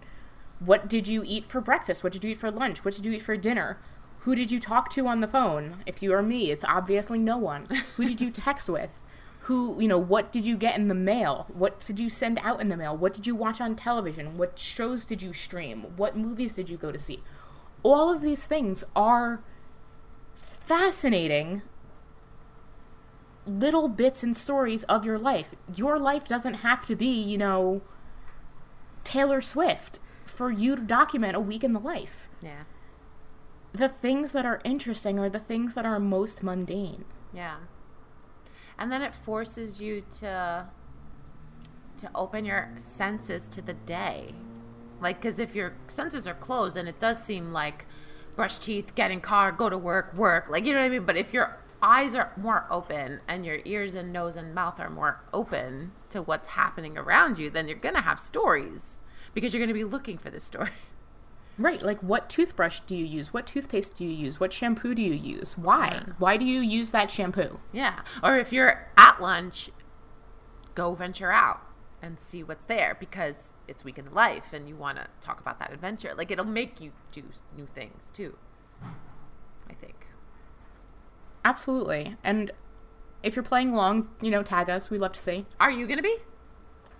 What 0.60 0.88
did 0.88 1.08
you 1.08 1.24
eat 1.26 1.46
for 1.46 1.60
breakfast? 1.62 2.04
What 2.04 2.14
did 2.14 2.24
you 2.24 2.32
eat 2.32 2.38
for 2.38 2.52
lunch? 2.52 2.86
What 2.86 2.94
did 2.94 3.06
you 3.06 3.14
eat 3.14 3.24
for 3.24 3.36
dinner? 3.36 3.80
Who 4.20 4.36
did 4.36 4.52
you 4.52 4.60
talk 4.60 4.92
to 4.92 5.08
on 5.08 5.22
the 5.22 5.28
phone? 5.28 5.78
If 5.88 6.04
you 6.04 6.14
are 6.14 6.22
me, 6.22 6.52
it's 6.52 6.66
obviously 6.66 7.18
no 7.18 7.38
one. 7.38 7.66
Who 7.96 8.08
did 8.08 8.22
you 8.22 8.30
text 8.32 8.70
with? 8.70 9.01
Who, 9.46 9.82
you 9.82 9.88
know, 9.88 9.98
what 9.98 10.32
did 10.32 10.46
you 10.46 10.56
get 10.56 10.78
in 10.78 10.88
the 10.88 10.94
mail? 10.94 11.48
What 11.52 11.80
did 11.80 12.00
you 12.00 12.10
send 12.10 12.40
out 12.44 12.62
in 12.62 12.70
the 12.70 12.78
mail? 12.78 12.96
What 12.96 13.14
did 13.14 13.26
you 13.26 13.36
watch 13.36 13.60
on 13.60 13.76
television? 13.76 14.36
What 14.36 14.60
shows 14.60 15.06
did 15.06 15.22
you 15.22 15.34
stream? 15.34 15.94
What 15.98 16.16
movies 16.16 16.54
did 16.54 16.70
you 16.70 16.78
go 16.78 16.92
to 16.92 17.00
see? 17.00 17.24
All 17.84 18.14
of 18.14 18.22
these 18.22 18.46
things 18.46 18.84
are 18.96 19.42
fascinating 20.34 21.64
little 23.46 23.88
bits 23.88 24.24
and 24.24 24.38
stories 24.38 24.84
of 24.84 25.06
your 25.06 25.18
life. 25.18 25.56
Your 25.76 25.98
life 25.98 26.28
doesn't 26.28 26.56
have 26.56 26.86
to 26.86 26.96
be, 26.96 27.12
you 27.12 27.38
know, 27.38 27.82
Taylor 29.04 29.42
Swift 29.42 30.00
for 30.26 30.52
you 30.52 30.76
to 30.76 30.82
document 30.82 31.36
a 31.36 31.40
week 31.40 31.64
in 31.64 31.74
the 31.74 31.80
life. 31.80 32.30
Yeah. 32.42 32.64
The 33.74 33.90
things 33.90 34.32
that 34.34 34.46
are 34.46 34.62
interesting 34.64 35.18
are 35.18 35.30
the 35.30 35.40
things 35.40 35.76
that 35.76 35.86
are 35.86 36.00
most 36.00 36.44
mundane. 36.44 37.06
Yeah. 37.34 37.58
And 38.82 38.92
then 38.92 39.04
it 39.04 39.14
forces 39.14 39.80
you 39.80 40.04
to 40.22 40.66
to 42.00 42.10
open 42.16 42.46
your 42.46 42.72
senses 42.78 43.48
to 43.50 43.62
the 43.62 43.76
day. 43.76 44.34
Like, 45.00 45.22
because 45.22 45.38
if 45.38 45.54
your 45.54 45.74
senses 45.86 46.26
are 46.26 46.34
closed, 46.34 46.76
then 46.76 46.88
it 46.88 47.00
does 47.00 47.24
seem 47.24 47.54
like 47.54 47.86
brush 48.36 48.58
teeth, 48.58 48.96
get 48.96 49.12
in 49.12 49.22
car, 49.22 49.52
go 49.52 49.70
to 49.70 49.78
work, 49.78 50.16
work. 50.16 50.50
Like, 50.50 50.66
you 50.66 50.74
know 50.74 50.80
what 50.80 50.88
I 50.88 50.90
mean? 50.90 51.06
But 51.06 51.16
if 51.16 51.32
your 51.32 51.60
eyes 51.80 52.16
are 52.16 52.32
more 52.36 52.66
open 52.72 53.20
and 53.28 53.46
your 53.46 53.60
ears 53.66 53.94
and 53.94 54.12
nose 54.12 54.36
and 54.36 54.56
mouth 54.56 54.80
are 54.80 54.90
more 54.90 55.22
open 55.32 55.92
to 56.10 56.24
what's 56.24 56.48
happening 56.48 56.98
around 56.98 57.38
you, 57.38 57.52
then 57.52 57.68
you're 57.68 57.78
to 57.94 58.02
have 58.02 58.20
stories 58.20 58.98
because 59.36 59.54
you're 59.54 59.62
to 59.68 59.76
be 59.76 59.84
looking 59.84 60.18
for 60.18 60.32
the 60.32 60.40
story. 60.40 60.72
Right, 61.58 61.82
like 61.82 62.00
what 62.02 62.30
toothbrush 62.30 62.80
do 62.88 62.96
you 62.96 63.06
use? 63.06 63.34
What 63.34 63.46
toothpaste 63.46 63.96
do 63.96 64.04
you 64.04 64.10
use? 64.10 64.40
What 64.40 64.54
shampoo 64.54 64.96
do 64.96 65.02
you 65.02 65.14
use? 65.14 65.58
Why? 65.58 66.04
Why 66.18 66.38
do 66.38 66.46
you 66.46 66.60
use 66.62 66.92
that 66.92 67.12
shampoo? 67.12 67.60
Yeah. 67.72 68.02
Or 68.24 68.38
if 68.38 68.52
you're 68.52 68.90
at 68.98 69.22
lunch, 69.22 69.70
go 70.74 70.94
venture 70.94 71.32
out 71.32 71.62
and 72.02 72.20
see 72.20 72.42
what's 72.42 72.66
there 72.66 72.98
because 73.00 73.54
it's 73.68 73.84
weekend 73.84 74.12
life 74.12 74.54
and 74.54 74.68
you 74.68 74.76
want 74.76 74.98
to 74.98 75.08
talk 75.20 75.40
about 75.40 75.60
that 75.60 75.72
adventure. 75.72 76.14
Like 76.18 76.32
it'll 76.32 76.46
make 76.46 76.82
you 76.82 76.94
do 77.12 77.24
new 77.56 77.68
things 77.68 78.10
too. 78.12 78.38
I 79.70 79.74
think. 79.74 80.08
Absolutely. 81.46 82.16
And 82.24 82.52
if 83.24 83.36
you're 83.36 83.44
playing 83.44 83.74
along, 83.74 84.10
you 84.22 84.32
know, 84.32 84.42
tag 84.42 84.70
us. 84.70 84.90
We'd 84.90 85.02
love 85.02 85.14
to 85.14 85.20
see. 85.20 85.46
Are 85.60 85.72
you 85.72 85.86
going 85.86 85.98
to 85.98 86.04
be? 86.04 86.18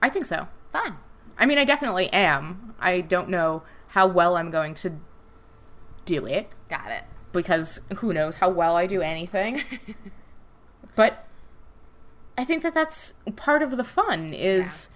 I 0.02 0.10
think 0.10 0.26
so. 0.26 0.48
Fun. 0.72 0.98
I 1.38 1.46
mean, 1.46 1.58
I 1.58 1.64
definitely 1.64 2.12
am. 2.14 2.76
I 2.80 3.02
don't 3.02 3.30
know 3.30 3.64
how 3.92 4.08
well 4.08 4.36
I'm 4.38 4.52
going 4.52 4.74
to 4.76 4.94
do 6.06 6.26
it 6.26 6.50
Got 6.70 6.92
it. 6.92 7.04
because 7.32 7.80
who 7.98 8.12
knows 8.14 8.38
how 8.38 8.50
well 8.50 8.76
I 8.76 8.88
do 8.88 9.02
anything. 9.02 9.62
but 10.96 11.28
I 12.38 12.44
think 12.44 12.64
that 12.64 12.74
that's 12.74 13.14
part 13.36 13.62
of 13.62 13.78
the 13.78 13.84
fun 13.84 14.34
is 14.34 14.90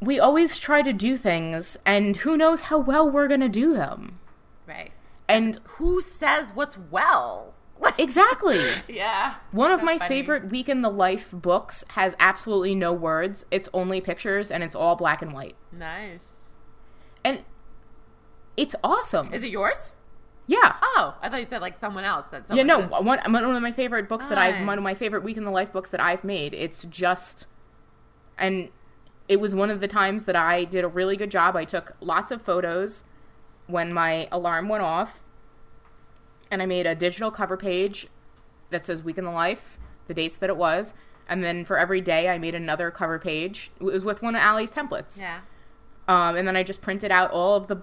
we 0.00 0.18
always 0.18 0.58
try 0.58 0.82
to 0.82 0.92
do 0.92 1.16
things 1.16 1.78
and 1.86 2.16
who 2.18 2.36
knows 2.36 2.62
how 2.62 2.78
well 2.78 3.08
we're 3.08 3.28
going 3.28 3.40
to 3.40 3.48
do 3.48 3.74
them. 3.74 4.18
Right. 4.66 4.92
And 5.28 5.60
Who 5.76 6.00
says 6.00 6.52
what's 6.54 6.76
well? 6.78 7.54
exactly. 7.98 8.60
yeah. 8.88 9.36
One 9.50 9.70
of 9.72 9.80
So 9.80 9.86
my 9.86 9.98
funny. 9.98 10.08
favorite 10.08 10.50
week 10.50 10.68
in 10.68 10.82
the 10.82 10.90
life 10.90 11.30
books 11.32 11.84
has 11.90 12.14
absolutely 12.18 12.74
no 12.74 12.92
words. 12.92 13.44
It's 13.50 13.68
only 13.74 14.00
pictures 14.00 14.50
and 14.50 14.62
it's 14.62 14.74
all 14.74 14.94
black 14.96 15.22
and 15.22 15.32
white. 15.32 15.56
Nice. 15.72 16.24
And 17.24 17.44
it's 18.56 18.74
awesome. 18.84 19.32
Is 19.32 19.44
it 19.44 19.50
yours? 19.50 19.92
yeah. 20.46 20.76
Oh, 20.82 21.16
I 21.22 21.28
thought 21.28 21.38
you 21.38 21.44
said 21.44 21.62
like 21.62 21.78
someone 21.78 22.04
else. 22.04 22.26
That 22.26 22.44
Yeah, 22.52 22.64
no, 22.64 22.82
did. 22.82 22.90
one, 22.90 23.04
one 23.06 23.44
of 23.56 23.62
my 23.62 23.72
favorite 23.72 24.08
books 24.08 24.26
that 24.26 24.38
I've, 24.38 24.66
one 24.66 24.76
of 24.76 24.84
my 24.84 24.94
favorite 24.94 25.22
Week 25.22 25.36
in 25.36 25.44
the 25.44 25.50
Life 25.50 25.72
books 25.72 25.88
that 25.90 26.00
I've 26.00 26.24
made. 26.24 26.52
It's 26.52 26.84
just, 26.84 27.46
and 28.36 28.70
it 29.28 29.40
was 29.40 29.54
one 29.54 29.70
of 29.70 29.80
the 29.80 29.88
times 29.88 30.24
that 30.26 30.36
I 30.36 30.64
did 30.64 30.84
a 30.84 30.88
really 30.88 31.16
good 31.16 31.30
job. 31.30 31.56
I 31.56 31.64
took 31.64 31.96
lots 32.00 32.30
of 32.30 32.42
photos 32.42 33.04
when 33.66 33.94
my 33.94 34.28
alarm 34.32 34.68
went 34.68 34.82
off, 34.82 35.22
and 36.50 36.60
I 36.60 36.66
made 36.66 36.86
a 36.86 36.94
digital 36.94 37.30
cover 37.30 37.56
page 37.56 38.08
that 38.70 38.84
says 38.84 39.02
Week 39.02 39.16
in 39.16 39.24
the 39.24 39.30
Life, 39.30 39.78
the 40.06 40.12
dates 40.14 40.36
that 40.38 40.50
it 40.50 40.56
was, 40.56 40.92
and 41.28 41.42
then 41.42 41.64
for 41.64 41.78
every 41.78 42.00
day 42.00 42.28
I 42.28 42.36
made 42.36 42.54
another 42.54 42.90
cover 42.90 43.18
page. 43.18 43.70
It 43.80 43.84
was 43.84 44.04
with 44.04 44.20
one 44.22 44.34
of 44.34 44.42
Ali's 44.42 44.72
templates. 44.72 45.20
Yeah. 45.20 45.40
Um, 46.08 46.36
and 46.36 46.46
then 46.48 46.56
I 46.56 46.62
just 46.64 46.82
printed 46.82 47.12
out 47.12 47.30
all 47.30 47.54
of 47.54 47.68
the 47.68 47.76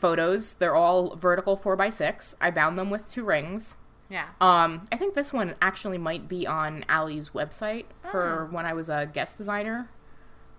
photos. 0.00 0.54
They're 0.54 0.74
all 0.74 1.16
vertical 1.16 1.56
four 1.56 1.76
by 1.76 1.90
six. 1.90 2.34
I 2.40 2.50
bound 2.50 2.78
them 2.78 2.90
with 2.90 3.08
two 3.08 3.24
rings. 3.24 3.76
Yeah. 4.08 4.26
Um, 4.40 4.88
I 4.90 4.96
think 4.96 5.14
this 5.14 5.32
one 5.32 5.54
actually 5.62 5.98
might 5.98 6.28
be 6.28 6.46
on 6.46 6.84
Ali's 6.88 7.30
website 7.30 7.84
for 8.10 8.48
when 8.50 8.66
I 8.66 8.72
was 8.72 8.88
a 8.88 9.06
guest 9.06 9.36
designer. 9.36 9.88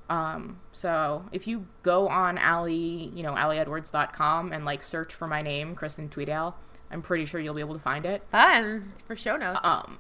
Um, 0.09 0.59
so 0.72 1.26
if 1.31 1.47
you 1.47 1.68
go 1.84 2.07
on 2.07 2.38
Allie, 2.38 3.11
you 3.13 3.23
know, 3.23 3.34
aliedwards.com 3.34 4.53
and 4.53 4.63
like 4.63 4.84
search 4.84 5.13
for 5.13 5.27
my 5.27 5.41
name, 5.41 5.76
Kristen 5.76 6.09
Tweedale, 6.09 6.53
I'm 6.89 7.01
pretty 7.01 7.26
sure 7.26 7.39
you'll 7.39 7.53
be 7.53 7.61
able 7.61 7.73
to 7.73 7.80
find 7.80 8.05
it. 8.05 8.23
Fun. 8.31 8.91
It's 8.93 9.01
for 9.01 9.15
show 9.15 9.38
notes. 9.38 9.59
Um, 9.63 9.99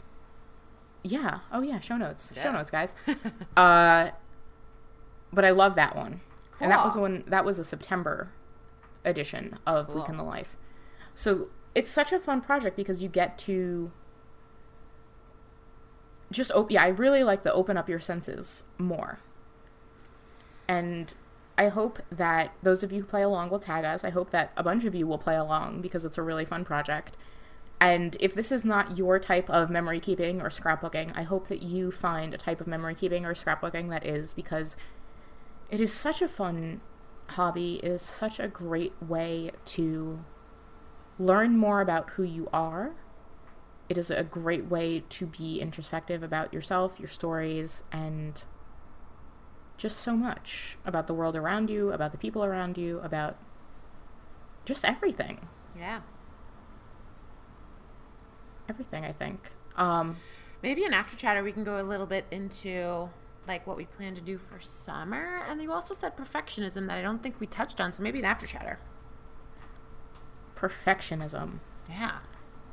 yeah. 1.03 1.39
Oh 1.51 1.61
yeah, 1.61 1.79
show 1.79 1.97
notes. 1.97 2.31
Yeah. 2.35 2.43
Show 2.43 2.51
notes, 2.51 2.71
guys. 2.71 2.93
uh, 3.57 4.11
but 5.33 5.45
I 5.45 5.51
love 5.51 5.75
that 5.75 5.95
one. 5.95 6.21
Cool. 6.51 6.65
And 6.65 6.71
that 6.71 6.83
was 6.83 6.95
when 6.95 7.23
that 7.27 7.43
was 7.43 7.59
a 7.59 7.63
September 7.63 8.31
edition 9.03 9.57
of 9.65 9.93
Week 9.93 10.09
in 10.09 10.17
the 10.17 10.23
Life. 10.23 10.55
So 11.13 11.49
it's 11.75 11.91
such 11.91 12.11
a 12.11 12.19
fun 12.19 12.41
project 12.41 12.75
because 12.75 13.01
you 13.01 13.09
get 13.09 13.37
to 13.39 13.91
just 16.31 16.51
open. 16.53 16.73
Yeah, 16.73 16.83
I 16.83 16.87
really 16.87 17.23
like 17.23 17.43
the 17.43 17.53
open 17.53 17.77
up 17.77 17.89
your 17.89 17.99
senses 17.99 18.63
more. 18.77 19.19
And 20.67 21.13
I 21.57 21.67
hope 21.67 21.99
that 22.11 22.53
those 22.63 22.81
of 22.83 22.91
you 22.91 23.01
who 23.01 23.05
play 23.07 23.21
along 23.21 23.49
will 23.49 23.59
tag 23.59 23.83
us. 23.83 24.03
I 24.03 24.09
hope 24.09 24.31
that 24.31 24.51
a 24.55 24.63
bunch 24.63 24.85
of 24.85 24.95
you 24.95 25.05
will 25.05 25.17
play 25.17 25.35
along 25.35 25.81
because 25.81 26.05
it's 26.05 26.17
a 26.17 26.23
really 26.23 26.45
fun 26.45 26.63
project. 26.63 27.17
And 27.79 28.15
if 28.19 28.33
this 28.35 28.51
is 28.51 28.63
not 28.63 28.97
your 28.97 29.19
type 29.19 29.49
of 29.49 29.69
memory 29.69 29.99
keeping 29.99 30.39
or 30.39 30.49
scrapbooking, 30.49 31.11
I 31.15 31.23
hope 31.23 31.47
that 31.47 31.61
you 31.61 31.91
find 31.91 32.33
a 32.33 32.37
type 32.37 32.61
of 32.61 32.67
memory 32.67 32.95
keeping 32.95 33.25
or 33.25 33.33
scrapbooking 33.33 33.89
that 33.89 34.05
is 34.05 34.33
because 34.33 34.75
it 35.69 35.81
is 35.81 35.91
such 35.91 36.21
a 36.21 36.27
fun 36.27 36.81
hobby. 37.31 37.75
is 37.83 38.01
such 38.01 38.39
a 38.39 38.47
great 38.47 38.93
way 39.01 39.51
to 39.65 40.23
learn 41.19 41.57
more 41.57 41.81
about 41.81 42.11
who 42.11 42.23
you 42.23 42.49
are. 42.53 42.93
It 43.89 43.97
is 43.97 44.09
a 44.09 44.23
great 44.23 44.65
way 44.65 45.03
to 45.09 45.25
be 45.25 45.59
introspective 45.59 46.23
about 46.23 46.53
yourself, 46.53 46.99
your 46.99 47.09
stories, 47.09 47.83
and 47.91 48.43
just 49.77 49.97
so 49.97 50.15
much 50.15 50.77
about 50.85 51.07
the 51.07 51.13
world 51.13 51.35
around 51.35 51.69
you, 51.69 51.91
about 51.91 52.11
the 52.11 52.17
people 52.17 52.43
around 52.45 52.77
you, 52.77 52.99
about 52.99 53.35
just 54.65 54.85
everything. 54.85 55.47
yeah. 55.77 56.01
Everything, 58.69 59.03
I 59.03 59.11
think. 59.11 59.51
Um, 59.75 60.17
Maybe 60.61 60.85
in 60.85 60.93
after 60.93 61.17
chatter 61.17 61.43
we 61.43 61.51
can 61.51 61.63
go 61.63 61.81
a 61.81 61.83
little 61.83 62.05
bit 62.05 62.25
into 62.31 63.09
like 63.47 63.65
what 63.65 63.77
we 63.77 63.85
plan 63.85 64.15
to 64.15 64.21
do 64.21 64.37
for 64.37 64.59
summer. 64.59 65.41
And 65.47 65.61
you 65.61 65.71
also 65.71 65.93
said 65.93 66.15
perfectionism 66.17 66.87
that 66.87 66.97
I 66.97 67.01
don't 67.01 67.23
think 67.23 67.39
we 67.39 67.47
touched 67.47 67.81
on. 67.81 67.91
So 67.91 68.03
maybe 68.03 68.19
an 68.19 68.25
after 68.25 68.45
chatter. 68.47 68.79
perfectionism. 70.55 71.59
Yeah. 71.89 72.19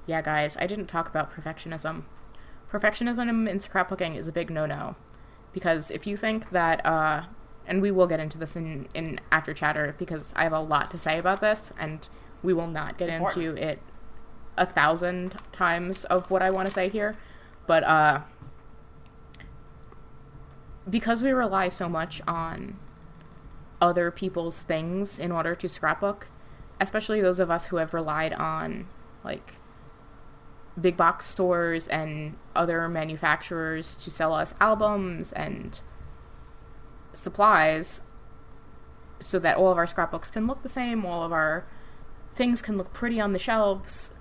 Yeah, 0.06 0.22
guys, 0.22 0.56
I 0.58 0.66
didn't 0.66 0.86
talk 0.86 1.08
about 1.08 1.32
perfectionism. 1.32 2.04
Perfectionism 2.70 3.48
in 3.48 3.58
scrapbooking 3.58 4.16
is 4.16 4.28
a 4.28 4.32
big 4.32 4.50
no-no 4.50 4.96
because 5.52 5.90
if 5.90 6.06
you 6.06 6.16
think 6.16 6.50
that, 6.50 6.84
uh, 6.84 7.24
and 7.66 7.80
we 7.82 7.90
will 7.90 8.06
get 8.06 8.20
into 8.20 8.38
this 8.38 8.56
in 8.56 8.88
in 8.94 9.20
after 9.32 9.52
chatter 9.54 9.94
because 9.98 10.32
I 10.36 10.42
have 10.44 10.52
a 10.52 10.60
lot 10.60 10.90
to 10.92 10.98
say 10.98 11.18
about 11.18 11.40
this, 11.40 11.72
and 11.78 12.06
we 12.42 12.52
will 12.52 12.66
not 12.66 12.96
get 12.98 13.08
Important. 13.08 13.44
into 13.44 13.62
it 13.62 13.78
a 14.56 14.66
thousand 14.66 15.36
times 15.52 16.04
of 16.06 16.30
what 16.30 16.42
I 16.42 16.50
want 16.50 16.66
to 16.68 16.72
say 16.72 16.88
here, 16.88 17.16
but 17.66 17.84
uh, 17.84 18.20
because 20.88 21.22
we 21.22 21.30
rely 21.30 21.68
so 21.68 21.88
much 21.88 22.20
on 22.26 22.76
other 23.80 24.10
people's 24.10 24.60
things 24.60 25.18
in 25.18 25.30
order 25.30 25.54
to 25.54 25.68
scrapbook, 25.68 26.28
especially 26.80 27.20
those 27.20 27.40
of 27.40 27.50
us 27.50 27.66
who 27.66 27.76
have 27.76 27.94
relied 27.94 28.32
on 28.32 28.88
like 29.24 29.54
big 30.80 30.96
box 30.96 31.26
stores 31.26 31.88
and 31.88 32.36
other 32.54 32.88
manufacturers 32.88 33.96
to 33.96 34.10
sell 34.10 34.34
us 34.34 34.54
albums 34.60 35.32
and 35.32 35.80
supplies 37.12 38.02
so 39.20 39.38
that 39.38 39.56
all 39.56 39.72
of 39.72 39.78
our 39.78 39.86
scrapbooks 39.86 40.30
can 40.30 40.46
look 40.46 40.62
the 40.62 40.68
same, 40.68 41.04
all 41.04 41.24
of 41.24 41.32
our 41.32 41.66
things 42.34 42.62
can 42.62 42.76
look 42.76 42.92
pretty 42.92 43.20
on 43.20 43.32
the 43.32 43.38
shelves. 43.38 44.12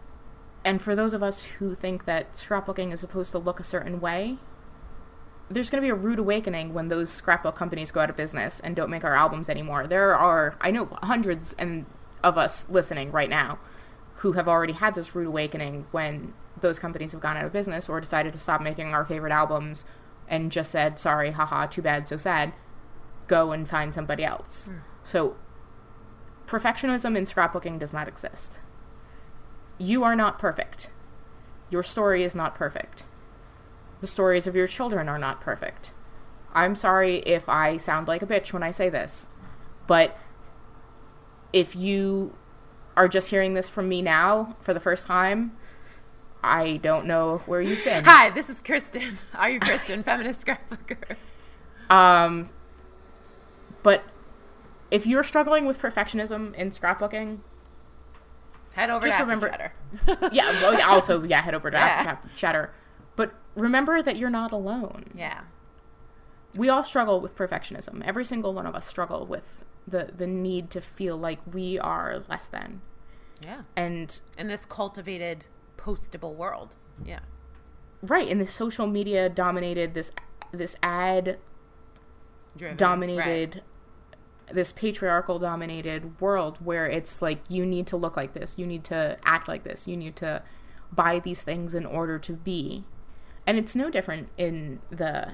And 0.65 0.81
for 0.81 0.95
those 0.95 1.13
of 1.13 1.21
us 1.21 1.45
who 1.45 1.75
think 1.75 2.05
that 2.05 2.33
scrapbooking 2.33 2.91
is 2.91 2.99
supposed 2.99 3.31
to 3.31 3.37
look 3.37 3.59
a 3.59 3.63
certain 3.63 4.01
way, 4.01 4.37
there's 5.49 5.69
going 5.69 5.81
to 5.81 5.85
be 5.85 5.89
a 5.89 5.95
rude 5.95 6.19
awakening 6.19 6.73
when 6.73 6.89
those 6.89 7.09
scrapbook 7.09 7.55
companies 7.55 7.91
go 7.91 8.01
out 8.01 8.09
of 8.09 8.15
business 8.15 8.59
and 8.59 8.75
don't 8.75 8.89
make 8.89 9.03
our 9.03 9.15
albums 9.15 9.49
anymore. 9.49 9.87
There 9.87 10.15
are, 10.15 10.57
I 10.59 10.71
know, 10.71 10.89
hundreds 11.03 11.53
and 11.53 11.85
of 12.23 12.37
us 12.37 12.69
listening 12.69 13.11
right 13.11 13.29
now 13.29 13.59
who 14.17 14.33
have 14.33 14.47
already 14.47 14.73
had 14.73 14.95
this 14.95 15.15
rude 15.15 15.27
awakening 15.27 15.85
when 15.91 16.33
those 16.59 16.79
companies 16.79 17.11
have 17.11 17.21
gone 17.21 17.37
out 17.37 17.45
of 17.45 17.53
business 17.53 17.87
or 17.87 18.01
decided 18.01 18.33
to 18.33 18.39
stop 18.39 18.61
making 18.61 18.93
our 18.93 19.05
favorite 19.05 19.31
albums 19.31 19.85
and 20.27 20.51
just 20.51 20.71
said, 20.71 20.99
sorry, 20.99 21.31
haha, 21.31 21.67
too 21.67 21.81
bad, 21.81 22.07
so 22.07 22.17
sad. 22.17 22.53
Go 23.27 23.51
and 23.51 23.69
find 23.69 23.93
somebody 23.93 24.23
else. 24.23 24.67
Hmm. 24.67 24.77
So, 25.03 25.35
perfectionism 26.47 27.15
in 27.15 27.23
scrapbooking 27.23 27.79
does 27.79 27.93
not 27.93 28.07
exist. 28.07 28.59
You 29.77 30.03
are 30.03 30.15
not 30.15 30.39
perfect. 30.39 30.89
Your 31.69 31.83
story 31.83 32.23
is 32.23 32.33
not 32.35 32.55
perfect. 32.55 33.03
The 33.99 34.07
stories 34.07 34.47
of 34.47 34.55
your 34.55 34.67
children 34.67 35.09
are 35.09 35.17
not 35.17 35.41
perfect. 35.41 35.91
I'm 36.53 36.75
sorry 36.75 37.17
if 37.19 37.47
I 37.49 37.77
sound 37.77 38.07
like 38.07 38.21
a 38.21 38.25
bitch 38.27 38.53
when 38.53 38.63
I 38.63 38.71
say 38.71 38.89
this, 38.89 39.27
but 39.85 40.17
if 41.53 41.75
you 41.75 42.35
are 42.95 43.07
just 43.07 43.29
hearing 43.29 43.53
this 43.53 43.69
from 43.69 43.87
me 43.89 44.01
now 44.01 44.55
for 44.61 44.73
the 44.73 44.79
first 44.79 45.05
time, 45.07 45.55
I 46.43 46.77
don't 46.77 47.05
know 47.05 47.39
where 47.45 47.61
you've 47.61 47.83
been. 47.83 48.05
Hi, 48.05 48.29
this 48.29 48.49
is 48.49 48.61
Kristen. 48.61 49.17
Are 49.35 49.49
you 49.49 49.59
Kristen, 49.59 50.03
feminist 50.03 50.45
scrapbooker? 50.45 51.15
Um, 51.89 52.49
but 53.83 54.03
if 54.91 55.05
you're 55.05 55.23
struggling 55.23 55.65
with 55.65 55.79
perfectionism 55.79 56.53
in 56.55 56.69
scrapbooking, 56.69 57.39
Head 58.73 58.91
over 58.91 59.07
Just 59.07 59.17
to 59.17 59.23
remember- 59.23 59.49
After 59.49 59.71
yeah, 60.31 60.51
well, 60.61 60.77
yeah, 60.77 60.87
also 60.87 61.23
yeah, 61.23 61.41
head 61.41 61.55
over 61.55 61.71
to 61.71 61.77
Yeah. 61.77 61.83
After 61.83 62.29
Chatter. 62.37 62.71
But 63.17 63.33
remember 63.55 64.01
that 64.01 64.15
you're 64.15 64.29
not 64.29 64.53
alone. 64.53 65.05
yeah. 65.13 65.41
We 66.57 66.69
all 66.69 66.83
struggle 66.83 67.19
with 67.19 67.35
perfectionism. 67.35 68.01
Every 68.05 68.23
single 68.23 68.53
one 68.53 68.65
of 68.65 68.73
us 68.73 68.85
struggle 68.87 69.25
with 69.27 69.65
the 69.85 70.09
the 70.15 70.25
need 70.25 70.69
to 70.71 70.81
feel 70.81 71.17
like 71.17 71.39
we 71.51 71.77
are 71.77 72.19
less 72.29 72.45
than. 72.47 72.81
Yeah. 73.45 73.63
And 73.75 74.19
In 74.37 74.47
this 74.47 74.65
cultivated, 74.65 75.43
postable 75.77 76.33
world. 76.35 76.73
Yeah. 77.05 77.19
right 78.01 78.27
in 78.27 78.37
this 78.39 78.51
social 78.51 78.87
media 78.87 79.29
dominated 79.29 79.93
this 79.93 80.11
this 80.51 80.75
ad 80.81 81.37
Driven. 82.55 82.77
dominated 82.77 83.61
this 84.51 84.71
patriarchal 84.71 85.37
dominated 85.39 86.19
world 86.21 86.57
where 86.63 86.87
it's 86.87 87.21
like 87.21 87.39
you 87.49 87.65
need 87.65 87.85
to 87.87 87.97
look 87.97 88.15
like 88.17 88.33
this 88.33 88.57
you 88.57 88.65
need 88.65 88.83
to 88.85 89.17
act 89.25 89.47
like 89.47 89.63
this 89.63 89.87
you 89.87 89.95
need 89.97 90.15
to 90.15 90.41
buy 90.91 91.19
these 91.19 91.43
things 91.43 91.75
in 91.75 91.85
order 91.85 92.17
to 92.17 92.33
be 92.33 92.83
and 93.47 93.57
it's 93.57 93.75
no 93.75 93.89
different 93.89 94.29
in 94.37 94.79
the 94.91 95.33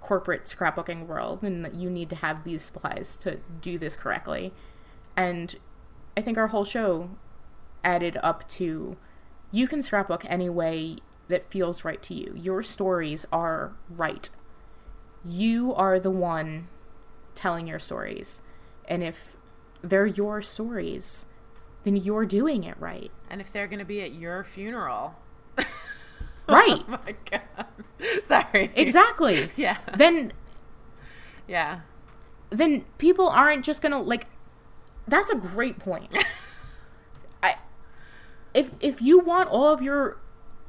corporate 0.00 0.44
scrapbooking 0.44 1.06
world 1.06 1.42
and 1.42 1.64
that 1.64 1.74
you 1.74 1.90
need 1.90 2.08
to 2.10 2.16
have 2.16 2.44
these 2.44 2.62
supplies 2.62 3.16
to 3.16 3.38
do 3.60 3.78
this 3.78 3.96
correctly 3.96 4.52
and 5.16 5.56
i 6.16 6.20
think 6.20 6.38
our 6.38 6.48
whole 6.48 6.64
show 6.64 7.10
added 7.82 8.16
up 8.22 8.48
to 8.48 8.96
you 9.50 9.66
can 9.66 9.82
scrapbook 9.82 10.24
any 10.28 10.48
way 10.48 10.96
that 11.28 11.50
feels 11.50 11.84
right 11.84 12.02
to 12.02 12.14
you 12.14 12.32
your 12.36 12.62
stories 12.62 13.26
are 13.32 13.72
right 13.88 14.28
you 15.24 15.74
are 15.74 16.00
the 16.00 16.10
one 16.10 16.68
telling 17.34 17.66
your 17.66 17.78
stories. 17.78 18.40
And 18.88 19.02
if 19.02 19.36
they're 19.80 20.06
your 20.06 20.42
stories, 20.42 21.26
then 21.84 21.96
you're 21.96 22.26
doing 22.26 22.64
it 22.64 22.76
right. 22.78 23.10
And 23.30 23.40
if 23.40 23.52
they're 23.52 23.66
going 23.66 23.78
to 23.78 23.84
be 23.84 24.02
at 24.02 24.14
your 24.14 24.44
funeral. 24.44 25.14
Right. 26.48 26.82
Oh 26.88 26.98
my 27.06 27.14
God. 27.30 27.66
Sorry. 28.26 28.70
Exactly. 28.74 29.50
Yeah. 29.56 29.78
Then 29.96 30.32
Yeah. 31.46 31.80
then 32.50 32.84
people 32.98 33.28
aren't 33.28 33.64
just 33.64 33.80
going 33.80 33.92
to 33.92 33.98
like 33.98 34.26
that's 35.06 35.30
a 35.30 35.36
great 35.36 35.78
point. 35.78 36.12
I 37.42 37.56
if 38.54 38.70
if 38.80 39.00
you 39.00 39.18
want 39.20 39.48
all 39.50 39.72
of 39.72 39.80
your 39.82 40.18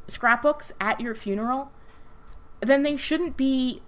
scrapbooks 0.08 0.72
at 0.80 1.00
your 1.02 1.16
funeral, 1.16 1.72
then 2.62 2.84
they 2.84 2.96
shouldn't 2.98 3.36
be 3.38 3.82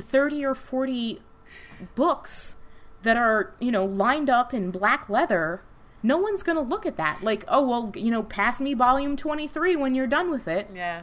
30 0.00 0.44
or 0.44 0.54
40 0.54 1.20
books 1.94 2.56
that 3.02 3.16
are, 3.16 3.52
you 3.60 3.70
know, 3.72 3.84
lined 3.84 4.30
up 4.30 4.54
in 4.54 4.70
black 4.70 5.08
leather. 5.08 5.62
No 6.02 6.16
one's 6.18 6.42
going 6.42 6.56
to 6.56 6.62
look 6.62 6.84
at 6.86 6.96
that. 6.96 7.22
Like, 7.22 7.44
oh, 7.48 7.66
well, 7.66 7.92
you 7.94 8.10
know, 8.10 8.22
pass 8.22 8.60
me 8.60 8.74
volume 8.74 9.16
23 9.16 9.76
when 9.76 9.94
you're 9.94 10.06
done 10.06 10.30
with 10.30 10.48
it. 10.48 10.68
Yeah. 10.74 11.02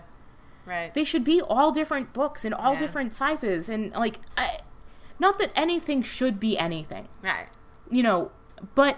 Right. 0.66 0.94
They 0.94 1.04
should 1.04 1.24
be 1.24 1.42
all 1.42 1.72
different 1.72 2.12
books 2.14 2.44
in 2.46 2.54
all 2.54 2.74
Yeah. 2.74 2.80
different 2.80 3.14
sizes. 3.14 3.70
And, 3.70 3.92
like, 3.94 4.20
I, 4.38 4.60
not 5.18 5.40
that 5.40 5.52
anything 5.56 6.04
should 6.04 6.40
be 6.40 6.58
anything, 6.58 7.08
right. 7.22 7.48
you 7.90 8.04
know, 8.04 8.32
but 8.76 8.98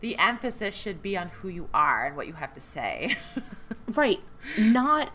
The 0.00 0.16
emphasis 0.18 0.74
should 0.76 1.02
be 1.02 1.16
on 1.16 1.28
who 1.28 1.48
you 1.48 1.68
are 1.74 2.06
and 2.06 2.16
what 2.16 2.26
you 2.28 2.34
have 2.34 2.52
to 2.52 2.60
say. 2.60 3.16
right, 3.94 4.20
not 4.56 5.10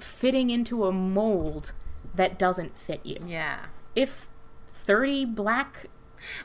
fitting 0.00 0.50
into 0.50 0.84
a 0.84 0.92
mold 0.92 1.72
that 2.14 2.38
doesn't 2.38 2.76
fit 2.78 3.00
you. 3.04 3.18
yeah. 3.24 3.66
If 3.94 4.28
30 4.68 5.24
black 5.26 5.86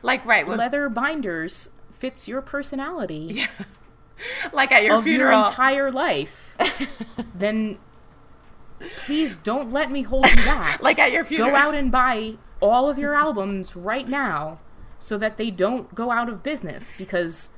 Like, 0.04 0.24
right. 0.26 0.48
Leather 0.48 0.90
binders 0.90 1.72
fits 2.02 2.28
your 2.28 2.42
personality 2.42 3.30
Yeah. 3.36 3.48
like 4.54 4.72
at 4.72 4.84
your 4.84 4.96
of 4.98 5.04
funeral. 5.04 5.40
your 5.40 5.48
entire 5.48 5.92
life, 5.92 6.56
then 7.36 7.78
please 9.06 9.38
don't 9.38 9.72
let 9.72 9.92
me 9.92 10.02
hold 10.02 10.30
you 10.30 10.36
back. 10.38 10.82
like 10.82 11.00
at 11.00 11.12
your 11.12 11.24
funeral. 11.24 11.52
Go 11.52 11.56
out 11.56 11.76
and 11.76 11.92
buy 11.92 12.38
all 12.60 12.90
of 12.90 12.98
your 12.98 13.14
albums 13.16 13.76
right 13.76 14.08
now 14.08 14.58
so 15.00 15.18
that 15.18 15.38
they 15.38 15.50
don't 15.52 15.94
go 15.96 16.12
out 16.12 16.30
of 16.30 16.44
business 16.44 16.94
because 16.98 17.52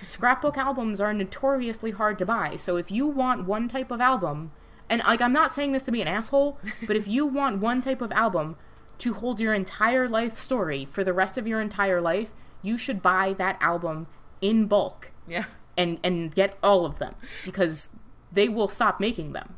scrapbook 0.00 0.56
albums 0.56 1.00
are 1.00 1.12
notoriously 1.12 1.90
hard 1.92 2.18
to 2.18 2.26
buy. 2.26 2.56
So 2.56 2.76
if 2.76 2.90
you 2.90 3.06
want 3.06 3.46
one 3.46 3.68
type 3.68 3.90
of 3.90 4.00
album, 4.00 4.52
and 4.88 5.02
like 5.06 5.20
I'm 5.20 5.32
not 5.32 5.52
saying 5.52 5.72
this 5.72 5.84
to 5.84 5.92
be 5.92 6.02
an 6.02 6.08
asshole, 6.08 6.58
but 6.86 6.96
if 6.96 7.06
you 7.06 7.26
want 7.26 7.60
one 7.60 7.80
type 7.80 8.00
of 8.00 8.12
album 8.12 8.56
to 8.98 9.14
hold 9.14 9.40
your 9.40 9.54
entire 9.54 10.08
life 10.08 10.38
story 10.38 10.86
for 10.90 11.04
the 11.04 11.12
rest 11.12 11.38
of 11.38 11.46
your 11.46 11.60
entire 11.60 12.00
life, 12.00 12.30
you 12.62 12.78
should 12.78 13.02
buy 13.02 13.32
that 13.34 13.58
album 13.60 14.06
in 14.40 14.66
bulk 14.66 15.12
Yeah. 15.28 15.44
and 15.76 15.98
and 16.02 16.34
get 16.34 16.56
all 16.62 16.84
of 16.86 16.98
them 16.98 17.14
because 17.44 17.90
they 18.32 18.48
will 18.48 18.68
stop 18.68 18.98
making 19.00 19.32
them. 19.32 19.56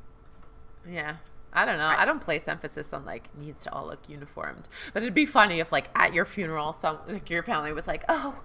Yeah. 0.88 1.16
I 1.56 1.64
don't 1.64 1.78
know. 1.78 1.86
I 1.86 2.04
don't 2.04 2.20
place 2.20 2.48
emphasis 2.48 2.92
on 2.92 3.04
like 3.04 3.28
needs 3.38 3.62
to 3.64 3.72
all 3.72 3.86
look 3.86 4.08
uniformed. 4.08 4.68
But 4.92 5.02
it'd 5.04 5.14
be 5.14 5.24
funny 5.26 5.60
if 5.60 5.70
like 5.70 5.88
at 5.94 6.12
your 6.12 6.24
funeral 6.24 6.72
some 6.72 6.98
like 7.06 7.30
your 7.30 7.44
family 7.44 7.72
was 7.72 7.86
like, 7.86 8.02
"Oh, 8.08 8.40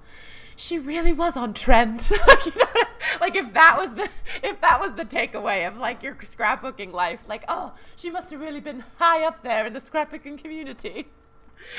she 0.56 0.78
really 0.78 1.12
was 1.12 1.36
on 1.36 1.56
trend." 1.56 2.12
like, 2.28 2.46
you 2.46 2.52
know, 2.56 2.84
like 3.20 3.36
if 3.36 3.52
that 3.56 3.78
was 3.80 3.96
the 3.96 4.08
if 4.44 4.62
that 4.62 4.80
was 4.80 4.94
the 4.94 5.06
takeaway 5.06 5.68
of 5.68 5.78
like 5.78 6.04
your 6.04 6.14
scrapbooking 6.16 6.92
life, 6.94 7.28
like, 7.28 7.44
"Oh, 7.48 7.74
she 7.96 8.12
must 8.12 8.30
have 8.30 8.40
really 8.42 8.60
been 8.62 8.84
high 9.00 9.26
up 9.26 9.42
there 9.44 9.66
in 9.66 9.74
the 9.74 9.82
scrapbooking 9.82 10.38
community." 10.38 11.08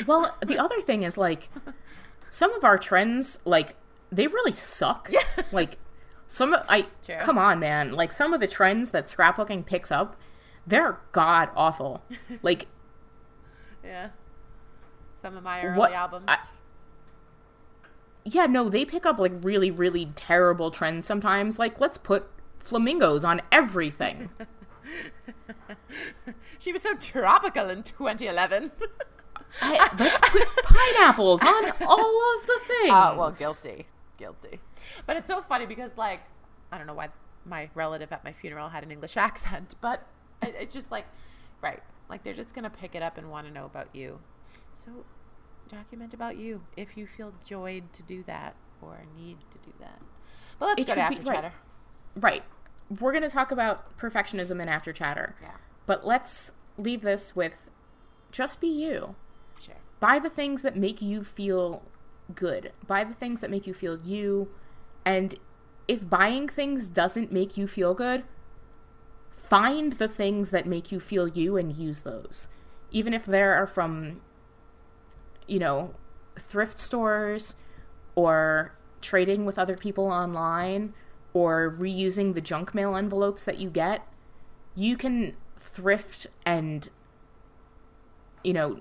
Well, 0.09 0.37
the 0.45 0.59
other 0.59 0.81
thing 0.81 1.05
is 1.05 1.17
like 1.17 1.49
some 2.31 2.53
of 2.55 2.65
our 2.65 2.79
trends, 2.79 3.39
like 3.45 3.77
they 4.11 4.27
really 4.27 4.53
suck. 4.53 5.09
Yeah. 5.11 5.21
Like 5.53 5.79
some, 6.27 6.53
of- 6.55 6.65
I 6.69 6.83
True. 7.05 7.17
come 7.21 7.39
on, 7.39 7.59
man. 7.59 7.93
Like 7.93 8.13
some 8.13 8.33
of 8.33 8.41
the 8.41 8.47
trends 8.47 8.91
that 8.93 9.07
scrapbooking 9.07 9.67
picks 9.67 9.91
up, 9.91 10.17
they're 10.67 10.99
god 11.13 11.49
awful. 11.57 12.03
Like 12.43 12.67
Yeah. 13.85 14.11
Some 15.23 15.37
of 15.37 15.43
my 15.43 15.63
early 15.63 15.79
What- 15.79 15.93
albums. 15.93 16.27
I- 16.29 16.39
yeah, 18.25 18.47
no, 18.47 18.69
they 18.69 18.85
pick 18.85 19.07
up 19.07 19.19
like 19.19 19.33
really, 19.43 19.71
really 19.71 20.07
terrible 20.15 20.71
trends 20.71 21.07
sometimes. 21.07 21.59
Like 21.59 21.81
let's 21.81 21.99
put 21.99 22.29
flamingos 22.59 23.25
on 23.25 23.41
everything. 23.51 24.31
she 26.59 26.73
was 26.73 26.83
so 26.83 26.95
tropical 26.95 27.71
in 27.71 27.83
2011. 27.83 28.73
I- 29.63 29.91
let's 29.99 30.21
put 30.31 30.47
pineapples 30.65 31.43
on 31.43 31.65
all 31.87 32.37
of 32.41 32.47
the 32.47 32.53
uh, 32.63 32.67
things. 32.67 32.91
Oh, 32.93 33.15
well, 33.19 33.33
guilty. 33.33 33.87
Guilty. 34.17 34.61
But 35.07 35.17
it's 35.17 35.29
so 35.29 35.41
funny 35.43 35.67
because, 35.67 35.97
like, 35.97 36.21
I 36.73 36.79
don't 36.79 36.87
know 36.87 36.95
why 36.95 37.09
my 37.45 37.71
relative 37.75 38.13
at 38.13 38.25
my 38.25 38.33
funeral 38.33 38.69
had 38.69 38.83
an 38.85 38.91
English 38.91 39.17
accent, 39.29 39.75
but 39.81 40.07
it, 40.43 40.55
it's 40.59 40.75
just 40.75 40.91
like, 40.91 41.07
right. 41.61 41.81
Like, 42.09 42.23
they're 42.25 42.35
just 42.35 42.55
going 42.55 42.65
to 42.65 42.71
pick 42.71 42.95
it 42.95 43.03
up 43.03 43.19
and 43.19 43.31
want 43.31 43.47
to 43.47 43.53
know 43.53 43.65
about 43.65 43.89
you. 43.95 44.21
So, 44.73 45.05
document 45.69 46.13
about 46.15 46.37
you 46.37 46.63
if 46.77 46.97
you 46.97 47.07
feel 47.07 47.33
joyed 47.45 47.93
to 47.93 48.03
do 48.03 48.23
that 48.25 48.55
or 48.83 49.03
need 49.17 49.39
to 49.53 49.59
do 49.59 49.73
that. 49.81 50.01
But 50.59 50.67
let's 50.67 50.83
It 50.83 50.87
go 50.89 50.95
to 50.95 51.01
should 51.01 51.09
be- 51.11 51.17
after 51.17 51.31
right. 51.31 51.37
chatter. 51.37 51.53
Right. 52.17 52.43
We're 53.01 53.13
going 53.13 53.23
to 53.23 53.29
talk 53.31 53.53
about 53.53 53.97
perfectionism 53.97 54.61
and 54.61 54.69
after 54.69 54.93
chatter. 54.93 55.37
Yeah. 55.41 55.53
But 55.87 56.05
let's 56.05 56.51
leave 56.77 57.03
this 57.03 57.37
with 57.37 57.71
just 58.33 58.61
be 58.61 58.67
you. 58.69 59.15
Buy 60.01 60.19
the 60.19 60.31
things 60.31 60.63
that 60.63 60.77
make 60.77 61.03
you 61.03 61.23
feel 61.23 61.83
good. 62.35 62.73
Buy 62.87 63.05
the 63.05 63.15
things 63.15 63.41
that 63.41 63.51
make 63.51 63.67
you 63.67 63.75
feel 63.75 63.99
you. 63.99 64.49
And 65.05 65.37
if 65.87 66.09
buying 66.09 66.49
things 66.49 66.89
doesn't 66.89 67.31
make 67.31 67.57
you 67.57 67.67
feel 67.67 67.95
good, 67.95 68.25
find 69.37 69.95
the 69.95 70.09
things 70.09 70.51
that 70.51 70.67
make 70.67 70.91
you 70.91 71.01
feel 71.01 71.29
you 71.29 71.57
and 71.57 71.75
use 71.75 72.03
those. 72.03 72.49
Even 72.91 73.13
if 73.13 73.27
they 73.27 73.43
are 73.43 73.67
from, 73.67 74.21
you 75.47 75.59
know, 75.59 75.95
thrift 76.39 76.79
stores 76.79 77.55
or 78.15 78.73
trading 79.01 79.45
with 79.45 79.59
other 79.59 79.77
people 79.77 80.07
online 80.07 80.95
or 81.33 81.71
reusing 81.71 82.35
the 82.35 82.41
junk 82.41 82.75
mail 82.75 82.97
envelopes 82.97 83.45
that 83.45 83.59
you 83.59 83.69
get, 83.71 84.07
you 84.75 84.97
can 84.97 85.37
thrift 85.57 86.27
and, 86.47 86.89
you 88.43 88.53
know, 88.53 88.81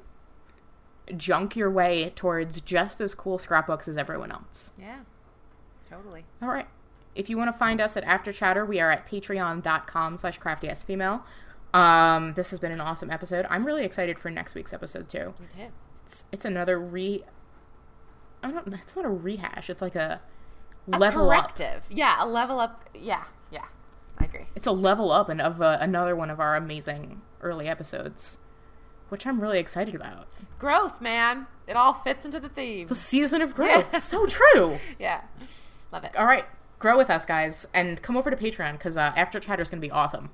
junk 1.18 1.56
your 1.56 1.70
way 1.70 2.12
towards 2.16 2.62
just 2.62 3.00
as 3.02 3.14
cool 3.16 3.38
scrapbooks 3.38 3.88
as 3.88 3.98
everyone 3.98 4.32
else. 4.32 4.72
Yeah. 4.80 5.00
Totally. 5.90 6.26
All 6.42 6.50
right. 6.50 6.68
If 7.16 7.30
you 7.30 7.38
want 7.38 7.52
to 7.52 7.58
find 7.58 7.82
us 7.82 7.98
at 7.98 8.04
After 8.04 8.32
Chatter, 8.32 8.64
we 8.66 8.80
are 8.80 8.92
at 8.92 9.08
patreon.com 9.10 10.18
slash 10.18 10.40
craftyasfemale. 10.40 11.22
Um, 11.74 12.34
this 12.36 12.52
has 12.52 12.60
been 12.60 12.72
an 12.72 12.82
awesome 12.82 13.10
episode. 13.12 13.46
I'm 13.50 13.66
really 13.66 13.84
excited 13.84 14.18
for 14.20 14.30
next 14.30 14.56
week's 14.56 14.74
episode 14.74 15.10
too. 15.10 15.34
Me 15.40 15.48
too. 15.56 15.72
It's 16.06 16.24
it's 16.32 16.46
another 16.46 16.80
re 16.80 17.24
I 18.42 18.52
don't 18.52 18.74
it's 18.74 18.96
not 18.96 19.06
a 19.06 19.10
rehash. 19.10 19.70
It's 19.70 19.82
like 19.82 19.96
a 19.96 20.22
A 20.92 20.98
level 20.98 21.30
up. 21.30 21.38
corrective. 21.44 21.86
Yeah, 21.92 22.24
a 22.24 22.26
level 22.28 22.60
up. 22.60 22.90
Yeah, 22.96 23.26
yeah. 23.52 23.66
I 24.18 24.26
agree. 24.26 24.46
It's 24.56 24.66
a 24.68 24.72
level 24.72 25.12
up 25.12 25.30
and 25.30 25.40
of 25.42 25.62
uh, 25.62 25.78
another 25.80 26.16
one 26.16 26.30
of 26.30 26.40
our 26.40 26.56
amazing 26.56 27.22
early 27.42 27.68
episodes. 27.68 28.38
Which 29.10 29.28
I'm 29.28 29.40
really 29.40 29.60
excited 29.60 29.96
about. 29.96 30.28
Growth, 30.58 31.02
man. 31.02 31.48
It 31.68 31.76
all 31.76 31.94
fits 31.94 32.26
into 32.26 32.40
the 32.40 32.50
theme. 32.50 32.88
The 32.88 32.96
season 32.96 33.42
of 33.42 33.54
growth. 33.56 34.02
So 34.02 34.26
true. 34.26 34.78
Yeah. 35.00 35.22
Love 35.92 36.04
it. 36.04 36.16
All 36.16 36.26
right, 36.26 36.46
grow 36.78 36.98
with 36.98 37.10
us, 37.10 37.26
guys, 37.26 37.66
and 37.74 38.02
come 38.02 38.16
over 38.16 38.30
to 38.30 38.38
Patreon 38.38 38.74
because 38.74 38.96
uh, 38.98 39.12
After 39.16 39.40
Chatter 39.40 39.64
is 39.64 39.70
going 39.70 39.82
to 39.82 39.88
be 39.88 39.92
awesome. 39.92 40.30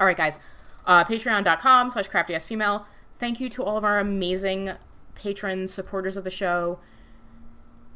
All 0.00 0.06
right, 0.06 0.16
guys, 0.16 0.38
uh, 0.86 1.04
patreon.com 1.04 1.90
slash 1.90 2.08
craftyfemale. 2.08 2.84
Thank 3.18 3.40
you 3.40 3.48
to 3.50 3.62
all 3.62 3.76
of 3.76 3.84
our 3.84 3.98
amazing 3.98 4.72
patrons, 5.14 5.72
supporters 5.72 6.16
of 6.16 6.24
the 6.24 6.30
show. 6.30 6.78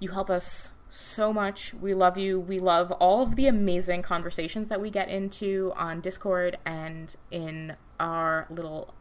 You 0.01 0.11
help 0.11 0.31
us 0.31 0.73
so 0.89 1.33
much. 1.33 1.75
We 1.75 1.93
love 1.95 2.17
you. 2.17 2.39
We 2.39 2.59
love 2.59 2.93
all 2.93 3.23
of 3.23 3.37
the 3.37 3.47
amazing 3.47 4.03
conversations 4.03 4.69
that 4.69 4.81
we 4.81 4.91
get 4.91 5.09
into 5.09 5.73
on 5.77 6.01
Discord 6.01 6.59
and 6.65 7.15
in 7.31 7.77
our 7.99 8.47
little 8.49 8.95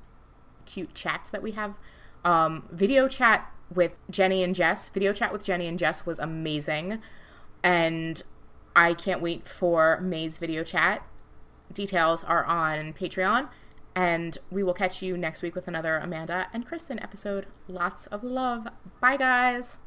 cute 0.68 0.94
chats 0.94 1.32
that 1.32 1.42
we 1.42 1.54
have. 1.54 1.74
Um, 2.24 2.68
video 2.72 3.08
chat 3.08 3.52
with 3.74 3.98
Jenny 4.10 4.44
and 4.44 4.54
Jess. 4.54 4.90
Video 4.90 5.14
chat 5.14 5.34
with 5.34 5.44
Jenny 5.44 5.66
and 5.66 5.80
Jess 5.80 6.06
was 6.06 6.20
amazing. 6.20 7.02
And 7.64 8.22
I 8.76 8.94
can't 8.94 9.22
wait 9.22 9.48
for 9.48 10.00
May's 10.02 10.38
video 10.38 10.64
chat. 10.64 11.04
Details 11.74 12.24
are 12.24 12.46
on 12.46 12.94
Patreon. 12.94 13.50
And 13.96 14.38
we 14.52 14.62
will 14.62 14.76
catch 14.76 15.02
you 15.02 15.18
next 15.18 15.42
week 15.42 15.56
with 15.56 15.68
another 15.68 15.98
Amanda 15.98 16.48
and 16.54 16.66
Kristen 16.66 17.02
episode. 17.02 17.48
Lots 17.68 18.06
of 18.08 18.24
love. 18.24 18.68
Bye, 19.02 19.18
guys. 19.18 19.80